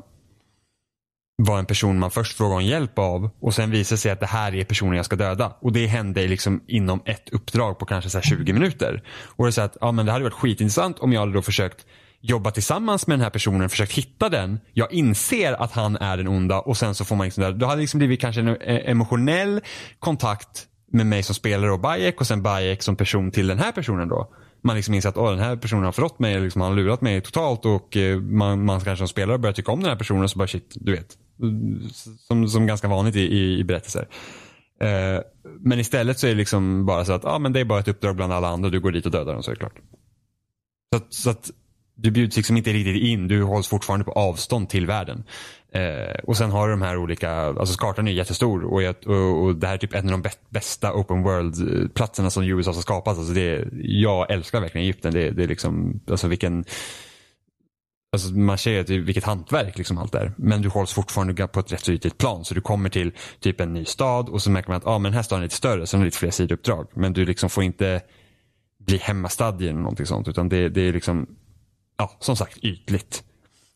var 1.37 1.59
en 1.59 1.67
person 1.67 1.99
man 1.99 2.11
först 2.11 2.37
frågade 2.37 2.57
om 2.57 2.65
hjälp 2.65 2.99
av 2.99 3.31
och 3.41 3.55
sen 3.55 3.71
visade 3.71 3.99
sig 3.99 4.11
att 4.13 4.21
det 4.21 4.27
här 4.27 4.55
är 4.55 4.65
personen 4.65 4.97
jag 4.97 5.07
ska 5.07 5.17
döda. 5.17 5.57
Och 5.61 5.73
det 5.73 5.87
hände 5.87 6.27
liksom 6.27 6.63
inom 6.67 7.03
ett 7.05 7.29
uppdrag 7.33 7.79
på 7.79 7.87
kanske 7.87 8.11
så 8.11 8.21
20 8.21 8.53
minuter. 8.53 9.03
Och 9.37 9.45
det 9.45 9.49
är 9.49 9.53
så 9.53 9.61
att 9.61 9.77
ja, 9.81 9.93
men 9.93 10.07
det 10.07 10.13
hade 10.13 10.25
varit 10.25 10.35
skitintressant 10.35 10.99
om 10.99 11.13
jag 11.13 11.21
hade 11.21 11.33
då 11.33 11.43
försökt 11.43 11.87
jobba 12.21 12.51
tillsammans 12.51 13.07
med 13.07 13.19
den 13.19 13.23
här 13.23 13.31
personen, 13.31 13.69
försökt 13.69 13.93
hitta 13.93 14.29
den. 14.29 14.61
Jag 14.73 14.93
inser 14.93 15.53
att 15.53 15.73
han 15.73 15.97
är 15.97 16.17
den 16.17 16.29
onda 16.29 16.61
och 16.61 16.77
sen 16.77 16.95
så 16.95 17.05
får 17.05 17.17
man 17.17 17.25
liksom 17.25 17.43
där. 17.43 17.53
Då 17.53 17.67
hade 17.67 17.77
det 17.77 17.81
liksom 17.81 17.99
blivit 17.99 18.21
kanske 18.21 18.41
en 18.41 18.49
eh, 18.49 18.91
emotionell 18.91 19.61
kontakt 19.99 20.67
med 20.93 21.07
mig 21.07 21.23
som 21.23 21.35
spelare 21.35 21.73
och 21.73 21.81
Bayek 21.81 22.21
och 22.21 22.27
sen 22.27 22.43
Bayek 22.43 22.83
som 22.83 22.97
person 22.97 23.31
till 23.31 23.47
den 23.47 23.59
här 23.59 23.73
personen 23.73 24.09
då. 24.09 24.31
Man 24.63 24.77
liksom 24.77 24.95
inser 24.95 25.09
att 25.09 25.17
Åh, 25.17 25.31
den 25.31 25.39
här 25.39 25.57
personen 25.57 25.85
har 25.85 25.93
förrått 25.93 26.19
mig, 26.19 26.41
liksom, 26.41 26.61
han 26.61 26.71
har 26.71 26.77
lurat 26.77 27.01
mig 27.01 27.21
totalt 27.21 27.65
och 27.65 27.97
eh, 27.97 28.21
man, 28.21 28.65
man 28.65 28.81
kanske 28.81 28.97
som 28.97 29.09
spelare 29.09 29.39
börjar 29.39 29.55
tycka 29.55 29.73
om 29.73 29.81
den 29.81 29.89
här 29.89 29.97
personen 29.97 30.23
och 30.23 30.31
så 30.31 30.39
bara 30.39 30.49
shit, 30.49 30.73
du 30.75 30.93
vet. 30.93 31.19
Som, 32.19 32.49
som 32.49 32.67
ganska 32.67 32.89
vanligt 32.89 33.17
i, 33.17 33.21
i, 33.21 33.59
i 33.59 33.65
berättelser. 33.65 34.09
Eh, 34.81 35.23
men 35.61 35.81
istället 35.81 36.19
så 36.19 36.27
är 36.27 36.31
det 36.31 36.37
liksom 36.37 36.87
bara 36.87 37.05
så 37.05 37.13
att 37.13 37.25
ah, 37.25 37.39
men 37.39 37.53
det 37.53 37.61
är 37.61 37.65
bara 37.65 37.81
ett 37.81 37.89
uppdrag 37.89 38.17
bland 38.17 38.33
alla 38.33 38.49
andra, 38.49 38.71
du 38.71 38.81
går 38.81 38.93
dit 38.93 39.07
och 39.07 39.13
dödar 39.13 39.33
dem 39.33 39.43
så 39.43 39.51
är 39.51 39.55
det 39.55 39.59
klart. 39.59 39.79
Så 40.93 40.97
att, 40.97 41.15
så 41.15 41.31
att 41.31 41.51
du 41.95 42.11
bjuds 42.11 42.37
liksom 42.37 42.57
inte 42.57 42.73
riktigt 42.73 43.03
in, 43.03 43.29
du 43.29 43.43
hålls 43.43 43.69
fortfarande 43.69 44.05
på 44.05 44.13
avstånd 44.13 44.69
till 44.69 44.87
världen. 44.87 45.25
Eh, 45.73 46.19
och 46.25 46.37
sen 46.37 46.51
har 46.51 46.69
du 46.69 46.73
de 46.73 46.83
här 46.83 46.97
olika, 46.97 47.31
alltså 47.33 47.79
kartan 47.79 48.09
är 48.09 48.13
jättestor 48.13 48.65
och, 48.65 48.83
jag, 48.83 48.95
och, 49.07 49.43
och 49.43 49.57
det 49.57 49.67
här 49.67 49.75
är 49.75 49.79
typ 49.79 49.95
en 49.95 50.13
av 50.13 50.21
de 50.21 50.31
bästa 50.49 50.93
open 50.93 51.23
world-platserna 51.23 52.31
som 52.31 52.45
USA 52.45 52.73
har 52.73 52.83
skapat. 52.83 53.19
Alltså 53.19 53.33
det, 53.33 53.69
jag 53.73 54.31
älskar 54.31 54.61
verkligen 54.61 54.85
Egypten. 54.85 55.13
Det, 55.13 55.31
det 55.31 55.43
är 55.43 55.49
liksom, 55.49 56.01
alltså 56.11 56.29
vilken 56.29 56.65
Alltså 58.15 58.35
man 58.35 58.59
ser 58.59 58.81
att 58.81 58.87
det 58.87 58.95
är 58.95 58.99
vilket 58.99 59.25
hantverk 59.25 59.79
liksom 59.79 59.99
allt 59.99 60.15
är. 60.15 60.33
Men 60.37 60.63
du 60.63 60.69
hålls 60.69 60.93
fortfarande 60.93 61.47
på 61.47 61.61
ett 61.61 61.73
rätt 61.73 61.85
så 61.85 61.93
ytligt 61.93 62.19
plan. 62.19 62.45
Så 62.45 62.55
du 62.55 62.61
kommer 62.61 62.89
till 62.89 63.13
typ 63.41 63.61
en 63.61 63.73
ny 63.73 63.85
stad 63.85 64.29
och 64.29 64.43
så 64.43 64.51
märker 64.51 64.69
man 64.69 64.77
att 64.77 64.87
ah, 64.87 64.99
men 64.99 65.13
den 65.13 65.17
här 65.17 65.23
staden 65.23 65.43
är 65.43 65.47
lite 65.47 65.57
större 65.57 65.87
så 65.87 65.97
den 65.97 66.01
har 66.01 66.05
lite 66.05 66.19
fler 66.19 66.31
sidouppdrag. 66.31 66.87
Men 66.95 67.13
du 67.13 67.25
liksom 67.25 67.51
får 67.51 67.65
inte 67.65 68.01
bli 68.87 68.99
hemmastad 68.99 69.57
i 69.61 69.69
eller 69.69 69.81
någonting 69.81 70.07
sånt. 70.07 70.29
Utan 70.29 70.49
det, 70.49 70.69
det 70.69 70.81
är 70.81 70.93
liksom, 70.93 71.27
ja 71.99 72.17
som 72.21 72.37
sagt 72.37 72.59
ytligt. 72.59 73.25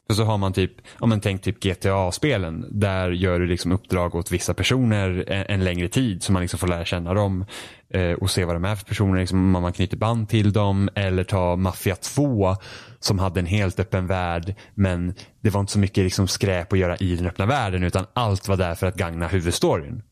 För 0.09 0.15
så 0.15 0.25
har 0.25 0.39
man 0.39 0.53
typ, 0.53 0.73
om 0.99 1.09
man 1.09 1.21
tänk 1.21 1.43
typ 1.43 1.61
GTA-spelen. 1.61 2.67
Där 2.71 3.11
gör 3.11 3.41
du 3.41 3.47
liksom 3.47 3.73
uppdrag 3.73 4.15
åt 4.15 4.33
vissa 4.33 4.55
personer 4.55 5.25
en, 5.27 5.45
en 5.49 5.65
längre 5.65 5.89
tid. 5.89 6.23
Så 6.23 6.33
man 6.33 6.43
liksom 6.43 6.59
får 6.59 6.67
lära 6.67 6.85
känna 6.85 7.15
dem. 7.15 7.45
Eh, 7.91 8.13
och 8.13 8.31
se 8.31 8.45
vad 8.45 8.57
de 8.57 8.65
är 8.65 8.77
för 8.77 8.85
personer. 8.85 9.21
Liksom, 9.21 9.57
om 9.57 9.63
man 9.63 9.73
knyter 9.73 9.97
band 9.97 10.29
till 10.29 10.53
dem. 10.53 10.89
Eller 10.95 11.25
ta 11.25 11.57
Mafia 11.57 11.97
2. 11.97 12.57
Som 13.01 13.19
hade 13.19 13.41
en 13.41 13.47
helt 13.47 13.81
öppen 13.81 14.07
värld. 14.07 14.55
Men 14.75 15.15
det 15.41 15.51
var 15.51 15.61
inte 15.61 15.73
så 15.73 15.79
mycket 15.79 16.05
liksom 16.05 16.29
skräp 16.29 16.73
att 16.73 16.79
göra 16.79 16.97
i 16.97 17.17
den 17.17 17.27
öppna 17.27 17.47
världen. 17.47 17.83
Utan 17.83 18.07
allt 18.13 18.49
var 18.49 18.57
där 18.57 18.75
för 18.75 18.87
att 18.87 18.95
gagna 18.95 19.29
huvudstoryn. 19.29 20.03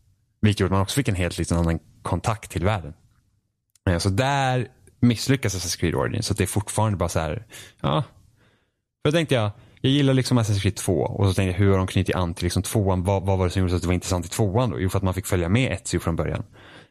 Vilket 0.41 0.61
gjorde 0.61 0.69
att 0.69 0.73
man 0.73 0.83
också 0.83 0.95
fick 0.95 1.09
en 1.09 1.15
helt 1.15 1.39
liksom, 1.39 1.59
annan 1.59 1.79
kontakt 2.03 2.51
till 2.51 2.65
världen. 2.65 2.95
Eh, 3.91 3.99
så 3.99 4.09
där 4.09 4.69
misslyckas 5.01 5.55
Assassin's 5.55 5.81
Creed 5.81 5.95
Origins. 5.95 6.27
Så 6.27 6.35
det 6.35 6.43
är 6.43 6.47
fortfarande 6.47 6.97
bara 6.97 7.09
så 7.09 7.21
här. 7.21 7.47
Ja. 7.81 8.03
För 9.03 9.11
då 9.11 9.13
tänkte 9.13 9.35
jag. 9.35 9.51
Jag 9.81 9.93
gillar 9.93 10.15
liksom 10.15 10.39
Assassin's 10.39 10.61
Creed 10.61 10.77
2 10.77 10.93
och 10.93 11.29
så 11.29 11.35
tänkte 11.35 11.53
jag 11.53 11.67
hur 11.67 11.71
har 11.71 11.79
de 11.79 11.87
knutit 11.87 12.17
an 12.17 12.35
till 12.35 12.45
liksom 12.45 12.63
tvåan? 12.63 13.05
Vad, 13.05 13.27
vad 13.27 13.39
var 13.39 13.45
det 13.45 13.51
som 13.51 13.63
gjorde 13.63 13.77
att 13.77 13.83
det 13.83 13.89
var 13.89 13.95
intressant 13.95 14.27
i 14.27 14.29
tvåan 14.29 14.71
då? 14.71 14.81
Jo 14.81 14.89
för 14.89 14.99
att 14.99 15.03
man 15.03 15.15
fick 15.15 15.27
följa 15.27 15.49
med 15.49 15.73
Ezio 15.73 16.01
från 16.01 16.17
början. 16.17 16.45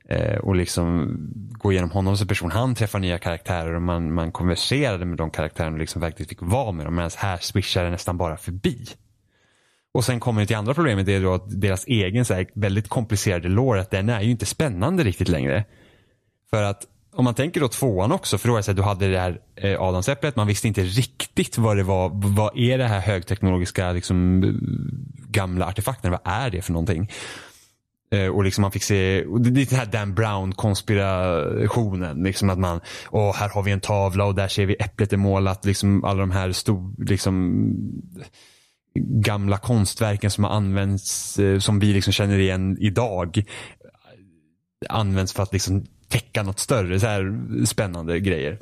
Eh, 0.09 0.37
och 0.37 0.55
liksom 0.55 1.17
gå 1.51 1.71
igenom 1.71 1.91
honom 1.91 2.17
som 2.17 2.27
person. 2.27 2.51
Han 2.51 2.75
träffar 2.75 2.99
nya 2.99 3.17
karaktärer 3.17 3.75
och 3.75 3.81
man, 3.81 4.13
man 4.13 4.31
konverserade 4.31 5.05
med 5.05 5.17
de 5.17 5.29
karaktärerna 5.29 5.73
och 5.73 5.79
liksom 5.79 6.01
verkligen 6.01 6.29
fick 6.29 6.41
vara 6.41 6.71
med 6.71 6.85
dem. 6.85 6.95
Medan 6.95 7.11
här 7.17 7.37
swishar 7.37 7.83
det 7.83 7.89
nästan 7.89 8.17
bara 8.17 8.37
förbi. 8.37 8.85
Och 9.93 10.05
sen 10.05 10.19
kommer 10.19 10.41
det 10.41 10.47
till 10.47 10.55
andra 10.55 10.73
problemet, 10.73 11.05
det 11.05 11.13
är 11.13 11.21
då 11.21 11.33
att 11.33 11.61
deras 11.61 11.85
egen 11.87 12.25
så 12.25 12.33
här, 12.33 12.47
väldigt 12.53 12.89
komplicerade 12.89 13.47
lore, 13.47 13.81
att 13.81 13.91
den 13.91 14.09
är 14.09 14.21
ju 14.21 14.31
inte 14.31 14.45
spännande 14.45 15.03
riktigt 15.03 15.27
längre. 15.27 15.65
För 16.49 16.63
att 16.63 16.87
om 17.13 17.23
man 17.23 17.33
tänker 17.33 17.61
då 17.61 17.67
tvåan 17.67 18.11
också, 18.11 18.37
för 18.37 18.47
då 18.47 18.53
är 18.53 18.57
det 18.57 18.63
så 18.63 18.71
att 18.71 18.77
du 18.77 18.83
hade 18.83 19.11
det 19.11 19.19
här 19.19 19.39
eh, 19.55 19.81
Adamsäpplet, 19.81 20.35
man 20.35 20.47
visste 20.47 20.67
inte 20.67 20.81
riktigt 20.81 21.57
vad 21.57 21.77
det 21.77 21.83
var. 21.83 22.11
Vad 22.13 22.57
är 22.57 22.77
det 22.77 22.87
här 22.87 22.99
högteknologiska 22.99 23.91
liksom, 23.91 24.41
gamla 25.29 25.65
artefakten? 25.65 26.11
Vad 26.11 26.21
är 26.23 26.49
det 26.49 26.61
för 26.61 26.73
någonting? 26.73 27.11
Eh, 28.15 28.27
och 28.27 28.43
liksom 28.43 28.61
man 28.61 28.71
fick 28.71 28.83
se, 28.83 29.25
och 29.25 29.41
det 29.41 29.61
är 29.61 29.65
den 29.69 29.79
här 29.79 29.85
Dan 29.85 30.13
Brown 30.13 30.51
konspirationen. 30.51 32.23
Liksom 32.23 32.49
att 32.49 32.59
man, 32.59 32.79
åh 33.11 33.35
här 33.35 33.49
har 33.49 33.63
vi 33.63 33.71
en 33.71 33.79
tavla 33.79 34.25
och 34.25 34.35
där 34.35 34.47
ser 34.47 34.65
vi 34.65 34.75
äpplet 34.79 35.13
är 35.13 35.17
målat. 35.17 35.65
Liksom 35.65 36.03
alla 36.03 36.19
de 36.19 36.31
här 36.31 36.51
stor, 36.51 37.05
liksom 37.05 37.63
gamla 38.99 39.57
konstverken 39.57 40.31
som 40.31 40.43
har 40.43 40.51
använts, 40.51 41.39
eh, 41.39 41.59
som 41.59 41.79
vi 41.79 41.93
liksom 41.93 42.13
känner 42.13 42.39
igen 42.39 42.77
idag. 42.79 43.43
Används 44.89 45.33
för 45.33 45.43
att 45.43 45.53
liksom 45.53 45.85
täcka 46.09 46.43
något 46.43 46.59
större, 46.59 46.99
så 46.99 47.07
här 47.07 47.65
spännande 47.65 48.19
grejer. 48.19 48.59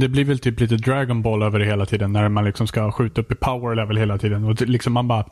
Det 0.00 0.08
blir 0.08 0.24
väl 0.24 0.38
typ 0.38 0.60
lite 0.60 0.76
Dragon 0.76 1.22
Ball 1.22 1.42
över 1.42 1.58
det 1.58 1.64
hela 1.64 1.86
tiden 1.86 2.12
när 2.12 2.28
man 2.28 2.44
liksom 2.44 2.66
ska 2.66 2.92
skjuta 2.92 3.20
upp 3.20 3.32
i 3.32 3.34
power 3.34 3.74
level 3.74 3.96
hela 3.96 4.18
tiden. 4.18 4.44
Och 4.44 4.62
liksom 4.62 4.92
man 4.92 5.08
bara 5.08 5.26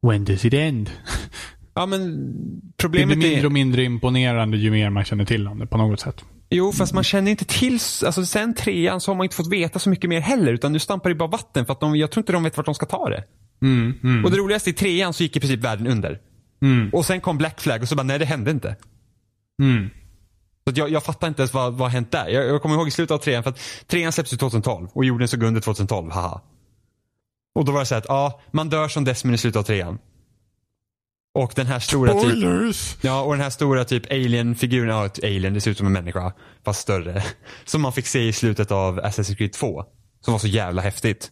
When 0.00 0.24
does 0.24 0.44
it 0.44 0.54
end? 0.54 0.90
Ja 1.78 1.86
men 1.86 2.00
Det 2.00 2.76
problemet 2.76 3.18
blir 3.18 3.28
mindre 3.30 3.46
och 3.46 3.52
mindre 3.52 3.84
imponerande 3.84 4.56
ju 4.56 4.70
mer 4.70 4.90
man 4.90 5.04
känner 5.04 5.24
till 5.24 5.48
om 5.48 5.58
det 5.58 5.66
på 5.66 5.78
något 5.78 6.00
sätt. 6.00 6.24
jo 6.50 6.72
fast 6.72 6.94
man 6.94 7.04
känner 7.04 7.30
inte 7.30 7.44
till, 7.44 7.74
alltså 8.06 8.26
sen 8.26 8.54
trean 8.54 9.00
så 9.00 9.10
har 9.10 9.16
man 9.16 9.24
inte 9.24 9.36
fått 9.36 9.52
veta 9.52 9.78
så 9.78 9.90
mycket 9.90 10.10
mer 10.10 10.20
heller 10.20 10.52
utan 10.52 10.72
nu 10.72 10.78
stampar 10.78 11.08
det 11.10 11.14
bara 11.16 11.28
vatten 11.28 11.66
för 11.66 11.72
att 11.72 11.80
de, 11.80 11.96
jag 11.96 12.10
tror 12.10 12.22
inte 12.22 12.32
de 12.32 12.42
vet 12.42 12.56
vart 12.56 12.66
de 12.66 12.74
ska 12.74 12.86
ta 12.86 13.08
det. 13.08 13.24
Mm, 13.62 13.94
mm, 14.02 14.24
Och 14.24 14.30
det 14.30 14.36
roligaste 14.36 14.70
i 14.70 14.72
trean 14.72 15.12
så 15.12 15.22
gick 15.22 15.36
i 15.36 15.40
princip 15.40 15.60
världen 15.60 15.86
under. 15.86 16.18
mm, 16.62 16.90
Och 16.92 17.04
sen 17.06 17.20
kom 17.20 17.38
Black 17.38 17.60
Flag 17.60 17.82
och 17.82 17.88
så 17.88 17.96
bara 17.96 18.02
nej 18.02 18.18
det 18.18 18.24
hände 18.24 18.50
inte. 18.50 18.76
mm. 19.62 19.90
Så 20.68 20.72
jag, 20.76 20.90
jag 20.90 21.02
fattar 21.04 21.28
inte 21.28 21.42
ens 21.42 21.54
vad, 21.54 21.72
vad 21.72 21.80
har 21.80 21.88
hänt 21.88 22.10
där. 22.12 22.28
Jag, 22.28 22.46
jag 22.46 22.62
kommer 22.62 22.74
ihåg 22.74 22.88
i 22.88 22.90
slutet 22.90 23.10
av 23.14 23.18
trean 23.18 23.42
för 23.42 23.50
att 23.50 23.60
trean 23.86 24.12
släpps 24.12 24.32
ju 24.32 24.36
2012 24.36 24.88
och 24.92 25.04
jorden 25.04 25.28
såg 25.28 25.42
under 25.42 25.60
2012, 25.60 26.10
haha. 26.10 26.40
Och 27.54 27.64
då 27.64 27.72
var 27.72 27.80
det 27.80 27.86
så 27.86 27.94
här 27.94 28.00
att 28.00 28.06
ja, 28.08 28.40
man 28.50 28.68
dör 28.68 28.88
som 28.88 29.04
Desmond 29.04 29.34
i 29.34 29.38
slutet 29.38 29.58
av 29.58 29.62
trean. 29.62 29.98
Och 31.38 31.52
den 31.56 31.66
här 31.66 31.78
stora 31.78 32.12
typ, 32.12 32.20
Spoilers! 32.20 32.96
ja 33.00 33.22
och 33.22 33.32
den 33.32 33.40
här 33.40 33.50
stora 33.50 33.84
typ 33.84 34.10
alien-figuren, 34.12 34.88
ja 34.88 35.06
ett 35.06 35.24
alien, 35.24 35.54
det 35.54 35.60
ser 35.60 35.70
ut 35.70 35.78
som 35.78 35.86
en 35.86 35.92
människa, 35.92 36.32
fast 36.64 36.80
större. 36.80 37.22
Som 37.64 37.82
man 37.82 37.92
fick 37.92 38.06
se 38.06 38.28
i 38.28 38.32
slutet 38.32 38.70
av 38.70 39.00
Assassin's 39.00 39.36
Creed 39.36 39.52
2. 39.52 39.84
Som 40.24 40.32
var 40.32 40.38
så 40.38 40.46
jävla 40.46 40.82
häftigt. 40.82 41.30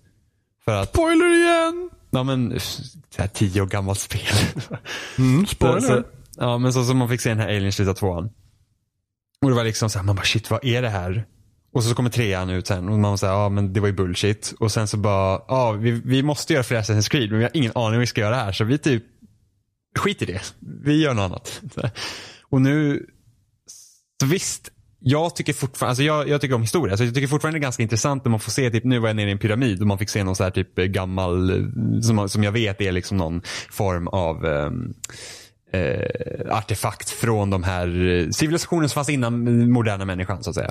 För 0.65 0.73
att, 0.83 0.89
Spoiler 0.89 1.35
igen! 1.35 1.91
ja 2.11 2.23
men, 2.23 2.49
det 2.49 3.19
här 3.19 3.29
tio 3.29 3.63
år 3.63 3.67
gammalt 3.67 3.99
spel. 3.99 4.21
Mm, 5.19 5.47
Så, 5.47 5.55
spoiler. 5.55 5.81
så, 5.81 6.03
ja, 6.37 6.59
men 6.59 6.73
så, 6.73 6.85
så 6.85 6.95
man 6.95 7.09
fick 7.09 7.21
se 7.21 7.29
den 7.29 7.39
här 7.39 7.49
alien 7.49 7.67
i 7.67 7.73
slutet 7.73 7.91
av 7.91 7.95
tvåan. 7.95 8.31
Och 9.43 9.49
det 9.51 9.57
var 9.57 9.65
liksom 9.65 9.91
så 9.91 9.99
här, 9.99 10.07
man 10.07 10.17
bara 10.17 10.25
shit 10.25 10.51
vad 10.51 10.65
är 10.65 10.83
det 10.83 10.89
här? 10.89 11.25
Och 11.75 11.85
så 11.85 11.95
kommer 11.95 12.11
trean 12.11 12.51
ut 12.51 12.67
sen 12.67 12.89
och 12.89 12.99
man 12.99 13.11
var 13.11 13.17
så 13.17 13.27
här, 13.27 13.33
ja 13.33 13.49
men 13.49 13.73
det 13.73 13.81
var 13.81 13.87
ju 13.87 13.93
bullshit. 13.95 14.55
Och 14.61 14.73
sen 14.73 14.89
så 14.89 14.97
bara, 14.97 15.41
ja 15.49 15.73
vi, 15.73 15.91
vi 15.91 16.23
måste 16.23 16.53
göra 16.53 16.63
fler 16.65 16.81
Assassin's 16.83 17.11
Creed 17.11 17.31
men 17.31 17.39
vi 17.39 17.45
har 17.45 17.51
ingen 17.55 17.73
aning 17.75 17.95
om 17.95 18.01
vi 18.01 18.07
ska 18.07 18.21
göra 18.21 18.35
här. 18.35 18.53
Så 18.53 18.65
vi 18.65 18.79
typ, 18.79 19.05
skit 19.99 20.23
i 20.23 20.25
det. 20.25 20.41
Vi 20.85 21.03
gör 21.03 21.15
något 21.15 21.23
annat. 21.23 21.63
Och 22.43 22.61
nu, 22.61 23.07
så 24.21 24.27
visst, 24.27 24.71
jag 25.01 25.37
tycker 25.37 25.53
fortfarande, 25.53 25.91
alltså 25.91 26.03
jag, 26.03 26.29
jag 26.29 26.41
tycker 26.41 26.55
om 26.55 26.63
historia. 26.63 26.97
Så 26.97 27.05
jag 27.05 27.15
tycker 27.15 27.29
fortfarande 27.29 27.59
det 27.59 27.61
är 27.61 27.63
ganska 27.63 27.83
intressant 27.83 28.25
när 28.25 28.31
man 28.31 28.41
får 28.41 28.51
se, 28.51 28.71
typ 28.71 28.85
nu 28.85 28.99
var 28.99 29.09
jag 29.09 29.17
nere 29.17 29.29
i 29.29 29.33
en 29.33 29.39
pyramid 29.39 29.81
och 29.81 29.87
man 29.87 29.99
fick 29.99 30.09
se 30.09 30.25
någon 30.25 30.37
så 30.37 30.45
här 30.45 30.51
typ 30.51 30.75
gammal, 30.77 31.65
som, 32.03 32.29
som 32.29 32.45
jag 32.45 32.53
vet 32.53 32.81
är 32.81 32.93
liksom 32.93 33.17
någon 33.17 33.43
form 33.71 34.09
av 34.09 34.47
ehm, 34.47 34.95
eh, 35.73 36.57
artefakt 36.57 37.11
från 37.11 37.51
de 37.51 37.63
här 37.63 38.09
eh, 38.09 38.31
civilisationen 38.31 38.89
som 38.89 38.95
fanns 38.95 39.09
innan 39.09 39.71
moderna 39.71 40.05
människan 40.05 40.43
så 40.43 40.51
att 40.51 40.57
säga. 40.57 40.71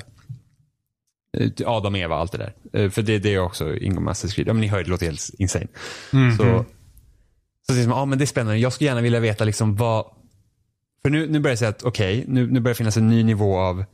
Eh, 1.38 1.50
Adam, 1.66 1.96
Eva, 1.96 2.16
allt 2.16 2.32
det 2.32 2.38
där. 2.38 2.52
Eh, 2.72 2.90
för 2.90 3.02
det, 3.02 3.18
det 3.18 3.34
är 3.34 3.38
också 3.38 3.64
Assassin's 3.64 4.34
Creed. 4.34 4.48
Ja, 4.48 4.52
men 4.52 4.60
ni 4.60 4.66
hör, 4.66 4.82
det 4.84 4.90
låter 4.90 5.06
helt 5.06 5.30
insane. 5.38 5.66
Mhm. 6.12 6.36
Så, 6.36 6.64
så 7.68 7.74
det 7.74 7.80
är 7.80 7.82
som, 7.82 7.92
ja 7.92 8.04
men 8.04 8.18
det 8.18 8.24
är 8.24 8.26
spännande. 8.26 8.58
Jag 8.58 8.72
skulle 8.72 8.88
gärna 8.88 9.00
vilja 9.00 9.20
veta 9.20 9.44
liksom 9.44 9.76
vad, 9.76 10.06
för 11.02 11.10
nu, 11.10 11.26
nu 11.28 11.40
börjar 11.40 11.52
jag 11.52 11.58
säga 11.58 11.68
att 11.68 11.82
okej, 11.82 12.24
nu, 12.28 12.46
nu 12.46 12.60
börjar 12.60 12.74
det 12.74 12.78
finnas 12.78 12.96
en 12.96 13.08
ny 13.08 13.24
nivå 13.24 13.58
av 13.58 13.84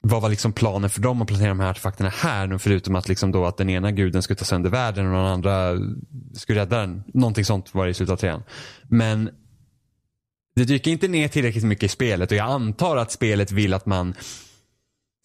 vad 0.00 0.22
var 0.22 0.28
liksom 0.28 0.52
planen 0.52 0.90
för 0.90 1.00
dem 1.00 1.22
att 1.22 1.28
placera 1.28 1.48
de 1.48 1.60
här 1.60 1.70
artefakterna 1.70 2.08
här 2.08 2.46
nu 2.46 2.58
förutom 2.58 2.96
att 2.96 3.08
liksom 3.08 3.32
då 3.32 3.46
att 3.46 3.56
den 3.56 3.70
ena 3.70 3.90
guden 3.90 4.22
skulle 4.22 4.36
ta 4.36 4.44
sönder 4.44 4.70
världen 4.70 5.06
och 5.06 5.12
den 5.12 5.24
andra 5.24 5.74
skulle 6.34 6.60
rädda 6.60 6.80
den. 6.80 7.02
Någonting 7.14 7.44
sånt 7.44 7.74
var 7.74 7.84
det 7.84 7.90
i 7.90 7.94
slutet 7.94 8.12
av 8.12 8.16
trean. 8.16 8.42
Men 8.82 9.30
det 10.56 10.64
dyker 10.64 10.90
inte 10.90 11.08
ner 11.08 11.28
tillräckligt 11.28 11.64
mycket 11.64 11.84
i 11.84 11.88
spelet 11.88 12.30
och 12.30 12.36
jag 12.36 12.50
antar 12.50 12.96
att 12.96 13.12
spelet 13.12 13.52
vill 13.52 13.74
att 13.74 13.86
man 13.86 14.14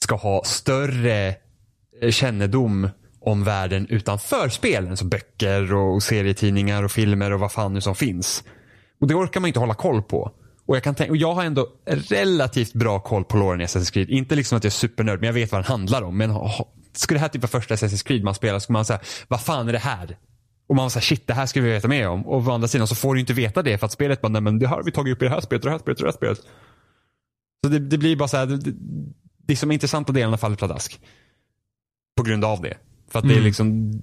ska 0.03 0.15
ha 0.15 0.43
större 0.43 1.35
eh, 2.01 2.11
kännedom 2.11 2.89
om 3.25 3.43
världen 3.43 3.87
utanför 3.89 4.49
spelen. 4.49 4.83
Som 4.83 4.91
alltså 4.91 5.05
böcker 5.05 5.73
och 5.73 6.03
serietidningar 6.03 6.83
och 6.83 6.91
filmer 6.91 7.33
och 7.33 7.39
vad 7.39 7.51
fan 7.51 7.73
nu 7.73 7.81
som 7.81 7.95
finns. 7.95 8.43
Och 9.01 9.07
det 9.07 9.15
orkar 9.15 9.39
man 9.39 9.47
inte 9.47 9.59
hålla 9.59 9.73
koll 9.73 10.01
på. 10.01 10.31
Och 10.65 10.75
jag, 10.75 10.83
kan 10.83 10.95
tänka, 10.95 11.11
och 11.11 11.17
jag 11.17 11.33
har 11.33 11.43
ändå 11.43 11.67
relativt 11.85 12.73
bra 12.73 12.99
koll 12.99 13.23
på 13.23 13.37
loren 13.37 13.61
i 13.61 13.65
Assassin's 13.65 13.93
Creed. 13.93 14.09
Inte 14.09 14.35
liksom 14.35 14.57
att 14.57 14.63
jag 14.63 14.69
är 14.69 14.73
supernörd, 14.73 15.19
men 15.19 15.27
jag 15.27 15.33
vet 15.33 15.51
vad 15.51 15.61
den 15.61 15.65
handlar 15.65 16.01
om. 16.01 16.17
Men 16.17 16.31
oh, 16.31 16.61
skulle 16.93 17.17
det 17.17 17.21
här 17.21 17.29
typ 17.29 17.41
vara 17.41 17.61
första 17.61 17.75
Assassin's 17.75 18.07
Creed 18.07 18.23
man 18.23 18.35
spelar, 18.35 18.59
skulle 18.59 18.73
man 18.73 18.85
säga, 18.85 18.99
vad 19.27 19.41
fan 19.41 19.67
är 19.67 19.73
det 19.73 19.79
här? 19.79 20.17
Och 20.67 20.75
man 20.75 20.85
var 20.85 20.89
såhär, 20.89 21.03
shit 21.03 21.27
det 21.27 21.33
här 21.33 21.45
ska 21.45 21.61
vi 21.61 21.69
veta 21.69 21.87
mer 21.87 22.09
om. 22.09 22.27
Och 22.27 22.47
å 22.47 22.51
andra 22.51 22.67
sidan 22.67 22.87
så 22.87 22.95
får 22.95 23.13
du 23.13 23.19
inte 23.19 23.33
veta 23.33 23.61
det 23.61 23.77
för 23.77 23.85
att 23.85 23.91
spelet 23.91 24.21
bara, 24.21 24.29
nej 24.29 24.41
men 24.41 24.59
det 24.59 24.67
här 24.67 24.75
har 24.75 24.83
vi 24.83 24.91
tagit 24.91 25.15
upp 25.15 25.21
i 25.21 25.25
det 25.25 25.31
här 25.31 25.41
spelet, 25.41 25.63
och 25.63 25.69
det 25.69 25.71
här 25.71 25.79
spelet, 25.79 25.99
och 25.99 26.05
det 26.05 26.11
här 26.11 26.17
spelet. 26.17 26.39
Så 27.63 27.69
det, 27.69 27.79
det 27.79 27.97
blir 27.97 28.15
bara 28.15 28.27
så 28.27 28.37
här, 28.37 28.45
det, 28.45 28.57
det, 28.57 28.73
det 29.47 29.55
som 29.55 29.69
är 29.71 29.73
intressanta 29.73 30.13
delarna 30.13 30.37
faller 30.37 30.55
pladask. 30.55 30.99
På 32.17 32.23
grund 32.23 32.45
av 32.45 32.61
det. 32.61 32.77
För 33.13 33.19
att 33.19 33.27
det 33.27 33.35
är 33.35 33.41
liksom, 33.41 33.93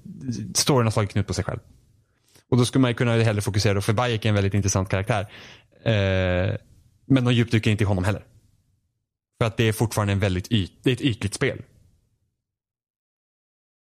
storyn 0.55 0.87
har 0.87 0.91
slagit 0.91 1.11
knut 1.11 1.27
på 1.27 1.35
sig 1.35 1.45
själv. 1.45 1.59
Och 2.49 2.57
då 2.57 2.65
skulle 2.65 2.83
man 2.83 2.91
ju 2.91 2.95
kunna 2.95 3.23
hellre 3.23 3.43
fokusera 3.43 3.75
då, 3.75 3.81
för 3.81 3.93
Bayek 3.93 4.25
är 4.25 4.29
en 4.29 4.35
väldigt 4.35 4.55
intressant 4.55 4.89
karaktär. 4.89 5.21
Eh, 5.83 6.57
men 7.07 7.25
de 7.25 7.35
djupdyker 7.35 7.71
inte 7.71 7.85
i 7.85 7.87
honom 7.87 8.05
heller. 8.05 8.25
För 9.39 9.47
att 9.47 9.57
det 9.57 9.65
är 9.65 9.73
fortfarande 9.73 10.13
en 10.13 10.19
väldigt 10.19 10.53
yt, 10.53 10.73
det 10.83 10.91
är 10.91 10.95
ett 10.95 11.01
ytligt 11.01 11.35
spel. 11.35 11.63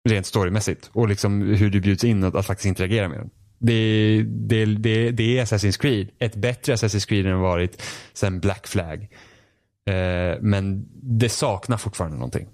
Rent 0.09 0.27
storymässigt. 0.27 0.91
Och 0.93 1.09
liksom 1.09 1.43
hur 1.43 1.71
du 1.71 1.81
bjuds 1.81 2.05
in 2.05 2.25
att, 2.25 2.35
att 2.35 2.47
faktiskt 2.47 2.67
interagera 2.67 3.09
med 3.09 3.19
den. 3.19 3.31
Det, 3.59 4.23
det, 4.27 4.65
det, 4.65 5.11
det 5.11 5.39
är 5.39 5.45
Assassin's 5.45 5.81
Creed. 5.81 6.11
Ett 6.19 6.35
bättre 6.35 6.75
Assassin's 6.75 7.09
Creed 7.09 7.27
än 7.27 7.41
varit 7.41 7.83
sen 8.13 8.41
Black 8.41 8.67
Flag. 8.67 9.03
Eh, 9.87 10.41
men 10.41 10.89
det 10.93 11.29
saknar 11.29 11.77
fortfarande 11.77 12.17
någonting. 12.17 12.49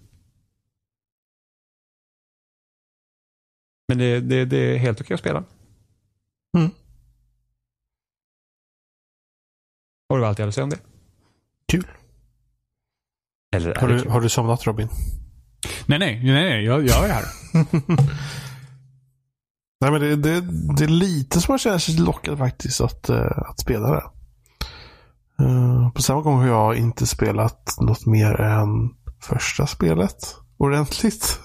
Men 3.89 3.99
det, 3.99 4.21
det, 4.21 4.45
det 4.45 4.57
är 4.57 4.79
helt 4.79 5.01
okej 5.01 5.15
att 5.15 5.21
spela. 5.21 5.45
Mm. 6.57 6.71
Och 10.09 10.17
det 10.17 10.21
var 10.21 10.29
allt 10.29 10.39
jag 10.39 10.43
hade 10.45 10.49
att 10.49 10.55
säga 10.55 10.65
om 10.65 10.71
det. 10.71 10.81
Kul. 11.69 11.87
Eller 13.57 13.75
Har 13.75 13.89
du, 13.89 14.09
har 14.09 14.21
du 14.21 14.29
somnat 14.29 14.67
Robin? 14.67 14.89
Nej, 15.87 15.99
nej, 15.99 16.21
nej, 16.25 16.33
nej 16.35 16.65
jag, 16.65 16.87
jag 16.87 17.09
är 17.09 17.13
här. 17.13 17.25
Nej, 19.83 19.91
men 19.91 20.01
det, 20.01 20.17
det, 20.17 20.41
det 20.77 20.85
är 20.85 20.89
lite 20.89 21.41
som 21.41 21.53
man 21.53 21.59
känner 21.59 21.79
sig 21.79 21.95
lockad 21.95 22.39
faktiskt 22.39 22.81
att, 22.81 23.09
eh, 23.09 23.27
att 23.37 23.61
spela 23.61 23.91
det. 23.91 24.03
Eh, 25.45 25.91
på 25.91 26.03
samma 26.03 26.21
gång 26.21 26.39
har 26.39 26.47
jag 26.47 26.77
inte 26.77 27.07
spelat 27.07 27.77
något 27.81 28.07
mer 28.07 28.41
än 28.41 28.91
första 29.21 29.67
spelet 29.67 30.37
ordentligt. 30.57 31.41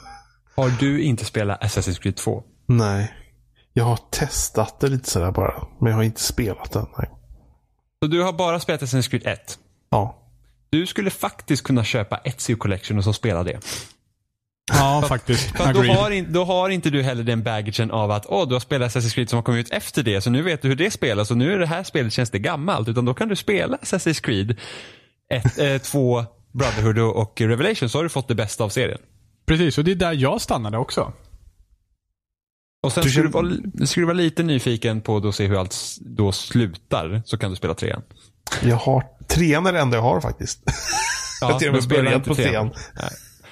Har 0.58 0.70
du 0.80 1.04
inte 1.04 1.26
spelat 1.26 1.62
Assassin's 1.64 2.02
Creed 2.02 2.16
2? 2.16 2.44
Nej. 2.66 3.14
Jag 3.74 3.84
har 3.84 4.00
testat 4.12 4.80
det 4.80 4.88
lite 4.88 5.10
sådär 5.10 5.32
bara. 5.32 5.68
Men 5.80 5.90
jag 5.90 5.98
har 5.98 6.04
inte 6.04 6.22
spelat 6.22 6.72
den. 6.72 6.86
Nej. 6.98 7.10
Så 8.04 8.08
du 8.08 8.22
har 8.22 8.34
bara 8.34 8.60
spelat 8.60 8.82
Assassin's 8.82 9.10
Creed 9.10 9.28
1? 9.28 9.60
Ja. 9.90 10.24
Du 10.70 10.86
skulle 10.86 11.10
faktiskt 11.10 11.64
kunna 11.64 11.84
köpa 11.84 12.18
Ezio 12.18 12.56
Collection 12.56 12.98
och 12.98 13.04
så 13.04 13.14
spela 13.14 13.44
det. 13.44 13.60
Ja, 14.74 15.04
faktiskt. 15.08 15.58
För 15.58 15.74
då, 15.74 15.84
har 15.84 16.12
in, 16.12 16.34
då 16.34 16.44
har 16.44 16.70
inte 16.70 16.90
du 16.90 17.04
heller 17.04 17.24
den 17.24 17.44
baggagen 17.44 17.92
av 17.92 18.12
att 18.12 18.26
åh, 18.26 18.48
du 18.48 18.56
har 18.56 18.60
spelat 18.60 18.96
Assassin's 18.96 19.14
Creed 19.14 19.30
som 19.30 19.38
har 19.38 19.44
kommit 19.44 19.68
ut 19.68 19.74
efter 19.74 20.04
det, 20.04 20.22
så 20.22 20.30
nu 20.30 20.42
vet 20.42 20.62
du 20.62 20.68
hur 20.68 20.76
det 20.76 20.92
spelas 20.92 21.32
och 21.32 21.38
nu 21.38 21.54
är 21.54 21.60
det 21.60 21.68
här 21.68 21.84
spelet 21.84 22.14
känns 22.14 22.30
det 22.30 22.40
gammalt. 22.40 22.88
Utan 22.88 23.06
då 23.06 23.14
kan 23.14 23.28
du 23.28 23.36
spela 23.36 23.78
Assassin's 23.78 24.22
Creed 24.22 24.58
1, 25.34 25.60
eh, 25.60 25.78
2, 25.78 26.26
Brotherhood 26.54 27.00
och 27.00 27.22
och 27.22 27.42
Revelation 27.42 27.90
så 27.90 27.98
har 27.98 28.04
du 28.04 28.10
fått 28.10 28.28
det 28.28 28.36
bästa 28.36 28.64
av 28.64 28.70
serien. 28.70 29.00
Precis, 29.48 29.78
och 29.78 29.84
det 29.84 29.91
är 29.91 29.95
där 29.95 30.14
jag 30.14 30.41
stannade 30.41 30.78
också. 30.78 31.14
Och 32.84 32.94
sen 32.94 33.03
Du 33.03 33.10
ska 33.10 33.22
du, 33.22 33.32
känner- 33.32 33.60
vara, 33.76 33.88
ska 33.88 33.99
du 34.02 34.06
vara 34.06 34.18
lite 34.18 34.44
nyfiken 34.44 35.02
på 35.02 35.18
att 35.18 35.36
se 35.36 35.48
hur 35.48 35.60
allt 35.60 35.76
då 36.02 36.32
slutar 36.32 37.22
så 37.26 37.38
kan 37.38 37.49
du 37.49 37.56
spela 37.56 37.74
trean. 37.74 38.02
Jag 38.64 38.76
har... 38.76 39.03
Trean 39.28 39.65
är 39.65 39.74
det 39.74 39.80
enda 39.80 39.98
jag 39.98 40.02
har 40.02 40.22
faktiskt. 40.22 40.60
jag 41.41 41.48
har 41.48 41.60
till 41.60 41.68
och 41.68 41.74
med 41.74 41.84
spelar 41.84 42.03
börjat 42.03 42.18
inte 42.18 42.30
på 42.30 42.36
trean. 42.36 42.69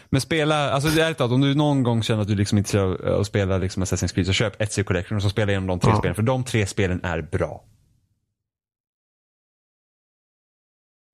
Men 0.09 0.22
spela, 0.22 0.69
alltså 0.72 0.89
det 0.89 1.01
är 1.03 1.13
talat, 1.13 1.31
om 1.34 1.41
du 1.41 1.55
någon 1.55 1.84
gång 1.84 2.03
känner 2.03 2.22
att 2.22 2.27
du 2.27 2.35
liksom 2.35 2.57
inte 2.57 2.69
ska 2.69 2.97
att 3.19 3.27
spela 3.27 3.57
liksom 3.57 3.84
Assassin's 3.84 4.13
Creed 4.13 4.27
så 4.27 4.34
köp 4.34 4.61
Ezio 4.61 4.84
Collection 4.84 5.15
och 5.15 5.22
så 5.23 5.30
spela 5.30 5.51
igenom 5.51 5.67
de 5.67 5.80
tre 5.80 5.91
Ja. 5.91 5.97
spelen. 5.99 6.15
För 6.15 6.22
de 6.23 6.43
tre 6.43 6.67
spelen 6.67 7.03
är 7.03 7.22
bra. 7.22 7.63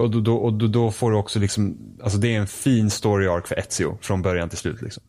Och, 0.01 0.11
då, 0.11 0.19
då, 0.19 0.35
och 0.37 0.53
då, 0.53 0.67
då 0.67 0.91
får 0.91 1.11
du 1.11 1.17
också 1.17 1.39
liksom, 1.39 1.77
alltså 2.03 2.17
det 2.19 2.35
är 2.35 2.39
en 2.39 2.47
fin 2.47 2.89
story 2.89 3.27
arc 3.27 3.47
för 3.47 3.55
Ezio 3.59 3.97
från 4.01 4.21
början 4.21 4.49
till 4.49 4.57
slut. 4.57 4.81
Liksom. 4.81 5.03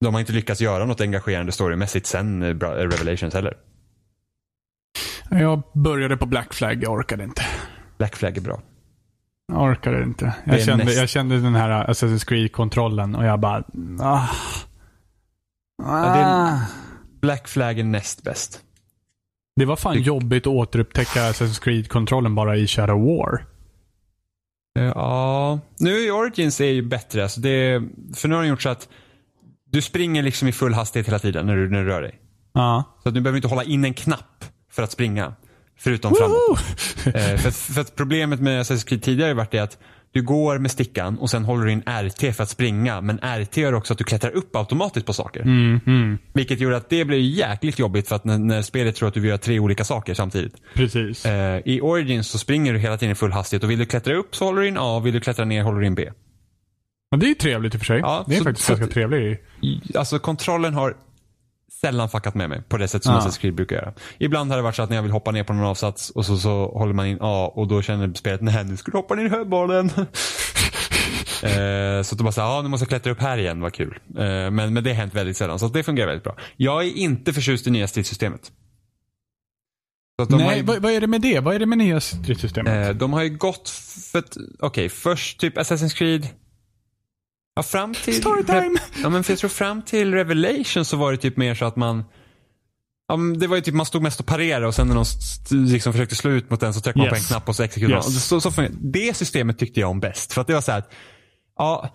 De 0.00 0.14
har 0.14 0.20
inte 0.20 0.32
lyckats 0.32 0.60
göra 0.60 0.84
något 0.84 1.00
engagerande 1.00 1.52
storymässigt 1.52 2.06
sen 2.06 2.42
eh, 2.42 2.48
eh, 2.48 2.54
Revelations 2.70 3.34
heller. 3.34 3.56
Jag 5.30 5.62
började 5.74 6.16
på 6.16 6.26
Black 6.26 6.54
Flag, 6.54 6.82
jag 6.82 6.92
orkade 6.92 7.24
inte. 7.24 7.42
Black 7.98 8.16
Flag 8.16 8.36
är 8.36 8.40
bra. 8.40 8.62
Jag 9.52 9.62
orkade 9.62 10.02
inte. 10.02 10.34
Jag 10.44 10.62
kände, 10.62 10.84
näst- 10.84 10.96
jag 10.98 11.08
kände 11.08 11.40
den 11.40 11.54
här 11.54 11.86
Assassin's 11.86 12.26
Creed-kontrollen 12.26 13.14
och 13.14 13.24
jag 13.24 13.40
bara... 13.40 13.64
Ah. 14.00 14.28
Ja, 15.82 16.24
Ah. 16.24 16.60
Black 17.20 17.48
Flag 17.48 17.78
är 17.78 17.84
näst 17.84 18.22
bäst. 18.22 18.60
Det 19.60 19.66
var 19.66 19.76
fan 19.76 20.02
jobbigt 20.02 20.42
att 20.46 20.52
återupptäcka 20.52 21.20
Assassin's 21.20 21.62
Creed-kontrollen 21.64 22.34
bara 22.34 22.56
i 22.56 22.66
Shadow 22.66 23.00
War. 23.06 23.44
Eh, 24.78 24.84
Ja, 24.84 25.60
nu 25.78 25.90
i 26.06 26.10
Origins 26.10 26.60
är 26.60 26.64
ju 26.64 26.82
bättre. 26.82 27.22
Alltså 27.22 27.40
det, 27.40 27.82
för 28.16 28.28
nu 28.28 28.34
har 28.34 28.42
de 28.42 28.48
gjort 28.48 28.62
så 28.62 28.68
att 28.68 28.88
du 29.70 29.82
springer 29.82 30.22
liksom 30.22 30.48
i 30.48 30.52
full 30.52 30.74
hastighet 30.74 31.06
hela 31.08 31.18
tiden 31.18 31.46
när 31.46 31.56
du, 31.56 31.70
när 31.70 31.82
du 31.84 31.88
rör 31.88 32.02
dig. 32.02 32.18
Ja. 32.52 32.84
Så 33.02 33.08
att 33.08 33.14
du 33.14 33.20
behöver 33.20 33.36
inte 33.36 33.48
hålla 33.48 33.64
in 33.64 33.84
en 33.84 33.94
knapp 33.94 34.44
för 34.72 34.82
att 34.82 34.90
springa. 34.92 35.34
Förutom 35.78 36.14
framåt. 36.14 36.60
Eh, 37.06 37.36
för, 37.36 37.48
att- 37.48 37.56
för 37.56 37.80
att 37.80 37.96
problemet 37.96 38.40
med 38.40 38.60
Assassin's 38.62 38.86
Creed 38.88 39.02
tidigare 39.02 39.28
har 39.30 39.34
varit 39.34 39.50
det 39.50 39.58
att 39.58 39.78
du 40.12 40.22
går 40.22 40.58
med 40.58 40.70
stickan 40.70 41.18
och 41.18 41.30
sen 41.30 41.44
håller 41.44 41.64
du 41.64 41.72
in 41.72 41.82
RT 41.86 42.36
för 42.36 42.42
att 42.42 42.48
springa. 42.48 43.00
Men 43.00 43.18
RT 43.18 43.56
gör 43.56 43.72
också 43.74 43.92
att 43.92 43.98
du 43.98 44.04
klättrar 44.04 44.30
upp 44.30 44.56
automatiskt 44.56 45.06
på 45.06 45.12
saker. 45.12 45.40
Mm, 45.42 45.80
mm. 45.86 46.18
Vilket 46.32 46.60
gjorde 46.60 46.76
att 46.76 46.88
det 46.90 47.04
blev 47.04 47.20
jäkligt 47.20 47.78
jobbigt 47.78 48.08
för 48.08 48.16
att 48.16 48.24
när, 48.24 48.38
när 48.38 48.62
spelet 48.62 48.96
tror 48.96 49.08
att 49.08 49.14
du 49.14 49.20
vill 49.20 49.28
göra 49.28 49.38
tre 49.38 49.58
olika 49.58 49.84
saker 49.84 50.14
samtidigt. 50.14 50.54
Precis. 50.74 51.26
Eh, 51.26 51.60
I 51.64 51.80
Origins 51.80 52.28
så 52.28 52.38
springer 52.38 52.72
du 52.72 52.78
hela 52.78 52.96
tiden 52.96 53.12
i 53.12 53.14
full 53.14 53.32
hastighet 53.32 53.64
och 53.64 53.70
vill 53.70 53.78
du 53.78 53.86
klättra 53.86 54.14
upp 54.14 54.36
så 54.36 54.44
håller 54.44 54.62
du 54.62 54.68
in 54.68 54.76
A, 54.78 55.00
vill 55.00 55.14
du 55.14 55.20
klättra 55.20 55.44
ner 55.44 55.62
håller 55.62 55.80
du 55.80 55.86
in 55.86 55.94
B. 55.94 56.10
Men 57.10 57.20
det 57.20 57.26
är 57.26 57.28
ju 57.28 57.34
trevligt 57.34 57.74
i 57.74 57.76
och 57.76 57.80
för 57.80 57.86
sig. 57.86 57.98
Ja, 58.00 58.24
det 58.28 58.34
är 58.34 58.38
så- 58.38 58.44
faktiskt 58.44 58.66
så- 58.66 58.74
ganska 58.74 58.92
trevligt. 58.94 59.40
Alltså 59.94 60.18
kontrollen 60.18 60.74
har 60.74 60.96
sällan 61.80 62.08
fuckat 62.08 62.34
med 62.34 62.48
mig 62.48 62.62
på 62.68 62.76
det 62.76 62.88
sätt 62.88 63.04
som 63.04 63.14
Ja. 63.14 63.20
Assassin's 63.20 63.40
Creed 63.40 63.54
brukar 63.54 63.76
göra. 63.76 63.92
Ibland 64.18 64.50
har 64.50 64.56
det 64.56 64.62
varit 64.62 64.74
så 64.76 64.82
att 64.82 64.88
när 64.90 64.96
jag 64.96 65.02
vill 65.02 65.12
hoppa 65.12 65.30
ner 65.30 65.44
på 65.44 65.52
någon 65.52 65.64
avsats 65.66 66.10
och 66.10 66.26
så, 66.26 66.38
så 66.38 66.66
håller 66.78 66.92
man 66.92 67.06
in 67.06 67.18
A 67.20 67.52
och 67.54 67.68
då 67.68 67.82
känner 67.82 68.14
spelet 68.14 68.40
nej 68.40 68.64
nu 68.64 68.76
ska 68.76 68.90
du 68.90 68.98
hoppa 68.98 69.14
ner 69.14 69.24
i 69.24 69.28
högbollen. 69.28 69.86
eh, 71.42 72.02
så 72.02 72.14
att 72.14 72.18
de 72.18 72.24
bara 72.24 72.32
säger 72.32 72.48
ja 72.48 72.62
nu 72.62 72.68
måste 72.68 72.82
jag 72.84 72.88
klättra 72.88 73.12
upp 73.12 73.20
här 73.20 73.38
igen, 73.38 73.60
vad 73.60 73.74
kul. 73.74 73.98
Eh, 74.18 74.24
men, 74.24 74.54
men 74.54 74.74
det 74.84 74.90
har 74.90 74.94
hänt 74.96 75.14
väldigt 75.14 75.36
sällan 75.36 75.58
så 75.58 75.68
det 75.68 75.82
fungerar 75.82 76.06
väldigt 76.06 76.24
bra. 76.24 76.36
Jag 76.56 76.82
är 76.84 76.96
inte 76.96 77.32
förtjust 77.32 77.66
i 77.66 77.70
nya 77.70 77.88
stridssystemet. 77.88 78.52
Nej, 80.28 80.56
ju- 80.56 80.62
vad, 80.62 80.82
vad 80.82 80.92
är 80.92 81.00
det 81.00 81.06
med 81.06 81.20
det? 81.20 81.40
Vad 81.40 81.54
är 81.54 81.58
det 81.58 81.66
med 81.66 81.78
nya 81.78 82.00
stridssystemet? 82.00 82.88
Eh, 82.88 82.94
de 82.94 83.12
har 83.12 83.22
ju 83.22 83.36
gått 83.36 83.68
för 84.12 84.22
okej, 84.58 84.88
först 84.88 85.40
typ 85.40 85.58
Assassin's 85.58 85.96
Creed. 85.96 86.28
Ja, 87.60 87.64
fram 87.64 87.94
till... 87.94 88.14
Storytime! 88.14 88.78
Ja, 89.02 89.08
men 89.08 89.24
för 89.24 89.32
jag 89.32 89.38
tror 89.38 89.50
fram 89.50 89.82
till 89.82 90.14
Revelation 90.14 90.84
så 90.84 90.96
var 90.96 91.12
det 91.12 91.18
typ 91.18 91.36
mer 91.36 91.54
så 91.54 91.64
att 91.64 91.76
man 91.76 92.04
Ja, 93.08 93.16
men 93.16 93.38
det 93.38 93.46
var 93.46 93.56
ju 93.56 93.62
typ 93.62 93.74
man 93.74 93.86
stod 93.86 94.02
mest 94.02 94.20
och 94.20 94.26
parerade 94.26 94.66
och 94.66 94.74
sen 94.74 94.88
när 94.88 95.00
st- 95.02 95.54
liksom 95.54 95.92
försökte 95.92 96.14
slå 96.14 96.30
ut 96.30 96.50
mot 96.50 96.60
den 96.60 96.74
så 96.74 96.80
tryckte 96.80 96.98
man 96.98 97.08
på 97.08 97.14
en 97.14 97.20
knapp 97.22 97.48
och 97.48 97.56
så 97.56 97.62
exekuterade. 97.62 98.04
Yes. 98.06 98.24
Så, 98.28 98.40
så 98.40 98.50
fungerar- 98.50 98.74
det 98.80 99.16
systemet 99.16 99.58
tyckte 99.58 99.80
jag 99.80 99.90
om 99.90 100.00
bäst. 100.00 100.32
För 100.32 100.40
att 100.40 100.46
det 100.46 100.54
var 100.54 100.60
så 100.60 100.72
här 100.72 100.78
att, 100.78 100.92
ja, 101.58 101.94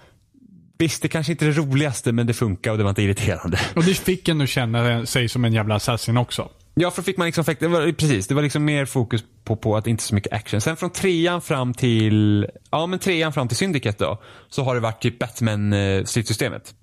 visst 0.78 1.02
det 1.02 1.08
kanske 1.08 1.32
inte 1.32 1.46
är 1.46 1.50
det 1.50 1.58
roligaste 1.58 2.12
men 2.12 2.28
det 2.28 2.34
funkar 2.34 2.72
och 2.72 2.78
det 2.78 2.84
var 2.84 2.90
inte 2.90 3.02
irriterande. 3.02 3.60
Och 3.76 3.84
det 3.84 3.94
fick 3.94 4.28
en 4.28 4.42
att 4.42 4.50
känna 4.50 5.06
sig 5.06 5.30
som 5.30 5.46
en 5.46 5.54
jävla 5.54 5.76
assassin 5.76 6.18
också. 6.18 6.50
Ja, 6.78 6.92
för 6.92 7.02
då 7.02 7.06
fick 7.06 7.18
man 7.18 7.26
liksom 7.26 7.44
det 7.60 7.68
var, 7.68 7.92
precis, 7.92 8.28
det 8.28 8.36
var 8.36 8.42
liksom 8.42 8.66
mer 8.66 8.86
fokus 8.86 9.24
på, 9.44 9.56
på 9.56 9.78
att 9.78 9.88
inte 9.88 10.04
så 10.04 10.16
mycket 10.16 10.34
action. 10.34 10.62
Sen 10.62 10.78
från 10.78 10.90
trean 10.90 11.42
fram 11.42 11.74
till, 11.74 12.48
ja 12.72 12.88
men 12.88 13.00
trean 13.00 13.34
fram 13.34 13.48
till 13.48 13.58
Syndicate 13.58 14.04
då, 14.04 14.22
så 14.50 14.64
har 14.64 14.76
det 14.76 14.82
varit 14.82 15.02
typ 15.02 15.20
Batman-stridssystemet. 15.20 16.74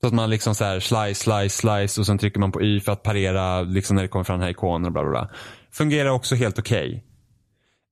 Så 0.00 0.06
att 0.06 0.12
man 0.12 0.30
liksom 0.30 0.54
så 0.54 0.64
här 0.64 0.80
slice, 0.80 1.14
slice, 1.14 1.56
slice 1.56 2.00
och 2.00 2.06
sen 2.06 2.18
trycker 2.18 2.40
man 2.40 2.52
på 2.52 2.62
Y 2.62 2.80
för 2.80 2.92
att 2.92 3.02
parera 3.02 3.62
liksom 3.62 3.96
när 3.96 4.02
det 4.02 4.08
kommer 4.08 4.24
fram 4.24 4.38
den 4.38 4.42
här 4.44 4.50
ikonen 4.50 4.86
och 4.86 4.92
bla 4.92 5.02
bla 5.02 5.10
bla. 5.10 5.28
Fungerar 5.72 6.10
också 6.10 6.34
helt 6.34 6.58
okej. 6.58 7.04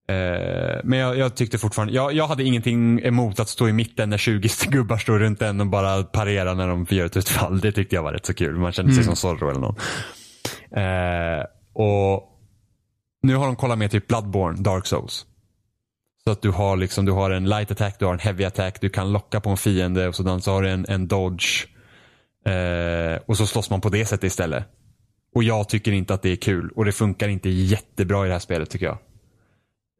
Eh, 0.08 0.80
men 0.84 0.98
jag, 0.98 1.18
jag 1.18 1.34
tyckte 1.34 1.58
fortfarande, 1.58 1.94
jag, 1.94 2.12
jag 2.12 2.26
hade 2.26 2.44
ingenting 2.44 3.00
emot 3.00 3.40
att 3.40 3.48
stå 3.48 3.68
i 3.68 3.72
mitten 3.72 4.10
när 4.10 4.18
20 4.18 4.48
gubbar 4.68 4.96
står 4.96 5.18
runt 5.18 5.42
en 5.42 5.60
och 5.60 5.66
bara 5.66 6.02
parera 6.02 6.54
när 6.54 6.68
de 6.68 6.86
gör 6.90 7.06
ett 7.06 7.16
utfall. 7.16 7.60
Det 7.60 7.72
tyckte 7.72 7.94
jag 7.94 8.02
var 8.02 8.12
rätt 8.12 8.26
så 8.26 8.34
kul. 8.34 8.56
Man 8.56 8.72
kände 8.72 8.92
sig 8.92 9.04
som 9.04 9.16
Zorro 9.16 9.50
eller 9.50 9.60
någon. 9.60 9.76
Eh, 10.76 11.44
och 11.72 12.32
nu 13.22 13.36
har 13.36 13.46
de 13.46 13.56
kollat 13.56 13.78
med 13.78 13.90
typ 13.90 14.08
Bloodborne, 14.08 14.62
Dark 14.62 14.86
Souls. 14.86 15.26
Så 16.24 16.30
att 16.30 16.42
du 16.42 16.50
har 16.50 16.76
liksom, 16.76 17.04
du 17.04 17.12
har 17.12 17.30
en 17.30 17.48
light 17.48 17.70
attack, 17.70 17.98
du 17.98 18.04
har 18.04 18.12
en 18.12 18.18
heavy 18.18 18.44
attack, 18.44 18.80
du 18.80 18.88
kan 18.88 19.12
locka 19.12 19.40
på 19.40 19.50
en 19.50 19.56
fiende 19.56 20.08
och 20.08 20.14
sådant. 20.14 20.44
Så 20.44 20.52
har 20.52 20.62
du 20.62 20.70
en, 20.70 20.86
en 20.88 21.08
dodge. 21.08 21.66
Eh, 22.46 23.20
och 23.26 23.36
så 23.36 23.46
slåss 23.46 23.70
man 23.70 23.80
på 23.80 23.88
det 23.88 24.06
sättet 24.06 24.24
istället. 24.24 24.64
Och 25.34 25.42
jag 25.42 25.68
tycker 25.68 25.92
inte 25.92 26.14
att 26.14 26.22
det 26.22 26.32
är 26.32 26.36
kul. 26.36 26.70
Och 26.76 26.84
det 26.84 26.92
funkar 26.92 27.28
inte 27.28 27.48
jättebra 27.48 28.24
i 28.24 28.28
det 28.28 28.34
här 28.34 28.40
spelet 28.40 28.70
tycker 28.70 28.86
jag. 28.86 28.98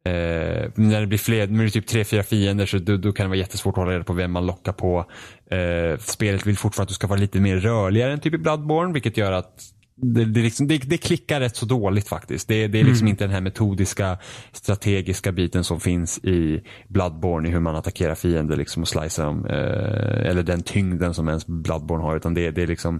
Eh, 0.05 0.71
när 0.75 1.01
det 1.01 1.07
blir 1.07 1.17
fler, 1.17 1.47
när 1.47 1.63
det 1.63 1.69
är 1.69 1.69
typ 1.69 1.87
tre, 1.87 2.03
fyra 2.03 2.23
fiender 2.23 2.65
så 2.65 2.77
då, 2.77 2.97
då 2.97 3.11
kan 3.11 3.23
det 3.23 3.27
vara 3.27 3.39
jättesvårt 3.39 3.73
att 3.73 3.77
hålla 3.77 3.91
reda 3.91 4.03
på 4.03 4.13
vem 4.13 4.31
man 4.31 4.45
lockar 4.45 4.73
på. 4.73 5.05
Eh, 5.51 5.97
spelet 5.99 6.45
vill 6.45 6.57
fortfarande 6.57 6.83
att 6.83 6.89
du 6.89 6.93
ska 6.93 7.07
vara 7.07 7.19
lite 7.19 7.39
mer 7.39 7.57
rörligare 7.57 8.13
än 8.13 8.19
typ 8.19 8.33
i 8.33 8.37
Bloodborne 8.37 8.93
vilket 8.93 9.17
gör 9.17 9.31
att 9.31 9.73
det, 10.01 10.25
det, 10.25 10.41
liksom, 10.41 10.67
det, 10.67 10.77
det 10.77 10.97
klickar 10.97 11.39
rätt 11.39 11.55
så 11.55 11.65
dåligt 11.65 12.07
faktiskt. 12.07 12.47
Det, 12.47 12.67
det 12.67 12.79
är 12.79 12.83
liksom 12.83 13.07
inte 13.07 13.23
den 13.23 13.33
här 13.33 13.41
metodiska, 13.41 14.17
strategiska 14.51 15.31
biten 15.31 15.63
som 15.63 15.79
finns 15.79 16.17
i 16.17 16.63
Bloodborne 16.87 17.49
i 17.49 17.51
hur 17.51 17.59
man 17.59 17.75
attackerar 17.75 18.15
fiender 18.15 18.55
liksom 18.55 18.81
och 18.81 18.87
slicear 18.87 19.25
dem. 19.25 19.45
Eh, 19.45 20.29
eller 20.29 20.43
den 20.43 20.61
tyngden 20.61 21.13
som 21.13 21.27
ens 21.27 21.47
Bloodborne 21.47 22.03
har. 22.03 22.17
Utan 22.17 22.33
det, 22.33 22.51
det 22.51 22.63
är 22.63 22.67
liksom 22.67 22.99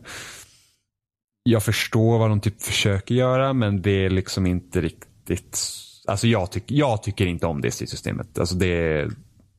jag 1.43 1.63
förstår 1.63 2.19
vad 2.19 2.29
de 2.29 2.41
typ 2.41 2.61
försöker 2.61 3.15
göra 3.15 3.53
men 3.53 3.81
det 3.81 4.05
är 4.05 4.09
liksom 4.09 4.45
inte 4.45 4.81
riktigt 4.81 5.59
Alltså 6.07 6.27
jag, 6.27 6.51
tyck, 6.51 6.63
jag 6.67 7.03
tycker 7.03 7.25
inte 7.25 7.45
om 7.45 7.61
det 7.61 7.71
stridssystemet. 7.71 8.39
Alltså 8.39 8.55
det, 8.55 9.07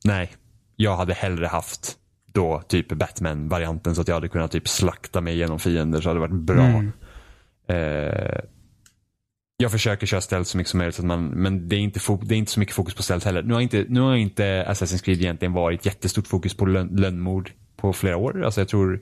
nej. 0.05 0.31
Jag 0.75 0.95
hade 0.95 1.13
hellre 1.13 1.47
haft 1.47 1.95
då 2.33 2.61
typ 2.67 2.91
Batman-varianten 2.91 3.95
så 3.95 4.01
att 4.01 4.07
jag 4.07 4.15
hade 4.15 4.27
kunnat 4.27 4.51
typ 4.51 4.67
slakta 4.67 5.21
mig 5.21 5.37
genom 5.37 5.59
fiender 5.59 6.01
så 6.01 6.09
hade 6.09 6.19
det 6.19 6.27
varit 6.27 6.41
bra. 6.41 6.63
Mm. 6.63 6.91
Eh, 7.69 8.39
jag 9.57 9.71
försöker 9.71 10.07
köra 10.07 10.21
stealth 10.21 10.49
så 10.49 10.57
mycket 10.57 10.71
som 10.71 10.77
möjligt 10.77 10.95
så 10.95 11.01
att 11.01 11.05
man, 11.05 11.25
men 11.25 11.69
det 11.69 11.75
är, 11.75 11.79
inte 11.79 11.99
det 12.21 12.35
är 12.35 12.37
inte 12.37 12.51
så 12.51 12.59
mycket 12.59 12.75
fokus 12.75 12.93
på 12.93 13.03
stealth 13.03 13.25
heller. 13.25 13.43
Nu 13.43 13.53
har 13.53 13.61
inte, 13.61 13.85
nu 13.89 13.99
har 13.99 14.15
inte 14.15 14.65
Assassin's 14.67 15.03
Creed 15.03 15.21
egentligen 15.21 15.53
varit 15.53 15.85
jättestort 15.85 16.27
fokus 16.27 16.57
på 16.57 16.65
lön, 16.65 16.87
lönnmord 16.87 17.51
på 17.75 17.93
flera 17.93 18.17
år. 18.17 18.43
Alltså 18.45 18.61
jag 18.61 18.67
tror 18.67 19.01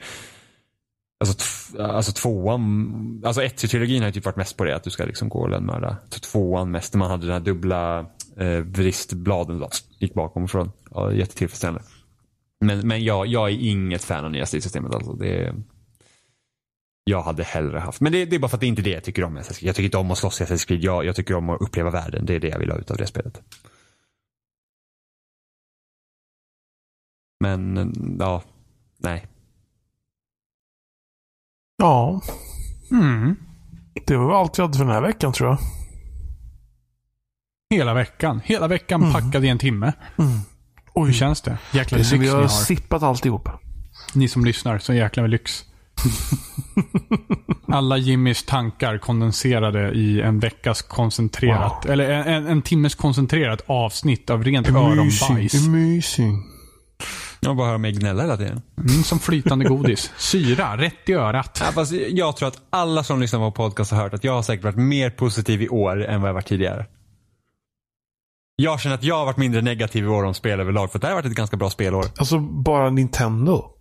Alltså, 1.19 1.81
alltså 1.81 2.11
tvåan, 2.11 3.21
alltså 3.25 3.43
ett-trilogin 3.43 4.01
har 4.01 4.07
ju 4.07 4.11
typ 4.11 4.25
varit 4.25 4.35
mest 4.35 4.57
på 4.57 4.63
det 4.63 4.75
att 4.75 4.83
du 4.83 4.89
ska 4.89 5.05
liksom 5.05 5.29
gå 5.29 5.39
och 5.39 5.49
lönnmörda. 5.49 5.97
Tvåan 6.09 6.71
mest 6.71 6.93
när 6.93 6.99
man 6.99 7.09
hade 7.09 7.25
den 7.25 7.33
här 7.33 7.39
dubbla 7.39 7.99
eh, 8.37 8.59
vristbladen 8.59 9.59
då, 9.59 9.69
gick 9.99 10.13
bakom 10.13 10.43
och 10.43 10.51
från. 10.51 10.71
Ja, 10.91 11.13
jättetillfredsställande. 11.13 11.81
Men, 12.61 12.87
men 12.87 13.03
jag, 13.03 13.27
jag 13.27 13.49
är 13.49 13.53
inget 13.53 14.03
fan 14.03 14.25
av 14.25 14.31
nya 14.31 14.45
stridssystemet 14.45 14.95
alltså. 14.95 15.13
Det, 15.13 15.55
jag 17.07 17.21
hade 17.21 17.43
hellre 17.43 17.79
haft. 17.79 18.01
Men 18.01 18.11
det, 18.11 18.25
det 18.25 18.35
är 18.35 18.39
bara 18.39 18.47
för 18.47 18.57
att 18.57 18.61
det 18.61 18.65
är 18.65 18.69
inte 18.69 18.81
det 18.81 18.89
jag 18.89 19.03
tycker 19.03 19.23
om. 19.23 19.35
Jag 19.35 19.75
tycker 19.75 19.83
inte 19.83 19.97
om 19.97 20.11
att 20.11 20.17
slåss 20.17 20.41
i 20.41 20.43
Assassin's 20.43 20.67
Creed. 20.67 20.83
Jag, 20.83 21.05
jag 21.05 21.15
tycker 21.15 21.35
om 21.35 21.49
att 21.49 21.61
uppleva 21.61 21.89
världen. 21.89 22.25
Det 22.25 22.33
är 22.35 22.39
det 22.39 22.47
jag 22.47 22.59
vill 22.59 22.71
ha 22.71 22.77
ut 22.77 22.91
av 22.91 22.97
det 22.97 23.07
spelet. 23.07 23.41
Men, 27.39 28.17
ja, 28.19 28.43
nej. 28.97 29.27
Ja. 31.77 32.21
Mm. 32.91 33.35
Det 34.05 34.17
var 34.17 34.39
allt 34.39 34.59
vi 34.59 34.61
hade 34.63 34.77
för 34.77 34.85
den 34.85 34.93
här 34.93 35.01
veckan 35.01 35.33
tror 35.33 35.49
jag. 35.49 35.57
Hela 37.69 37.93
veckan. 37.93 38.41
Hela 38.43 38.67
veckan 38.67 39.11
packad 39.13 39.45
i 39.45 39.47
en 39.47 39.59
timme. 39.59 39.93
Oj, 40.93 41.05
Hur 41.07 41.13
känns 41.13 41.41
det? 41.41 41.57
Jäkla 41.73 41.97
det 41.97 42.03
är 42.03 42.11
lyx 42.11 42.23
vi 42.23 42.27
har 42.27 42.41
har. 42.41 42.47
sippat 42.47 43.03
alltihop. 43.03 43.49
Ni 44.15 44.27
som 44.27 44.45
lyssnar, 44.45 44.79
så 44.79 44.93
jäkla 44.93 45.21
med 45.23 45.29
lyx. 45.29 45.65
Alla 47.67 47.97
Jimmys 47.97 48.43
tankar 48.45 48.97
kondenserade 48.97 49.91
i 49.91 50.21
en 50.21 50.39
veckas 50.39 50.81
koncentrerat, 50.81 51.85
eller 51.85 52.09
en, 52.09 52.27
en, 52.27 52.47
en 52.47 52.61
timmes 52.61 52.95
koncentrerat 52.95 53.61
avsnitt 53.67 54.29
av 54.29 54.43
rent 54.43 54.69
öronbajs. 54.69 55.67
Amazing. 55.67 56.43
Jag 57.39 57.55
bara 57.55 57.67
hör 57.67 57.77
mig 57.77 57.91
gnälla 57.91 58.21
hela 58.21 58.37
tiden. 58.37 58.61
Mm, 58.77 59.03
som 59.03 59.19
flytande 59.19 59.65
godis. 59.65 60.11
Syra, 60.17 60.77
rätt 60.77 61.09
i 61.09 61.13
örat. 61.13 61.61
Ja, 61.65 61.71
fast 61.71 61.91
jag 61.91 62.37
tror 62.37 62.47
att 62.47 62.61
alla 62.69 63.03
som 63.03 63.21
lyssnar 63.21 63.39
på 63.39 63.51
podcast 63.51 63.91
har 63.91 63.97
hört 64.01 64.13
att 64.13 64.23
jag 64.23 64.33
har 64.33 64.41
säkert 64.41 64.63
varit 64.63 64.77
mer 64.77 65.09
positiv 65.09 65.61
i 65.61 65.69
år 65.69 66.05
än 66.05 66.21
vad 66.21 66.29
jag 66.29 66.33
varit 66.33 66.47
tidigare. 66.47 66.85
Jag 68.55 68.79
känner 68.79 68.95
att 68.95 69.03
jag 69.03 69.17
har 69.17 69.25
varit 69.25 69.37
mindre 69.37 69.61
negativ 69.61 70.03
i 70.03 70.07
år 70.07 70.23
om 70.23 70.33
spel 70.33 70.59
överlag, 70.59 70.91
för 70.91 70.99
det 70.99 71.07
här 71.07 71.13
har 71.13 71.21
varit 71.21 71.31
ett 71.31 71.37
ganska 71.37 71.57
bra 71.57 71.69
spelår. 71.69 72.05
Alltså 72.17 72.39
bara 72.39 72.89
Nintendo. 72.89 73.76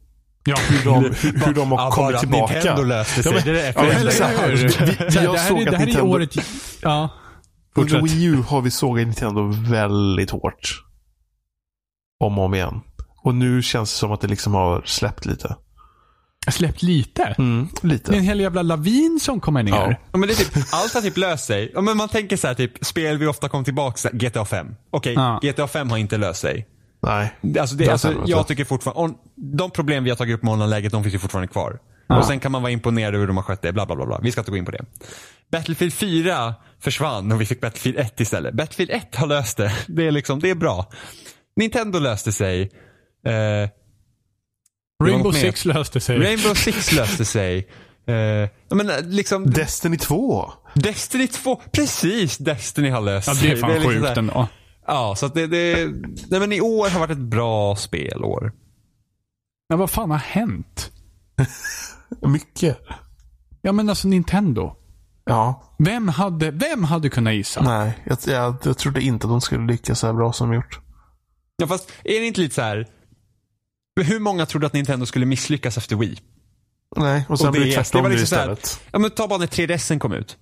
Ja, 0.46 0.56
Hur 0.68 0.84
de, 0.84 1.04
hur, 1.04 1.54
de 1.54 1.70
har 1.72 1.78
Ja, 1.78 1.84
bara 1.84 1.90
kommit 1.90 2.14
att 2.14 2.20
tillbaka. 2.20 2.54
Nintendo 2.54 2.82
löste 2.82 3.22
sig. 3.22 3.32
Ja, 3.32 3.40
men- 3.44 3.54
det 3.54 3.60
är 3.60 3.66
ja, 3.76 3.82
men 3.82 3.86
jag 3.86 4.26
här, 4.26 4.48
vi, 4.48 4.56
vi 4.56 4.68
det, 5.10 5.20
har 5.26 5.36
här, 5.36 5.44
är- 5.44 5.48
sågat 5.48 5.64
det 5.70 5.76
här 5.76 5.82
är 5.82 5.86
Nintendo. 5.86 6.10
året... 6.14 6.34
Ja. 6.82 7.08
Under. 7.76 8.02
Wii 8.02 8.24
U 8.24 8.42
har 8.48 8.60
vi 8.60 8.70
sågat 8.70 9.06
Nintendo 9.06 9.52
väldigt 9.70 10.30
hårt. 10.30 10.82
Om 12.24 12.38
och 12.38 12.44
om 12.44 12.54
igen. 12.54 12.80
Och 13.22 13.34
nu 13.34 13.62
känns 13.62 13.92
det 13.92 13.98
som 13.98 14.12
att 14.12 14.20
det 14.20 14.28
liksom 14.28 14.54
har 14.54 14.82
släppt 14.84 15.24
lite. 15.26 15.56
Jag 16.44 16.54
släppt 16.54 16.82
lite. 16.82 17.22
Mm, 17.38 17.68
Det 17.82 17.86
är 17.86 17.86
en 17.86 17.88
lite. 17.90 18.16
hel 18.18 18.40
jävla 18.40 18.62
lavin 18.62 19.18
som 19.22 19.40
kommer 19.40 19.62
ner. 19.62 19.72
Ja. 19.72 19.94
Ja, 20.12 20.18
men 20.18 20.28
det 20.28 20.32
är 20.34 20.36
typ, 20.36 20.56
allt 20.72 20.94
har 20.94 21.00
typ 21.00 21.16
löst 21.16 21.44
sig. 21.46 21.70
Ja, 21.74 21.80
men 21.80 21.96
man 21.96 22.08
tänker 22.08 22.36
så 22.36 22.46
här, 22.46 22.54
typ, 22.54 22.72
spel 22.84 23.18
vi 23.18 23.26
ofta 23.26 23.48
kom 23.48 23.64
tillbaka 23.64 24.08
här, 24.08 24.18
GTA 24.18 24.44
5. 24.44 24.66
Okej, 24.90 25.12
Ja. 25.14 25.40
GTA 25.42 25.68
5 25.68 25.90
har 25.90 25.96
inte 25.98 26.16
löst 26.18 26.40
sig. 26.40 26.66
Nej. 27.02 27.32
Alltså 27.60 27.76
det, 27.76 27.84
Det 27.84 27.88
är 27.88 27.92
alltså, 27.92 28.22
jag 28.26 28.48
tycker 28.48 28.64
fortfarande, 28.64 29.02
on, 29.02 29.14
de 29.34 29.70
problem 29.70 30.04
vi 30.04 30.10
har 30.10 30.16
tagit 30.16 30.34
upp 30.34 30.42
med 30.42 30.52
online-läget, 30.52 30.92
de 30.92 31.02
finns 31.02 31.14
ju 31.14 31.18
fortfarande 31.18 31.48
kvar. 31.48 31.78
Och 32.08 32.24
sen 32.24 32.40
kan 32.40 32.52
man 32.52 32.62
vara 32.62 32.72
imponerad 32.72 33.08
över 33.14 33.18
hur 33.18 33.26
de 33.26 33.36
har 33.36 33.44
skött 33.44 33.62
det, 33.62 33.72
bla 33.72 33.86
bla 33.86 33.96
bla. 33.96 34.06
bla. 34.06 34.18
Vi 34.22 34.32
ska 34.32 34.40
inte 34.40 34.50
gå 34.50 34.56
in 34.56 34.64
på 34.64 34.70
det. 34.70 34.84
Battlefield 35.52 35.92
4 35.92 36.54
försvann 36.80 37.32
och 37.32 37.40
vi 37.40 37.46
fick 37.46 37.60
Battlefield 37.60 37.98
1 37.98 38.20
istället. 38.20 38.54
Battlefield 38.54 38.90
1 38.90 39.14
har 39.16 39.26
löst 39.26 39.56
det. 39.56 39.72
Det 39.86 40.06
är 40.06 40.10
liksom, 40.10 40.40
det 40.40 40.50
är 40.50 40.54
bra. 40.54 40.90
Nintendo 41.56 41.98
löste 41.98 42.32
sig. 42.32 42.62
Eh, 43.26 43.68
Rainbow. 45.04 45.32
Six 45.32 45.64
löste 45.64 46.00
sig. 46.00 46.18
Rainbow 46.18 46.54
Six 46.54 46.92
löste 46.96 47.24
sig. 47.24 47.68
Eh, 48.08 48.14
jag 48.14 48.76
menar, 48.76 49.02
liksom, 49.02 49.50
Destiny 49.50 49.96
2. 49.98 50.52
Destiny 50.74 51.26
2, 51.26 51.60
precis 51.72 52.38
Destiny 52.38 52.90
har 52.90 53.00
löst 53.00 53.28
ja, 53.28 53.34
sig. 53.34 53.48
det 53.48 53.56
är 53.56 53.60
fan 53.60 53.70
liksom 53.72 53.92
sjukt 53.92 54.06
här- 54.08 54.18
ändå. 54.18 54.48
Ja, 54.86 55.14
så 55.16 55.26
att 55.26 55.34
det, 55.34 55.46
det, 55.46 55.86
nej 56.30 56.40
men 56.40 56.52
i 56.52 56.60
år 56.60 56.88
har 56.90 57.00
varit 57.00 57.10
ett 57.10 57.18
bra 57.18 57.76
spelår. 57.76 58.52
Men 59.68 59.78
vad 59.78 59.90
fan 59.90 60.10
har 60.10 60.18
hänt? 60.18 60.90
Mycket. 62.26 62.78
Ja 63.62 63.72
men 63.72 63.88
alltså 63.88 64.08
Nintendo. 64.08 64.76
Ja. 65.24 65.74
Vem 65.78 66.08
hade, 66.08 66.50
vem 66.50 66.84
hade 66.84 67.08
kunnat 67.08 67.34
gissa? 67.34 67.62
Nej, 67.62 67.98
jag, 68.06 68.18
jag, 68.26 68.56
jag 68.64 68.78
trodde 68.78 69.00
inte 69.02 69.26
att 69.26 69.30
de 69.30 69.40
skulle 69.40 69.66
lyckas 69.66 70.00
så 70.00 70.06
här 70.06 70.14
bra 70.14 70.32
som 70.32 70.48
de 70.50 70.54
gjort. 70.56 70.80
Ja 71.56 71.66
fast 71.66 71.92
är 72.04 72.20
det 72.20 72.26
inte 72.26 72.40
lite 72.40 72.54
så 72.54 72.62
här. 72.62 72.86
Hur 74.00 74.20
många 74.20 74.46
trodde 74.46 74.66
att 74.66 74.72
Nintendo 74.72 75.06
skulle 75.06 75.26
misslyckas 75.26 75.78
efter 75.78 75.96
Wii? 75.96 76.18
Nej, 76.96 77.24
och 77.28 77.38
sen 77.38 77.46
Och 77.46 77.52
blir 77.52 77.64
det 77.64 77.72
tvärtom 77.72 77.98
det 78.02 78.08
var 78.08 78.10
liksom 78.10 78.26
så 78.26 78.34
här- 78.36 78.52
istället. 78.52 78.80
Ja 78.92 78.98
men 78.98 79.10
ta 79.10 79.28
bara 79.28 79.38
när 79.38 79.46
3DSen 79.46 79.98
kom 79.98 80.12
ut. 80.12 80.36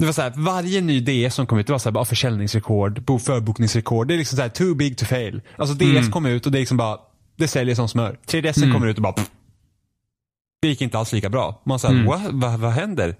Det 0.00 0.06
var 0.06 0.12
så 0.12 0.22
här, 0.22 0.32
varje 0.36 0.80
ny 0.80 1.00
DS 1.00 1.34
som 1.34 1.46
kom 1.46 1.58
ut, 1.58 1.66
det 1.66 1.72
var 1.72 1.78
så 1.78 1.88
här, 1.88 1.92
bara 1.92 2.04
försäljningsrekord, 2.04 3.02
bo- 3.02 3.18
förbokningsrekord. 3.18 4.08
Det 4.08 4.14
är 4.14 4.18
liksom 4.18 4.36
så 4.36 4.42
här, 4.42 4.48
too 4.48 4.74
big 4.74 4.98
to 4.98 5.04
fail. 5.04 5.42
Alltså 5.56 5.74
DS 5.74 6.08
kom 6.12 6.26
ut 6.26 6.46
och 6.46 6.52
det 6.52 6.58
är 6.58 6.60
liksom 6.60 6.76
bara, 6.76 6.98
det 7.36 7.48
säljer 7.48 7.74
som 7.74 7.88
smör. 7.88 8.18
3DSen 8.26 8.72
kommer 8.72 8.86
ut 8.86 8.96
och 8.96 9.02
bara, 9.02 9.12
pff. 9.12 9.30
Det 10.62 10.68
gick 10.68 10.80
inte 10.80 10.98
alls 10.98 11.12
lika 11.12 11.28
bra. 11.28 11.62
Man 11.66 11.78
sa, 11.78 11.88
vad, 12.06 12.20
vad, 12.32 12.60
vad 12.60 12.70
händer? 12.72 13.14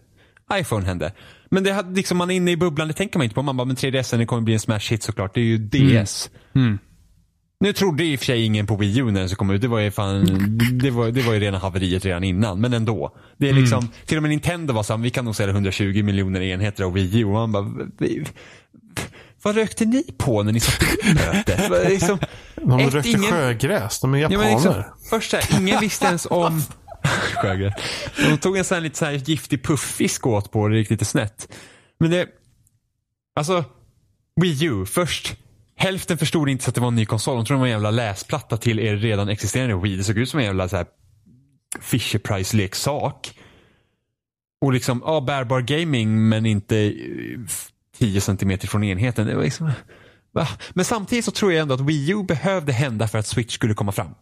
iPhone 0.55 0.87
hände. 0.87 1.13
Men 1.51 1.65
det 1.65 1.73
hade, 1.73 1.97
liksom, 1.97 2.19
man 2.19 2.31
är 2.31 2.35
inne 2.35 2.51
i 2.51 2.57
bubblan, 2.57 2.89
det 2.89 2.95
tänker 2.95 3.19
man 3.19 3.25
inte 3.25 3.35
på. 3.35 3.43
Man 3.43 3.57
bara, 3.57 3.65
men 3.65 3.77
3DSen 3.77 4.19
det 4.19 4.27
kommer 4.27 4.43
bli 4.43 4.55
en 4.55 4.61
smash 4.61 4.91
hit 4.91 5.03
såklart. 5.03 5.35
Det 5.35 5.41
är 5.41 5.45
ju 5.45 5.59
DS. 5.59 6.31
Mm. 6.55 6.79
Nu 7.61 7.73
trodde 7.73 8.05
i 8.05 8.17
och 8.17 8.19
för 8.19 8.27
sig 8.27 8.45
ingen 8.45 8.67
på 8.67 8.77
Wii 8.77 8.99
U 8.99 9.05
när 9.05 9.21
den 9.21 9.29
skulle 9.29 9.37
komma 9.37 9.55
ut. 9.55 9.61
Det 9.61 9.69
var 9.69 9.79
ju 9.81 9.91
fan, 9.91 10.25
det 10.83 10.91
var, 10.91 11.11
det 11.11 11.23
var 11.23 11.33
ju 11.33 11.41
rena 11.41 11.59
haveriet 11.59 12.05
redan 12.05 12.25
innan. 12.25 12.61
Men 12.61 12.73
ändå. 12.73 13.17
Det 13.39 13.49
är 13.49 13.53
liksom, 13.53 13.89
till 14.07 14.17
och 14.17 14.23
med 14.23 14.31
Nintendo 14.31 14.75
var 14.75 14.83
så 14.83 14.97
här, 14.97 15.03
vi 15.03 15.11
kan 15.11 15.25
nog 15.25 15.37
sälja 15.37 15.53
120 15.55 16.03
miljoner 16.03 16.41
enheter 16.41 16.85
av 16.85 16.93
Wii 16.93 17.19
U. 17.21 17.25
Och 17.25 17.33
man 17.33 17.53
bara, 17.53 17.67
vad 19.43 19.55
rökte 19.55 19.85
ni 19.85 20.03
på 20.19 20.43
när 20.43 20.53
ni 20.53 20.61
satt 20.61 20.83
i 20.83 21.15
mötet? 21.15 21.71
Liksom, 21.91 22.19
De 22.57 22.81
ett, 22.81 22.95
rökte 22.95 23.09
ingen- 23.11 23.23
sjögräs. 23.23 24.01
De 24.01 24.15
är 24.15 24.19
Ja, 24.19 24.23
japaner. 24.23 24.45
men 24.45 24.53
liksom, 24.55 24.83
först 25.11 25.31
så 25.31 25.37
här, 25.37 25.61
ingen 25.61 25.81
visste 25.81 26.07
ens 26.07 26.27
om 26.31 26.63
Sjögren. 27.43 27.73
De 28.31 28.39
tog 28.39 28.57
en 28.57 28.65
sån 28.65 28.75
här 28.75 28.83
lite 28.83 28.99
så 28.99 29.05
här 29.05 29.13
giftig 29.13 29.65
pufffisk 29.65 30.27
åt 30.27 30.51
på 30.53 30.61
och 30.61 30.71
det 30.71 30.79
gick 30.79 30.91
lite 30.91 31.05
snett. 31.05 31.49
Men 32.01 32.11
det, 32.11 32.27
alltså, 33.37 33.65
Wii 34.41 34.65
U, 34.65 34.87
först, 34.87 35.35
hälften 35.81 36.19
förstod 36.19 36.49
inte 36.49 36.69
att 36.69 36.75
det 36.75 36.81
var 36.81 36.89
en 36.89 36.95
ny 36.97 37.07
konsol. 37.07 37.37
De 37.37 37.45
trodde 37.45 37.59
det 37.59 37.61
var 37.61 37.67
en 37.67 37.73
jävla 37.73 37.91
läsplatta 37.91 38.57
till 38.57 38.79
er 38.79 38.97
redan 38.97 39.29
existerande 39.29 39.77
Wii. 39.77 39.97
Det 39.97 40.05
såg 40.05 40.19
ut 40.19 40.29
som 40.29 40.39
en 40.41 40.47
jävla 40.47 40.69
så 40.69 40.77
här 40.77 40.87
Fisher 41.81 42.19
Price-leksak. 42.19 43.39
Och 44.61 44.73
liksom, 44.73 45.03
ja, 45.07 45.21
bärbar 45.21 45.61
gaming 45.61 46.29
men 46.29 46.47
inte 46.47 46.77
eh, 46.77 46.93
10 47.99 48.21
centimeter 48.21 48.69
från 48.69 48.85
enheten. 48.85 49.27
Det 49.27 49.35
var 49.37 49.43
liksom, 49.43 49.71
va? 50.33 50.47
Men 50.75 50.85
samtidigt 50.85 51.25
så 51.25 51.31
tror 51.31 51.53
jag 51.53 51.63
ändå 51.63 51.75
att 51.75 51.81
Wii 51.81 52.11
U 52.11 52.23
behövde 52.23 52.73
hända 52.73 53.09
för 53.09 53.19
att 53.19 53.27
Switch 53.27 53.55
skulle 53.55 53.75
komma 53.75 53.93
fram. 53.93 54.15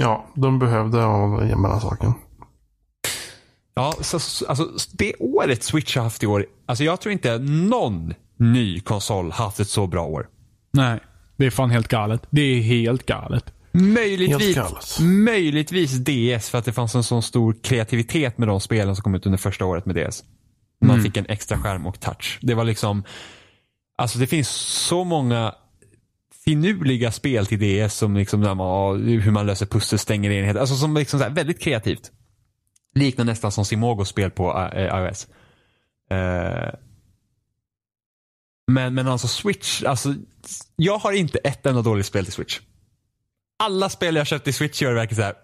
Ja, 0.00 0.26
de 0.34 0.58
behövde 0.58 0.98
ha 0.98 1.40
den 1.40 1.60
mellansaken. 1.62 2.12
Ja, 3.74 3.94
så- 4.00 4.46
alltså 4.46 4.68
det 4.92 5.14
året 5.18 5.62
Switch 5.62 5.96
har 5.96 6.02
haft 6.04 6.22
i 6.22 6.26
år. 6.26 6.46
Alltså 6.66 6.84
jag 6.84 7.00
tror 7.00 7.12
inte 7.12 7.38
någon 7.38 8.14
ny 8.36 8.80
konsol 8.80 9.32
haft 9.32 9.60
ett 9.60 9.68
så 9.68 9.86
bra 9.86 10.04
år. 10.06 10.28
Nej, 10.72 11.00
det 11.36 11.46
är 11.46 11.50
fan 11.50 11.70
helt 11.70 11.88
galet. 11.88 12.22
Det 12.30 12.42
är 12.42 12.60
helt 12.60 13.06
galet. 13.06 13.52
Möjligtvis, 13.72 14.56
Helt 14.56 15.00
möjligtvis 15.00 15.98
DS 15.98 16.50
för 16.50 16.58
att 16.58 16.64
det 16.64 16.72
fanns 16.72 16.94
en 16.94 17.02
sån 17.02 17.22
stor 17.22 17.56
kreativitet 17.62 18.38
med 18.38 18.48
de 18.48 18.60
spelen 18.60 18.96
som 18.96 19.02
kom 19.02 19.14
ut 19.14 19.26
under 19.26 19.38
första 19.38 19.64
året 19.64 19.86
med 19.86 19.96
DS. 19.96 20.24
Man 20.84 21.02
fick 21.02 21.16
en 21.16 21.26
extra 21.28 21.58
skärm 21.58 21.86
och 21.86 22.00
touch. 22.00 22.38
Det 22.42 22.54
var 22.54 22.64
liksom, 22.64 23.04
alltså 23.98 24.18
det 24.18 24.26
finns 24.26 24.48
så 24.48 25.04
många 25.04 25.54
finurliga 26.44 27.12
spel 27.12 27.46
till 27.46 27.86
DS 27.86 27.94
som 27.94 28.16
liksom, 28.16 28.40
där 28.40 28.54
man, 28.54 29.02
hur 29.02 29.30
man 29.30 29.46
löser 29.46 29.66
pussel, 29.66 29.98
stänger 29.98 30.30
enheter. 30.30 30.60
Alltså 30.60 30.74
som 30.74 30.94
liksom 30.94 31.20
så 31.20 31.24
här, 31.24 31.32
väldigt 31.32 31.60
kreativt. 31.60 32.10
Liknar 32.94 33.24
nästan 33.24 33.52
som 33.52 33.64
Simogos 33.64 34.08
spel 34.08 34.30
på 34.30 34.70
eh, 34.74 34.82
iOS. 34.82 35.26
Eh, 36.10 36.74
men, 38.72 38.94
men 38.94 39.08
alltså 39.08 39.28
Switch, 39.28 39.82
alltså 39.82 40.14
jag 40.76 40.98
har 40.98 41.12
inte 41.12 41.38
ett 41.38 41.66
enda 41.66 41.82
dåligt 41.82 42.06
spel 42.06 42.24
till 42.24 42.32
Switch. 42.34 42.60
Alla 43.58 43.88
spel 43.88 44.16
jag 44.16 44.26
köpt 44.26 44.48
i 44.48 44.52
Switch 44.52 44.82
gör 44.82 44.94
verkligen 44.94 45.16
så 45.16 45.22
här. 45.22 45.34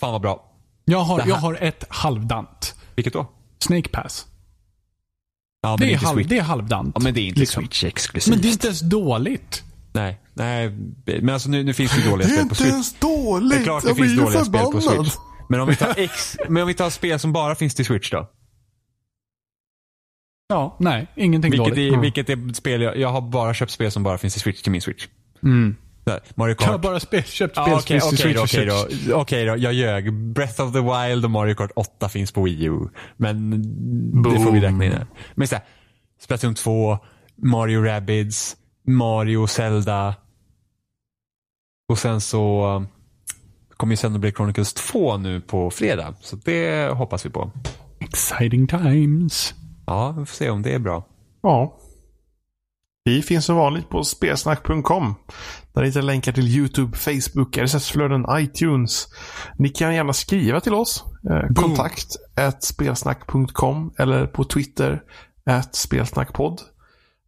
fan 0.00 0.12
vad 0.12 0.20
bra. 0.20 0.44
Jag 0.84 0.98
har, 1.00 1.22
Det 1.22 1.28
jag 1.28 1.36
har 1.36 1.54
ett 1.54 1.84
halvdant. 1.88 2.74
Vilket 2.94 3.12
då? 3.12 3.30
Snake 3.58 3.88
Pass. 3.88 4.26
Ja, 5.62 5.68
men 5.70 5.78
Det 5.78 5.84
är, 5.86 5.92
inte 5.94 6.06
halv, 6.06 6.28
det 6.28 6.38
är 6.38 6.42
halvdant. 6.42 6.92
Ja, 6.94 7.00
men 7.00 7.14
det 7.14 7.20
är 7.20 7.26
inte 7.28 7.40
liksom. 7.40 7.62
Switch 7.62 7.84
exklusivt. 7.84 8.30
Men 8.34 8.42
det 8.42 8.48
är 8.48 8.52
inte 8.52 8.66
ens 8.66 8.80
dåligt. 8.80 9.62
Nej, 9.92 10.20
nej. 10.34 10.70
Men 11.06 11.28
alltså 11.28 11.48
nu, 11.48 11.64
nu 11.64 11.72
finns 11.72 11.92
det 11.96 12.10
dåliga 12.10 12.28
Det 12.28 12.32
är 12.34 12.36
spel 12.36 12.48
på 12.48 12.52
inte 12.52 12.54
Switch. 12.56 12.70
ens 12.72 12.94
dåligt. 13.00 13.50
Det 13.50 13.56
är 13.56 13.64
klart 13.64 13.82
det 13.82 13.88
Jag 13.88 13.96
finns 13.96 14.16
dåliga 14.16 14.44
spel 14.44 14.60
på 14.60 14.80
förbannad. 14.80 15.06
Switch. 15.06 15.16
Men 15.48 15.60
om 15.60 15.68
vi 15.68 15.76
tar 15.76 15.94
X, 15.96 16.36
men 16.48 16.62
om 16.62 16.68
vi 16.68 16.74
tar 16.74 16.90
spel 16.90 17.18
som 17.18 17.32
bara 17.32 17.54
finns 17.54 17.74
till 17.74 17.84
Switch 17.84 18.10
då? 18.10 18.30
Ja, 20.48 20.76
nej. 20.80 21.06
Ingenting 21.16 21.50
Vilket 21.50 21.68
dåligt. 21.74 21.92
är, 21.94 21.98
vilket 22.00 22.30
är 22.30 22.52
spel 22.54 22.82
jag, 22.82 22.96
jag 22.96 23.08
har 23.08 23.20
bara 23.20 23.54
köpt 23.54 23.72
spel 23.72 23.90
som 23.90 24.02
bara 24.02 24.18
finns 24.18 24.32
till 24.32 24.42
Switch 24.42 24.62
till 24.62 24.72
min 24.72 24.80
Switch. 24.82 25.06
Mm. 25.42 25.76
Mario 26.34 26.54
Jag 26.58 26.66
har 26.66 26.72
Kart. 26.72 26.82
bara 26.82 27.00
spel, 27.00 27.22
köpt 27.24 27.54
spel 27.54 27.64
Ja, 27.70 27.80
som 27.80 27.86
finns 27.86 28.04
okej 28.12 28.32
då, 28.34 28.46
Switch 28.46 28.58
okej 28.58 28.88
Switch. 28.88 29.06
då. 29.08 29.14
Okej 29.14 29.44
då, 29.44 29.56
jag 29.56 29.72
ljög. 29.72 30.12
Breath 30.12 30.60
of 30.62 30.72
the 30.72 30.80
Wild 30.80 31.24
och 31.24 31.30
Mario 31.30 31.54
Kart 31.54 31.70
8 31.76 32.08
finns 32.08 32.32
på 32.32 32.42
Wii 32.42 32.64
U. 32.64 32.78
Men 33.16 33.50
det 34.22 34.40
får 34.40 34.52
vi 34.52 34.60
räkna 34.60 34.84
in 34.84 34.92
här. 34.92 35.06
Men 35.34 35.48
såhär, 35.48 35.64
Splatoon 36.20 36.54
2, 36.54 36.98
Mario 37.36 37.82
Rabbids, 37.82 38.56
Mario, 38.86 39.46
Zelda. 39.46 40.14
Och 41.88 41.98
sen 41.98 42.20
så 42.20 42.84
kommer 43.76 43.92
ju 43.92 43.96
Xenoblade 43.96 44.32
Chronicles 44.32 44.74
2 44.74 45.16
nu 45.16 45.40
på 45.40 45.70
fredag. 45.70 46.14
Så 46.20 46.36
det 46.36 46.92
hoppas 46.94 47.26
vi 47.26 47.30
på. 47.30 47.50
Exciting 48.00 48.66
times. 48.66 49.54
Ja, 49.88 50.14
vi 50.18 50.26
får 50.26 50.34
se 50.34 50.50
om 50.50 50.62
det 50.62 50.74
är 50.74 50.78
bra. 50.78 51.06
Ja. 51.42 51.78
Vi 53.04 53.22
finns 53.22 53.44
som 53.44 53.56
vanligt 53.56 53.88
på 53.88 54.04
spelsnack.com. 54.04 55.14
Där 55.72 55.82
hittar 55.82 56.02
länkar 56.02 56.32
till 56.32 56.48
YouTube, 56.48 56.96
Facebook, 56.96 57.58
RSS-flöden, 57.58 58.26
iTunes. 58.32 59.06
Ni 59.58 59.68
kan 59.68 59.94
gärna 59.94 60.12
skriva 60.12 60.60
till 60.60 60.74
oss. 60.74 61.04
Eh, 61.30 61.54
kontakt 61.54 62.06
spelsnack.com 62.60 63.94
eller 63.98 64.26
på 64.26 64.44
Twitter 64.44 65.02
spelsnackpodd. 65.72 66.60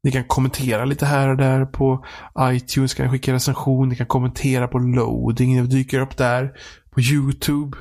Ni 0.03 0.13
kan 0.13 0.25
kommentera 0.25 0.85
lite 0.85 1.07
här 1.07 1.29
och 1.29 1.37
där 1.37 1.65
på 1.65 2.05
iTunes, 2.41 2.95
kan 2.95 3.11
skicka 3.11 3.33
recension, 3.33 3.89
ni 3.89 3.97
kan 3.97 4.07
kommentera 4.07 4.69
på 4.69 4.79
loading, 4.79 5.57
det 5.57 5.77
dyker 5.77 6.01
upp 6.01 6.17
där. 6.17 6.53
På 6.91 7.01
YouTube. 7.01 7.77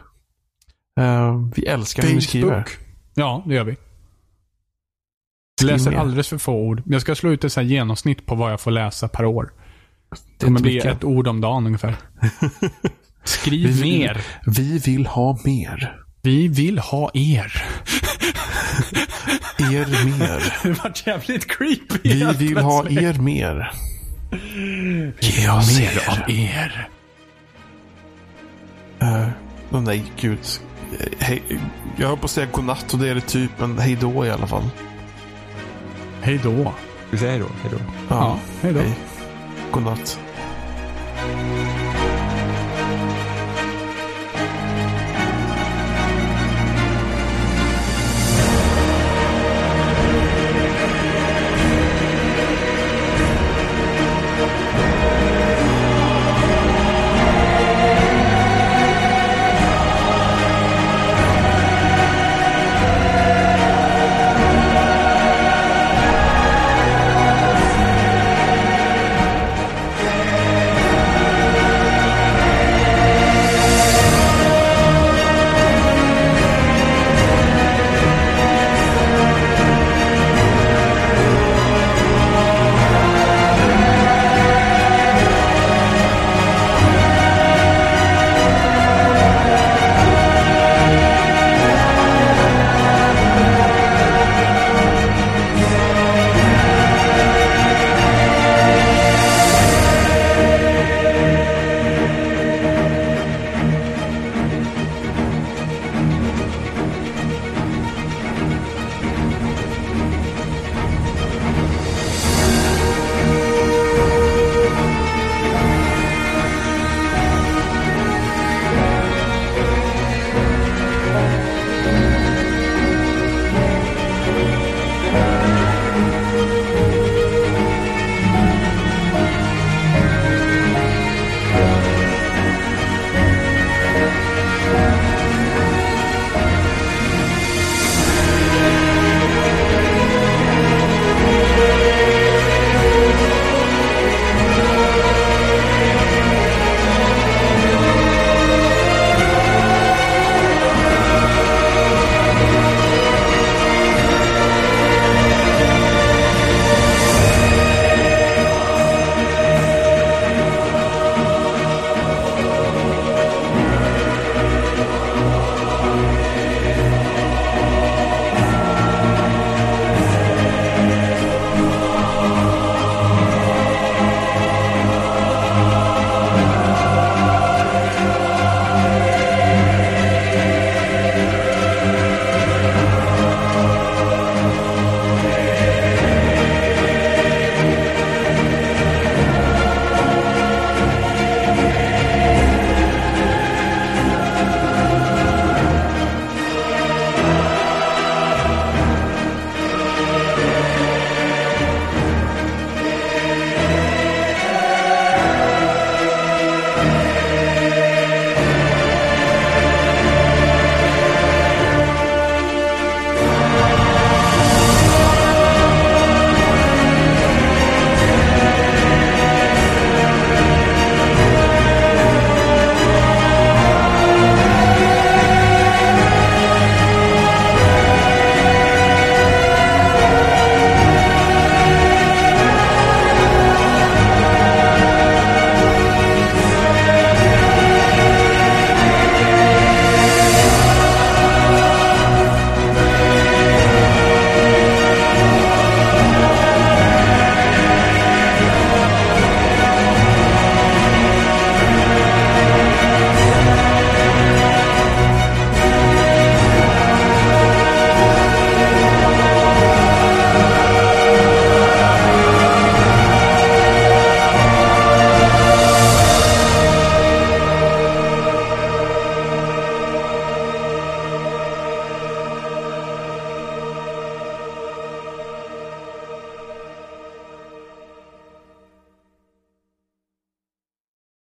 Uh, 0.99 1.49
vi 1.55 1.65
älskar 1.65 2.03
när 2.03 2.13
ni 2.13 2.21
skriver. 2.21 2.65
Ja, 3.15 3.43
det 3.47 3.55
gör 3.55 3.63
vi. 3.63 3.77
Jag 5.61 5.67
läser 5.67 5.91
alldeles 5.91 6.27
för 6.27 6.37
få 6.37 6.53
ord. 6.53 6.83
Jag 6.85 7.01
ska 7.01 7.15
slå 7.15 7.31
ut 7.31 7.43
ett 7.43 7.53
så 7.53 7.61
genomsnitt 7.61 8.25
på 8.25 8.35
vad 8.35 8.51
jag 8.51 8.61
får 8.61 8.71
läsa 8.71 9.07
per 9.07 9.25
år. 9.25 9.51
Det 10.37 10.45
kommer 10.45 10.59
bli 10.59 10.77
ett 10.77 11.03
ord 11.03 11.27
om 11.27 11.41
dagen 11.41 11.65
ungefär. 11.65 11.95
Skriv 13.23 13.67
vi 13.67 13.81
vill, 13.81 13.99
mer. 13.99 14.25
Vi 14.45 14.77
vill 14.77 15.05
ha 15.05 15.39
mer. 15.45 15.95
Vi 16.21 16.47
vill 16.47 16.79
ha 16.79 17.11
er. 17.13 17.63
er 19.59 20.05
mer. 20.19 20.53
Det 20.63 20.83
vart 20.83 21.07
jävligt 21.07 21.47
creepy. 21.47 21.99
Vi 22.03 22.33
vill 22.37 22.57
ha 22.57 22.89
er 22.89 23.21
mer. 23.21 23.71
Ge 25.19 25.49
oss 25.49 25.79
mer 25.79 26.09
av 26.09 26.31
er. 26.31 26.89
Uh, 29.03 29.29
oh 29.71 29.81
nej, 29.81 30.03
gud. 30.19 30.39
Hej, 31.19 31.43
jag 31.97 32.07
höll 32.07 32.17
på 32.17 32.25
att 32.25 32.31
säga 32.31 32.47
godnatt 32.51 32.93
och 32.93 32.99
det 32.99 33.09
är 33.09 33.15
det 33.15 33.21
typ, 33.21 33.51
men 33.57 33.79
hej 33.79 33.97
då 34.01 34.25
i 34.25 34.29
alla 34.29 34.47
fall. 34.47 34.63
Hej 36.21 36.39
då. 36.43 36.73
Vi 37.11 37.17
säger 37.17 37.31
hej 37.31 37.39
då? 37.39 37.47
Hej 37.61 37.71
då. 37.71 37.77
Ja, 38.09 38.15
ja 38.15 38.39
hej 38.61 38.73
då. 38.73 38.79
Hej. 38.79 38.97
God 39.71 39.83
natt. 39.83 40.19